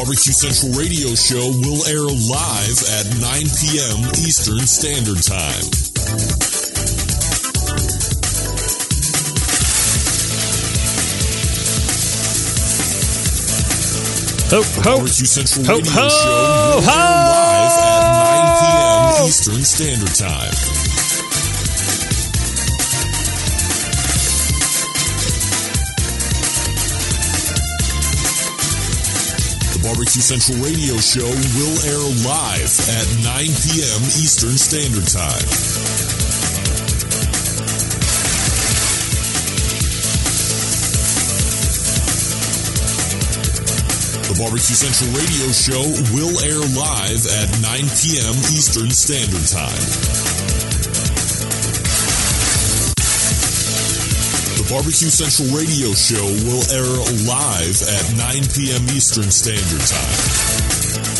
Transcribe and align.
Barbecue 0.00 0.32
Central 0.32 0.72
radio 0.80 1.14
show 1.14 1.52
will 1.60 1.84
air 1.84 2.00
live 2.00 2.80
at 2.88 3.04
9 3.20 3.44
p.m. 3.60 4.08
Eastern 4.24 4.60
Standard 4.60 5.22
Time. 5.22 5.60
Ho, 14.48 14.62
ho, 14.62 14.96
Barbecue 14.96 15.26
Central 15.26 15.66
Ho, 15.66 15.76
radio 15.76 15.92
ho, 15.92 16.08
show 16.08 16.28
will 16.30 16.80
ho. 16.80 16.90
air 16.90 17.20
live 17.28 17.76
at 17.84 18.04
9 18.40 19.20
p.m. 19.20 19.28
Eastern 19.28 19.64
Standard 19.64 20.14
Time. 20.14 20.79
The 29.80 29.88
Barbecue 29.88 30.20
Central 30.20 30.58
radio 30.58 30.96
show 30.98 31.24
will 31.24 31.76
air 31.88 32.04
live 32.20 32.68
at 32.92 33.06
9 33.24 33.46
p.m. 33.64 34.02
Eastern 34.20 34.58
Standard 34.58 35.08
Time. 35.08 35.40
The 44.28 44.36
Barbecue 44.36 44.76
Central 44.76 45.16
radio 45.16 45.48
show 45.48 45.80
will 46.12 46.36
air 46.44 46.60
live 46.76 47.24
at 47.40 47.48
9 47.62 47.80
p.m. 47.96 48.36
Eastern 48.52 48.90
Standard 48.90 49.48
Time. 49.48 50.29
Barbecue 54.70 55.10
Central 55.10 55.58
radio 55.58 55.90
show 55.94 56.22
will 56.46 56.62
air 56.70 56.86
live 57.26 57.82
at 57.90 58.06
9 58.16 58.42
p.m. 58.54 58.86
Eastern 58.94 59.28
Standard 59.28 59.80
Time. 59.80 61.10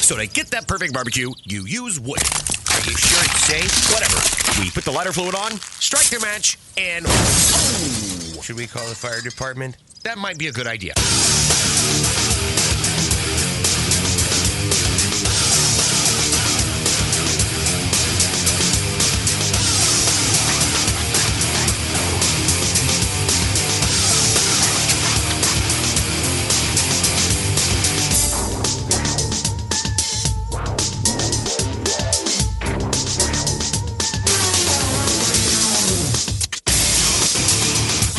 So 0.00 0.16
to 0.16 0.26
get 0.26 0.48
that 0.52 0.66
perfect 0.66 0.94
barbecue, 0.94 1.32
you 1.44 1.66
use 1.66 2.00
wood. 2.00 2.16
Are 2.16 2.80
you 2.80 2.96
sure 2.96 3.22
it's 3.24 3.44
safe? 3.44 3.92
Whatever. 3.92 4.62
We 4.64 4.70
put 4.70 4.84
the 4.84 4.92
lighter 4.92 5.12
fluid 5.12 5.34
on, 5.34 5.52
strike 5.80 6.06
the 6.06 6.20
match, 6.20 6.56
and 6.78 7.04
oh, 7.06 8.40
should 8.42 8.56
we 8.56 8.66
call 8.66 8.88
the 8.88 8.94
fire 8.94 9.20
department? 9.20 9.76
That 10.04 10.16
might 10.16 10.38
be 10.38 10.46
a 10.46 10.52
good 10.52 10.66
idea. 10.66 10.94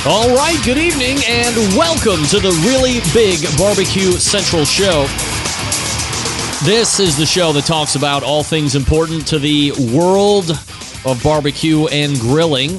All 0.09 0.33
right, 0.33 0.57
good 0.63 0.77
evening 0.77 1.17
and 1.27 1.53
welcome 1.75 2.23
to 2.27 2.39
the 2.39 2.51
really 2.65 3.01
big 3.13 3.41
Barbecue 3.57 4.13
Central 4.13 4.63
show. 4.63 5.01
This 6.65 7.01
is 7.01 7.17
the 7.17 7.25
show 7.25 7.51
that 7.51 7.65
talks 7.65 7.95
about 7.95 8.23
all 8.23 8.41
things 8.41 8.73
important 8.75 9.27
to 9.27 9.37
the 9.37 9.73
world 9.93 10.51
of 11.03 11.21
barbecue 11.21 11.87
and 11.87 12.17
grilling. 12.21 12.75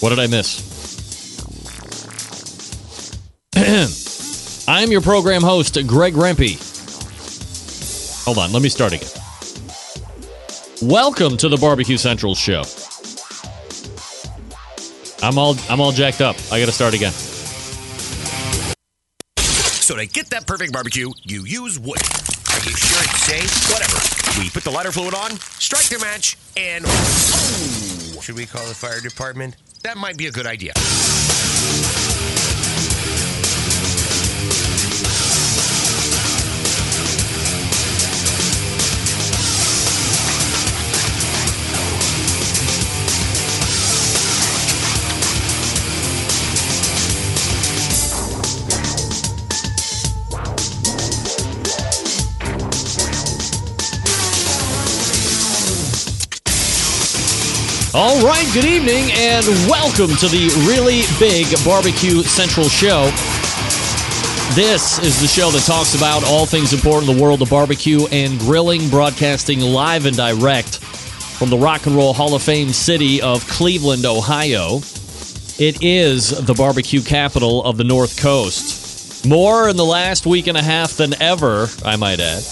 What 0.00 0.16
did 0.16 0.18
I 0.18 0.28
miss? 0.28 0.64
I'm 4.66 4.90
your 4.90 5.02
program 5.02 5.42
host, 5.42 5.76
Greg 5.86 6.14
Rempe. 6.14 6.56
Hold 8.24 8.38
on, 8.38 8.50
let 8.50 8.62
me 8.62 8.70
start 8.70 8.94
again. 8.94 9.10
Welcome 10.80 11.36
to 11.36 11.50
the 11.50 11.58
Barbecue 11.58 11.98
Central 11.98 12.34
show. 12.34 12.62
I'm 15.22 15.38
all 15.38 15.56
I'm 15.68 15.80
all 15.80 15.92
jacked 15.92 16.20
up. 16.20 16.36
I 16.52 16.60
got 16.60 16.66
to 16.66 16.72
start 16.72 16.94
again. 16.94 17.12
So 19.38 19.96
to 19.96 20.06
get 20.06 20.30
that 20.30 20.46
perfect 20.46 20.72
barbecue, 20.72 21.10
you 21.24 21.44
use 21.44 21.78
wood. 21.78 21.98
Are 21.98 22.60
you 22.64 22.76
sure 22.76 23.02
it's 23.02 23.22
safe? 23.22 23.72
Whatever. 23.72 23.98
We 24.40 24.50
put 24.50 24.62
the 24.62 24.70
lighter 24.70 24.92
fluid 24.92 25.14
on, 25.14 25.30
strike 25.58 25.86
the 25.86 25.98
match, 25.98 26.36
and 26.56 26.84
oh, 26.86 28.18
should 28.20 28.36
we 28.36 28.46
call 28.46 28.66
the 28.66 28.74
fire 28.74 29.00
department? 29.00 29.56
That 29.82 29.96
might 29.96 30.16
be 30.16 30.26
a 30.26 30.30
good 30.30 30.46
idea. 30.46 30.72
All 57.94 58.22
right, 58.22 58.46
good 58.52 58.66
evening 58.66 59.10
and 59.12 59.46
welcome 59.66 60.14
to 60.16 60.28
the 60.28 60.52
really 60.68 61.04
big 61.18 61.46
Barbecue 61.64 62.22
Central 62.22 62.68
show. 62.68 63.04
This 64.54 64.98
is 64.98 65.18
the 65.22 65.26
show 65.26 65.50
that 65.50 65.62
talks 65.64 65.94
about 65.94 66.22
all 66.22 66.44
things 66.44 66.74
important 66.74 67.08
in 67.10 67.16
the 67.16 67.22
world 67.22 67.40
of 67.40 67.48
barbecue 67.48 68.06
and 68.12 68.38
grilling, 68.40 68.90
broadcasting 68.90 69.60
live 69.60 70.04
and 70.04 70.14
direct 70.14 70.80
from 70.84 71.48
the 71.48 71.56
Rock 71.56 71.86
and 71.86 71.96
Roll 71.96 72.12
Hall 72.12 72.34
of 72.34 72.42
Fame 72.42 72.74
city 72.74 73.22
of 73.22 73.48
Cleveland, 73.48 74.04
Ohio. 74.04 74.80
It 75.58 75.82
is 75.82 76.28
the 76.28 76.52
barbecue 76.52 77.00
capital 77.00 77.64
of 77.64 77.78
the 77.78 77.84
North 77.84 78.20
Coast. 78.20 79.24
More 79.26 79.70
in 79.70 79.78
the 79.78 79.84
last 79.86 80.26
week 80.26 80.46
and 80.46 80.58
a 80.58 80.62
half 80.62 80.98
than 80.98 81.20
ever, 81.22 81.68
I 81.86 81.96
might 81.96 82.20
add. 82.20 82.42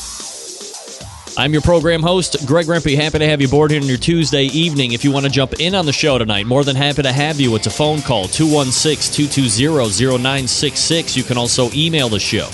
I'm 1.39 1.53
your 1.53 1.61
program 1.61 2.03
host, 2.03 2.47
Greg 2.47 2.65
Rempe. 2.65 2.97
Happy 2.97 3.19
to 3.19 3.27
have 3.27 3.43
you 3.43 3.47
aboard 3.47 3.71
here 3.71 3.83
on 3.83 3.87
your 3.87 3.99
Tuesday 3.99 4.45
evening. 4.45 4.93
If 4.93 5.05
you 5.05 5.13
want 5.13 5.27
to 5.27 5.31
jump 5.31 5.61
in 5.61 5.75
on 5.75 5.85
the 5.85 5.93
show 5.93 6.17
tonight, 6.17 6.47
more 6.47 6.65
than 6.65 6.77
happy 6.77 7.03
to 7.03 7.13
have 7.13 7.39
you. 7.39 7.55
It's 7.55 7.67
a 7.67 7.71
phone 7.71 8.01
call, 8.01 8.27
216 8.27 9.29
220 9.29 10.19
0966. 10.19 11.15
You 11.15 11.25
can 11.25 11.37
also 11.37 11.69
email 11.75 12.09
the 12.09 12.19
show, 12.19 12.49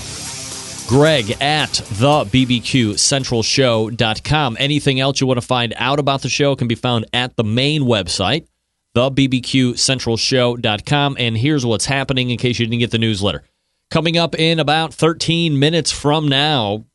greg 0.88 1.30
at 1.40 1.74
the 1.92 2.24
bbqcentralshow.com. 2.24 4.56
Anything 4.58 4.98
else 4.98 5.20
you 5.20 5.28
want 5.28 5.40
to 5.40 5.46
find 5.46 5.74
out 5.76 6.00
about 6.00 6.22
the 6.22 6.28
show 6.28 6.56
can 6.56 6.66
be 6.66 6.74
found 6.74 7.06
at 7.12 7.36
the 7.36 7.44
main 7.44 7.82
website, 7.82 8.48
the 8.94 9.12
bbqcentralshow.com. 9.12 11.16
And 11.20 11.36
here's 11.36 11.64
what's 11.64 11.86
happening 11.86 12.30
in 12.30 12.38
case 12.38 12.58
you 12.58 12.66
didn't 12.66 12.80
get 12.80 12.90
the 12.90 12.98
newsletter. 12.98 13.44
Coming 13.92 14.18
up 14.18 14.34
in 14.34 14.58
about 14.58 14.92
13 14.92 15.56
minutes 15.56 15.92
from 15.92 16.26
now, 16.26 16.86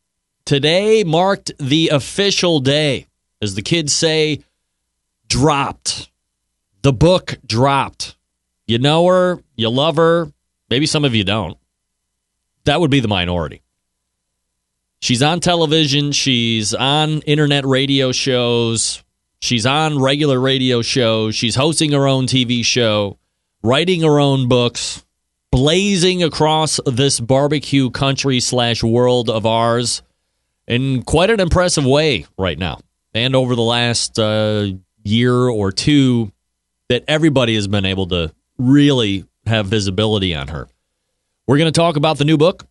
Today 0.48 1.04
marked 1.04 1.52
the 1.58 1.90
official 1.90 2.60
day, 2.60 3.06
as 3.42 3.54
the 3.54 3.60
kids 3.60 3.92
say, 3.92 4.44
dropped. 5.28 6.10
The 6.80 6.92
book 6.94 7.36
dropped. 7.46 8.16
You 8.66 8.78
know 8.78 9.06
her, 9.08 9.42
you 9.56 9.68
love 9.68 9.96
her, 9.96 10.32
maybe 10.70 10.86
some 10.86 11.04
of 11.04 11.14
you 11.14 11.22
don't. 11.22 11.58
That 12.64 12.80
would 12.80 12.90
be 12.90 13.00
the 13.00 13.08
minority. 13.08 13.60
She's 15.00 15.22
on 15.22 15.40
television, 15.40 16.12
she's 16.12 16.72
on 16.72 17.20
internet 17.26 17.66
radio 17.66 18.10
shows, 18.10 19.04
she's 19.42 19.66
on 19.66 19.98
regular 19.98 20.40
radio 20.40 20.80
shows, 20.80 21.36
she's 21.36 21.56
hosting 21.56 21.92
her 21.92 22.08
own 22.08 22.24
TV 22.24 22.64
show, 22.64 23.18
writing 23.62 24.00
her 24.00 24.18
own 24.18 24.48
books, 24.48 25.04
blazing 25.52 26.22
across 26.22 26.80
this 26.86 27.20
barbecue 27.20 27.90
country 27.90 28.40
slash 28.40 28.82
world 28.82 29.28
of 29.28 29.44
ours 29.44 30.00
in 30.68 31.02
quite 31.02 31.30
an 31.30 31.40
impressive 31.40 31.84
way 31.84 32.26
right 32.38 32.58
now. 32.58 32.78
And 33.14 33.34
over 33.34 33.56
the 33.56 33.62
last 33.62 34.18
uh, 34.18 34.68
year 35.02 35.34
or 35.34 35.72
two, 35.72 36.30
that 36.88 37.04
everybody 37.08 37.54
has 37.54 37.66
been 37.66 37.84
able 37.84 38.06
to 38.08 38.32
really 38.58 39.24
have 39.46 39.66
visibility 39.66 40.34
on 40.34 40.48
her. 40.48 40.68
We're 41.46 41.58
going 41.58 41.72
to 41.72 41.80
talk 41.80 41.96
about 41.96 42.18
the 42.18 42.24
new 42.24 42.36
book. 42.36 42.66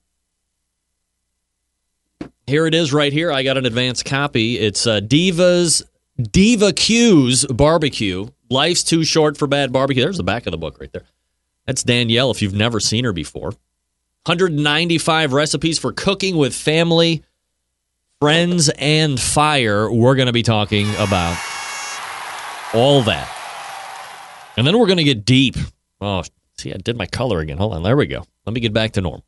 Here 2.45 2.65
it 2.65 2.73
is 2.73 2.93
right 2.93 3.11
here. 3.11 3.31
I 3.31 3.43
got 3.43 3.57
an 3.57 3.65
advance 3.65 4.03
copy. 4.03 4.57
It's 4.57 4.87
uh, 4.87 5.01
Divas 5.01 5.83
Diva 6.19 6.71
Q's 6.71 7.45
Barbecue. 7.45 8.27
Life's 8.49 8.83
too 8.83 9.03
short 9.03 9.37
for 9.37 9.47
bad 9.47 9.73
barbecue. 9.73 10.01
There's 10.01 10.17
the 10.17 10.23
back 10.23 10.47
of 10.47 10.51
the 10.51 10.57
book 10.57 10.79
right 10.79 10.91
there. 10.93 11.03
That's 11.65 11.83
Danielle 11.83 12.31
if 12.31 12.41
you've 12.41 12.53
never 12.53 12.79
seen 12.79 13.03
her 13.03 13.11
before. 13.11 13.51
195 14.25 15.33
recipes 15.33 15.79
for 15.79 15.91
cooking 15.91 16.37
with 16.37 16.55
family 16.55 17.23
friends 18.19 18.69
and 18.77 19.19
fire 19.19 19.91
we're 19.91 20.15
going 20.15 20.25
to 20.25 20.33
be 20.33 20.43
talking 20.43 20.89
about 20.95 21.37
all 22.73 23.03
that 23.03 23.31
And 24.57 24.65
then 24.65 24.77
we're 24.77 24.87
going 24.87 24.97
to 24.97 25.03
get 25.03 25.23
deep. 25.23 25.55
Oh, 26.01 26.23
see, 26.57 26.73
I 26.73 26.77
did 26.77 26.97
my 26.97 27.05
color 27.05 27.39
again. 27.39 27.57
Hold 27.59 27.75
on. 27.75 27.83
There 27.83 27.95
we 27.95 28.07
go. 28.07 28.25
Let 28.45 28.53
me 28.53 28.59
get 28.59 28.73
back 28.73 28.93
to 28.93 29.01
normal. 29.01 29.23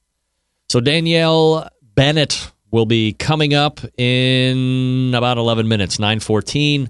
So 0.70 0.80
Danielle 0.80 1.70
Bennett 1.96 2.52
will 2.72 2.88
be 2.88 3.14
coming 3.14 3.54
up 3.54 3.80
in 3.98 5.14
about 5.16 5.38
11 5.38 5.68
minutes, 5.68 6.00
914. 6.00 6.90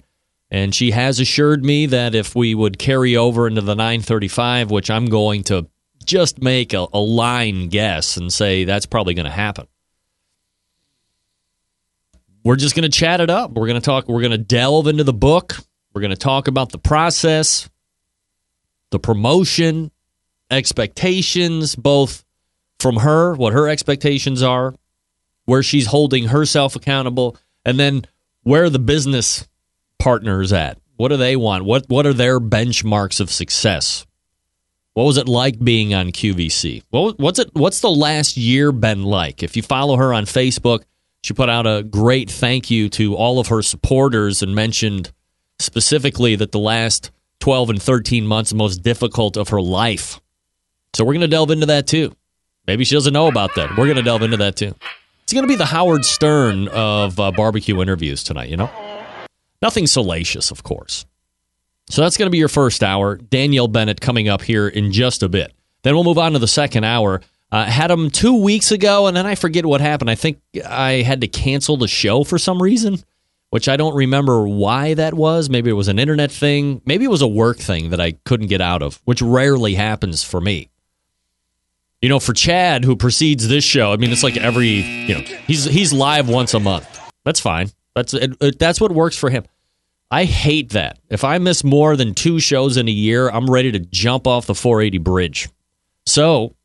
And 0.51 0.73
she 0.73 0.91
has 0.91 1.19
assured 1.19 1.63
me 1.63 1.85
that 1.87 2.15
if 2.15 2.33
we 2.33 2.55
would 2.55 2.79
carry 2.79 3.15
over 3.15 3.45
into 3.45 3.61
the 3.61 3.75
935, 3.75 4.71
which 4.71 4.89
I'm 4.89 5.05
going 5.07 5.43
to 5.43 5.67
just 6.05 6.41
make 6.41 6.73
a, 6.73 6.87
a 6.93 6.99
line 6.99 7.67
guess 7.67 8.17
and 8.17 8.31
say 8.31 8.63
that's 8.63 8.85
probably 8.85 9.13
going 9.13 9.25
to 9.25 9.31
happen. 9.31 9.67
We're 12.43 12.55
just 12.55 12.75
going 12.75 12.89
to 12.89 12.97
chat 12.97 13.21
it 13.21 13.29
up. 13.29 13.51
We're 13.51 13.67
going 13.67 13.79
to 13.79 13.85
talk, 13.85 14.07
we're 14.07 14.21
going 14.21 14.31
to 14.31 14.37
delve 14.37 14.87
into 14.87 15.03
the 15.03 15.13
book. 15.13 15.57
We're 15.93 16.01
going 16.01 16.11
to 16.11 16.17
talk 16.17 16.47
about 16.47 16.71
the 16.71 16.77
process, 16.77 17.69
the 18.91 18.99
promotion, 18.99 19.91
expectations, 20.51 21.75
both 21.75 22.23
from 22.79 22.97
her, 22.97 23.35
what 23.35 23.53
her 23.53 23.67
expectations 23.67 24.41
are, 24.41 24.75
where 25.45 25.63
she's 25.63 25.87
holding 25.87 26.27
herself 26.27 26.75
accountable, 26.75 27.35
and 27.65 27.79
then 27.79 28.05
where 28.43 28.69
the 28.69 28.79
business 28.79 29.47
partners 29.97 30.53
at. 30.53 30.77
What 30.95 31.09
do 31.09 31.17
they 31.17 31.35
want? 31.35 31.65
What 31.65 31.85
what 31.87 32.05
are 32.05 32.13
their 32.13 32.39
benchmarks 32.39 33.19
of 33.19 33.31
success? 33.31 34.05
What 34.93 35.05
was 35.05 35.17
it 35.17 35.29
like 35.29 35.63
being 35.63 35.93
on 35.93 36.11
QVC? 36.11 36.83
What, 36.89 37.17
what's 37.19 37.39
it? 37.39 37.49
What's 37.53 37.79
the 37.79 37.89
last 37.89 38.35
year 38.35 38.71
been 38.71 39.03
like? 39.03 39.41
If 39.41 39.55
you 39.55 39.63
follow 39.63 39.95
her 39.95 40.13
on 40.13 40.25
Facebook, 40.25 40.83
she 41.23 41.33
put 41.33 41.49
out 41.49 41.67
a 41.67 41.83
great 41.83 42.29
thank 42.29 42.71
you 42.71 42.89
to 42.89 43.15
all 43.15 43.39
of 43.39 43.47
her 43.47 43.61
supporters 43.61 44.41
and 44.41 44.55
mentioned 44.55 45.11
specifically 45.59 46.35
that 46.35 46.51
the 46.51 46.59
last 46.59 47.11
12 47.39 47.71
and 47.71 47.81
13 47.81 48.25
months 48.25 48.53
most 48.53 48.77
difficult 48.77 49.37
of 49.37 49.49
her 49.49 49.61
life. 49.61 50.19
So 50.93 51.03
we're 51.03 51.13
going 51.13 51.21
to 51.21 51.27
delve 51.27 51.51
into 51.51 51.67
that 51.67 51.87
too. 51.87 52.13
Maybe 52.67 52.83
she 52.85 52.95
doesn't 52.95 53.13
know 53.13 53.27
about 53.27 53.55
that. 53.55 53.71
We're 53.77 53.85
going 53.85 53.97
to 53.97 54.03
delve 54.03 54.21
into 54.21 54.37
that 54.37 54.55
too. 54.55 54.75
It's 55.23 55.33
going 55.33 55.43
to 55.43 55.47
be 55.47 55.55
the 55.55 55.65
Howard 55.65 56.05
Stern 56.05 56.67
of 56.69 57.19
uh, 57.19 57.31
barbecue 57.31 57.81
interviews 57.81 58.23
tonight, 58.23 58.49
you 58.49 58.57
know? 58.57 58.69
Nothing 59.61 59.87
salacious, 59.87 60.51
of 60.51 60.63
course. 60.63 61.05
So 61.89 62.01
that's 62.01 62.17
going 62.17 62.27
to 62.27 62.31
be 62.31 62.37
your 62.37 62.47
first 62.47 62.83
hour. 62.83 63.17
Danielle 63.17 63.67
Bennett 63.67 64.01
coming 64.01 64.29
up 64.29 64.41
here 64.41 64.67
in 64.67 64.91
just 64.91 65.21
a 65.21 65.29
bit. 65.29 65.53
Then 65.83 65.95
we'll 65.95 66.03
move 66.03 66.17
on 66.17 66.33
to 66.33 66.39
the 66.39 66.47
second 66.47 66.83
hour. 66.83 67.21
Uh, 67.51 67.65
had 67.65 67.89
him 67.89 68.11
two 68.11 68.35
weeks 68.35 68.71
ago, 68.71 69.07
and 69.07 69.17
then 69.17 69.25
I 69.25 69.33
forget 69.33 69.65
what 69.65 69.81
happened. 69.81 70.09
I 70.09 70.15
think 70.15 70.39
I 70.67 71.01
had 71.01 71.21
to 71.21 71.27
cancel 71.27 71.77
the 71.77 71.87
show 71.87 72.23
for 72.23 72.37
some 72.37 72.61
reason, 72.61 72.99
which 73.49 73.67
I 73.67 73.75
don't 73.75 73.95
remember 73.95 74.47
why 74.47 74.93
that 74.93 75.15
was. 75.15 75.49
Maybe 75.49 75.71
it 75.71 75.73
was 75.73 75.87
an 75.87 75.97
internet 75.97 76.31
thing. 76.31 76.81
Maybe 76.85 77.05
it 77.05 77.09
was 77.09 77.23
a 77.23 77.27
work 77.27 77.57
thing 77.57 77.89
that 77.89 77.99
I 77.99 78.11
couldn't 78.23 78.47
get 78.47 78.61
out 78.61 78.83
of, 78.83 79.01
which 79.05 79.21
rarely 79.21 79.73
happens 79.73 80.23
for 80.23 80.39
me. 80.39 80.69
You 82.03 82.09
know, 82.09 82.19
for 82.19 82.33
Chad, 82.33 82.85
who 82.85 82.95
precedes 82.95 83.47
this 83.47 83.63
show, 83.63 83.91
I 83.91 83.97
mean, 83.97 84.11
it's 84.11 84.23
like 84.23 84.37
every 84.37 84.67
you 84.67 85.15
know 85.15 85.21
he's 85.47 85.65
he's 85.65 85.91
live 85.91 86.29
once 86.29 86.53
a 86.53 86.59
month. 86.59 86.99
That's 87.25 87.39
fine. 87.39 87.71
That's 87.95 88.13
it, 88.13 88.37
it, 88.39 88.59
that's 88.59 88.79
what 88.79 88.91
works 88.91 89.17
for 89.17 89.31
him. 89.31 89.43
I 90.11 90.25
hate 90.25 90.69
that. 90.71 90.99
If 91.09 91.23
I 91.23 91.37
miss 91.39 91.63
more 91.63 91.95
than 91.95 92.13
two 92.13 92.39
shows 92.39 92.77
in 92.77 92.87
a 92.87 92.91
year, 92.91 93.29
I'm 93.29 93.49
ready 93.49 93.71
to 93.71 93.79
jump 93.79 94.27
off 94.27 94.45
the 94.47 94.55
480 94.55 94.97
bridge. 94.99 95.49
So 96.05 96.55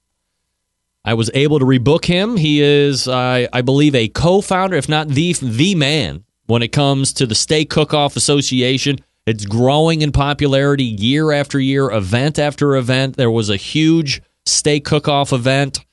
I 1.05 1.15
was 1.15 1.31
able 1.35 1.59
to 1.59 1.65
rebook 1.65 2.05
him. 2.05 2.37
He 2.37 2.63
is, 2.63 3.07
I, 3.07 3.49
I 3.53 3.61
believe, 3.61 3.95
a 3.95 4.09
co-founder, 4.09 4.77
if 4.77 4.89
not 4.89 5.09
the 5.09 5.35
the 5.35 5.75
man, 5.75 6.25
when 6.47 6.63
it 6.63 6.73
comes 6.73 7.13
to 7.15 7.27
the 7.27 7.35
Steak 7.35 7.71
Cook-Off 7.71 8.17
Association. 8.17 8.99
It's 9.27 9.47
growing 9.47 10.03
in 10.03 10.13
popularity 10.13 10.85
year 10.85 11.33
after 11.33 11.59
year, 11.59 11.91
event 11.91 12.39
after 12.39 12.77
event. 12.77 13.17
There 13.17 13.31
was 13.31 13.49
a 13.49 13.57
huge 13.57 14.23
steak 14.45 14.85
cook-off 14.85 15.33
event. 15.33 15.85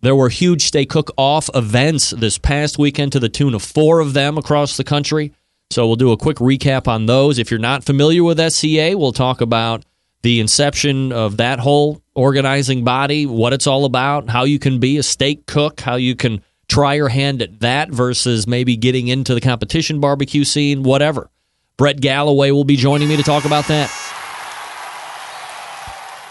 There 0.00 0.16
were 0.16 0.28
huge 0.28 0.64
steak 0.64 0.90
cook-off 0.90 1.50
events 1.54 2.10
this 2.10 2.38
past 2.38 2.78
weekend 2.78 3.12
to 3.12 3.20
the 3.20 3.28
tune 3.28 3.54
of 3.54 3.62
four 3.62 4.00
of 4.00 4.12
them 4.12 4.38
across 4.38 4.76
the 4.76 4.84
country. 4.84 5.32
So 5.70 5.86
we'll 5.86 5.96
do 5.96 6.12
a 6.12 6.16
quick 6.16 6.38
recap 6.38 6.88
on 6.88 7.06
those. 7.06 7.38
If 7.38 7.50
you're 7.50 7.60
not 7.60 7.84
familiar 7.84 8.24
with 8.24 8.40
SCA, 8.40 8.94
we'll 8.96 9.12
talk 9.12 9.40
about 9.40 9.84
the 10.22 10.40
inception 10.40 11.12
of 11.12 11.36
that 11.36 11.60
whole 11.60 12.02
organizing 12.18 12.82
body, 12.82 13.26
what 13.26 13.52
it's 13.52 13.68
all 13.68 13.84
about, 13.84 14.28
how 14.28 14.42
you 14.42 14.58
can 14.58 14.80
be 14.80 14.98
a 14.98 15.02
steak 15.04 15.46
cook, 15.46 15.80
how 15.80 15.94
you 15.94 16.16
can 16.16 16.42
try 16.68 16.94
your 16.94 17.08
hand 17.08 17.40
at 17.40 17.60
that 17.60 17.90
versus 17.90 18.44
maybe 18.44 18.76
getting 18.76 19.06
into 19.06 19.34
the 19.34 19.40
competition 19.40 20.00
barbecue 20.00 20.42
scene, 20.42 20.82
whatever. 20.82 21.30
Brett 21.76 22.00
Gallaway 22.00 22.50
will 22.50 22.64
be 22.64 22.74
joining 22.74 23.08
me 23.08 23.16
to 23.16 23.22
talk 23.22 23.44
about 23.44 23.68
that. 23.68 23.88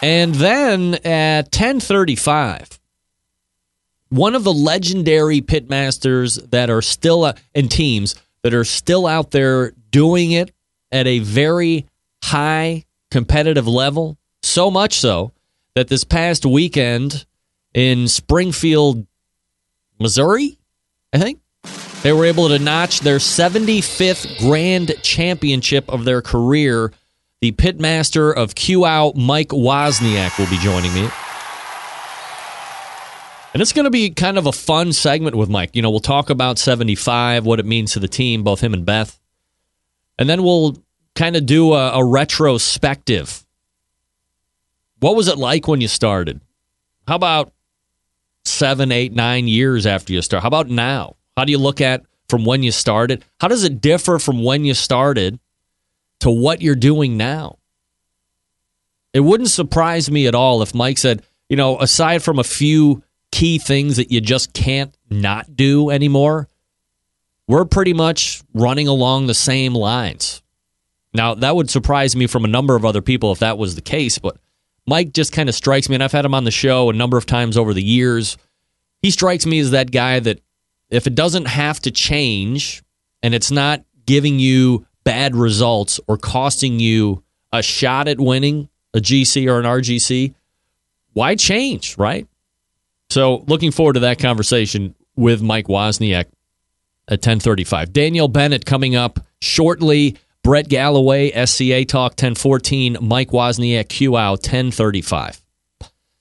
And 0.01 0.36
then 0.36 0.95
at 1.06 1.45
1035, 1.45 2.80
one 4.10 4.36
of 4.36 4.44
the 4.44 4.54
legendary 4.54 5.40
pitmasters 5.40 6.51
that 6.51 6.69
are 6.69 6.81
still 6.81 7.24
uh, 7.24 7.33
in 7.56 7.69
teams 7.69 8.13
that 8.44 8.54
are 8.54 8.66
still 8.66 9.07
out 9.07 9.31
there 9.31 9.72
doing 9.90 10.31
it 10.31 10.51
at 10.92 11.07
a 11.07 11.19
very 11.19 11.86
high 12.25 12.83
competitive 13.10 13.68
level, 13.69 14.18
so 14.44 14.69
much 14.69 15.00
so 15.00 15.31
that 15.78 15.90
this 15.90 16.04
past 16.04 16.44
weekend 16.44 17.26
in 17.72 18.08
Springfield, 18.08 19.06
Missouri, 20.00 20.58
I 21.14 21.20
think, 21.20 21.40
they 22.02 22.12
were 22.14 22.26
able 22.26 22.48
to 22.50 22.58
notch 22.58 23.02
their 23.02 23.18
75th 23.18 24.40
grand 24.40 24.96
championship 25.04 25.88
of 25.90 26.04
their 26.04 26.22
career 26.24 26.92
the 27.42 27.52
pitmaster 27.52 28.34
of 28.34 28.56
QUAU, 28.56 29.16
Mike 29.16 29.50
Wozniak, 29.50 30.40
will 30.40 30.50
be 30.50 30.58
joining 30.58 30.92
me. 30.96 31.08
And 33.54 33.62
it's 33.62 33.74
going 33.74 33.86
to 33.86 33.92
be 33.92 34.10
kind 34.10 34.40
of 34.40 34.48
a 34.48 34.52
fun 34.52 34.92
segment 34.94 35.36
with 35.36 35.48
Mike. 35.48 35.76
You 35.76 35.84
know, 35.84 35.92
we'll 35.92 36.00
talk 36.00 36.32
about 36.32 36.58
75, 36.58 37.46
what 37.46 37.60
it 37.60 37.66
means 37.68 37.94
to 37.94 38.00
the 38.00 38.08
team, 38.08 38.42
both 38.42 38.62
him 38.62 38.74
and 38.74 38.84
Beth. 38.84 39.20
And 40.18 40.28
then 40.28 40.42
we'll 40.42 40.84
kind 41.14 41.36
of 41.36 41.46
do 41.46 41.74
a, 41.74 42.00
a 42.00 42.04
retrospective. 42.04 43.46
What 45.00 45.16
was 45.16 45.28
it 45.28 45.38
like 45.38 45.68
when 45.68 45.82
you 45.82 45.88
started? 45.88 46.42
How 47.08 47.16
about 47.16 47.54
seven, 48.46 48.92
eight, 48.92 49.14
nine 49.14 49.48
years 49.48 49.86
after 49.86 50.14
you 50.14 50.22
start? 50.22 50.42
How 50.44 50.48
about 50.48 50.70
now? 50.70 51.16
How 51.36 51.46
do 51.46 51.52
you 51.52 51.58
look 51.58 51.82
at 51.82 52.04
from 52.30 52.46
when 52.46 52.64
you 52.64 52.72
started? 52.72 53.24
How 53.40 53.48
does 53.48 53.64
it 53.64 53.80
differ 53.82 54.20
from 54.20 54.44
when 54.44 54.66
you 54.66 54.74
started 54.74 55.40
to 56.20 56.32
what 56.32 56.62
you're 56.62 56.76
doing 56.76 57.18
now. 57.18 57.57
It 59.14 59.21
wouldn't 59.21 59.50
surprise 59.50 60.12
me 60.12 60.28
at 60.28 60.36
all 60.36 60.62
if 60.62 60.76
Mike 60.76 60.98
said, 60.98 61.24
you 61.50 61.56
know, 61.56 61.80
aside 61.80 62.24
from 62.24 62.40
a 62.40 62.44
few 62.44 63.04
key 63.31 63.57
things 63.57 63.98
that 63.98 64.12
you 64.12 64.21
just 64.21 64.54
can't 64.54 64.95
not 65.10 65.56
do 65.56 65.90
anymore, 65.90 66.48
we're 67.48 67.66
pretty 67.66 67.94
much 67.94 68.42
running 68.54 68.88
along 68.88 69.28
the 69.28 69.33
same 69.33 69.74
lines. 69.74 70.42
Now, 71.14 71.36
that 71.36 71.56
would 71.56 71.69
surprise 71.69 72.16
me 72.16 72.28
from 72.28 72.45
a 72.45 72.50
number 72.50 72.76
of 72.76 72.86
other 72.86 73.02
people 73.02 73.31
if 73.31 73.40
that 73.40 73.57
was 73.57 73.76
the 73.76 73.81
case, 73.81 74.19
but 74.19 74.38
Mike 74.88 75.14
just 75.14 75.34
kind 75.34 75.50
of 75.50 75.56
strikes 75.56 75.90
me, 75.90 75.96
and 75.96 76.04
I've 76.04 76.12
had 76.12 76.26
him 76.26 76.34
on 76.34 76.46
the 76.46 76.52
show 76.52 76.90
a 76.90 76.94
number 76.94 77.18
of 77.18 77.26
times 77.26 77.58
over 77.58 77.74
the 77.74 77.84
years. 77.84 78.38
He 79.02 79.12
strikes 79.12 79.46
me 79.46 79.60
as 79.60 79.72
that 79.72 79.92
guy 79.92 80.20
that 80.22 80.40
if 80.90 81.06
it 81.06 81.16
doesn't 81.16 81.46
have 81.46 81.80
to 81.82 81.92
change 81.92 82.82
and 83.22 83.36
it's 83.36 83.52
not 83.52 83.84
giving 84.06 84.40
you 84.40 84.88
bad 85.04 85.36
results 85.36 86.00
or 86.08 86.18
costing 86.18 86.80
you 86.80 87.24
a 87.52 87.62
shot 87.62 88.08
at 88.08 88.20
winning 88.20 88.70
a 88.94 89.00
GC 89.00 89.50
or 89.50 89.60
an 89.60 89.66
RGC, 89.66 90.34
why 91.14 91.36
change, 91.36 91.98
right? 91.98 92.28
So, 93.10 93.44
looking 93.48 93.72
forward 93.72 93.94
to 93.94 94.00
that 94.02 94.20
conversation 94.20 94.96
with 95.16 95.42
Mike 95.42 95.68
Wozniak 95.68 96.26
at 97.08 97.20
1035. 97.20 97.94
Danielle 97.94 98.28
Bennett 98.28 98.66
coming 98.66 98.96
up 98.96 99.20
shortly. 99.42 100.18
Brett 100.47 100.69
Gallaway, 100.69 101.27
SCA 101.45 101.83
Talk 101.83 102.11
1014. 102.11 102.99
Mike 103.01 103.31
Wozniak, 103.31 103.89
QUAU 103.89 104.37
1035. 104.37 105.44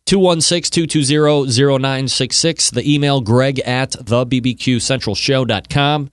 216-220-0966. 0.05 2.73
The 2.73 2.93
email, 2.93 3.21
greg 3.21 3.61
at 3.61 3.93
thebbqcentralshow.com. 3.93 6.11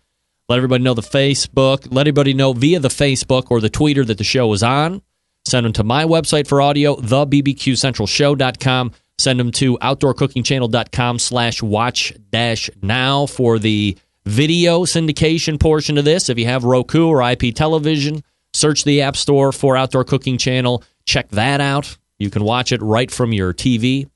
Let 0.48 0.55
everybody 0.55 0.84
know 0.84 0.93
the 0.93 1.01
Facebook. 1.01 1.91
Let 1.91 2.01
everybody 2.01 2.36
know 2.36 2.53
via 2.53 2.79
the 2.79 2.89
Facebook 2.89 3.48
or 3.50 3.60
the 3.60 3.72
Twitter 3.72 4.05
that 4.05 4.20
the 4.20 4.24
show 4.24 4.53
is 4.53 4.62
on. 4.62 5.01
Send 5.46 5.65
them 5.65 5.74
to 5.74 5.84
my 5.84 6.05
website 6.05 6.46
for 6.46 6.62
audio, 6.62 6.96
thebbqcentralshow.com. 6.98 8.91
Send 9.17 9.39
them 9.39 9.51
to 9.53 9.79
outdoorcookingchannel.com 9.79 11.17
slash 11.17 11.63
watch 11.63 12.13
dash 12.29 12.70
now 12.84 13.25
for 13.25 13.58
the 13.58 13.98
video 14.25 14.86
syndication 14.86 15.60
portion 15.60 15.98
of 15.98 16.06
this. 16.06 16.30
If 16.30 16.38
you 16.38 16.46
have 16.46 16.63
Roku 16.63 17.08
or 17.08 17.22
IP 17.22 17.53
television, 17.56 18.24
search 18.53 18.84
the 18.84 19.01
App 19.01 19.15
Store 19.15 19.51
for 19.51 19.75
Outdoor 19.75 20.03
Cooking 20.03 20.38
Channel. 20.38 20.84
Check 21.06 21.30
that 21.30 21.62
out. 21.62 21.98
You 22.20 22.30
can 22.30 22.44
watch 22.44 22.72
it 22.72 22.82
right 22.82 23.12
from 23.12 23.34
your 23.34 23.53
TV. 23.53 24.10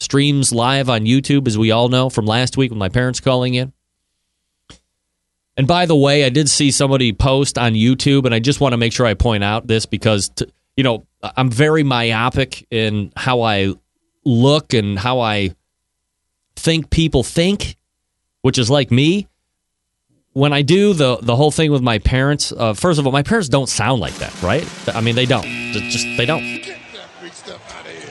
Streams 0.00 0.52
live 0.52 0.90
on 0.90 1.02
YouTube, 1.02 1.46
as 1.46 1.56
we 1.56 1.70
all 1.70 1.88
know 1.88 2.10
from 2.10 2.26
last 2.26 2.56
week 2.56 2.70
with 2.70 2.78
my 2.78 2.88
parents 2.88 3.20
calling 3.20 3.54
in. 3.54 3.72
And 5.56 5.66
by 5.68 5.86
the 5.86 5.96
way, 5.96 6.24
I 6.24 6.30
did 6.30 6.50
see 6.50 6.70
somebody 6.72 7.12
post 7.12 7.56
on 7.58 7.74
YouTube, 7.74 8.26
and 8.26 8.34
I 8.34 8.40
just 8.40 8.60
want 8.60 8.72
to 8.72 8.76
make 8.76 8.92
sure 8.92 9.06
I 9.06 9.14
point 9.14 9.44
out 9.44 9.66
this 9.66 9.86
because, 9.86 10.30
you 10.76 10.82
know, 10.82 11.06
I'm 11.22 11.48
very 11.48 11.84
myopic 11.84 12.66
in 12.70 13.12
how 13.16 13.42
I 13.42 13.72
look 14.24 14.74
and 14.74 14.98
how 14.98 15.20
I 15.20 15.54
think 16.56 16.90
people 16.90 17.22
think, 17.22 17.76
which 18.42 18.58
is 18.58 18.68
like 18.68 18.90
me. 18.90 19.28
When 20.34 20.52
I 20.52 20.62
do 20.62 20.92
the 20.92 21.16
the 21.16 21.34
whole 21.34 21.50
thing 21.50 21.72
with 21.72 21.82
my 21.82 21.98
parents, 21.98 22.52
uh, 22.52 22.74
first 22.74 22.98
of 22.98 23.06
all, 23.06 23.12
my 23.12 23.22
parents 23.22 23.48
don't 23.48 23.68
sound 23.68 24.00
like 24.00 24.14
that, 24.16 24.42
right? 24.42 24.68
I 24.94 25.00
mean, 25.00 25.14
they 25.14 25.26
don't. 25.26 25.44
Just 25.44 26.06
they 26.16 26.26
don't. 26.26 26.44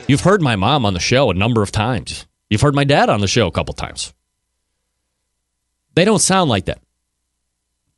You've 0.08 0.22
heard 0.22 0.42
my 0.42 0.56
mom 0.56 0.86
on 0.86 0.94
the 0.94 1.00
show 1.00 1.30
a 1.30 1.34
number 1.34 1.62
of 1.62 1.72
times. 1.72 2.26
You've 2.50 2.62
heard 2.62 2.76
my 2.76 2.84
dad 2.84 3.10
on 3.10 3.22
the 3.22 3.28
show 3.28 3.48
a 3.48 3.52
couple 3.52 3.74
times. 3.74 4.14
They 5.96 6.06
don't 6.06 6.20
sound 6.20 6.50
like 6.50 6.66
that. 6.66 6.80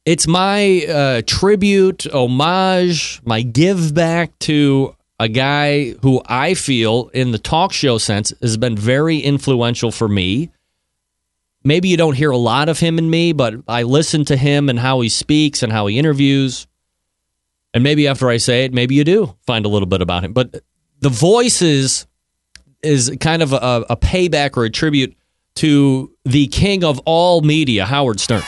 It's 0.06 0.28
my 0.28 0.86
uh, 0.86 1.22
tribute, 1.26 2.06
homage, 2.14 3.22
my 3.26 3.42
give 3.42 3.96
back 3.96 4.38
to 4.40 4.96
a 5.20 5.28
guy 5.28 5.92
who 6.02 6.22
I 6.28 6.54
feel, 6.54 7.10
in 7.14 7.32
the 7.32 7.40
talk 7.40 7.74
show 7.74 7.98
sense, 7.98 8.34
has 8.42 8.58
been 8.58 8.76
very 8.76 9.18
influential 9.18 9.92
for 9.92 10.08
me. 10.08 10.52
Maybe 11.66 11.90
you 11.90 11.98
don't 11.98 12.16
hear 12.16 12.30
a 12.30 12.38
lot 12.38 12.70
of 12.70 12.80
him 12.80 13.00
and 13.00 13.10
me, 13.10 13.34
but 13.34 13.56
I 13.68 13.84
listen 13.84 14.24
to 14.26 14.38
him 14.38 14.70
and 14.70 14.78
how 14.78 15.02
he 15.02 15.10
speaks 15.10 15.64
and 15.64 15.74
how 15.74 15.88
he 15.88 15.98
interviews. 15.98 16.68
And 17.74 17.84
maybe 17.84 18.08
after 18.08 18.30
I 18.30 18.38
say 18.38 18.66
it, 18.66 18.74
maybe 18.74 18.94
you 18.94 19.04
do 19.04 19.36
find 19.48 19.66
a 19.66 19.68
little 19.68 19.88
bit 19.88 20.02
about 20.02 20.24
him. 20.24 20.32
But 20.32 20.62
the 21.00 21.10
voices 21.10 22.06
is 22.84 23.18
kind 23.20 23.42
of 23.42 23.52
a, 23.52 23.84
a 23.90 23.98
payback 23.98 24.56
or 24.58 24.66
a 24.66 24.70
tribute 24.70 25.18
to 25.56 26.12
the 26.24 26.46
king 26.48 26.84
of 26.84 27.00
all 27.06 27.42
media, 27.42 27.84
Howard 27.86 28.20
Stern. 28.20 28.44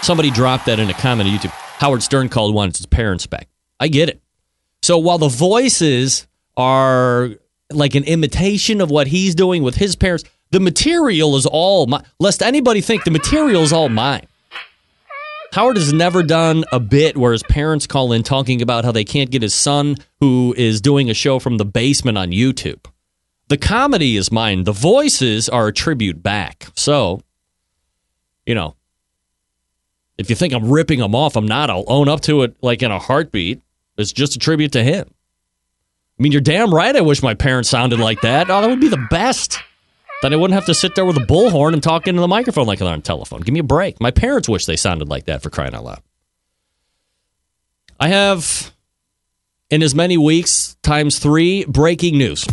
Somebody 0.00 0.30
dropped 0.30 0.66
that 0.66 0.78
in 0.78 0.88
a 0.88 0.94
comment 0.94 1.28
on 1.28 1.36
YouTube. 1.36 1.50
Howard 1.50 2.02
Stern 2.02 2.30
called 2.30 2.54
one 2.54 2.70
his 2.70 2.86
parents 2.86 3.26
back. 3.26 3.48
I 3.78 3.88
get 3.88 4.08
it. 4.08 4.22
So 4.82 4.96
while 4.96 5.18
the 5.18 5.28
voices 5.28 6.26
are 6.56 7.30
like 7.70 7.94
an 7.94 8.04
imitation 8.04 8.80
of 8.80 8.90
what 8.90 9.08
he's 9.08 9.34
doing 9.34 9.62
with 9.62 9.74
his 9.74 9.94
parents, 9.94 10.24
the 10.56 10.60
material 10.60 11.36
is 11.36 11.44
all 11.44 11.86
mine. 11.86 12.02
Lest 12.18 12.42
anybody 12.42 12.80
think 12.80 13.04
the 13.04 13.10
material 13.10 13.62
is 13.62 13.74
all 13.74 13.90
mine. 13.90 14.26
Howard 15.52 15.76
has 15.76 15.92
never 15.92 16.22
done 16.22 16.64
a 16.72 16.80
bit 16.80 17.14
where 17.14 17.32
his 17.32 17.42
parents 17.42 17.86
call 17.86 18.10
in 18.10 18.22
talking 18.22 18.62
about 18.62 18.82
how 18.82 18.90
they 18.90 19.04
can't 19.04 19.30
get 19.30 19.42
his 19.42 19.54
son, 19.54 19.96
who 20.18 20.54
is 20.56 20.80
doing 20.80 21.10
a 21.10 21.14
show 21.14 21.38
from 21.38 21.58
the 21.58 21.66
basement 21.66 22.16
on 22.16 22.30
YouTube. 22.30 22.86
The 23.48 23.58
comedy 23.58 24.16
is 24.16 24.32
mine. 24.32 24.64
The 24.64 24.72
voices 24.72 25.50
are 25.50 25.66
a 25.66 25.74
tribute 25.74 26.22
back. 26.22 26.68
So, 26.74 27.20
you 28.46 28.54
know, 28.54 28.76
if 30.16 30.30
you 30.30 30.36
think 30.36 30.54
I'm 30.54 30.70
ripping 30.70 31.00
them 31.00 31.14
off, 31.14 31.36
I'm 31.36 31.46
not. 31.46 31.68
I'll 31.68 31.84
own 31.86 32.08
up 32.08 32.22
to 32.22 32.44
it 32.44 32.56
like 32.62 32.82
in 32.82 32.90
a 32.90 32.98
heartbeat. 32.98 33.60
It's 33.98 34.10
just 34.10 34.36
a 34.36 34.38
tribute 34.38 34.72
to 34.72 34.82
him. 34.82 35.04
I 36.18 36.22
mean, 36.22 36.32
you're 36.32 36.40
damn 36.40 36.72
right. 36.72 36.96
I 36.96 37.02
wish 37.02 37.22
my 37.22 37.34
parents 37.34 37.68
sounded 37.68 38.00
like 38.00 38.22
that. 38.22 38.48
Oh, 38.48 38.62
that 38.62 38.70
would 38.70 38.80
be 38.80 38.88
the 38.88 39.06
best. 39.10 39.58
Then 40.22 40.32
I 40.32 40.36
wouldn't 40.36 40.54
have 40.54 40.66
to 40.66 40.74
sit 40.74 40.94
there 40.94 41.04
with 41.04 41.16
a 41.16 41.26
bullhorn 41.26 41.74
and 41.74 41.82
talk 41.82 42.08
into 42.08 42.20
the 42.20 42.28
microphone 42.28 42.66
like 42.66 42.78
they're 42.78 42.88
on 42.88 43.02
telephone. 43.02 43.40
Give 43.40 43.52
me 43.52 43.60
a 43.60 43.64
break. 43.64 44.00
My 44.00 44.10
parents 44.10 44.48
wish 44.48 44.64
they 44.64 44.76
sounded 44.76 45.08
like 45.08 45.26
that 45.26 45.42
for 45.42 45.50
crying 45.50 45.74
out 45.74 45.84
loud. 45.84 46.00
I 48.00 48.08
have, 48.08 48.72
in 49.70 49.82
as 49.82 49.94
many 49.94 50.16
weeks 50.16 50.76
times 50.82 51.18
three, 51.18 51.64
breaking 51.66 52.18
news. 52.18 52.46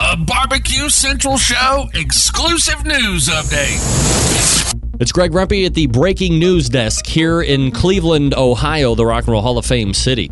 A 0.00 0.16
Barbecue 0.16 0.88
Central 0.88 1.36
Show 1.36 1.88
exclusive 1.94 2.84
news 2.84 3.28
update. 3.28 4.74
It's 5.00 5.12
Greg 5.12 5.32
Rempe 5.32 5.66
at 5.66 5.74
the 5.74 5.86
breaking 5.86 6.38
news 6.38 6.68
desk 6.68 7.06
here 7.06 7.42
in 7.42 7.70
Cleveland, 7.70 8.34
Ohio, 8.34 8.94
the 8.94 9.06
Rock 9.06 9.24
and 9.24 9.32
Roll 9.32 9.42
Hall 9.42 9.58
of 9.58 9.66
Fame 9.66 9.94
city. 9.94 10.30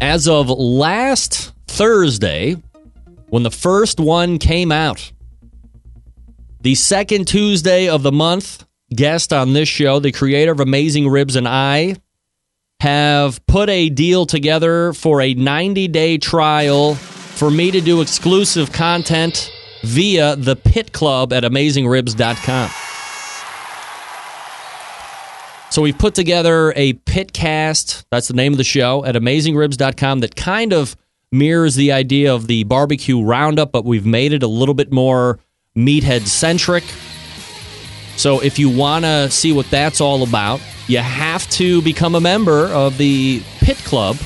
As 0.00 0.28
of 0.28 0.48
last 0.48 1.52
Thursday, 1.66 2.56
when 3.28 3.42
the 3.42 3.50
first 3.50 4.00
one 4.00 4.38
came 4.38 4.70
out, 4.70 5.12
the 6.60 6.74
second 6.74 7.28
Tuesday 7.28 7.88
of 7.88 8.02
the 8.02 8.12
month, 8.12 8.64
guest 8.94 9.32
on 9.32 9.52
this 9.52 9.68
show, 9.68 10.00
the 10.00 10.12
creator 10.12 10.52
of 10.52 10.60
Amazing 10.60 11.08
Ribs 11.08 11.36
and 11.36 11.46
I, 11.46 11.96
have 12.80 13.44
put 13.46 13.68
a 13.68 13.88
deal 13.88 14.26
together 14.26 14.92
for 14.92 15.20
a 15.20 15.34
90 15.34 15.88
day 15.88 16.18
trial 16.18 16.94
for 16.94 17.50
me 17.50 17.70
to 17.70 17.80
do 17.80 18.00
exclusive 18.00 18.72
content 18.72 19.52
via 19.82 20.36
the 20.36 20.56
Pit 20.56 20.92
Club 20.92 21.32
at 21.32 21.44
AmazingRibs.com. 21.44 22.70
So 25.70 25.82
we've 25.82 25.98
put 25.98 26.14
together 26.14 26.72
a 26.76 26.94
pitcast, 26.94 28.04
that's 28.10 28.28
the 28.28 28.34
name 28.34 28.52
of 28.52 28.58
the 28.58 28.64
show, 28.64 29.04
at 29.04 29.14
AmazingRibs.com 29.14 30.20
that 30.20 30.34
kind 30.34 30.72
of 30.72 30.96
mirrors 31.30 31.74
the 31.74 31.92
idea 31.92 32.34
of 32.34 32.46
the 32.46 32.64
barbecue 32.64 33.22
roundup, 33.22 33.70
but 33.70 33.84
we've 33.84 34.06
made 34.06 34.32
it 34.32 34.42
a 34.42 34.48
little 34.48 34.74
bit 34.74 34.90
more 34.90 35.38
meathead 35.78 36.26
centric. 36.26 36.84
So 38.16 38.40
if 38.40 38.58
you 38.58 38.68
want 38.68 39.04
to 39.04 39.30
see 39.30 39.52
what 39.52 39.70
that's 39.70 40.00
all 40.00 40.24
about, 40.24 40.60
you 40.88 40.98
have 40.98 41.48
to 41.50 41.80
become 41.82 42.14
a 42.14 42.20
member 42.20 42.66
of 42.66 42.98
the 42.98 43.42
Pit 43.60 43.76
Club. 43.78 44.16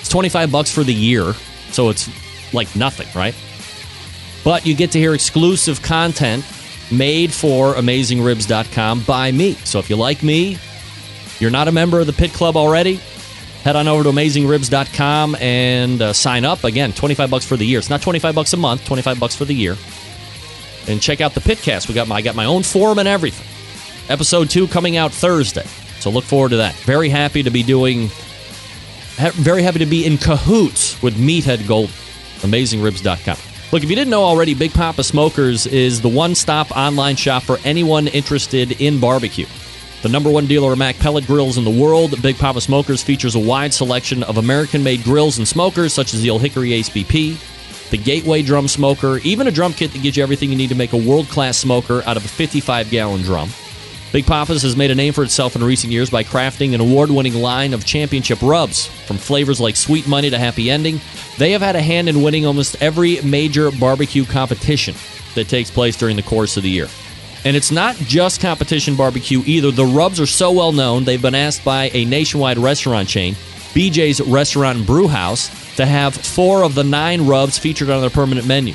It's 0.00 0.08
25 0.08 0.52
bucks 0.52 0.70
for 0.70 0.84
the 0.84 0.92
year, 0.92 1.32
so 1.70 1.88
it's 1.88 2.10
like 2.52 2.74
nothing, 2.76 3.08
right? 3.14 3.34
But 4.44 4.66
you 4.66 4.74
get 4.74 4.90
to 4.92 4.98
hear 4.98 5.14
exclusive 5.14 5.80
content 5.80 6.44
made 6.90 7.32
for 7.32 7.74
AmazingRibs.com 7.74 9.04
by 9.04 9.32
me. 9.32 9.54
So 9.64 9.78
if 9.78 9.88
you 9.88 9.96
like 9.96 10.22
me, 10.22 10.58
you're 11.38 11.50
not 11.50 11.68
a 11.68 11.72
member 11.72 12.00
of 12.00 12.06
the 12.06 12.12
Pit 12.12 12.32
Club 12.32 12.56
already, 12.56 12.96
head 13.62 13.76
on 13.76 13.88
over 13.88 14.02
to 14.02 14.10
AmazingRibs.com 14.10 15.36
and 15.36 16.02
uh, 16.02 16.12
sign 16.12 16.44
up. 16.44 16.64
Again, 16.64 16.92
25 16.92 17.30
bucks 17.30 17.46
for 17.46 17.56
the 17.56 17.64
year. 17.64 17.78
It's 17.78 17.88
not 17.88 18.02
25 18.02 18.34
bucks 18.34 18.52
a 18.52 18.56
month, 18.56 18.84
25 18.84 19.18
bucks 19.18 19.36
for 19.36 19.44
the 19.44 19.54
year. 19.54 19.76
And 20.88 21.00
check 21.00 21.20
out 21.20 21.34
the 21.34 21.40
Pitcast. 21.40 21.88
We 21.88 21.94
got 21.94 22.08
my 22.08 22.16
I 22.16 22.22
got 22.22 22.34
my 22.34 22.44
own 22.44 22.62
forum 22.62 22.98
and 22.98 23.08
everything. 23.08 23.46
Episode 24.08 24.50
2 24.50 24.66
coming 24.68 24.96
out 24.96 25.12
Thursday. 25.12 25.64
So 26.00 26.10
look 26.10 26.24
forward 26.24 26.50
to 26.50 26.56
that. 26.56 26.74
Very 26.74 27.08
happy 27.08 27.42
to 27.42 27.50
be 27.50 27.62
doing 27.62 28.10
very 29.16 29.62
happy 29.62 29.78
to 29.78 29.86
be 29.86 30.06
in 30.06 30.18
cahoots 30.18 31.00
with 31.02 31.14
Meathead 31.16 31.66
Gold. 31.68 31.90
AmazingRibs.com. 32.40 33.36
Look, 33.70 33.82
if 33.82 33.88
you 33.88 33.96
didn't 33.96 34.10
know 34.10 34.24
already, 34.24 34.52
Big 34.54 34.72
Papa 34.72 35.02
Smokers 35.04 35.66
is 35.66 36.00
the 36.00 36.08
one 36.08 36.34
stop 36.34 36.70
online 36.76 37.16
shop 37.16 37.42
for 37.42 37.58
anyone 37.64 38.08
interested 38.08 38.80
in 38.82 39.00
barbecue. 39.00 39.46
The 40.02 40.08
number 40.08 40.30
one 40.30 40.46
dealer 40.46 40.72
of 40.72 40.78
MAK 40.78 40.98
pellet 40.98 41.26
grills 41.26 41.56
in 41.56 41.64
the 41.64 41.70
world, 41.70 42.20
Big 42.20 42.36
Papa 42.36 42.60
Smokers 42.60 43.02
features 43.02 43.36
a 43.36 43.38
wide 43.38 43.72
selection 43.72 44.24
of 44.24 44.36
American 44.36 44.82
made 44.82 45.04
grills 45.04 45.38
and 45.38 45.46
smokers, 45.46 45.94
such 45.94 46.12
as 46.12 46.20
the 46.20 46.28
Old 46.28 46.42
Hickory 46.42 46.72
Ace 46.72 46.90
BP, 46.90 47.36
the 47.92 47.98
Gateway 47.98 48.42
Drum 48.42 48.68
Smoker, 48.68 49.18
even 49.18 49.46
a 49.46 49.50
drum 49.50 49.74
kit 49.74 49.92
that 49.92 50.02
gives 50.02 50.16
you 50.16 50.22
everything 50.22 50.50
you 50.50 50.56
need 50.56 50.70
to 50.70 50.74
make 50.74 50.94
a 50.94 50.96
world 50.96 51.28
class 51.28 51.58
smoker 51.58 52.02
out 52.06 52.16
of 52.16 52.24
a 52.24 52.28
55 52.28 52.90
gallon 52.90 53.20
drum. 53.20 53.50
Big 54.12 54.24
Papa's 54.24 54.62
has 54.62 54.76
made 54.76 54.90
a 54.90 54.94
name 54.94 55.12
for 55.12 55.22
itself 55.22 55.56
in 55.56 55.62
recent 55.62 55.92
years 55.92 56.08
by 56.08 56.24
crafting 56.24 56.74
an 56.74 56.80
award 56.80 57.10
winning 57.10 57.34
line 57.34 57.74
of 57.74 57.84
championship 57.84 58.40
rubs. 58.40 58.86
From 58.86 59.18
flavors 59.18 59.60
like 59.60 59.76
Sweet 59.76 60.08
Money 60.08 60.30
to 60.30 60.38
Happy 60.38 60.70
Ending, 60.70 61.00
they 61.36 61.50
have 61.52 61.60
had 61.60 61.76
a 61.76 61.82
hand 61.82 62.08
in 62.08 62.22
winning 62.22 62.46
almost 62.46 62.82
every 62.82 63.20
major 63.20 63.70
barbecue 63.70 64.24
competition 64.24 64.94
that 65.34 65.48
takes 65.48 65.70
place 65.70 65.94
during 65.94 66.16
the 66.16 66.22
course 66.22 66.56
of 66.56 66.62
the 66.62 66.70
year. 66.70 66.88
And 67.44 67.54
it's 67.56 67.70
not 67.70 67.94
just 67.96 68.40
competition 68.40 68.96
barbecue 68.96 69.42
either. 69.44 69.70
The 69.70 69.84
rubs 69.84 70.18
are 70.18 70.26
so 70.26 70.50
well 70.50 70.72
known, 70.72 71.04
they've 71.04 71.20
been 71.20 71.34
asked 71.34 71.62
by 71.62 71.90
a 71.92 72.06
nationwide 72.06 72.56
restaurant 72.56 73.06
chain, 73.06 73.34
BJ's 73.74 74.22
Restaurant 74.22 74.78
and 74.78 74.86
Brew 74.86 75.08
House, 75.08 75.61
to 75.76 75.86
have 75.86 76.14
four 76.14 76.64
of 76.64 76.74
the 76.74 76.84
nine 76.84 77.26
rubs 77.26 77.58
featured 77.58 77.90
on 77.90 78.00
their 78.00 78.10
permanent 78.10 78.46
menu. 78.46 78.74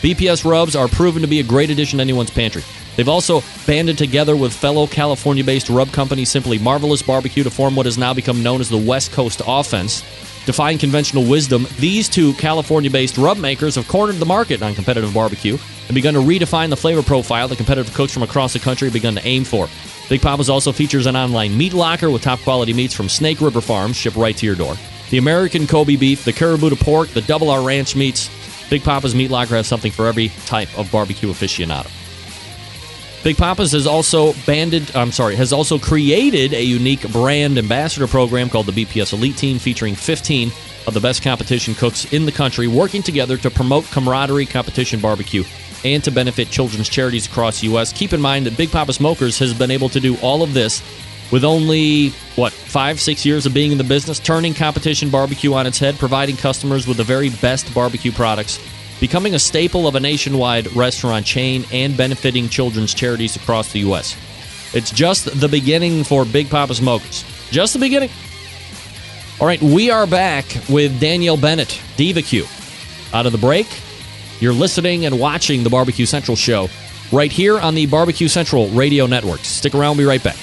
BPS 0.00 0.48
rubs 0.48 0.76
are 0.76 0.88
proven 0.88 1.22
to 1.22 1.28
be 1.28 1.40
a 1.40 1.44
great 1.44 1.70
addition 1.70 1.98
to 1.98 2.02
anyone's 2.02 2.30
pantry. 2.30 2.62
They've 2.96 3.08
also 3.08 3.42
banded 3.66 3.96
together 3.96 4.36
with 4.36 4.52
fellow 4.52 4.86
California 4.86 5.44
based 5.44 5.68
rub 5.68 5.92
company 5.92 6.24
Simply 6.24 6.58
Marvelous 6.58 7.02
Barbecue 7.02 7.44
to 7.44 7.50
form 7.50 7.76
what 7.76 7.86
has 7.86 7.98
now 7.98 8.12
become 8.12 8.42
known 8.42 8.60
as 8.60 8.68
the 8.68 8.76
West 8.76 9.12
Coast 9.12 9.42
Offense. 9.46 10.02
Defying 10.46 10.78
conventional 10.78 11.24
wisdom, 11.24 11.66
these 11.78 12.08
two 12.08 12.32
California 12.34 12.90
based 12.90 13.18
rub 13.18 13.38
makers 13.38 13.74
have 13.74 13.86
cornered 13.86 14.16
the 14.16 14.26
market 14.26 14.62
on 14.62 14.74
competitive 14.74 15.12
barbecue 15.12 15.58
and 15.86 15.94
begun 15.94 16.14
to 16.14 16.20
redefine 16.20 16.70
the 16.70 16.76
flavor 16.76 17.02
profile 17.02 17.48
that 17.48 17.56
competitive 17.56 17.92
cooks 17.94 18.12
from 18.12 18.22
across 18.22 18.52
the 18.52 18.58
country 18.58 18.86
have 18.86 18.94
begun 18.94 19.14
to 19.14 19.26
aim 19.26 19.44
for. 19.44 19.68
Big 20.08 20.22
Papa's 20.22 20.48
also 20.48 20.72
features 20.72 21.06
an 21.06 21.16
online 21.16 21.56
meat 21.56 21.74
locker 21.74 22.10
with 22.10 22.22
top 22.22 22.40
quality 22.40 22.72
meats 22.72 22.94
from 22.94 23.08
Snake 23.08 23.40
River 23.40 23.60
Farms 23.60 23.96
shipped 23.96 24.16
right 24.16 24.36
to 24.38 24.46
your 24.46 24.56
door. 24.56 24.74
The 25.10 25.18
American 25.18 25.66
Kobe 25.66 25.96
beef, 25.96 26.24
the 26.24 26.32
Kurobuta 26.32 26.78
pork, 26.78 27.08
the 27.08 27.22
Double 27.22 27.50
R 27.50 27.62
Ranch 27.62 27.96
meats. 27.96 28.30
Big 28.68 28.84
Papa's 28.84 29.14
Meat 29.14 29.30
Locker 29.30 29.54
has 29.54 29.66
something 29.66 29.90
for 29.90 30.06
every 30.06 30.28
type 30.44 30.76
of 30.78 30.92
barbecue 30.92 31.30
aficionado. 31.30 31.90
Big 33.24 33.36
Papa's 33.36 33.72
has 33.72 33.86
also 33.86 34.32
banded, 34.46 34.94
I'm 34.94 35.10
sorry, 35.10 35.34
has 35.36 35.52
also 35.52 35.78
created 35.78 36.52
a 36.52 36.62
unique 36.62 37.10
brand 37.10 37.58
ambassador 37.58 38.06
program 38.06 38.48
called 38.48 38.66
the 38.66 38.84
BPS 38.84 39.12
Elite 39.12 39.36
Team 39.36 39.58
featuring 39.58 39.94
15 39.94 40.52
of 40.86 40.94
the 40.94 41.00
best 41.00 41.22
competition 41.22 41.74
cooks 41.74 42.12
in 42.12 42.26
the 42.26 42.32
country 42.32 42.68
working 42.68 43.02
together 43.02 43.36
to 43.38 43.50
promote 43.50 43.84
camaraderie, 43.86 44.46
competition 44.46 45.00
barbecue, 45.00 45.42
and 45.84 46.04
to 46.04 46.10
benefit 46.10 46.50
children's 46.50 46.88
charities 46.88 47.26
across 47.26 47.60
the 47.60 47.66
U.S. 47.68 47.92
Keep 47.92 48.12
in 48.12 48.20
mind 48.20 48.46
that 48.46 48.56
Big 48.56 48.70
Papa 48.70 48.92
Smokers 48.92 49.38
has 49.38 49.52
been 49.52 49.70
able 49.70 49.88
to 49.88 50.00
do 50.00 50.16
all 50.18 50.42
of 50.42 50.54
this 50.54 50.82
With 51.30 51.44
only, 51.44 52.08
what, 52.36 52.52
five, 52.52 53.00
six 53.00 53.26
years 53.26 53.44
of 53.44 53.52
being 53.52 53.70
in 53.70 53.78
the 53.78 53.84
business, 53.84 54.18
turning 54.18 54.54
competition 54.54 55.10
barbecue 55.10 55.52
on 55.52 55.66
its 55.66 55.78
head, 55.78 55.98
providing 55.98 56.36
customers 56.36 56.86
with 56.86 56.96
the 56.96 57.04
very 57.04 57.28
best 57.28 57.72
barbecue 57.74 58.12
products, 58.12 58.58
becoming 58.98 59.34
a 59.34 59.38
staple 59.38 59.86
of 59.86 59.94
a 59.94 60.00
nationwide 60.00 60.74
restaurant 60.74 61.26
chain, 61.26 61.64
and 61.70 61.96
benefiting 61.96 62.48
children's 62.48 62.94
charities 62.94 63.36
across 63.36 63.72
the 63.72 63.80
U.S. 63.80 64.16
It's 64.74 64.90
just 64.90 65.40
the 65.40 65.48
beginning 65.48 66.02
for 66.02 66.24
Big 66.24 66.48
Papa 66.48 66.74
Smokers. 66.74 67.24
Just 67.50 67.74
the 67.74 67.78
beginning. 67.78 68.10
All 69.40 69.46
right, 69.46 69.60
we 69.60 69.90
are 69.90 70.06
back 70.06 70.46
with 70.68 70.98
Danielle 70.98 71.36
Bennett, 71.36 71.80
Diva 71.96 72.22
Q. 72.22 72.46
Out 73.12 73.26
of 73.26 73.32
the 73.32 73.38
break, 73.38 73.66
you're 74.40 74.52
listening 74.52 75.04
and 75.06 75.20
watching 75.20 75.62
the 75.62 75.70
Barbecue 75.70 76.06
Central 76.06 76.36
show 76.36 76.68
right 77.12 77.30
here 77.30 77.58
on 77.58 77.74
the 77.74 77.86
Barbecue 77.86 78.28
Central 78.28 78.68
radio 78.70 79.06
network. 79.06 79.40
Stick 79.40 79.74
around, 79.74 79.96
we'll 79.96 80.06
be 80.06 80.08
right 80.08 80.22
back. 80.22 80.36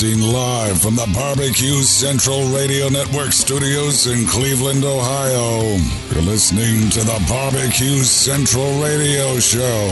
Broadcasting 0.00 0.32
live 0.32 0.80
from 0.80 0.96
the 0.96 1.06
Barbecue 1.12 1.82
Central 1.82 2.48
Radio 2.54 2.88
Network 2.88 3.32
studios 3.32 4.06
in 4.06 4.26
Cleveland, 4.26 4.82
Ohio. 4.82 5.76
You're 6.10 6.22
listening 6.22 6.88
to 6.90 7.00
the 7.00 7.22
Barbecue 7.28 8.02
Central 8.02 8.82
Radio 8.82 9.38
Show. 9.40 9.90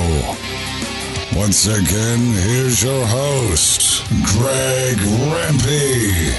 Once 1.36 1.66
again, 1.66 2.20
here's 2.40 2.82
your 2.82 3.06
host, 3.06 4.02
Greg 4.32 4.96
Rempe. 5.28 6.32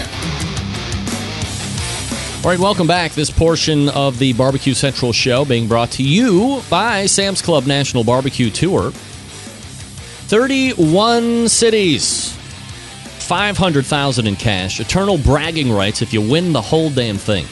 All 2.44 2.50
right, 2.50 2.60
welcome 2.60 2.88
back. 2.88 3.12
This 3.12 3.30
portion 3.30 3.90
of 3.90 4.18
the 4.18 4.34
Barbecue 4.34 4.74
Central 4.74 5.14
show 5.14 5.46
being 5.46 5.68
brought 5.68 5.92
to 5.92 6.02
you 6.04 6.64
by 6.72 7.06
Sam's 7.06 7.44
Club 7.44 7.68
National 7.68 8.04
Barbecue 8.04 8.50
Tour. 8.50 8.90
31 8.90 11.50
cities, 11.50 12.39
500,000 13.30 14.26
in 14.26 14.36
cash, 14.36 14.80
eternal 14.80 15.16
bragging 15.16 15.72
rights 15.72 16.02
if 16.02 16.12
you 16.12 16.20
win 16.20 16.52
the 16.52 16.60
whole 16.60 16.90
damn 16.90 17.16
thing. 17.16 17.46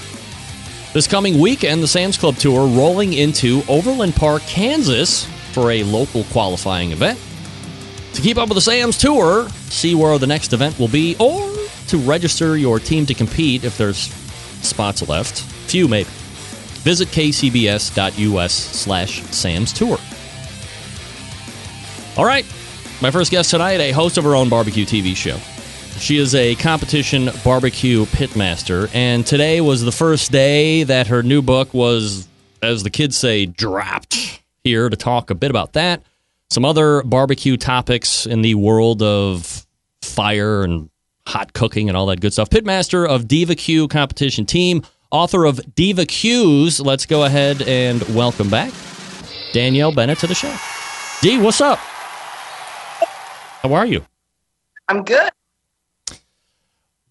This 0.91 1.05
coming 1.05 1.39
weekend, 1.39 1.83
the 1.83 1.87
Sam's 1.87 2.17
Club 2.17 2.35
Tour 2.37 2.65
rolling 2.65 3.13
into 3.13 3.61
Overland 3.69 4.15
Park, 4.15 4.41
Kansas 4.47 5.25
for 5.51 5.69
a 5.69 5.83
local 5.83 6.23
qualifying 6.31 6.93
event. 6.93 7.19
To 8.13 8.21
keep 8.23 8.37
up 8.37 8.49
with 8.49 8.55
the 8.55 8.61
Sam's 8.61 8.97
Tour, 8.97 9.47
see 9.69 9.93
where 9.93 10.17
the 10.17 10.25
next 10.25 10.51
event 10.51 10.79
will 10.79 10.87
be, 10.87 11.15
or 11.19 11.47
to 11.89 11.97
register 11.99 12.57
your 12.57 12.79
team 12.79 13.05
to 13.05 13.13
compete 13.13 13.63
if 13.63 13.77
there's 13.77 14.11
spots 14.63 15.07
left. 15.07 15.41
Few, 15.69 15.87
maybe. 15.87 16.09
Visit 16.81 17.09
kcbs.us 17.09 18.53
slash 18.53 19.21
Sam's 19.25 19.73
Tour. 19.73 19.99
All 22.17 22.25
right, 22.25 22.47
my 22.99 23.11
first 23.11 23.29
guest 23.29 23.51
tonight, 23.51 23.79
a 23.79 23.91
host 23.91 24.17
of 24.17 24.23
her 24.23 24.33
own 24.33 24.49
barbecue 24.49 24.83
TV 24.83 25.15
show. 25.15 25.39
She 25.99 26.17
is 26.17 26.35
a 26.35 26.55
competition 26.55 27.29
barbecue 27.43 28.05
pitmaster, 28.05 28.89
and 28.93 29.25
today 29.25 29.61
was 29.61 29.81
the 29.83 29.91
first 29.91 30.31
day 30.31 30.83
that 30.83 31.07
her 31.07 31.23
new 31.23 31.41
book 31.41 31.73
was, 31.73 32.27
as 32.61 32.83
the 32.83 32.89
kids 32.89 33.17
say, 33.17 33.45
dropped. 33.45 34.41
Here 34.63 34.89
to 34.89 34.95
talk 34.95 35.29
a 35.29 35.35
bit 35.35 35.49
about 35.49 35.73
that, 35.73 36.03
some 36.49 36.65
other 36.65 37.01
barbecue 37.03 37.57
topics 37.57 38.25
in 38.25 38.41
the 38.41 38.55
world 38.55 39.01
of 39.01 39.65
fire 40.01 40.63
and 40.63 40.89
hot 41.25 41.53
cooking 41.53 41.89
and 41.89 41.97
all 41.97 42.05
that 42.07 42.21
good 42.21 42.33
stuff. 42.33 42.49
Pitmaster 42.49 43.07
of 43.07 43.27
Diva 43.27 43.55
Q 43.55 43.87
competition 43.87 44.45
team, 44.45 44.83
author 45.11 45.45
of 45.45 45.59
Diva 45.75 46.05
Q's. 46.05 46.79
Let's 46.79 47.05
go 47.05 47.23
ahead 47.23 47.61
and 47.63 48.01
welcome 48.15 48.49
back 48.49 48.73
Danielle 49.53 49.91
Bennett 49.91 50.19
to 50.19 50.27
the 50.27 50.35
show. 50.35 50.55
D, 51.21 51.37
what's 51.37 51.61
up? 51.61 51.79
How 53.61 53.73
are 53.73 53.85
you? 53.85 54.05
I'm 54.87 55.03
good. 55.03 55.31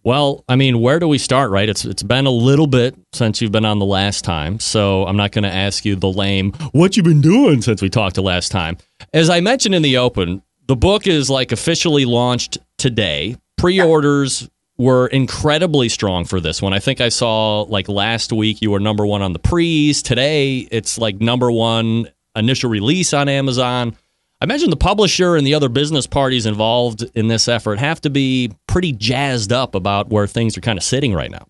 Well, 0.07 0.45
I 0.49 0.55
mean, 0.55 0.81
where 0.81 1.01
do 1.01 1.09
we 1.09 1.19
start, 1.19 1.51
right? 1.51 1.69
It's 1.69 1.85
it's 1.85 2.05
been 2.05 2.27
a 2.27 2.31
little 2.31 2.69
bit 2.69 2.95
since 3.13 3.43
you've 3.43 3.51
been 3.51 3.65
on 3.65 3.81
the 3.81 3.85
last 3.85 4.23
time, 4.23 4.61
so 4.61 5.05
I'm 5.05 5.17
not 5.17 5.33
going 5.33 5.43
to 5.43 5.53
ask 5.53 5.85
you 5.85 5.97
the 5.97 6.09
lame 6.09 6.53
what 6.71 6.97
you've 6.97 7.03
been 7.03 7.21
doing 7.21 7.61
since 7.61 7.83
we 7.83 7.91
talked 7.91 8.15
the 8.15 8.23
last 8.23 8.53
time. 8.53 8.79
As 9.13 9.29
I 9.29 9.41
mentioned 9.41 9.75
in 9.75 9.83
the 9.83 9.97
open, 9.97 10.45
the 10.69 10.77
book 10.77 11.09
is 11.09 11.29
like 11.29 11.51
officially 11.51 12.05
launched 12.05 12.59
today. 12.79 13.35
Pre-orders 13.59 14.49
were 14.79 15.09
incredibly 15.09 15.89
strong 15.89 16.25
for 16.25 16.39
this 16.39 16.63
one. 16.63 16.73
I 16.73 16.79
think 16.79 17.01
I 17.01 17.09
saw 17.09 17.63
like 17.63 17.89
last 17.89 18.33
week 18.33 18.63
you 18.63 18.71
were 18.71 18.79
number 18.79 19.05
1 19.05 19.23
on 19.23 19.33
the 19.33 19.41
pre's. 19.41 20.03
Today 20.03 20.69
it's 20.71 20.99
like 20.99 21.21
number 21.21 21.51
1 21.51 22.07
initial 22.37 22.71
release 22.71 23.13
on 23.13 23.29
Amazon. 23.29 23.97
I 24.41 24.45
imagine 24.45 24.69
the 24.69 24.77
publisher 24.77 25.35
and 25.35 25.47
the 25.47 25.55
other 25.55 25.71
business 25.71 26.07
parties 26.07 26.45
involved 26.45 27.05
in 27.15 27.29
this 27.29 27.49
effort 27.49 27.79
have 27.79 28.03
to 28.03 28.11
be 28.11 28.53
pretty 28.67 28.93
jazzed 28.93 29.51
up 29.51 29.75
about 29.75 30.11
where 30.11 30.27
things 30.27 30.59
are 30.59 30.61
kind 30.61 30.79
of 30.79 30.85
sitting 30.85 31.15
right 31.15 31.31
now. 31.31 31.47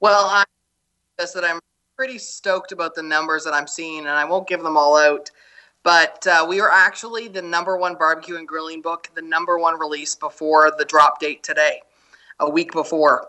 Well, 0.00 0.24
I 0.24 0.44
guess 1.18 1.34
that 1.34 1.44
I'm 1.44 1.60
pretty 1.96 2.16
stoked 2.16 2.72
about 2.72 2.94
the 2.94 3.02
numbers 3.02 3.44
that 3.44 3.52
I'm 3.52 3.66
seeing, 3.66 4.00
and 4.00 4.08
I 4.08 4.24
won't 4.24 4.48
give 4.48 4.62
them 4.62 4.78
all 4.78 4.96
out. 4.96 5.30
But 5.82 6.26
uh, 6.26 6.46
we 6.48 6.60
are 6.60 6.70
actually 6.70 7.28
the 7.28 7.42
number 7.42 7.76
one 7.76 7.96
barbecue 7.96 8.36
and 8.36 8.48
grilling 8.48 8.80
book, 8.80 9.10
the 9.14 9.20
number 9.20 9.58
one 9.58 9.78
release 9.78 10.14
before 10.14 10.72
the 10.78 10.86
drop 10.86 11.20
date 11.20 11.42
today, 11.42 11.82
a 12.40 12.48
week 12.48 12.72
before, 12.72 13.28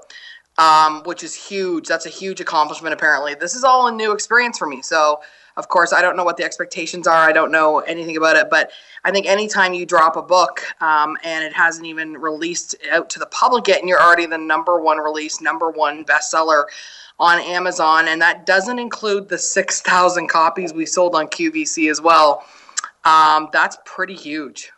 um, 0.57 1.03
which 1.03 1.23
is 1.23 1.35
huge. 1.35 1.89
That's 1.89 2.05
a 2.05 2.09
huge 2.09 2.39
accomplishment, 2.39 2.93
apparently. 2.93 3.35
This 3.35 3.53
is 3.53 3.65
all 3.65 3.87
a 3.87 3.91
new 3.91 4.13
experience 4.13 4.57
for 4.57 4.67
me. 4.67 4.81
So 4.81 5.19
of 5.57 5.69
course, 5.69 5.93
I 5.93 6.01
don't 6.01 6.17
know 6.17 6.23
what 6.23 6.37
the 6.37 6.43
expectations 6.43 7.07
are. 7.07 7.29
I 7.29 7.31
don't 7.31 7.51
know 7.51 7.79
anything 7.79 8.17
about 8.17 8.35
it, 8.35 8.49
but 8.49 8.71
I 9.03 9.11
think 9.11 9.25
anytime 9.25 9.73
you 9.73 9.85
drop 9.85 10.17
a 10.17 10.21
book 10.21 10.63
um, 10.81 11.17
and 11.23 11.45
it 11.45 11.53
hasn't 11.53 11.85
even 11.85 12.13
released 12.13 12.75
out 12.91 13.09
to 13.11 13.19
the 13.19 13.25
public 13.27 13.67
yet, 13.67 13.79
and 13.79 13.87
you're 13.87 14.01
already 14.01 14.25
the 14.25 14.37
number 14.37 14.79
one 14.79 14.97
release, 14.97 15.39
number 15.39 15.69
one 15.69 16.03
bestseller 16.03 16.65
on 17.19 17.39
Amazon, 17.39 18.09
and 18.09 18.21
that 18.21 18.45
doesn't 18.45 18.79
include 18.79 19.29
the 19.29 19.37
6,000 19.37 20.27
copies 20.27 20.73
we 20.73 20.85
sold 20.85 21.15
on 21.15 21.27
QVC 21.27 21.89
as 21.89 22.01
well. 22.01 22.43
Um, 23.05 23.49
that's 23.53 23.77
pretty 23.85 24.15
huge. 24.15 24.71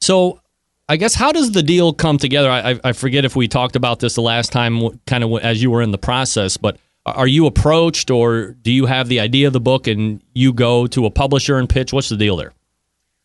So, 0.00 0.40
I 0.88 0.96
guess 0.96 1.14
how 1.14 1.30
does 1.30 1.52
the 1.52 1.62
deal 1.62 1.92
come 1.92 2.18
together? 2.18 2.50
I, 2.50 2.80
I 2.82 2.92
forget 2.92 3.24
if 3.24 3.36
we 3.36 3.46
talked 3.46 3.76
about 3.76 4.00
this 4.00 4.16
the 4.16 4.22
last 4.22 4.50
time, 4.50 4.98
kind 5.06 5.22
of 5.22 5.40
as 5.40 5.62
you 5.62 5.70
were 5.70 5.82
in 5.82 5.92
the 5.92 5.98
process, 5.98 6.56
but 6.56 6.78
are 7.06 7.26
you 7.26 7.46
approached 7.46 8.10
or 8.10 8.52
do 8.62 8.72
you 8.72 8.86
have 8.86 9.08
the 9.08 9.20
idea 9.20 9.46
of 9.46 9.52
the 9.52 9.60
book 9.60 9.86
and 9.86 10.22
you 10.34 10.52
go 10.52 10.86
to 10.88 11.06
a 11.06 11.10
publisher 11.10 11.58
and 11.58 11.68
pitch? 11.68 11.92
What's 11.92 12.08
the 12.08 12.16
deal 12.16 12.36
there? 12.36 12.52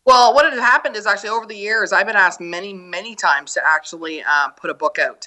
Well, 0.04 0.34
what 0.34 0.44
had 0.50 0.58
happened 0.60 0.94
is 0.96 1.04
actually 1.06 1.30
over 1.30 1.46
the 1.46 1.56
years, 1.56 1.92
I've 1.92 2.06
been 2.06 2.16
asked 2.16 2.40
many, 2.40 2.72
many 2.72 3.16
times 3.16 3.54
to 3.54 3.62
actually 3.66 4.22
uh, 4.22 4.48
put 4.50 4.70
a 4.70 4.74
book 4.74 4.98
out. 4.98 5.26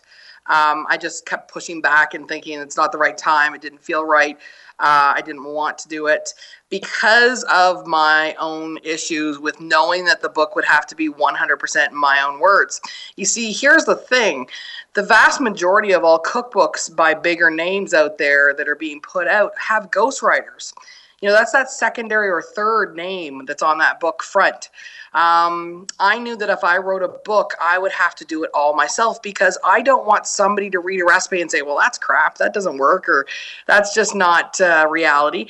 Um, 0.50 0.86
I 0.90 0.98
just 0.98 1.26
kept 1.26 1.52
pushing 1.52 1.80
back 1.80 2.14
and 2.14 2.28
thinking 2.28 2.60
it's 2.60 2.76
not 2.76 2.92
the 2.92 2.98
right 2.98 3.18
time. 3.18 3.54
It 3.54 3.62
didn't 3.62 3.82
feel 3.82 4.06
right. 4.06 4.38
Uh, 4.80 5.14
I 5.16 5.22
didn't 5.22 5.44
want 5.44 5.78
to 5.80 5.90
do 5.90 6.08
it 6.08 6.34
because 6.70 7.44
of 7.52 7.86
my 7.86 8.34
own 8.40 8.78
issues 8.84 9.38
with 9.38 9.60
knowing 9.60 10.06
that 10.06 10.22
the 10.22 10.30
book 10.30 10.56
would 10.56 10.64
have 10.64 10.88
to 10.88 10.96
be 10.96 11.10
100% 11.10 11.92
my 11.92 12.22
own 12.22 12.40
words. 12.40 12.80
You 13.18 13.26
see, 13.26 13.52
here's 13.52 13.86
the 13.86 13.96
thing 13.96 14.48
the 14.94 15.04
vast 15.04 15.42
majority 15.42 15.92
of 15.92 16.04
all 16.04 16.22
cookbooks 16.22 16.94
by 16.94 17.14
bigger 17.14 17.52
names 17.52 17.94
out 17.94 18.18
there 18.18 18.54
that 18.54 18.68
are 18.68 18.76
being 18.76 19.02
put 19.02 19.28
out 19.28 19.52
have 19.58 19.92
ghostwriters. 19.92 20.74
You 21.22 21.30
know, 21.30 21.36
that's 21.36 21.52
that 21.52 21.70
secondary 21.70 22.30
or 22.30 22.42
third 22.42 22.96
name 22.96 23.46
that's 23.46 23.62
on 23.62 23.78
that 23.80 24.00
book 24.00 24.24
front. 24.24 24.70
Um, 25.14 25.88
I 26.00 26.20
knew 26.20 26.38
that 26.38 26.50
if 26.50 26.64
I 26.64 26.78
wrote 26.78 27.04
a 27.04 27.08
book, 27.08 27.56
I 27.62 27.78
would 27.78 27.92
have 27.92 28.16
to 28.16 28.26
do 28.26 28.44
it 28.44 28.52
all 28.54 28.76
myself 28.76 29.22
because 29.22 29.58
I 29.64 29.82
don't 29.82 30.06
want 30.06 30.28
somebody 30.28 30.70
to 30.70 30.80
read 30.80 31.02
a 31.02 31.06
recipe 31.06 31.42
and 31.42 31.50
say, 31.50 31.62
well, 31.62 31.78
that's 31.78 31.98
crap, 31.98 32.38
that 32.38 32.54
doesn't 32.54 32.78
work, 32.78 33.10
or 33.10 33.26
that's 33.66 33.94
just 33.94 34.16
not 34.16 34.60
uh, 34.62 34.88
reality. 34.90 35.48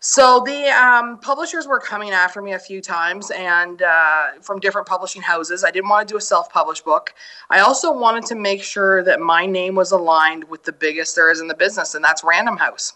So 0.00 0.44
the 0.46 0.68
um, 0.68 1.18
publishers 1.18 1.66
were 1.66 1.80
coming 1.80 2.12
after 2.12 2.40
me 2.40 2.52
a 2.52 2.58
few 2.58 2.80
times, 2.80 3.32
and 3.32 3.82
uh, 3.82 4.38
from 4.40 4.60
different 4.60 4.86
publishing 4.86 5.22
houses. 5.22 5.64
I 5.64 5.72
didn't 5.72 5.88
want 5.88 6.06
to 6.06 6.12
do 6.12 6.16
a 6.16 6.20
self-published 6.20 6.84
book. 6.84 7.14
I 7.50 7.60
also 7.60 7.92
wanted 7.92 8.24
to 8.26 8.36
make 8.36 8.62
sure 8.62 9.02
that 9.02 9.18
my 9.18 9.44
name 9.44 9.74
was 9.74 9.90
aligned 9.90 10.44
with 10.44 10.62
the 10.62 10.72
biggest 10.72 11.16
there 11.16 11.32
is 11.32 11.40
in 11.40 11.48
the 11.48 11.54
business, 11.54 11.96
and 11.96 12.04
that's 12.04 12.22
Random 12.22 12.56
House. 12.56 12.92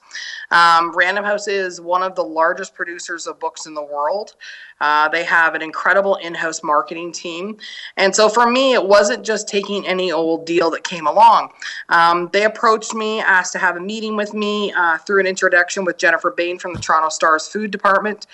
Um, 0.52 0.94
Random 0.94 1.24
House 1.24 1.48
is 1.48 1.80
one 1.80 2.02
of 2.02 2.14
the 2.14 2.22
largest 2.22 2.74
producers 2.74 3.26
of 3.26 3.40
books 3.40 3.66
in 3.66 3.74
the 3.74 3.82
world. 3.82 4.36
Uh, 4.80 5.08
they 5.08 5.24
have 5.24 5.54
an 5.54 5.62
incredible 5.62 6.16
in-house 6.16 6.62
marketing 6.62 7.10
team, 7.10 7.56
and 7.96 8.14
so 8.14 8.28
for 8.28 8.50
me, 8.50 8.74
it 8.74 8.84
wasn't 8.84 9.24
just 9.24 9.48
taking 9.48 9.86
any 9.86 10.12
old 10.12 10.44
deal 10.44 10.70
that 10.70 10.84
came 10.84 11.06
along. 11.06 11.50
Um, 11.88 12.28
they 12.32 12.44
approached 12.44 12.92
me, 12.92 13.20
asked 13.20 13.52
to 13.52 13.58
have 13.58 13.76
a 13.76 13.80
meeting 13.80 14.14
with 14.16 14.34
me 14.34 14.72
uh, 14.72 14.98
through 14.98 15.20
an 15.20 15.26
introduction 15.26 15.84
with 15.84 15.96
Jennifer 15.96 16.30
Bain 16.30 16.58
from 16.58 16.74
the 16.74 16.80
Toronto 16.80 17.08
Star's 17.08 17.48
food 17.48 17.70
department, 17.70 18.26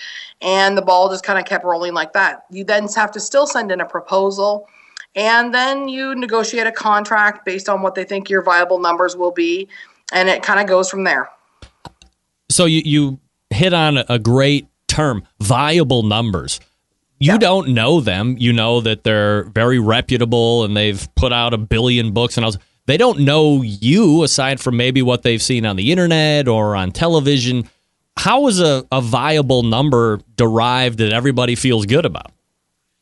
and 0.43 0.77
the 0.77 0.83
ball 0.83 1.09
just 1.09 1.23
kind 1.25 1.39
of 1.39 1.45
kept 1.45 1.65
rolling 1.65 1.95
like 1.95 2.13
that. 2.15 2.47
You 2.51 2.65
then 2.65 2.89
have 2.97 3.13
to 3.13 3.21
still 3.21 3.47
send 3.47 3.71
in 3.71 3.81
a 3.81 3.87
proposal. 3.87 4.69
And 5.17 5.53
then 5.53 5.89
you 5.89 6.15
negotiate 6.15 6.67
a 6.67 6.73
contract 6.73 7.45
based 7.45 7.69
on 7.69 7.83
what 7.83 7.95
they 7.95 8.05
think 8.05 8.31
your 8.31 8.43
viable 8.43 8.79
numbers 8.79 9.17
will 9.17 9.33
be, 9.33 9.69
and 10.13 10.29
it 10.29 10.43
kind 10.43 10.61
of 10.61 10.67
goes 10.67 10.89
from 10.89 11.03
there. 11.03 11.31
So 12.51 12.65
you, 12.65 12.83
you 12.85 13.21
hit 13.51 13.75
on 13.75 13.99
a 14.09 14.19
great 14.19 14.69
term, 14.87 15.25
viable 15.41 16.03
numbers. 16.03 16.61
You 17.21 17.33
yeah. 17.33 17.39
don't 17.39 17.69
know 17.71 18.01
them. 18.01 18.37
You 18.39 18.53
know 18.53 18.81
that 18.81 19.05
they're 19.05 19.45
very 19.45 19.79
reputable 19.79 20.65
and 20.65 20.77
they've 20.77 21.09
put 21.17 21.33
out 21.33 21.53
a 21.53 21.59
billion 21.59 22.13
books 22.13 22.37
and 22.37 22.45
else. 22.45 22.57
They 22.87 22.97
don't 22.97 23.21
know 23.21 23.63
you 23.63 24.23
aside 24.23 24.61
from 24.61 24.77
maybe 24.77 25.03
what 25.03 25.23
they've 25.23 25.43
seen 25.43 25.67
on 25.67 25.77
the 25.77 25.93
internet 25.93 26.49
or 26.49 26.75
on 26.75 26.93
television. 26.93 27.69
How 28.17 28.47
is 28.47 28.61
a, 28.61 28.87
a 28.91 29.01
viable 29.01 29.63
number 29.63 30.21
derived 30.37 30.99
that 30.99 31.13
everybody 31.13 31.55
feels 31.55 31.87
good 31.87 32.07
about? 32.07 32.33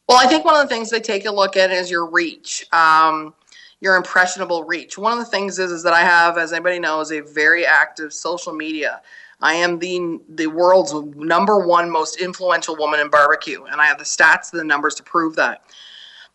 Well, 0.09 0.19
I 0.19 0.27
think 0.27 0.45
one 0.45 0.55
of 0.55 0.69
the 0.69 0.75
things 0.75 0.91
they 0.91 1.01
take 1.01 1.25
a 1.27 1.33
look 1.33 1.57
at 1.57 1.71
is 1.71 1.91
your 1.91 2.07
reach. 2.11 2.67
Um, 2.73 3.35
your 3.81 3.97
impressionable 3.97 4.65
reach. 4.65 4.97
One 4.97 5.13
of 5.13 5.19
the 5.19 5.31
things 5.31 5.59
is, 5.59 5.71
is 5.71 5.83
that 5.83 5.93
I 5.93 6.01
have, 6.01 6.39
as 6.39 6.53
anybody 6.53 6.79
knows, 6.79 7.13
a 7.13 7.21
very 7.21 7.67
active 7.67 8.13
social 8.13 8.53
media. 8.53 9.03
I 9.41 9.55
am 9.55 9.79
the 9.79 10.21
the 10.29 10.47
world's 10.47 10.95
number 11.15 11.59
one 11.67 11.91
most 11.91 12.21
influential 12.21 12.77
woman 12.77 13.01
in 13.01 13.09
barbecue, 13.09 13.65
and 13.65 13.81
I 13.81 13.87
have 13.87 13.99
the 13.99 14.05
stats 14.05 14.53
and 14.53 14.61
the 14.61 14.65
numbers 14.65 14.95
to 14.97 15.03
prove 15.03 15.37
that. 15.37 15.63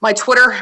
My 0.01 0.13
Twitter, 0.13 0.53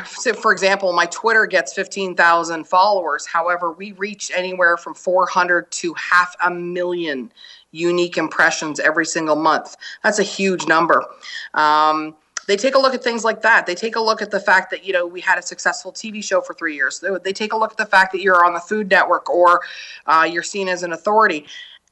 for 0.42 0.52
example, 0.52 0.92
my 0.92 1.06
Twitter 1.06 1.46
gets 1.46 1.74
15,000 1.74 2.68
followers. 2.68 3.26
However, 3.26 3.72
we 3.72 3.94
reach 3.94 4.32
anywhere 4.36 4.76
from 4.76 4.94
400 4.94 5.72
to 5.72 5.94
half 5.94 6.36
a 6.44 6.52
million 6.52 7.32
unique 7.72 8.18
impressions 8.18 8.82
every 8.82 9.06
single 9.06 9.38
month. 9.38 9.78
That's 10.04 10.20
a 10.20 10.24
huge 10.24 10.68
number. 10.68 11.06
Um, 11.54 12.16
they 12.48 12.58
take 12.58 12.76
a 12.76 12.80
look 12.80 12.94
at 12.94 13.02
things 13.04 13.24
like 13.24 13.42
that. 13.44 13.66
They 13.66 13.76
take 13.76 13.96
a 13.96 14.02
look 14.02 14.22
at 14.22 14.32
the 14.32 14.40
fact 14.40 14.72
that 14.72 14.84
you 14.84 14.92
know 14.92 15.06
we 15.06 15.22
had 15.22 15.38
a 15.38 15.42
successful 15.42 15.94
TV 15.94 16.22
show 16.24 16.42
for 16.42 16.54
three 16.54 16.76
years. 16.76 17.02
They, 17.24 17.32
take 17.32 17.54
a 17.54 17.58
look 17.58 17.72
at 17.72 17.78
the 17.78 17.86
fact 17.86 18.12
that 18.14 18.22
you're 18.22 18.44
on 18.44 18.54
the 18.54 18.60
Food 18.60 18.90
Network 18.90 19.30
or 19.30 19.62
uh, 20.08 20.28
you're 20.30 20.44
seen 20.44 20.68
as 20.68 20.82
an 20.84 20.92
authority 20.92 21.46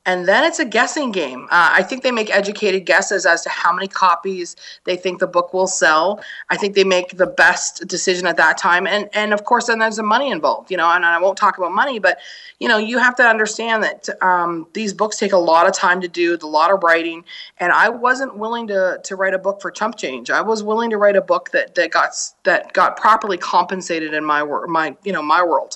and 0.08 0.26
then 0.26 0.46
it's 0.46 0.58
a 0.58 0.66
guessing 0.66 1.12
game. 1.12 1.44
Uh, 1.52 1.70
I 1.74 1.84
think 1.84 2.02
they 2.02 2.12
make 2.12 2.34
educated 2.34 2.86
guesses 2.86 3.26
as 3.26 3.42
to 3.44 3.50
how 3.50 3.74
many 3.74 3.90
copies 3.90 4.56
they 4.86 4.96
think 4.96 5.20
the 5.20 5.28
book 5.28 5.54
will 5.54 5.68
sell. 5.68 6.22
I 6.50 6.56
think 6.56 6.76
they 6.76 6.86
make 6.86 7.18
the 7.18 7.28
best 7.28 7.86
decision 7.88 8.26
at 8.26 8.38
that 8.38 8.58
time, 8.58 8.88
and 8.88 9.10
and 9.14 9.34
of 9.34 9.44
course, 9.44 9.68
then 9.68 9.80
there's 9.80 9.98
the 9.98 10.04
money 10.04 10.32
involved. 10.32 10.72
You 10.72 10.78
know, 10.78 10.90
and 10.90 11.06
I 11.06 11.20
won't 11.20 11.38
talk 11.38 11.58
about 11.58 11.74
money, 11.74 12.00
but 12.00 12.20
you 12.60 12.70
know, 12.70 12.78
you 12.78 12.98
have 13.00 13.16
to 13.18 13.24
understand 13.24 13.84
that 13.84 14.10
um, 14.24 14.66
these 14.74 14.94
books 14.94 15.18
take 15.18 15.34
a 15.34 15.38
lot 15.38 15.68
of 15.68 15.74
time 15.74 16.00
to 16.00 16.08
do, 16.08 16.38
a 16.42 16.48
lot 16.48 16.72
of 16.72 16.84
writing, 16.84 17.26
and 17.60 17.74
I 17.74 17.90
wasn't 17.90 18.38
willing 18.38 18.68
to 18.68 19.02
to 19.04 19.16
write 19.18 19.34
a 19.34 19.40
book 19.40 19.62
for 19.62 19.70
chump 19.72 19.98
change. 19.98 20.30
I 20.30 20.42
was 20.42 20.64
willing 20.64 20.90
to 20.92 20.98
write 20.98 21.18
a 21.18 21.22
book 21.22 21.52
that 21.52 21.76
that 21.76 21.92
got 21.92 22.12
that 22.44 22.72
got 22.72 22.96
properly 22.96 23.38
compensated 23.38 24.14
in 24.14 24.24
my 24.24 24.42
my 24.70 24.96
you 25.04 25.12
know 25.12 25.22
my 25.22 25.44
world. 25.44 25.76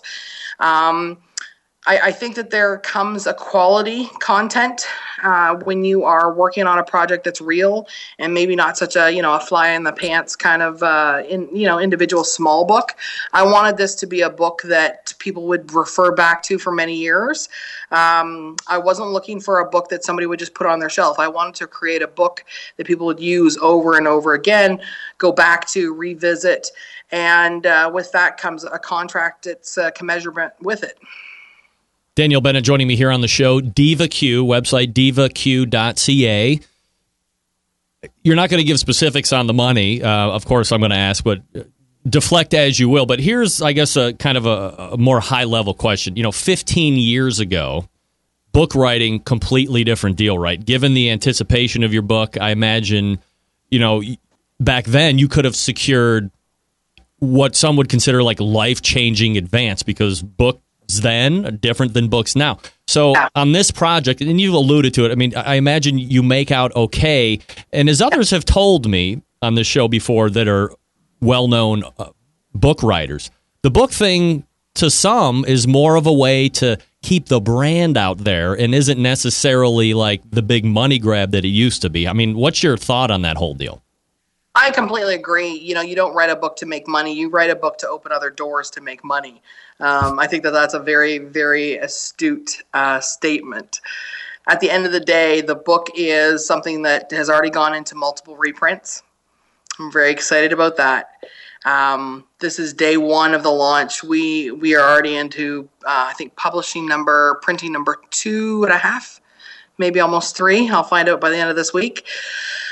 Um, 0.60 1.18
I, 1.88 1.98
I, 1.98 2.12
think 2.12 2.36
that 2.36 2.52
there 2.52 2.78
comes 2.78 3.26
a 3.26 3.34
quality 3.34 4.06
content 4.20 4.86
uh, 5.24 5.56
when 5.56 5.84
you 5.84 6.04
are 6.04 6.32
working 6.32 6.68
on 6.68 6.78
a 6.78 6.84
project 6.84 7.24
that's 7.24 7.42
real 7.42 7.88
and 8.20 8.36
maybe 8.36 8.56
not 8.56 8.78
such 8.78 8.96
a 8.96 9.12
you 9.12 9.22
know 9.24 9.34
a 9.34 9.40
fly 9.40 9.70
in 9.70 9.84
the 9.84 9.92
pants 9.92 10.36
kind 10.36 10.62
of 10.62 10.84
uh, 10.84 11.24
in 11.28 11.50
you 11.56 11.66
know 11.66 11.80
individual 11.80 12.24
small 12.24 12.66
book. 12.66 12.94
I 13.34 13.44
wanted 13.44 13.78
this 13.78 13.96
to 13.96 14.06
be 14.06 14.22
a 14.22 14.30
book 14.30 14.62
that 14.66 15.16
people 15.18 15.48
would 15.48 15.74
refer 15.74 16.12
back 16.12 16.44
to 16.44 16.60
for 16.60 16.72
many 16.72 16.96
years. 16.96 17.50
Um, 17.90 18.58
I 18.68 18.78
wasn't 18.78 19.10
looking 19.10 19.40
for 19.40 19.60
a 19.60 19.68
book 19.68 19.90
that 19.90 20.04
somebody 20.04 20.28
would 20.28 20.40
just 20.40 20.54
put 20.54 20.68
on 20.68 20.80
their 20.80 20.90
shelf. 20.90 21.18
I 21.18 21.28
wanted 21.28 21.56
to 21.56 21.68
create 21.68 22.04
a 22.04 22.08
book 22.08 22.46
that 22.78 22.86
people 22.86 23.08
would 23.08 23.20
use 23.20 23.58
over 23.58 23.98
and 23.98 24.08
over 24.08 24.36
again, 24.36 24.80
go 25.18 25.32
back 25.32 25.68
to, 25.70 25.96
revisit, 25.96 26.68
and 27.12 27.66
uh, 27.66 27.90
with 27.92 28.12
that 28.12 28.38
comes 28.38 28.66
a 28.66 28.78
contract 28.78 29.46
that's 29.46 29.80
uh, 29.80 29.90
commensurate 29.92 30.54
with 30.62 30.84
it. 30.84 31.00
Danielle 32.16 32.42
Bennett 32.42 32.64
joining 32.64 32.88
me 32.88 32.96
here 32.96 33.12
on 33.12 33.22
the 33.22 33.28
show. 33.28 33.62
DivaQ, 33.62 34.44
website 34.44 34.94
divaq.ca. 34.94 36.60
You're 38.24 38.36
not 38.36 38.50
going 38.50 38.60
to 38.60 38.68
give 38.68 38.80
specifics 38.80 39.32
on 39.32 39.48
the 39.48 39.54
money. 39.54 40.04
Uh, 40.04 40.30
of 40.30 40.46
course, 40.46 40.72
I'm 40.72 40.82
going 40.82 40.92
to 40.92 40.98
ask, 40.98 41.24
but 41.24 41.42
deflect 42.08 42.54
as 42.54 42.80
you 42.80 42.90
will. 42.90 43.06
But 43.06 43.20
here's, 43.20 43.62
I 43.62 43.74
guess, 43.74 43.96
a 43.96 44.14
kind 44.14 44.38
of 44.38 44.46
a, 44.46 44.92
a 44.94 44.98
more 44.98 45.20
high 45.20 45.46
level 45.46 45.74
question. 45.74 46.16
You 46.16 46.24
know, 46.24 46.32
15 46.32 46.96
years 46.96 47.40
ago, 47.40 47.88
book 48.52 48.76
writing, 48.76 49.20
completely 49.20 49.84
different 49.84 50.18
deal, 50.18 50.38
right? 50.38 50.64
Given 50.64 50.94
the 50.94 51.12
anticipation 51.12 51.84
of 51.84 51.94
your 51.94 52.02
book, 52.02 52.38
I 52.38 52.52
imagine, 52.52 53.20
you 53.70 53.80
know, 53.80 54.02
back 54.60 54.86
then 54.86 55.18
you 55.18 55.28
could 55.28 55.46
have 55.46 55.56
secured 55.56 56.30
what 57.20 57.56
some 57.56 57.78
would 57.78 57.88
consider 57.88 58.24
like 58.24 58.40
life 58.40 58.82
changing 58.82 59.38
advance 59.38 59.84
because 59.84 60.22
book 60.22 60.62
then 61.00 61.58
different 61.62 61.94
than 61.94 62.10
books 62.10 62.36
now. 62.36 62.60
So 62.88 63.16
on 63.36 63.54
this 63.54 63.72
project, 63.72 64.20
and 64.20 64.42
you've 64.42 64.54
alluded 64.54 64.94
to 64.96 65.06
it. 65.06 65.12
I 65.12 65.16
mean, 65.16 65.34
I 65.36 65.56
imagine 65.56 65.98
you 65.98 66.22
make 66.22 66.52
out 66.52 66.76
okay. 66.76 67.40
And 67.72 67.88
as 67.88 68.02
others 68.02 68.32
have 68.32 68.44
told 68.44 68.90
me 68.90 69.22
on 69.42 69.56
this 69.56 69.68
show 69.68 69.88
before, 69.88 70.30
that 70.32 70.48
are 70.50 70.74
well-known 71.22 71.84
uh, 71.98 72.10
book 72.54 72.84
writers, 72.84 73.32
the 73.62 73.72
book 73.72 73.92
thing 73.92 74.46
to 74.76 74.90
some 74.90 75.46
is 75.46 75.68
more 75.68 75.96
of 75.96 76.06
a 76.06 76.14
way 76.14 76.50
to 76.50 76.78
keep 77.02 77.28
the 77.28 77.40
brand 77.40 77.98
out 77.98 78.20
there 78.20 78.54
and 78.54 78.76
isn't 78.76 79.02
necessarily 79.02 79.94
like 79.94 80.22
the 80.30 80.42
big 80.42 80.66
money 80.66 81.00
grab 81.00 81.32
that 81.32 81.46
it 81.46 81.50
used 81.50 81.82
to 81.82 81.90
be. 81.90 82.08
I 82.08 82.14
mean, 82.14 82.36
what's 82.36 82.62
your 82.62 82.78
thought 82.78 83.10
on 83.10 83.22
that 83.24 83.38
whole 83.38 83.54
deal? 83.54 83.82
I 84.54 84.72
completely 84.72 85.16
agree. 85.16 85.50
You 85.50 85.76
know, 85.76 85.82
you 85.82 85.96
don't 85.96 86.14
write 86.14 86.30
a 86.30 86.36
book 86.36 86.58
to 86.58 86.66
make 86.66 86.88
money. 86.88 87.14
You 87.14 87.30
write 87.30 87.50
a 87.50 87.56
book 87.56 87.78
to 87.80 87.88
open 87.88 88.12
other 88.12 88.30
doors 88.30 88.70
to 88.72 88.82
make 88.82 89.04
money. 89.04 89.42
Um, 89.80 90.20
I 90.20 90.28
think 90.28 90.44
that 90.44 90.52
that's 90.52 90.74
a 90.74 90.80
very, 90.80 91.20
very 91.20 91.78
astute 91.78 92.62
uh, 92.74 93.00
statement. 93.00 93.80
At 94.48 94.60
the 94.60 94.70
end 94.70 94.86
of 94.86 94.92
the 94.92 95.00
day, 95.00 95.42
the 95.42 95.56
book 95.56 95.88
is 95.96 96.46
something 96.46 96.82
that 96.82 97.12
has 97.12 97.30
already 97.30 97.50
gone 97.50 97.74
into 97.74 97.96
multiple 97.96 98.36
reprints. 98.36 99.04
I'm 99.80 99.92
very 99.92 100.12
excited 100.12 100.52
about 100.52 100.76
that. 100.78 101.12
Um, 101.64 102.26
this 102.40 102.60
is 102.60 102.74
day 102.74 102.98
one 102.98 103.34
of 103.34 103.44
the 103.44 103.52
launch. 103.52 104.04
We 104.04 104.52
we 104.52 104.76
are 104.76 104.82
already 104.82 105.16
into 105.16 105.70
uh, 105.86 106.08
I 106.10 106.14
think 106.14 106.36
publishing 106.36 106.88
number, 106.88 107.40
printing 107.44 107.72
number 107.72 107.98
two 108.10 108.64
and 108.64 108.74
a 108.74 108.78
half, 108.78 109.22
maybe 109.78 110.00
almost 110.00 110.36
three. 110.36 110.70
I'll 110.70 110.84
find 110.84 111.08
out 111.08 111.22
by 111.22 111.30
the 111.30 111.38
end 111.38 111.52
of 111.52 111.56
this 111.56 111.72
week. 111.72 112.06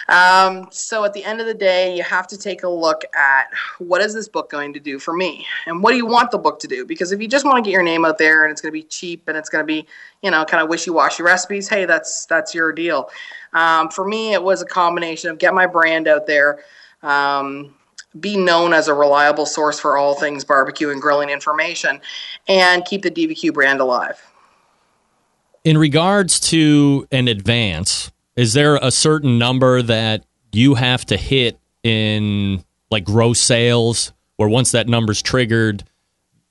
Um, 0.10 0.67
so 0.72 1.06
at 1.06 1.13
the 1.13 1.24
end 1.24 1.39
of 1.39 1.45
the 1.45 1.54
day, 1.54 1.95
you 1.95 2.02
have 2.02 2.26
to 2.28 2.38
take 2.38 2.63
a 2.63 2.69
look 2.69 3.04
at 3.15 3.48
what 3.78 4.02
is 4.02 4.13
this 4.13 4.28
book 4.28 4.50
going 4.50 4.74
to 4.74 4.80
do 4.80 4.98
for 4.98 5.13
me, 5.13 5.45
and 5.67 5.84
what 5.84 5.91
do 5.91 5.98
you 5.98 6.06
want 6.06 6.32
the 6.32 6.38
book 6.38 6.60
to 6.62 6.67
do? 6.67 6.84
Because 6.86 7.12
if 7.12 7.22
you 7.22 7.28
just 7.28 7.45
want 7.45 7.58
to 7.58 7.62
get 7.62 7.72
your 7.72 7.84
name 7.84 8.06
out 8.06 8.17
there 8.17 8.43
and 8.43 8.52
it's 8.52 8.60
going 8.60 8.72
to 8.72 8.80
be 8.80 8.84
cheap 8.84 9.28
and 9.28 9.38
it's 9.38 9.50
going 9.50 9.62
to 9.62 9.67
be, 9.67 9.86
you 10.24 10.32
know, 10.32 10.43
kind 10.45 10.63
of 10.63 10.69
wishy-washy 10.69 11.22
recipes, 11.22 11.69
hey, 11.69 11.86
that's 11.86 12.26
that's 12.26 12.56
your 12.56 12.72
deal. 12.72 13.10
Um, 13.54 13.89
for 13.89 14.08
me, 14.08 14.34
it 14.34 14.41
was 14.41 14.63
a 14.63 14.65
combination 14.65 15.30
of 15.30 15.38
get 15.38 15.54
my 15.54 15.67
brand 15.67 16.08
out 16.08 16.26
there. 16.26 16.60
Um, 17.04 17.76
be 18.19 18.36
known 18.36 18.74
as 18.74 18.88
a 18.88 18.93
reliable 18.93 19.45
source 19.45 19.80
for 19.80 19.95
all 19.95 20.15
things 20.15 20.43
barbecue 20.43 20.89
and 20.89 21.00
grilling 21.00 21.30
information, 21.30 22.02
and 22.48 22.84
keep 22.84 23.04
the 23.04 23.12
DBQ 23.12 23.54
brand 23.54 23.80
alive. 23.80 24.19
In 25.63 25.78
regards 25.78 26.39
to 26.39 27.08
an 27.12 27.28
advance, 27.28 28.12
is 28.39 28.54
there 28.54 28.78
a 28.78 28.89
certain 28.89 29.38
number 29.38 29.82
that 29.82 30.23
you 30.54 30.75
have 30.75 31.04
to 31.08 31.17
hit 31.17 31.60
in 31.84 32.63
like 32.89 33.04
gross 33.04 33.38
sales 33.38 34.13
where 34.38 34.47
once 34.47 34.71
that 34.71 34.88
number's 34.88 35.21
triggered, 35.21 35.84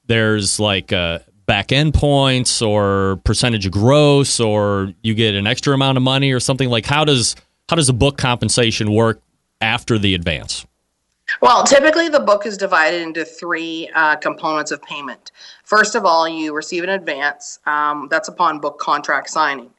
there's 0.06 0.60
like 0.60 0.92
uh, 0.92 1.20
back 1.46 1.72
end 1.72 1.94
points 1.94 2.60
or 2.60 3.18
percentage 3.24 3.64
of 3.64 3.72
gross 3.72 4.38
or 4.38 4.92
you 5.02 5.14
get 5.14 5.34
an 5.34 5.46
extra 5.46 5.72
amount 5.72 5.96
of 5.96 6.02
money 6.02 6.30
or 6.30 6.40
something 6.40 6.68
like 6.68 6.84
how 6.84 7.06
does 7.06 7.34
how 7.70 7.76
does 7.76 7.88
a 7.88 7.94
book 7.94 8.18
compensation 8.18 8.92
work 8.92 9.22
after 9.62 9.98
the 9.98 10.14
advance? 10.14 10.66
Well, 11.40 11.64
typically 11.64 12.10
the 12.10 12.20
book 12.20 12.44
is 12.44 12.58
divided 12.58 13.00
into 13.00 13.24
three 13.24 13.90
uh, 13.94 14.16
components 14.16 14.72
of 14.72 14.82
payment. 14.82 15.32
First 15.64 15.94
of 15.94 16.04
all, 16.04 16.28
you 16.28 16.54
receive 16.54 16.84
an 16.84 16.90
advance. 16.90 17.60
Um, 17.64 18.08
that's 18.10 18.28
upon 18.28 18.60
book 18.60 18.78
contract 18.78 19.30
signing. 19.30 19.70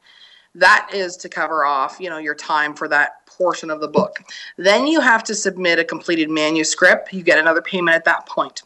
That 0.54 0.90
is 0.92 1.16
to 1.18 1.28
cover 1.28 1.64
off, 1.64 1.98
you 2.00 2.10
know, 2.10 2.18
your 2.18 2.34
time 2.34 2.74
for 2.74 2.88
that 2.88 3.24
portion 3.26 3.70
of 3.70 3.80
the 3.80 3.88
book. 3.88 4.18
Then 4.56 4.86
you 4.86 5.00
have 5.00 5.22
to 5.24 5.34
submit 5.34 5.78
a 5.78 5.84
completed 5.84 6.28
manuscript. 6.28 7.12
You 7.12 7.22
get 7.22 7.38
another 7.38 7.62
payment 7.62 7.94
at 7.94 8.04
that 8.04 8.26
point. 8.26 8.62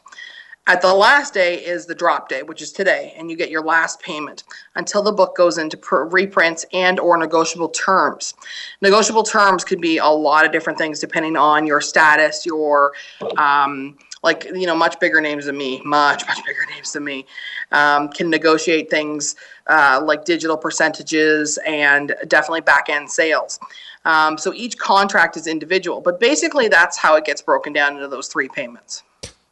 At 0.66 0.80
the 0.80 0.94
last 0.94 1.34
day 1.34 1.62
is 1.62 1.84
the 1.84 1.94
drop 1.94 2.30
day, 2.30 2.42
which 2.42 2.62
is 2.62 2.72
today, 2.72 3.12
and 3.18 3.30
you 3.30 3.36
get 3.36 3.50
your 3.50 3.62
last 3.62 4.00
payment 4.00 4.44
until 4.76 5.02
the 5.02 5.12
book 5.12 5.36
goes 5.36 5.58
into 5.58 5.78
reprints 6.10 6.64
and 6.72 6.98
or 6.98 7.18
negotiable 7.18 7.68
terms. 7.68 8.32
Negotiable 8.80 9.24
terms 9.24 9.62
could 9.62 9.82
be 9.82 9.98
a 9.98 10.06
lot 10.06 10.46
of 10.46 10.52
different 10.52 10.78
things 10.78 11.00
depending 11.00 11.36
on 11.36 11.66
your 11.66 11.82
status, 11.82 12.46
your 12.46 12.94
um, 13.36 13.98
like 14.24 14.46
you 14.46 14.66
know 14.66 14.74
much 14.74 14.98
bigger 14.98 15.20
names 15.20 15.44
than 15.44 15.56
me, 15.56 15.80
much 15.84 16.26
much 16.26 16.44
bigger 16.44 16.66
names 16.74 16.92
than 16.92 17.04
me, 17.04 17.26
um, 17.70 18.08
can 18.08 18.30
negotiate 18.30 18.90
things 18.90 19.37
uh, 19.68 20.00
like 20.02 20.24
digital 20.24 20.56
percentages 20.56 21.58
and 21.66 22.16
definitely 22.26 22.62
back 22.62 22.88
end 22.88 23.08
sales. 23.08 23.60
Um, 24.06 24.37
so 24.37 24.52
each 24.54 24.76
contract 24.78 25.37
is 25.37 25.46
individual, 25.46 26.00
but 26.00 26.18
basically 26.18 26.68
that's 26.68 26.98
how 26.98 27.14
it 27.16 27.24
gets 27.24 27.40
broken 27.40 27.72
down 27.72 27.94
into 27.94 28.08
those 28.08 28.28
three 28.28 28.48
payments. 28.48 29.02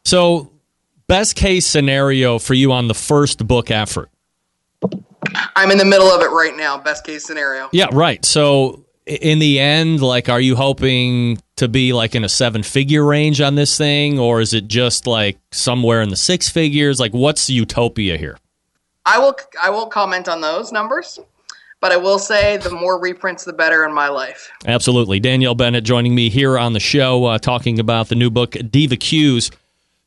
So 0.03 0.51
best 1.07 1.35
case 1.35 1.65
scenario 1.65 2.39
for 2.39 2.53
you 2.53 2.71
on 2.71 2.87
the 2.87 2.93
first 2.93 3.47
book 3.47 3.71
effort? 3.71 4.09
I'm 5.55 5.71
in 5.71 5.77
the 5.77 5.85
middle 5.85 6.07
of 6.07 6.21
it 6.21 6.29
right 6.29 6.55
now. 6.55 6.77
Best 6.77 7.05
case 7.05 7.25
scenario. 7.25 7.69
Yeah, 7.71 7.87
right. 7.93 8.23
So 8.25 8.82
in 9.05 9.39
the 9.39 9.59
end, 9.59 10.01
like, 10.01 10.29
are 10.29 10.39
you 10.39 10.55
hoping 10.55 11.39
to 11.57 11.67
be 11.67 11.93
like 11.93 12.15
in 12.15 12.23
a 12.23 12.29
seven 12.29 12.63
figure 12.63 13.05
range 13.05 13.41
on 13.41 13.55
this 13.55 13.77
thing, 13.77 14.19
or 14.19 14.41
is 14.41 14.53
it 14.53 14.67
just 14.67 15.07
like 15.07 15.37
somewhere 15.51 16.01
in 16.01 16.09
the 16.09 16.15
six 16.15 16.49
figures? 16.49 16.99
Like, 16.99 17.13
what's 17.13 17.49
utopia 17.49 18.17
here? 18.17 18.37
I 19.05 19.19
will. 19.19 19.35
I 19.61 19.69
won't 19.69 19.91
comment 19.91 20.27
on 20.27 20.41
those 20.41 20.71
numbers, 20.71 21.19
but 21.81 21.91
I 21.91 21.97
will 21.97 22.19
say 22.19 22.57
the 22.57 22.71
more 22.71 22.99
reprints, 22.99 23.43
the 23.43 23.53
better 23.53 23.85
in 23.85 23.93
my 23.93 24.07
life. 24.07 24.49
Absolutely. 24.65 25.19
Danielle 25.19 25.55
Bennett 25.55 25.83
joining 25.83 26.15
me 26.15 26.29
here 26.29 26.57
on 26.57 26.73
the 26.73 26.79
show, 26.79 27.25
uh, 27.25 27.37
talking 27.37 27.79
about 27.79 28.09
the 28.09 28.15
new 28.15 28.29
book 28.29 28.55
Diva 28.71 28.95
Q's. 28.95 29.51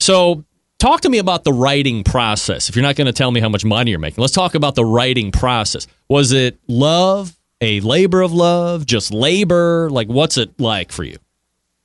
So 0.01 0.45
Talk 0.79 1.01
to 1.03 1.09
me 1.09 1.19
about 1.19 1.45
the 1.45 1.53
writing 1.53 2.05
process. 2.05 2.69
If 2.69 2.77
you're 2.77 2.83
not 2.83 2.97
going 2.97 3.07
to 3.07 3.13
tell 3.13 3.31
me 3.31 3.41
how 3.41 3.49
much 3.49 3.65
money 3.65 3.91
you're 3.91 3.99
making, 3.99 4.21
let's 4.21 4.35
talk 4.35 4.55
about 4.55 4.75
the 4.75 4.85
writing 4.85 5.33
process. 5.33 5.87
Was 6.09 6.33
it 6.33 6.59
love, 6.69 7.35
a 7.61 7.81
labor 7.81 8.21
of 8.21 8.33
love, 8.33 8.87
just 8.87 9.13
labor? 9.13 9.89
Like, 9.91 10.09
what's 10.09 10.37
it 10.37 10.59
like 10.61 10.93
for 10.93 11.05
you? 11.05 11.19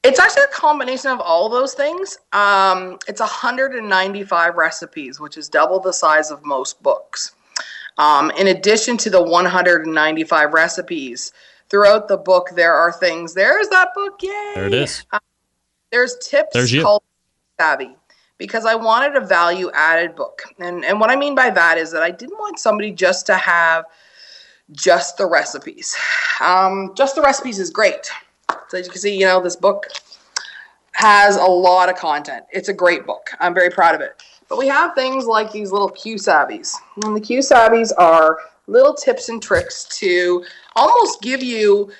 It's 0.03 0.19
actually 0.19 0.43
a 0.43 0.47
combination 0.47 1.11
of 1.11 1.19
all 1.19 1.47
those 1.47 1.73
things. 1.73 2.17
Um, 2.33 2.97
it's 3.07 3.19
195 3.19 4.55
recipes, 4.55 5.19
which 5.19 5.37
is 5.37 5.47
double 5.47 5.79
the 5.79 5.93
size 5.93 6.31
of 6.31 6.43
most 6.43 6.81
books. 6.81 7.33
Um, 7.97 8.31
in 8.31 8.47
addition 8.47 8.97
to 8.97 9.09
the 9.09 9.21
195 9.21 10.53
recipes, 10.53 11.31
throughout 11.69 12.07
the 12.07 12.17
book, 12.17 12.49
there 12.55 12.73
are 12.73 12.91
things. 12.91 13.33
There's 13.33 13.69
that 13.69 13.89
book, 13.95 14.21
yay! 14.21 14.51
There 14.55 14.67
it 14.67 14.73
is. 14.73 15.05
Uh, 15.11 15.19
there's 15.91 16.17
tips 16.17 16.53
there's 16.53 16.73
called 16.81 17.03
Savvy 17.59 17.95
because 18.37 18.65
I 18.65 18.75
wanted 18.75 19.15
a 19.15 19.25
value 19.25 19.71
added 19.73 20.15
book. 20.15 20.43
And, 20.59 20.83
and 20.83 20.99
what 20.99 21.09
I 21.09 21.15
mean 21.15 21.35
by 21.35 21.49
that 21.51 21.77
is 21.77 21.91
that 21.91 22.01
I 22.03 22.11
didn't 22.11 22.37
want 22.37 22.59
somebody 22.59 22.91
just 22.91 23.25
to 23.27 23.35
have 23.35 23.85
just 24.71 25.17
the 25.17 25.25
recipes. 25.25 25.95
Um, 26.39 26.93
just 26.95 27.15
the 27.15 27.21
recipes 27.21 27.59
is 27.59 27.69
great. 27.69 28.09
So 28.69 28.77
as 28.77 28.85
you 28.85 28.91
can 28.91 29.01
see, 29.01 29.17
you 29.17 29.25
know, 29.25 29.41
this 29.41 29.55
book 29.55 29.85
has 30.93 31.35
a 31.35 31.45
lot 31.45 31.89
of 31.89 31.95
content. 31.95 32.45
It's 32.51 32.69
a 32.69 32.73
great 32.73 33.05
book. 33.05 33.31
I'm 33.39 33.53
very 33.53 33.69
proud 33.69 33.95
of 33.95 34.01
it. 34.01 34.21
But 34.49 34.57
we 34.57 34.67
have 34.67 34.93
things 34.95 35.25
like 35.25 35.51
these 35.51 35.71
little 35.71 35.89
Q 35.89 36.15
Savvies. 36.15 36.75
And 37.03 37.15
the 37.15 37.21
Q 37.21 37.39
Savvies 37.39 37.91
are 37.97 38.37
little 38.67 38.93
tips 38.93 39.29
and 39.29 39.41
tricks 39.41 39.85
to 39.99 40.43
almost 40.75 41.21
give 41.21 41.41
you, 41.41 41.91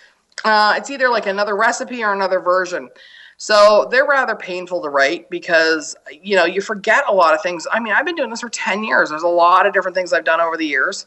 uh, 0.43 0.75
it's 0.77 0.89
either 0.89 1.09
like 1.09 1.27
another 1.27 1.55
recipe 1.55 2.03
or 2.03 2.13
another 2.13 2.39
version. 2.39 2.89
So 3.37 3.87
they're 3.89 4.05
rather 4.05 4.35
painful 4.35 4.83
to 4.83 4.89
write 4.89 5.29
because, 5.29 5.95
you 6.21 6.35
know, 6.35 6.45
you 6.45 6.61
forget 6.61 7.03
a 7.07 7.13
lot 7.13 7.33
of 7.33 7.41
things. 7.41 7.65
I 7.71 7.79
mean, 7.79 7.93
I've 7.93 8.05
been 8.05 8.15
doing 8.15 8.29
this 8.29 8.41
for 8.41 8.49
10 8.49 8.83
years. 8.83 9.09
There's 9.09 9.23
a 9.23 9.27
lot 9.27 9.65
of 9.65 9.73
different 9.73 9.95
things 9.95 10.13
I've 10.13 10.25
done 10.25 10.39
over 10.39 10.57
the 10.57 10.67
years. 10.67 11.05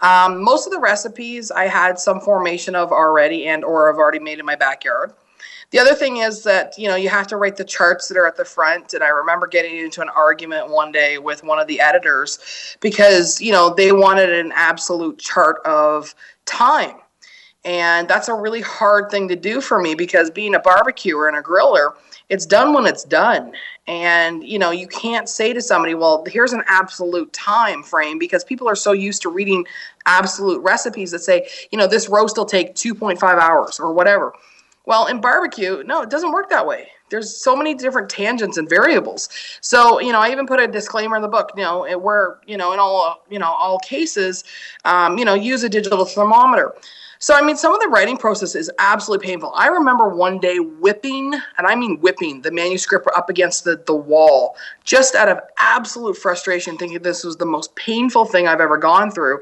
Um, 0.00 0.42
most 0.42 0.66
of 0.66 0.72
the 0.72 0.78
recipes 0.78 1.50
I 1.50 1.64
had 1.64 1.98
some 1.98 2.20
formation 2.20 2.74
of 2.74 2.92
already 2.92 3.46
and 3.46 3.64
or 3.64 3.90
I've 3.90 3.98
already 3.98 4.18
made 4.18 4.38
in 4.38 4.46
my 4.46 4.56
backyard. 4.56 5.12
The 5.70 5.78
other 5.78 5.94
thing 5.94 6.18
is 6.18 6.42
that, 6.44 6.78
you 6.78 6.88
know, 6.88 6.94
you 6.94 7.08
have 7.08 7.26
to 7.28 7.36
write 7.36 7.56
the 7.56 7.64
charts 7.64 8.06
that 8.08 8.16
are 8.16 8.26
at 8.26 8.36
the 8.36 8.44
front. 8.44 8.94
And 8.94 9.02
I 9.02 9.08
remember 9.08 9.46
getting 9.46 9.76
into 9.76 10.02
an 10.02 10.08
argument 10.10 10.68
one 10.68 10.92
day 10.92 11.18
with 11.18 11.42
one 11.42 11.58
of 11.58 11.66
the 11.66 11.80
editors 11.80 12.76
because, 12.80 13.40
you 13.40 13.50
know, 13.50 13.74
they 13.74 13.90
wanted 13.90 14.30
an 14.30 14.52
absolute 14.54 15.18
chart 15.18 15.56
of 15.64 16.14
time 16.44 16.96
and 17.64 18.06
that's 18.08 18.28
a 18.28 18.34
really 18.34 18.60
hard 18.60 19.10
thing 19.10 19.28
to 19.28 19.36
do 19.36 19.60
for 19.60 19.80
me 19.80 19.94
because 19.94 20.30
being 20.30 20.54
a 20.54 20.58
barbecuer 20.58 21.28
and 21.28 21.36
a 21.36 21.42
griller, 21.42 21.94
it's 22.28 22.46
done 22.46 22.72
when 22.72 22.86
it's 22.86 23.04
done. 23.04 23.52
And 23.86 24.42
you 24.42 24.58
know, 24.58 24.70
you 24.70 24.86
can't 24.86 25.28
say 25.28 25.52
to 25.52 25.60
somebody, 25.60 25.94
"Well, 25.94 26.24
here's 26.26 26.52
an 26.52 26.62
absolute 26.66 27.32
time 27.32 27.82
frame," 27.82 28.18
because 28.18 28.44
people 28.44 28.68
are 28.68 28.76
so 28.76 28.92
used 28.92 29.22
to 29.22 29.28
reading 29.28 29.66
absolute 30.06 30.60
recipes 30.62 31.10
that 31.10 31.20
say, 31.20 31.48
you 31.70 31.78
know, 31.78 31.86
this 31.86 32.08
roast 32.08 32.36
will 32.36 32.44
take 32.44 32.74
2.5 32.74 33.38
hours 33.38 33.78
or 33.78 33.92
whatever. 33.92 34.32
Well, 34.86 35.06
in 35.06 35.20
barbecue, 35.20 35.82
no, 35.86 36.02
it 36.02 36.10
doesn't 36.10 36.32
work 36.32 36.50
that 36.50 36.66
way. 36.66 36.88
There's 37.10 37.34
so 37.34 37.54
many 37.56 37.74
different 37.74 38.10
tangents 38.10 38.58
and 38.58 38.68
variables. 38.68 39.28
So, 39.60 40.00
you 40.00 40.12
know, 40.12 40.20
I 40.20 40.30
even 40.30 40.46
put 40.46 40.60
a 40.60 40.66
disclaimer 40.66 41.16
in 41.16 41.22
the 41.22 41.28
book, 41.28 41.52
you 41.56 41.62
know, 41.62 41.98
where, 41.98 42.38
you 42.46 42.56
know, 42.56 42.72
in 42.72 42.78
all, 42.78 43.22
you 43.30 43.38
know, 43.38 43.46
all 43.46 43.78
cases, 43.78 44.44
um, 44.84 45.16
you 45.16 45.24
know, 45.24 45.34
use 45.34 45.62
a 45.62 45.68
digital 45.68 46.04
thermometer. 46.04 46.74
So, 47.24 47.34
I 47.34 47.40
mean, 47.40 47.56
some 47.56 47.74
of 47.74 47.80
the 47.80 47.88
writing 47.88 48.18
process 48.18 48.54
is 48.54 48.70
absolutely 48.78 49.26
painful. 49.26 49.50
I 49.54 49.68
remember 49.68 50.10
one 50.10 50.38
day 50.38 50.58
whipping, 50.58 51.32
and 51.32 51.66
I 51.66 51.74
mean 51.74 51.98
whipping, 52.00 52.42
the 52.42 52.50
manuscript 52.50 53.08
up 53.16 53.30
against 53.30 53.64
the, 53.64 53.82
the 53.86 53.94
wall, 53.94 54.56
just 54.84 55.14
out 55.14 55.30
of 55.30 55.40
absolute 55.56 56.18
frustration, 56.18 56.76
thinking 56.76 57.00
this 57.00 57.24
was 57.24 57.38
the 57.38 57.46
most 57.46 57.74
painful 57.76 58.26
thing 58.26 58.46
I've 58.46 58.60
ever 58.60 58.76
gone 58.76 59.10
through. 59.10 59.40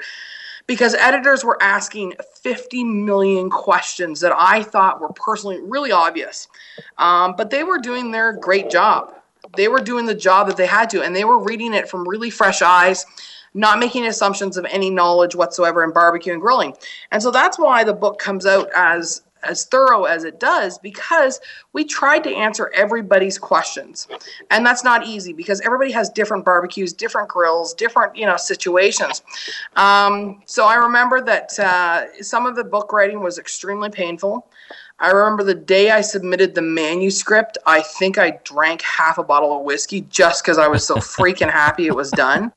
Because 0.69 0.95
editors 0.95 1.45
were 1.45 1.61
asking 1.61 2.15
50 2.45 2.85
million 2.85 3.51
questions 3.51 4.21
that 4.21 4.33
I 4.33 4.63
thought 4.63 5.01
were 5.01 5.13
personally 5.15 5.59
really 5.61 5.91
obvious. 5.91 6.47
Um, 6.99 7.35
but 7.37 7.51
they 7.51 7.65
were 7.65 7.79
doing 7.79 8.13
their 8.13 8.33
great 8.33 8.71
job. 8.71 9.13
They 9.57 9.67
were 9.67 9.81
doing 9.81 10.07
the 10.07 10.15
job 10.15 10.47
that 10.47 10.57
they 10.57 10.67
had 10.67 10.89
to, 10.91 11.03
and 11.03 11.17
they 11.17 11.25
were 11.25 11.43
reading 11.43 11.75
it 11.75 11.89
from 11.89 12.09
really 12.09 12.31
fresh 12.31 12.63
eyes 12.63 13.07
not 13.55 13.79
making 13.79 14.07
assumptions 14.07 14.57
of 14.57 14.65
any 14.71 14.91
knowledge 14.91 15.35
whatsoever 15.35 15.85
in 15.85 15.93
barbecue 15.93 16.33
and 16.33 16.41
grilling. 16.41 16.75
And 17.11 17.23
so 17.23 17.31
that's 17.31 17.59
why 17.59 17.85
the 17.85 17.93
book 17.93 18.19
comes 18.19 18.47
out 18.47 18.69
as 18.75 19.23
as 19.43 19.65
thorough 19.65 20.05
as 20.05 20.25
it 20.25 20.39
does 20.39 20.79
because 20.79 21.41
we 21.73 21.85
tried 21.85 22.23
to 22.25 22.31
answer 22.31 22.71
everybody's 22.75 23.39
questions. 23.39 24.07
And 24.51 24.65
that's 24.65 24.85
not 24.85 25.07
easy 25.07 25.33
because 25.33 25.61
everybody 25.63 25.91
has 25.93 26.09
different 26.11 26.45
barbecues 26.45 26.93
different 26.93 27.29
grills 27.29 27.75
different 27.75 28.15
you 28.17 28.27
know 28.27 28.37
situations. 28.37 29.23
Um, 29.77 30.43
so 30.47 30.67
i 30.67 30.75
remember 30.75 31.21
that 31.23 31.59
uh, 31.59 32.23
some 32.23 32.47
of 32.47 32.57
the 32.57 32.65
book 32.65 32.93
writing 32.93 33.21
was 33.21 33.39
extremely 33.39 33.91
painful. 33.91 34.47
I 34.99 35.11
remember 35.11 35.43
the 35.43 35.55
day 35.55 35.91
i 35.91 36.01
submitted 36.01 36.55
the 36.55 36.63
manuscript 36.63 37.59
i 37.67 37.81
think 37.81 38.19
i 38.19 38.39
drank 38.45 38.83
half 38.83 39.19
a 39.19 39.25
bottle 39.25 39.59
of 39.59 39.65
whiskey 39.65 40.03
just 40.03 40.45
because 40.45 40.59
i 40.59 40.69
was 40.69 40.87
so 40.87 40.95
freaking 41.17 41.51
happy 41.51 41.89
it 41.89 41.97
was 41.97 42.13
done 42.13 42.53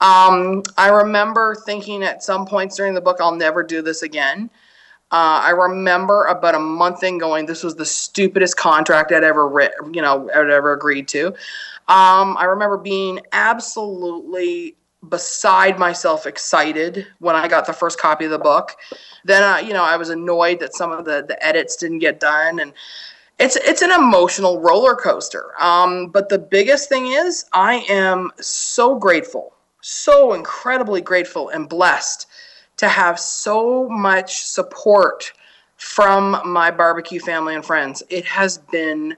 um, 0.00 0.62
I 0.76 0.88
remember 0.88 1.54
thinking 1.54 2.02
at 2.02 2.22
some 2.22 2.46
points 2.46 2.76
during 2.76 2.94
the 2.94 3.00
book, 3.00 3.18
I'll 3.20 3.34
never 3.34 3.62
do 3.62 3.82
this 3.82 4.02
again. 4.02 4.50
Uh, 5.12 5.40
I 5.44 5.50
remember 5.50 6.24
about 6.24 6.56
a 6.56 6.58
month 6.58 7.04
in 7.04 7.18
going, 7.18 7.46
this 7.46 7.62
was 7.62 7.76
the 7.76 7.86
stupidest 7.86 8.56
contract 8.56 9.12
I'd 9.12 9.22
ever 9.22 9.48
writ, 9.48 9.72
you 9.92 10.02
know, 10.02 10.28
I'd 10.34 10.50
ever 10.50 10.72
agreed 10.72 11.06
to. 11.08 11.28
Um, 11.88 12.36
I 12.36 12.44
remember 12.44 12.76
being 12.76 13.20
absolutely 13.32 14.74
beside 15.08 15.78
myself 15.78 16.26
excited 16.26 17.06
when 17.20 17.36
I 17.36 17.46
got 17.46 17.66
the 17.66 17.72
first 17.72 18.00
copy 18.00 18.24
of 18.24 18.32
the 18.32 18.38
book. 18.38 18.76
Then, 19.24 19.42
uh, 19.42 19.58
you 19.58 19.72
know, 19.72 19.84
I 19.84 19.96
was 19.96 20.10
annoyed 20.10 20.58
that 20.60 20.74
some 20.74 20.90
of 20.90 21.04
the, 21.04 21.24
the 21.26 21.40
edits 21.44 21.76
didn't 21.76 22.00
get 22.00 22.18
done. 22.18 22.58
And 22.58 22.72
it's 23.38 23.56
it's 23.56 23.82
an 23.82 23.92
emotional 23.92 24.60
roller 24.60 24.94
coaster. 24.94 25.52
Um, 25.60 26.08
but 26.08 26.28
the 26.28 26.38
biggest 26.38 26.88
thing 26.88 27.08
is, 27.08 27.44
I 27.52 27.84
am 27.88 28.30
so 28.40 28.98
grateful 28.98 29.52
so 29.86 30.32
incredibly 30.32 31.00
grateful 31.00 31.48
and 31.50 31.68
blessed 31.68 32.26
to 32.76 32.88
have 32.88 33.20
so 33.20 33.88
much 33.88 34.42
support 34.42 35.32
from 35.76 36.40
my 36.44 36.72
barbecue 36.72 37.20
family 37.20 37.54
and 37.54 37.64
friends. 37.64 38.02
It 38.10 38.24
has 38.24 38.58
been 38.58 39.16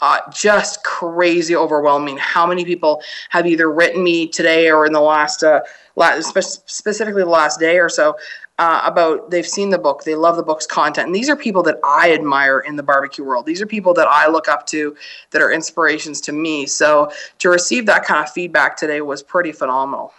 uh, 0.00 0.18
just 0.32 0.82
crazy 0.82 1.54
overwhelming 1.54 2.16
how 2.16 2.44
many 2.44 2.64
people 2.64 3.00
have 3.28 3.46
either 3.46 3.70
written 3.70 4.02
me 4.02 4.26
today 4.26 4.68
or 4.68 4.84
in 4.86 4.92
the 4.92 5.00
last, 5.00 5.44
uh, 5.44 5.60
last 5.94 6.36
specifically 6.68 7.22
the 7.22 7.28
last 7.28 7.60
day 7.60 7.78
or 7.78 7.88
so 7.88 8.16
uh, 8.58 8.82
about 8.84 9.30
they've 9.30 9.46
seen 9.46 9.70
the 9.70 9.78
book, 9.78 10.04
they 10.04 10.14
love 10.14 10.36
the 10.36 10.42
book's 10.42 10.66
content. 10.66 11.06
And 11.06 11.14
these 11.14 11.28
are 11.28 11.36
people 11.36 11.62
that 11.64 11.78
I 11.84 12.12
admire 12.12 12.60
in 12.60 12.76
the 12.76 12.82
barbecue 12.82 13.24
world. 13.24 13.46
These 13.46 13.62
are 13.62 13.66
people 13.66 13.94
that 13.94 14.06
I 14.08 14.28
look 14.28 14.48
up 14.48 14.66
to 14.66 14.94
that 15.30 15.42
are 15.42 15.50
inspirations 15.50 16.20
to 16.22 16.32
me. 16.32 16.66
So 16.66 17.10
to 17.38 17.48
receive 17.48 17.86
that 17.86 18.04
kind 18.04 18.24
of 18.24 18.32
feedback 18.32 18.76
today 18.76 19.00
was 19.00 19.22
pretty 19.22 19.52
phenomenal. 19.52 20.12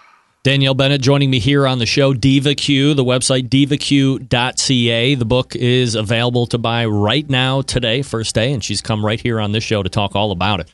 Danielle 0.43 0.73
Bennett 0.73 0.99
joining 0.99 1.29
me 1.29 1.39
here 1.39 1.65
on 1.65 1.79
the 1.79 1.85
show. 1.85 2.13
DivaQ, 2.13 2.97
the 2.97 3.05
website 3.05 3.47
divaq.ca. 3.47 5.15
The 5.15 5.25
book 5.25 5.55
is 5.55 5.95
available 5.95 6.45
to 6.47 6.57
buy 6.57 6.85
right 6.85 7.29
now 7.29 7.61
today, 7.61 8.01
first 8.01 8.35
day, 8.35 8.51
and 8.51 8.61
she's 8.61 8.81
come 8.81 9.05
right 9.05 9.21
here 9.21 9.39
on 9.39 9.53
this 9.53 9.63
show 9.63 9.83
to 9.83 9.89
talk 9.89 10.17
all 10.17 10.31
about 10.31 10.59
it. 10.59 10.73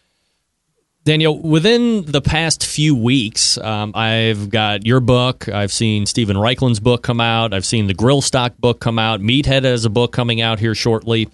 Danielle, 1.05 1.39
within 1.39 2.03
the 2.05 2.21
past 2.21 2.65
few 2.65 2.93
weeks, 2.93 3.57
um, 3.57 3.93
I've 3.95 4.49
got 4.49 4.85
your 4.85 4.99
book. 4.99 5.47
I've 5.47 5.71
seen 5.71 6.05
Steven 6.05 6.35
Raichlen's 6.35 6.79
book 6.79 7.03
come 7.03 7.21
out. 7.21 7.53
I've 7.53 7.65
seen 7.65 7.87
the 7.87 7.93
Grillstock 7.93 8.57
book 8.57 8.79
come 8.79 8.99
out. 8.99 9.21
Meathead 9.21 9.63
has 9.63 9.85
a 9.85 9.89
book 9.89 10.11
coming 10.11 10.41
out 10.41 10.59
here 10.59 10.75
shortly. 10.75 11.29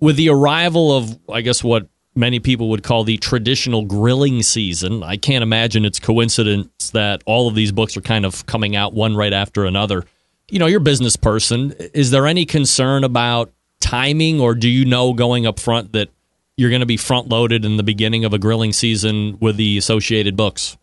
With 0.00 0.16
the 0.16 0.30
arrival 0.30 0.96
of, 0.96 1.18
I 1.30 1.42
guess, 1.42 1.62
what 1.62 1.88
many 2.14 2.40
people 2.40 2.70
would 2.70 2.82
call 2.82 3.04
the 3.04 3.16
traditional 3.18 3.84
grilling 3.84 4.42
season. 4.42 5.02
I 5.02 5.16
can't 5.16 5.42
imagine 5.42 5.84
it's 5.84 5.98
coincidence 6.00 6.90
that 6.90 7.22
all 7.26 7.48
of 7.48 7.54
these 7.54 7.72
books 7.72 7.96
are 7.96 8.02
kind 8.02 8.24
of 8.24 8.46
coming 8.46 8.76
out 8.76 8.94
one 8.94 9.16
right 9.16 9.32
after 9.32 9.64
another. 9.64 10.04
You 10.48 10.58
know, 10.58 10.66
you're 10.66 10.80
a 10.80 10.84
business 10.84 11.16
person. 11.16 11.72
Is 11.92 12.10
there 12.10 12.26
any 12.26 12.46
concern 12.46 13.04
about 13.04 13.52
timing, 13.80 14.40
or 14.40 14.54
do 14.54 14.68
you 14.68 14.84
know 14.84 15.12
going 15.12 15.46
up 15.46 15.58
front 15.58 15.92
that 15.92 16.10
you're 16.56 16.70
going 16.70 16.80
to 16.80 16.86
be 16.86 16.96
front 16.96 17.28
loaded 17.28 17.64
in 17.64 17.76
the 17.76 17.82
beginning 17.82 18.24
of 18.24 18.32
a 18.32 18.38
grilling 18.38 18.72
season 18.72 19.36
with 19.40 19.56
the 19.56 19.78
associated 19.78 20.36
books? 20.36 20.76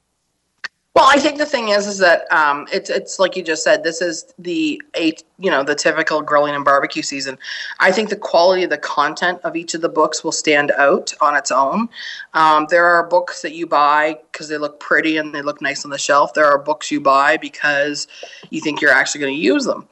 Well, 0.94 1.08
I 1.10 1.20
think 1.20 1.38
the 1.38 1.46
thing 1.46 1.70
is, 1.70 1.88
is 1.88 2.00
that 2.00 2.30
um, 2.34 2.68
it's 2.72 2.90
it's 2.90 3.18
like 3.18 3.38
you 3.38 3.44
just 3.44 3.64
said. 3.64 3.82
This 3.82 4.02
is 4.02 4.34
the 4.38 4.82
eight, 4.96 5.24
you 5.40 5.50
know, 5.50 5.64
the 5.64 5.74
typical 5.74 6.22
grilling 6.22 6.54
and 6.54 6.66
barbecue 6.66 7.02
season. 7.02 7.40
I 7.80 7.94
think 7.94 8.10
the 8.10 8.18
quality 8.18 8.66
of 8.66 8.72
the 8.72 8.78
content 8.78 9.40
of 9.46 9.56
each 9.56 9.74
of 9.74 9.80
the 9.80 9.88
books 9.88 10.22
will 10.22 10.34
stand 10.34 10.70
out 10.72 11.14
on 11.22 11.38
its 11.38 11.50
own. 11.50 11.88
Um, 12.34 12.68
there 12.70 12.86
are 12.86 13.08
books 13.08 13.42
that 13.42 13.56
you 13.56 13.68
buy 13.68 14.18
because 14.32 14.50
they 14.50 14.58
look 14.58 14.82
pretty 14.82 15.16
and 15.16 15.34
they 15.34 15.42
look 15.42 15.62
nice 15.62 15.86
on 15.86 15.92
the 15.92 15.98
shelf. 15.98 16.34
There 16.34 16.46
are 16.46 16.58
books 16.58 16.92
you 16.92 17.00
buy 17.00 17.38
because 17.38 18.10
you 18.50 18.60
think 18.60 18.82
you're 18.82 18.92
actually 18.92 19.22
going 19.22 19.36
to 19.36 19.42
use 19.42 19.64
them. 19.64 19.88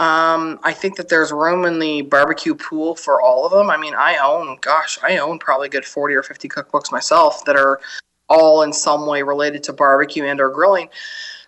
Um, 0.00 0.58
I 0.62 0.72
think 0.72 0.96
that 0.96 1.10
there's 1.10 1.30
room 1.30 1.66
in 1.66 1.78
the 1.78 2.00
barbecue 2.00 2.54
pool 2.54 2.94
for 2.96 3.20
all 3.20 3.44
of 3.44 3.52
them. 3.52 3.68
I 3.68 3.76
mean, 3.76 3.94
I 3.94 4.16
own, 4.16 4.56
gosh, 4.62 4.98
I 5.02 5.18
own 5.18 5.38
probably 5.38 5.66
a 5.66 5.70
good 5.70 5.84
40 5.84 6.14
or 6.14 6.22
50 6.22 6.48
cookbooks 6.48 6.90
myself 6.90 7.44
that 7.44 7.54
are 7.54 7.82
all 8.26 8.62
in 8.62 8.72
some 8.72 9.06
way 9.06 9.22
related 9.22 9.62
to 9.64 9.74
barbecue 9.74 10.24
and 10.24 10.40
or 10.40 10.48
grilling. 10.48 10.88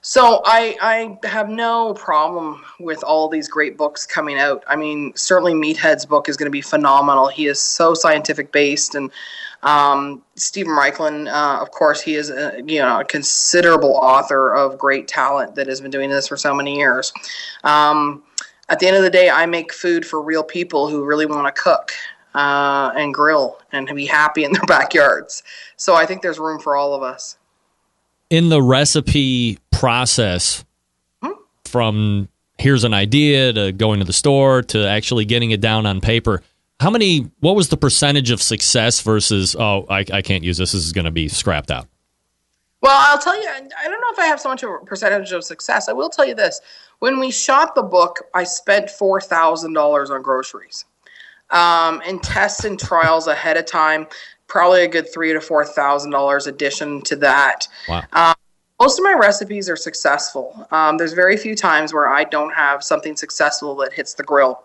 So 0.02 0.42
I, 0.44 0.76
I 0.82 1.26
have 1.26 1.48
no 1.48 1.94
problem 1.94 2.62
with 2.78 3.02
all 3.02 3.26
these 3.26 3.48
great 3.48 3.78
books 3.78 4.04
coming 4.04 4.38
out. 4.38 4.62
I 4.68 4.76
mean, 4.76 5.14
certainly 5.14 5.54
Meathead's 5.54 6.04
book 6.04 6.28
is 6.28 6.36
going 6.36 6.48
to 6.48 6.50
be 6.50 6.60
phenomenal. 6.60 7.28
He 7.28 7.46
is 7.46 7.58
so 7.58 7.94
scientific 7.94 8.52
based, 8.52 8.94
and 8.94 9.10
um, 9.62 10.22
Steven 10.34 10.72
Raichlen, 10.72 11.32
uh, 11.32 11.62
of 11.62 11.70
course, 11.70 12.02
he 12.02 12.16
is 12.16 12.28
a, 12.28 12.60
you 12.66 12.80
know 12.80 13.00
a 13.00 13.04
considerable 13.04 13.94
author 13.94 14.52
of 14.52 14.76
great 14.76 15.08
talent 15.08 15.54
that 15.54 15.68
has 15.68 15.80
been 15.80 15.90
doing 15.90 16.10
this 16.10 16.28
for 16.28 16.36
so 16.36 16.52
many 16.52 16.76
years. 16.76 17.12
Um, 17.64 18.24
at 18.68 18.78
the 18.78 18.86
end 18.86 18.96
of 18.96 19.02
the 19.02 19.10
day, 19.10 19.28
I 19.28 19.46
make 19.46 19.72
food 19.72 20.06
for 20.06 20.22
real 20.22 20.44
people 20.44 20.88
who 20.88 21.04
really 21.04 21.26
want 21.26 21.54
to 21.54 21.62
cook 21.62 21.92
uh, 22.34 22.92
and 22.96 23.12
grill 23.12 23.58
and 23.72 23.86
be 23.94 24.06
happy 24.06 24.44
in 24.44 24.52
their 24.52 24.62
backyards. 24.66 25.42
So 25.76 25.94
I 25.94 26.06
think 26.06 26.22
there's 26.22 26.38
room 26.38 26.60
for 26.60 26.76
all 26.76 26.94
of 26.94 27.02
us. 27.02 27.36
In 28.30 28.48
the 28.48 28.62
recipe 28.62 29.58
process, 29.70 30.64
hmm? 31.22 31.32
from 31.64 32.28
here's 32.58 32.84
an 32.84 32.94
idea 32.94 33.52
to 33.52 33.72
going 33.72 33.98
to 33.98 34.04
the 34.04 34.12
store 34.12 34.62
to 34.62 34.86
actually 34.86 35.24
getting 35.24 35.50
it 35.50 35.60
down 35.60 35.84
on 35.84 36.00
paper, 36.00 36.42
how 36.80 36.90
many, 36.90 37.30
what 37.40 37.54
was 37.54 37.68
the 37.68 37.76
percentage 37.76 38.30
of 38.30 38.40
success 38.40 39.00
versus, 39.02 39.54
oh, 39.58 39.86
I, 39.88 40.04
I 40.12 40.22
can't 40.22 40.42
use 40.42 40.56
this, 40.58 40.72
this 40.72 40.84
is 40.84 40.92
going 40.92 41.04
to 41.04 41.10
be 41.10 41.28
scrapped 41.28 41.70
out? 41.70 41.86
Well, 42.82 42.96
I'll 42.96 43.18
tell 43.18 43.40
you, 43.40 43.48
I 43.48 43.60
don't 43.60 44.00
know 44.00 44.10
if 44.12 44.18
I 44.18 44.26
have 44.26 44.40
so 44.40 44.48
much 44.48 44.62
of 44.64 44.70
a 44.70 44.78
percentage 44.84 45.30
of 45.32 45.44
success. 45.44 45.88
I 45.88 45.92
will 45.92 46.10
tell 46.10 46.26
you 46.26 46.34
this. 46.34 46.60
When 46.98 47.20
we 47.20 47.30
shot 47.30 47.74
the 47.74 47.82
book, 47.82 48.18
I 48.34 48.44
spent 48.44 48.86
$4,000 48.86 50.10
on 50.10 50.22
groceries 50.22 50.84
um, 51.52 52.02
and 52.04 52.20
tests 52.22 52.64
and 52.64 52.78
trials 52.78 53.28
ahead 53.28 53.56
of 53.56 53.66
time. 53.66 54.06
Probably 54.48 54.82
a 54.82 54.88
good 54.88 55.10
three 55.12 55.32
to 55.32 55.40
four 55.40 55.64
thousand 55.64 56.10
dollars 56.10 56.46
addition 56.46 57.00
to 57.02 57.16
that. 57.16 57.68
Wow. 57.88 58.02
Um, 58.12 58.34
most 58.80 58.98
of 58.98 59.04
my 59.04 59.14
recipes 59.14 59.70
are 59.70 59.76
successful. 59.76 60.66
Um, 60.72 60.98
there's 60.98 61.12
very 61.12 61.36
few 61.36 61.54
times 61.54 61.94
where 61.94 62.08
I 62.08 62.24
don't 62.24 62.52
have 62.52 62.82
something 62.82 63.16
successful 63.16 63.76
that 63.76 63.92
hits 63.92 64.14
the 64.14 64.24
grill 64.24 64.62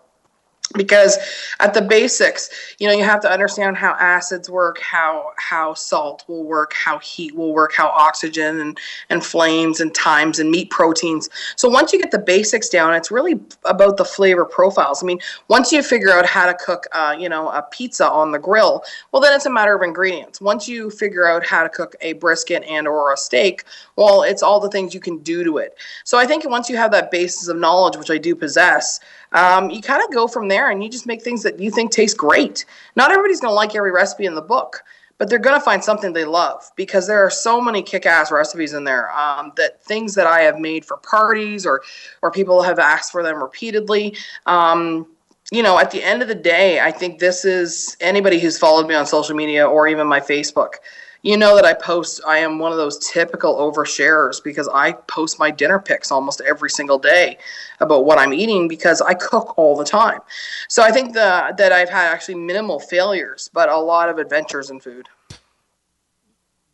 because 0.74 1.16
at 1.60 1.72
the 1.72 1.80
basics 1.80 2.50
you 2.78 2.86
know 2.86 2.92
you 2.92 3.02
have 3.02 3.20
to 3.20 3.30
understand 3.30 3.76
how 3.76 3.96
acids 3.98 4.50
work 4.50 4.78
how 4.80 5.32
how 5.38 5.72
salt 5.72 6.24
will 6.28 6.44
work 6.44 6.72
how 6.74 6.98
heat 6.98 7.34
will 7.34 7.54
work 7.54 7.72
how 7.72 7.88
oxygen 7.88 8.60
and 8.60 8.78
and 9.08 9.24
flames 9.24 9.80
and 9.80 9.94
times 9.94 10.38
and 10.38 10.50
meat 10.50 10.70
proteins. 10.70 11.28
So 11.56 11.68
once 11.68 11.92
you 11.92 12.00
get 12.00 12.10
the 12.10 12.18
basics 12.18 12.68
down 12.68 12.94
it's 12.94 13.10
really 13.10 13.40
about 13.64 13.96
the 13.96 14.04
flavor 14.04 14.44
profiles. 14.44 15.02
I 15.02 15.06
mean 15.06 15.20
once 15.48 15.72
you 15.72 15.82
figure 15.82 16.10
out 16.10 16.26
how 16.26 16.46
to 16.46 16.54
cook 16.54 16.86
uh, 16.92 17.16
you 17.18 17.28
know 17.28 17.48
a 17.48 17.62
pizza 17.70 18.08
on 18.08 18.30
the 18.30 18.38
grill 18.38 18.82
well 19.12 19.22
then 19.22 19.32
it's 19.34 19.46
a 19.46 19.50
matter 19.50 19.74
of 19.74 19.82
ingredients. 19.82 20.40
Once 20.40 20.68
you 20.68 20.90
figure 20.90 21.26
out 21.26 21.46
how 21.46 21.62
to 21.62 21.68
cook 21.68 21.96
a 22.02 22.12
brisket 22.14 22.62
and 22.64 22.86
or 22.86 23.12
a 23.12 23.16
steak 23.16 23.64
well 23.96 24.22
it's 24.22 24.42
all 24.42 24.60
the 24.60 24.70
things 24.70 24.92
you 24.92 25.00
can 25.00 25.18
do 25.18 25.44
to 25.44 25.58
it. 25.58 25.76
So 26.04 26.18
i 26.18 26.26
think 26.26 26.48
once 26.48 26.68
you 26.68 26.76
have 26.76 26.90
that 26.90 27.10
basis 27.10 27.48
of 27.48 27.56
knowledge 27.56 27.96
which 27.96 28.10
i 28.10 28.18
do 28.18 28.34
possess 28.34 29.00
um, 29.32 29.70
you 29.70 29.82
kind 29.82 30.02
of 30.02 30.12
go 30.12 30.26
from 30.26 30.48
there 30.48 30.70
and 30.70 30.82
you 30.82 30.88
just 30.88 31.06
make 31.06 31.22
things 31.22 31.42
that 31.42 31.58
you 31.60 31.70
think 31.70 31.90
taste 31.90 32.16
great. 32.16 32.64
Not 32.96 33.10
everybody's 33.10 33.40
going 33.40 33.50
to 33.50 33.54
like 33.54 33.74
every 33.74 33.90
recipe 33.90 34.26
in 34.26 34.34
the 34.34 34.42
book, 34.42 34.82
but 35.18 35.28
they're 35.28 35.38
going 35.38 35.58
to 35.58 35.64
find 35.64 35.82
something 35.82 36.12
they 36.12 36.24
love 36.24 36.70
because 36.76 37.06
there 37.06 37.24
are 37.24 37.30
so 37.30 37.60
many 37.60 37.82
kick-ass 37.82 38.30
recipes 38.30 38.72
in 38.72 38.84
there 38.84 39.10
um, 39.12 39.52
that 39.56 39.82
things 39.82 40.14
that 40.14 40.26
I 40.26 40.40
have 40.42 40.58
made 40.58 40.84
for 40.84 40.96
parties 40.98 41.66
or 41.66 41.82
or 42.22 42.30
people 42.30 42.62
have 42.62 42.78
asked 42.78 43.12
for 43.12 43.22
them 43.22 43.42
repeatedly. 43.42 44.16
Um, 44.46 45.06
you 45.50 45.62
know, 45.62 45.78
at 45.78 45.90
the 45.90 46.02
end 46.02 46.22
of 46.22 46.28
the 46.28 46.34
day, 46.34 46.78
I 46.78 46.92
think 46.92 47.18
this 47.18 47.44
is 47.44 47.96
anybody 48.00 48.38
who's 48.38 48.58
followed 48.58 48.86
me 48.86 48.94
on 48.94 49.06
social 49.06 49.34
media 49.34 49.66
or 49.66 49.88
even 49.88 50.06
my 50.06 50.20
Facebook 50.20 50.74
you 51.22 51.36
know 51.36 51.56
that 51.56 51.64
I 51.64 51.74
post, 51.74 52.20
I 52.26 52.38
am 52.38 52.58
one 52.58 52.72
of 52.72 52.78
those 52.78 52.98
typical 53.10 53.56
oversharers 53.56 54.42
because 54.42 54.68
I 54.68 54.92
post 54.92 55.38
my 55.38 55.50
dinner 55.50 55.78
pics 55.78 56.12
almost 56.12 56.40
every 56.48 56.70
single 56.70 56.98
day 56.98 57.38
about 57.80 58.04
what 58.04 58.18
I'm 58.18 58.32
eating 58.32 58.68
because 58.68 59.00
I 59.00 59.14
cook 59.14 59.58
all 59.58 59.76
the 59.76 59.84
time. 59.84 60.20
So 60.68 60.82
I 60.82 60.90
think 60.90 61.14
the, 61.14 61.54
that 61.56 61.72
I've 61.72 61.90
had 61.90 62.12
actually 62.12 62.36
minimal 62.36 62.78
failures, 62.78 63.50
but 63.52 63.68
a 63.68 63.76
lot 63.76 64.08
of 64.08 64.18
adventures 64.18 64.70
in 64.70 64.80
food. 64.80 65.08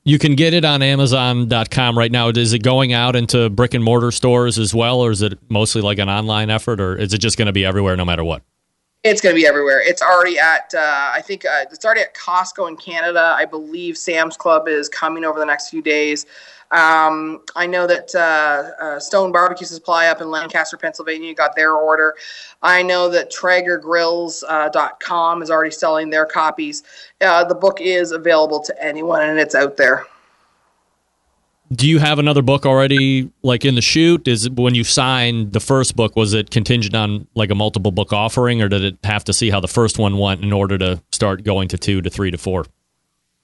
You 0.07 0.19
can 0.19 0.35
get 0.35 0.53
it 0.53 0.67
on 0.67 0.83
Amazon.com 0.83 1.97
right 1.97 2.13
now. 2.13 2.29
Is 2.29 2.53
it 2.53 2.63
going 2.63 2.93
out 2.93 3.17
into 3.17 3.49
brick 3.49 3.73
and 3.73 3.83
mortar 3.83 4.11
stores 4.11 4.59
as 4.59 4.75
well, 4.75 5.01
or 5.01 5.11
is 5.11 5.23
it 5.23 5.39
mostly 5.49 5.81
like 5.81 5.99
an 5.99 6.11
online 6.11 6.51
effort, 6.51 6.79
or 6.79 6.95
is 6.95 7.15
it 7.15 7.19
just 7.19 7.39
going 7.39 7.47
to 7.47 7.55
be 7.55 7.65
everywhere 7.65 7.97
no 7.97 8.05
matter 8.05 8.23
what? 8.23 8.43
It's 9.05 9.21
going 9.21 9.35
to 9.35 9.39
be 9.39 9.47
everywhere. 9.47 9.83
It's 9.83 10.01
already 10.01 10.39
at, 10.39 10.73
uh, 10.75 11.11
I 11.13 11.21
think 11.21 11.45
uh, 11.45 11.67
it's 11.71 11.85
already 11.85 12.01
at 12.01 12.15
Costco 12.15 12.69
in 12.69 12.79
Canada. 12.79 13.35
I 13.37 13.45
believe 13.45 13.99
Sam's 13.99 14.35
Club 14.35 14.67
is 14.67 14.89
coming 14.89 15.27
over 15.27 15.39
the 15.39 15.45
next 15.45 15.69
few 15.69 15.83
days. 15.83 16.25
Um, 16.71 17.43
I 17.55 17.67
know 17.67 17.87
that 17.87 18.15
uh, 18.15 18.71
uh, 18.83 18.99
Stone 18.99 19.31
Barbecue 19.31 19.67
Supply 19.67 20.07
up 20.07 20.23
in 20.23 20.31
Lancaster, 20.31 20.79
Pennsylvania, 20.79 21.35
got 21.35 21.55
their 21.55 21.75
order. 21.75 22.15
I 22.63 22.83
know 22.83 23.11
that 23.11 23.31
TraegerGrills.com 23.31 25.39
uh, 25.39 25.43
is 25.43 25.51
already 25.51 25.71
selling 25.71 26.09
their 26.09 26.25
copies. 26.25 26.83
Uh, 27.21 27.45
the 27.45 27.55
book 27.55 27.83
is 27.83 28.13
available 28.13 28.61
to 28.61 28.83
anyone, 28.83 29.29
and 29.29 29.39
it's 29.39 29.55
out 29.55 29.77
there 29.77 30.07
do 31.75 31.89
you 31.89 31.99
have 31.99 32.19
another 32.19 32.43
book 32.43 32.67
already 32.67 33.31
like 33.43 33.65
in 33.65 33.75
the 33.75 33.83
shoot 33.83 34.29
is 34.29 34.47
it, 34.47 34.55
when 34.55 34.75
you 34.75 34.85
signed 34.85 35.53
the 35.53 35.61
first 35.61 35.97
book 35.97 36.15
was 36.17 36.33
it 36.33 36.51
contingent 36.51 36.95
on 36.95 37.27
like 37.35 37.51
a 37.51 37.55
multiple 37.55 37.91
book 37.91 38.13
offering 38.13 38.63
or 38.63 38.69
did 38.69 38.85
it 38.85 38.99
have 39.05 39.25
to 39.25 39.33
see 39.33 39.51
how 39.51 39.61
the 39.61 39.69
first 39.69 39.99
one 39.99 40.19
went 40.19 40.43
in 40.43 40.53
order 40.53 40.79
to 40.79 41.03
start 41.13 41.43
going 41.43 41.69
to 41.69 41.79
two 41.79 42.01
to 42.01 42.11
three 42.11 42.31
to 42.31 42.39
four? 42.39 42.67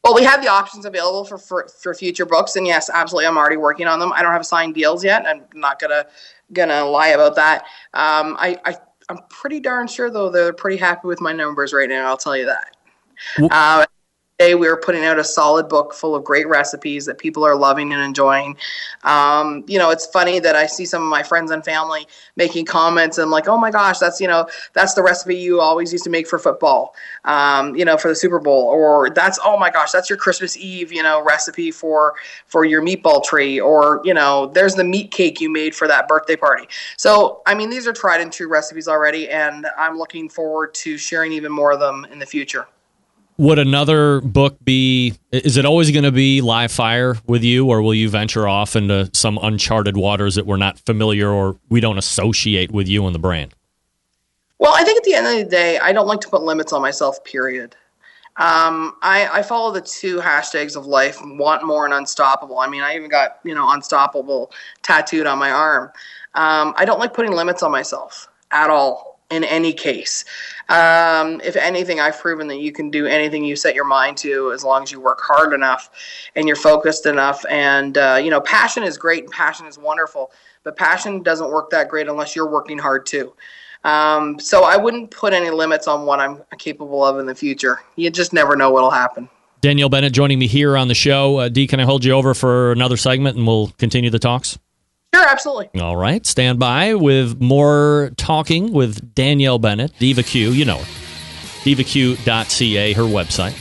Well 0.05 0.15
we 0.15 0.23
have 0.25 0.43
the 0.43 0.49
options 0.49 0.85
available 0.85 1.25
for, 1.25 1.39
for, 1.39 1.69
for 1.69 1.95
future 1.95 2.27
books 2.27 2.57
and 2.57 2.67
yes 2.67 2.89
absolutely 2.93 3.27
i'm 3.27 3.37
already 3.37 3.57
working 3.57 3.87
on 3.87 3.99
them. 3.99 4.13
I 4.13 4.23
don't 4.23 4.33
have 4.33 4.47
signed 4.47 4.75
deals 4.75 5.05
yet 5.05 5.27
i'm 5.27 5.45
not 5.55 5.79
gonna 5.79 6.07
gonna 6.53 6.85
lie 6.85 7.09
about 7.09 7.37
that. 7.37 7.63
Um, 7.95 8.37
I, 8.39 8.59
I 8.65 8.77
i'm 9.09 9.19
pretty 9.29 9.61
darn 9.61 9.89
sure 9.89 10.11
though 10.11 10.31
they're 10.31 10.53
pretty 10.53 10.77
happy 10.77 11.09
with 11.09 11.21
my 11.21 11.33
numbers 11.33 11.73
right 11.73 11.89
now 11.89 12.09
i'll 12.09 12.17
tell 12.17 12.37
you 12.37 12.47
that. 12.47 12.77
Uh, 13.51 13.85
we 14.41 14.55
were 14.55 14.77
putting 14.77 15.05
out 15.05 15.19
a 15.19 15.25
solid 15.25 15.69
book 15.69 15.93
full 15.93 16.15
of 16.15 16.25
great 16.25 16.49
recipes 16.49 17.05
that 17.05 17.19
people 17.19 17.45
are 17.45 17.55
loving 17.55 17.93
and 17.93 18.03
enjoying. 18.03 18.57
Um, 19.05 19.65
you 19.67 19.79
know, 19.79 19.91
it's 19.91 20.07
funny 20.07 20.39
that 20.39 20.57
I 20.57 20.67
see 20.67 20.87
some 20.87 21.03
of 21.03 21.09
my 21.09 21.23
friends 21.23 21.51
and 21.51 21.63
family 21.63 22.07
making 22.37 22.65
comments 22.65 23.19
and 23.19 23.31
like, 23.31 23.49
oh 23.49 23.59
my 23.59 23.71
gosh, 23.71 23.99
that's 23.99 24.19
you 24.19 24.27
know, 24.27 24.49
that's 24.73 24.95
the 24.95 25.03
recipe 25.03 25.37
you 25.37 25.61
always 25.61 25.93
used 25.93 26.05
to 26.05 26.11
make 26.11 26.27
for 26.27 26.39
football, 26.39 26.95
um, 27.27 27.77
you 27.77 27.85
know, 27.85 27.99
for 27.99 28.09
the 28.09 28.15
Super 28.15 28.39
Bowl, 28.39 28.65
or 28.65 29.11
that's 29.11 29.39
oh 29.45 29.59
my 29.59 29.69
gosh, 29.69 29.93
that's 29.93 30.09
your 30.09 30.17
Christmas 30.17 30.57
Eve, 30.57 30.91
you 30.91 31.03
know, 31.03 31.23
recipe 31.23 31.71
for 31.71 32.15
for 32.47 32.65
your 32.65 32.81
meatball 32.81 33.23
tree, 33.23 33.61
or 33.61 34.01
you 34.05 34.15
know, 34.15 34.47
there's 34.47 34.75
the 34.75 34.85
meat 34.85 35.11
cake 35.11 35.41
you 35.41 35.51
made 35.51 35.75
for 35.75 35.87
that 35.87 36.09
birthday 36.09 36.37
party. 36.37 36.67
So, 36.97 37.43
I 37.47 37.55
mean, 37.55 37.69
these 37.69 37.87
are 37.87 37.93
tried 37.93 38.23
and 38.23 38.33
true 38.33 38.49
recipes 38.49 38.89
already, 38.89 39.29
and 39.29 39.67
I'm 39.77 39.99
looking 39.99 40.31
forward 40.31 40.73
to 40.75 40.97
sharing 40.97 41.33
even 41.33 41.53
more 41.53 41.73
of 41.73 41.81
them 41.81 42.07
in 42.11 42.19
the 42.19 42.27
future 42.27 42.67
would 43.41 43.59
another 43.59 44.21
book 44.21 44.63
be? 44.63 45.15
Is 45.33 45.57
it 45.57 45.65
always 45.65 45.91
going 45.91 46.05
to 46.05 46.13
be 46.13 46.43
live 46.43 46.71
fire 46.71 47.17
with 47.27 47.43
you, 47.43 47.67
or 47.67 47.81
will 47.81 47.95
you 47.95 48.11
venture 48.11 48.47
off 48.47 48.77
into 48.77 49.11
some 49.15 49.39
uncharted 49.43 49.97
waters 49.97 50.35
that 50.35 50.45
we're 50.45 50.59
not 50.59 50.79
familiar 50.81 51.31
or 51.31 51.59
we 51.71 51.81
don't 51.81 51.97
associate 51.97 52.71
with 52.71 52.87
you 52.87 53.07
and 53.07 53.15
the 53.15 53.19
brand? 53.19 53.55
Well, 54.59 54.75
I 54.77 54.85
think 54.85 54.99
at 54.99 55.05
the 55.05 55.15
end 55.15 55.27
of 55.27 55.37
the 55.39 55.45
day, 55.45 55.79
I 55.79 55.91
don't 55.95 56.07
like 56.07 56.21
to 56.21 56.29
put 56.29 56.43
limits 56.43 56.75
on 56.75 56.83
myself. 56.83 57.25
Period. 57.25 57.75
Um, 58.37 58.95
I, 59.01 59.27
I 59.33 59.43
follow 59.43 59.73
the 59.73 59.81
two 59.81 60.19
hashtags 60.19 60.77
of 60.77 60.85
life: 60.85 61.19
want 61.23 61.65
more 61.65 61.87
and 61.87 61.95
unstoppable. 61.95 62.59
I 62.59 62.69
mean, 62.69 62.83
I 62.83 62.95
even 62.95 63.09
got 63.09 63.39
you 63.43 63.55
know 63.55 63.73
unstoppable 63.73 64.53
tattooed 64.83 65.27
on 65.27 65.39
my 65.39 65.51
arm. 65.51 65.91
Um, 66.35 66.75
I 66.77 66.85
don't 66.85 67.01
like 67.01 67.15
putting 67.15 67.33
limits 67.33 67.63
on 67.63 67.71
myself 67.71 68.29
at 68.51 68.69
all 68.69 69.10
in 69.31 69.45
any 69.45 69.73
case. 69.73 70.25
Um, 70.69 71.41
if 71.43 71.57
anything, 71.57 71.99
I've 71.99 72.19
proven 72.19 72.47
that 72.49 72.59
you 72.59 72.73
can 72.73 72.91
do 72.91 73.07
anything 73.07 73.45
you 73.45 73.57
set 73.57 73.75
your 73.75 73.85
mind 73.85 74.17
to 74.19 74.53
as 74.53 74.63
long 74.63 74.83
as 74.83 74.93
you 74.93 75.01
work 75.01 75.21
hard 75.21 75.53
enough 75.53 75.91
and 76.37 76.47
you're 76.47 76.57
focused 76.57 77.07
enough. 77.07 77.45
And, 77.49 77.99
uh, 77.99 78.21
you 78.23 78.31
know, 78.31 78.41
passion 78.41 78.83
is 78.83 78.97
great 78.97 79.25
and 79.25 79.33
passion 79.33 79.67
is 79.67 79.79
wonderful, 79.79 80.31
but 80.63 80.77
passion 80.77 81.23
doesn't 81.23 81.51
work 81.51 81.71
that 81.71 81.89
great 81.89 82.09
unless 82.09 82.37
you're 82.37 82.51
working 82.51 82.79
hard 82.79 83.07
too. 83.07 83.33
Um, 83.83 84.39
so 84.39 84.65
I 84.65 84.77
wouldn't 84.77 85.11
put 85.11 85.33
any 85.33 85.51
limits 85.51 85.89
on 85.89 86.07
what 86.07 86.21
I'm 86.21 86.43
capable 86.59 87.05
of 87.05 87.19
in 87.19 87.27
the 87.27 87.35
future. 87.35 87.81
You 87.97 88.11
just 88.11 88.33
never 88.33 88.55
know 88.55 88.71
what'll 88.71 88.91
happen. 88.91 89.29
Danielle 89.61 89.89
Bennett 89.89 90.13
joining 90.13 90.39
me 90.39 90.47
here 90.47 90.77
on 90.77 90.89
the 90.89 90.95
show. 90.95 91.39
Uh, 91.39 91.49
D, 91.49 91.67
can 91.67 91.81
I 91.81 91.85
hold 91.85 92.05
you 92.05 92.13
over 92.13 92.33
for 92.33 92.73
another 92.73 92.97
segment 92.97 93.37
and 93.37 93.47
we'll 93.47 93.69
continue 93.79 94.11
the 94.11 94.19
talks? 94.19 94.59
Sure, 95.15 95.27
absolutely. 95.27 95.81
All 95.81 95.97
right, 95.97 96.25
stand 96.25 96.59
by 96.59 96.95
with 96.95 97.41
more 97.41 98.13
talking 98.17 98.73
with 98.73 99.15
Danielle 99.15 99.59
Bennett, 99.59 99.93
Diva 99.99 100.23
Q. 100.23 100.51
You 100.51 100.65
know 100.65 100.79
her. 100.79 100.85
DivaQ.ca, 101.65 102.93
her 102.95 103.03
website. 103.03 103.59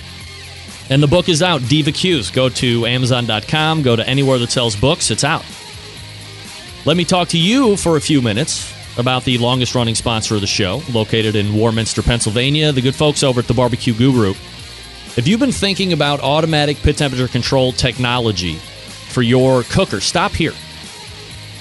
And 0.90 1.04
the 1.04 1.08
book 1.08 1.28
is 1.28 1.42
out, 1.42 1.62
Diva 1.68 1.92
Q's. 1.92 2.32
Go 2.32 2.50
to 2.50 2.86
Amazon.com, 2.86 3.82
go 3.82 3.96
to 3.96 4.08
anywhere 4.08 4.38
that 4.40 4.52
sells 4.52 4.76
books, 4.76 5.12
it's 5.12 5.24
out. 5.24 5.46
Let 6.86 6.98
me 6.98 7.04
talk 7.04 7.28
to 7.30 7.38
you 7.38 7.76
for 7.78 7.98
a 7.98 8.02
few 8.02 8.22
minutes 8.22 8.74
about 8.98 9.24
the 9.24 9.38
longest 9.38 9.76
running 9.76 9.96
sponsor 9.96 10.36
of 10.36 10.42
the 10.42 10.48
show, 10.48 10.82
located 10.92 11.36
in 11.36 11.54
Warminster, 11.54 12.02
Pennsylvania, 12.02 12.72
the 12.72 12.82
good 12.82 12.96
folks 12.96 13.24
over 13.24 13.40
at 13.40 13.48
the 13.48 13.54
Barbecue 13.54 13.94
Guru. 13.94 14.32
If 15.18 15.28
you've 15.28 15.40
been 15.40 15.52
thinking 15.52 15.94
about 15.94 16.22
automatic 16.22 16.78
pit 16.78 16.98
temperature 16.98 17.28
control 17.28 17.72
technology 17.72 18.56
for 18.56 19.22
your 19.22 19.64
cooker, 19.64 20.00
stop 20.00 20.32
here. 20.32 20.54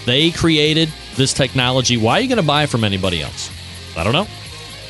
They 0.04 0.30
created 0.30 0.90
this 1.16 1.32
technology. 1.32 1.96
Why 1.96 2.18
are 2.18 2.20
you 2.20 2.28
going 2.28 2.40
to 2.40 2.46
buy 2.46 2.66
from 2.66 2.84
anybody 2.84 3.22
else? 3.22 3.50
I 3.96 4.04
don't 4.04 4.12
know. 4.12 4.26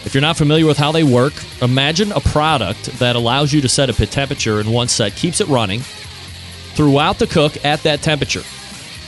If 0.05 0.15
you're 0.15 0.23
not 0.23 0.37
familiar 0.37 0.65
with 0.65 0.79
how 0.79 0.93
they 0.93 1.03
work, 1.03 1.33
imagine 1.61 2.13
a 2.13 2.21
product 2.21 2.85
that 2.99 3.17
allows 3.17 3.53
you 3.53 3.61
to 3.61 3.69
set 3.69 3.91
a 3.91 3.93
pit 3.93 4.11
temperature 4.11 4.61
in 4.61 4.71
one 4.71 4.89
set, 4.89 5.17
keeps 5.17 5.41
it 5.41 5.49
running 5.49 5.81
throughout 5.81 7.19
the 7.19 7.27
cook 7.27 7.65
at 7.65 7.83
that 7.83 8.01
temperature. 8.01 8.43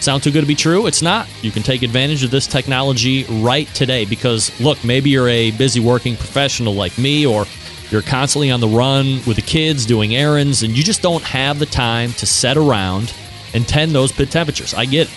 Sound 0.01 0.23
too 0.23 0.31
good 0.31 0.41
to 0.41 0.47
be 0.47 0.55
true? 0.55 0.87
It's 0.87 1.03
not. 1.03 1.29
You 1.43 1.51
can 1.51 1.63
take 1.63 1.83
advantage 1.83 2.25
of 2.25 2.31
this 2.31 2.47
technology 2.47 3.25
right 3.25 3.69
today 3.69 4.05
because, 4.05 4.59
look, 4.59 4.83
maybe 4.83 5.11
you're 5.11 5.29
a 5.29 5.51
busy 5.53 5.79
working 5.79 6.17
professional 6.17 6.75
like 6.75 6.97
me, 6.99 7.27
or 7.27 7.45
you're 7.91 8.03
constantly 8.03 8.51
on 8.51 8.61
the 8.61 8.69
run 8.69 9.21
with 9.27 9.37
the 9.37 9.43
kids 9.43 9.85
doing 9.85 10.17
errands, 10.17 10.63
and 10.63 10.77
you 10.77 10.83
just 10.83 11.03
don't 11.03 11.23
have 11.23 11.59
the 11.59 11.67
time 11.67 12.13
to 12.15 12.27
set 12.27 12.57
around 12.57 13.15
and 13.53 13.69
tend 13.69 13.93
those 13.93 14.11
pit 14.11 14.31
temperatures. 14.31 14.75
I 14.75 14.87
get 14.87 15.09
it. 15.09 15.15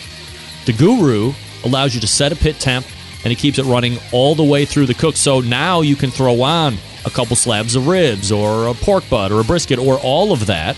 The 0.66 0.74
Guru 0.74 1.34
allows 1.64 1.94
you 1.94 2.02
to 2.02 2.08
set 2.08 2.32
a 2.32 2.36
pit 2.36 2.60
temp 2.60 2.86
and 3.24 3.32
it 3.32 3.38
keeps 3.38 3.58
it 3.58 3.64
running 3.64 3.98
all 4.12 4.36
the 4.36 4.44
way 4.44 4.66
through 4.66 4.86
the 4.86 4.94
cook. 4.94 5.16
So 5.16 5.40
now 5.40 5.82
you 5.82 5.96
can 5.96 6.10
throw 6.10 6.42
on 6.42 6.76
a 7.06 7.10
couple 7.10 7.36
slabs 7.36 7.76
of 7.76 7.88
ribs 7.88 8.32
or 8.32 8.68
a 8.68 8.74
pork 8.74 9.04
butt 9.10 9.32
or 9.32 9.42
a 9.42 9.44
brisket 9.44 9.80
or 9.80 9.98
all 10.00 10.32
of 10.32 10.46
that, 10.48 10.76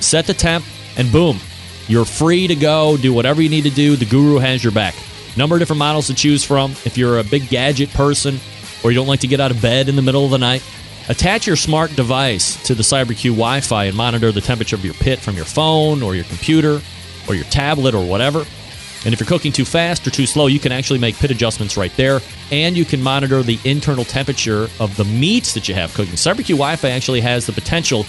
set 0.00 0.26
the 0.26 0.34
temp, 0.34 0.64
and 0.96 1.10
boom, 1.10 1.38
you're 1.88 2.04
free 2.04 2.46
to 2.46 2.54
go, 2.54 2.96
do 2.96 3.12
whatever 3.12 3.42
you 3.42 3.48
need 3.48 3.64
to 3.64 3.70
do. 3.70 3.96
The 3.96 4.06
Guru 4.06 4.38
has 4.38 4.64
your 4.64 4.72
back. 4.72 4.94
Number 5.36 5.56
of 5.56 5.60
different 5.60 5.78
models 5.78 6.06
to 6.06 6.14
choose 6.14 6.42
from. 6.42 6.72
If 6.84 6.96
you're 6.96 7.18
a 7.18 7.24
big 7.24 7.48
gadget 7.48 7.90
person 7.90 8.38
or 8.82 8.90
you 8.90 8.96
don't 8.96 9.06
like 9.06 9.20
to 9.20 9.26
get 9.26 9.40
out 9.40 9.50
of 9.50 9.60
bed 9.60 9.88
in 9.88 9.96
the 9.96 10.02
middle 10.02 10.24
of 10.24 10.30
the 10.30 10.38
night, 10.38 10.64
attach 11.08 11.46
your 11.46 11.56
smart 11.56 11.94
device 11.94 12.62
to 12.64 12.74
the 12.74 12.82
CyberQ 12.82 13.30
Wi 13.30 13.60
Fi 13.60 13.84
and 13.84 13.96
monitor 13.96 14.32
the 14.32 14.40
temperature 14.40 14.76
of 14.76 14.84
your 14.84 14.94
pit 14.94 15.18
from 15.18 15.36
your 15.36 15.44
phone 15.44 16.02
or 16.02 16.14
your 16.14 16.24
computer 16.24 16.80
or 17.28 17.34
your 17.34 17.44
tablet 17.44 17.94
or 17.94 18.04
whatever. 18.06 18.44
And 19.04 19.12
if 19.12 19.20
you're 19.20 19.26
cooking 19.28 19.52
too 19.52 19.64
fast 19.64 20.06
or 20.06 20.10
too 20.10 20.26
slow, 20.26 20.46
you 20.46 20.58
can 20.58 20.72
actually 20.72 20.98
make 20.98 21.16
pit 21.16 21.30
adjustments 21.30 21.76
right 21.76 21.94
there. 21.96 22.20
And 22.50 22.76
you 22.76 22.84
can 22.84 23.02
monitor 23.02 23.42
the 23.42 23.58
internal 23.64 24.04
temperature 24.04 24.68
of 24.80 24.96
the 24.96 25.04
meats 25.04 25.54
that 25.54 25.68
you 25.68 25.74
have 25.74 25.94
cooking. 25.94 26.14
CyberQ 26.14 26.48
Wi 26.48 26.76
Fi 26.76 26.90
actually 26.90 27.20
has 27.20 27.46
the 27.46 27.52
potential 27.52 28.06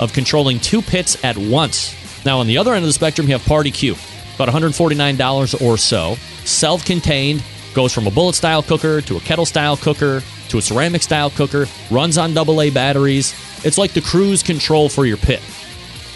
of 0.00 0.12
controlling 0.12 0.58
two 0.58 0.82
pits 0.82 1.22
at 1.24 1.36
once. 1.36 1.96
Now, 2.24 2.38
on 2.38 2.46
the 2.46 2.58
other 2.58 2.72
end 2.72 2.84
of 2.84 2.88
the 2.88 2.92
spectrum, 2.92 3.26
you 3.26 3.34
have 3.34 3.44
Party 3.46 3.70
Q, 3.70 3.94
about 4.34 4.48
$149 4.48 5.60
or 5.60 5.76
so. 5.76 6.14
Self 6.44 6.84
contained, 6.84 7.42
goes 7.74 7.92
from 7.92 8.06
a 8.06 8.10
bullet 8.10 8.34
style 8.34 8.62
cooker 8.62 9.00
to 9.02 9.16
a 9.16 9.20
kettle 9.20 9.46
style 9.46 9.76
cooker 9.76 10.22
to 10.48 10.58
a 10.58 10.62
ceramic 10.62 11.02
style 11.02 11.30
cooker, 11.30 11.66
runs 11.90 12.18
on 12.18 12.36
AA 12.36 12.70
batteries. 12.70 13.34
It's 13.64 13.78
like 13.78 13.92
the 13.92 14.02
cruise 14.02 14.42
control 14.42 14.88
for 14.88 15.06
your 15.06 15.16
pit. 15.16 15.42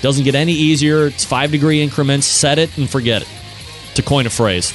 Doesn't 0.02 0.24
get 0.24 0.34
any 0.34 0.52
easier. 0.52 1.06
It's 1.06 1.24
five 1.24 1.50
degree 1.50 1.80
increments. 1.80 2.26
Set 2.26 2.58
it 2.58 2.76
and 2.76 2.88
forget 2.88 3.22
it, 3.22 3.28
to 3.97 4.03
coin 4.03 4.26
a 4.26 4.30
phrase. 4.30 4.72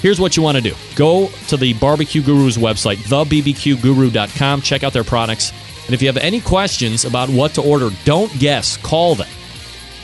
Here's 0.00 0.20
what 0.20 0.36
you 0.36 0.42
want 0.42 0.56
to 0.56 0.62
do 0.62 0.74
go 0.94 1.28
to 1.48 1.56
the 1.56 1.74
Barbecue 1.74 2.22
Guru's 2.22 2.56
website, 2.56 2.96
thebbqguru.com, 2.96 4.62
check 4.62 4.84
out 4.84 4.92
their 4.92 5.04
products. 5.04 5.52
And 5.86 5.94
if 5.94 6.02
you 6.02 6.08
have 6.08 6.18
any 6.18 6.40
questions 6.40 7.04
about 7.04 7.30
what 7.30 7.54
to 7.54 7.62
order, 7.62 7.88
don't 8.04 8.32
guess, 8.38 8.76
call 8.76 9.14
them. 9.14 9.28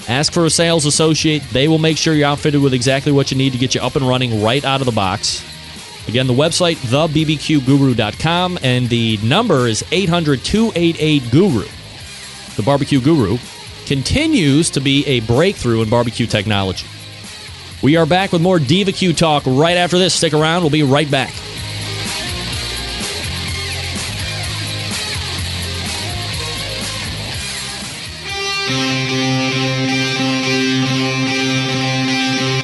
Ask 0.08 0.32
for 0.32 0.44
a 0.44 0.50
sales 0.50 0.86
associate. 0.86 1.42
They 1.50 1.68
will 1.68 1.78
make 1.78 1.96
sure 1.96 2.14
you're 2.14 2.28
outfitted 2.28 2.60
with 2.60 2.74
exactly 2.74 3.12
what 3.12 3.30
you 3.30 3.36
need 3.36 3.52
to 3.52 3.58
get 3.58 3.74
you 3.74 3.80
up 3.80 3.96
and 3.96 4.06
running 4.06 4.42
right 4.42 4.64
out 4.64 4.80
of 4.80 4.86
the 4.86 4.92
box. 4.92 5.44
Again, 6.08 6.26
the 6.26 6.34
website, 6.34 6.76
thebbqguru.com, 6.76 8.58
and 8.62 8.88
the 8.88 9.18
number 9.22 9.66
is 9.66 9.84
800 9.90 10.44
288 10.44 11.30
Guru. 11.30 11.66
The 12.56 12.62
Barbecue 12.62 13.00
Guru 13.00 13.38
continues 13.86 14.70
to 14.70 14.80
be 14.80 15.06
a 15.06 15.20
breakthrough 15.20 15.82
in 15.82 15.88
barbecue 15.88 16.26
technology. 16.26 16.86
We 17.84 17.96
are 17.96 18.06
back 18.06 18.32
with 18.32 18.40
more 18.40 18.58
Diva 18.58 18.92
Q 18.92 19.12
talk 19.12 19.42
right 19.44 19.76
after 19.76 19.98
this. 19.98 20.14
Stick 20.14 20.32
around, 20.32 20.62
we'll 20.62 20.70
be 20.70 20.82
right 20.82 21.10
back. 21.10 21.34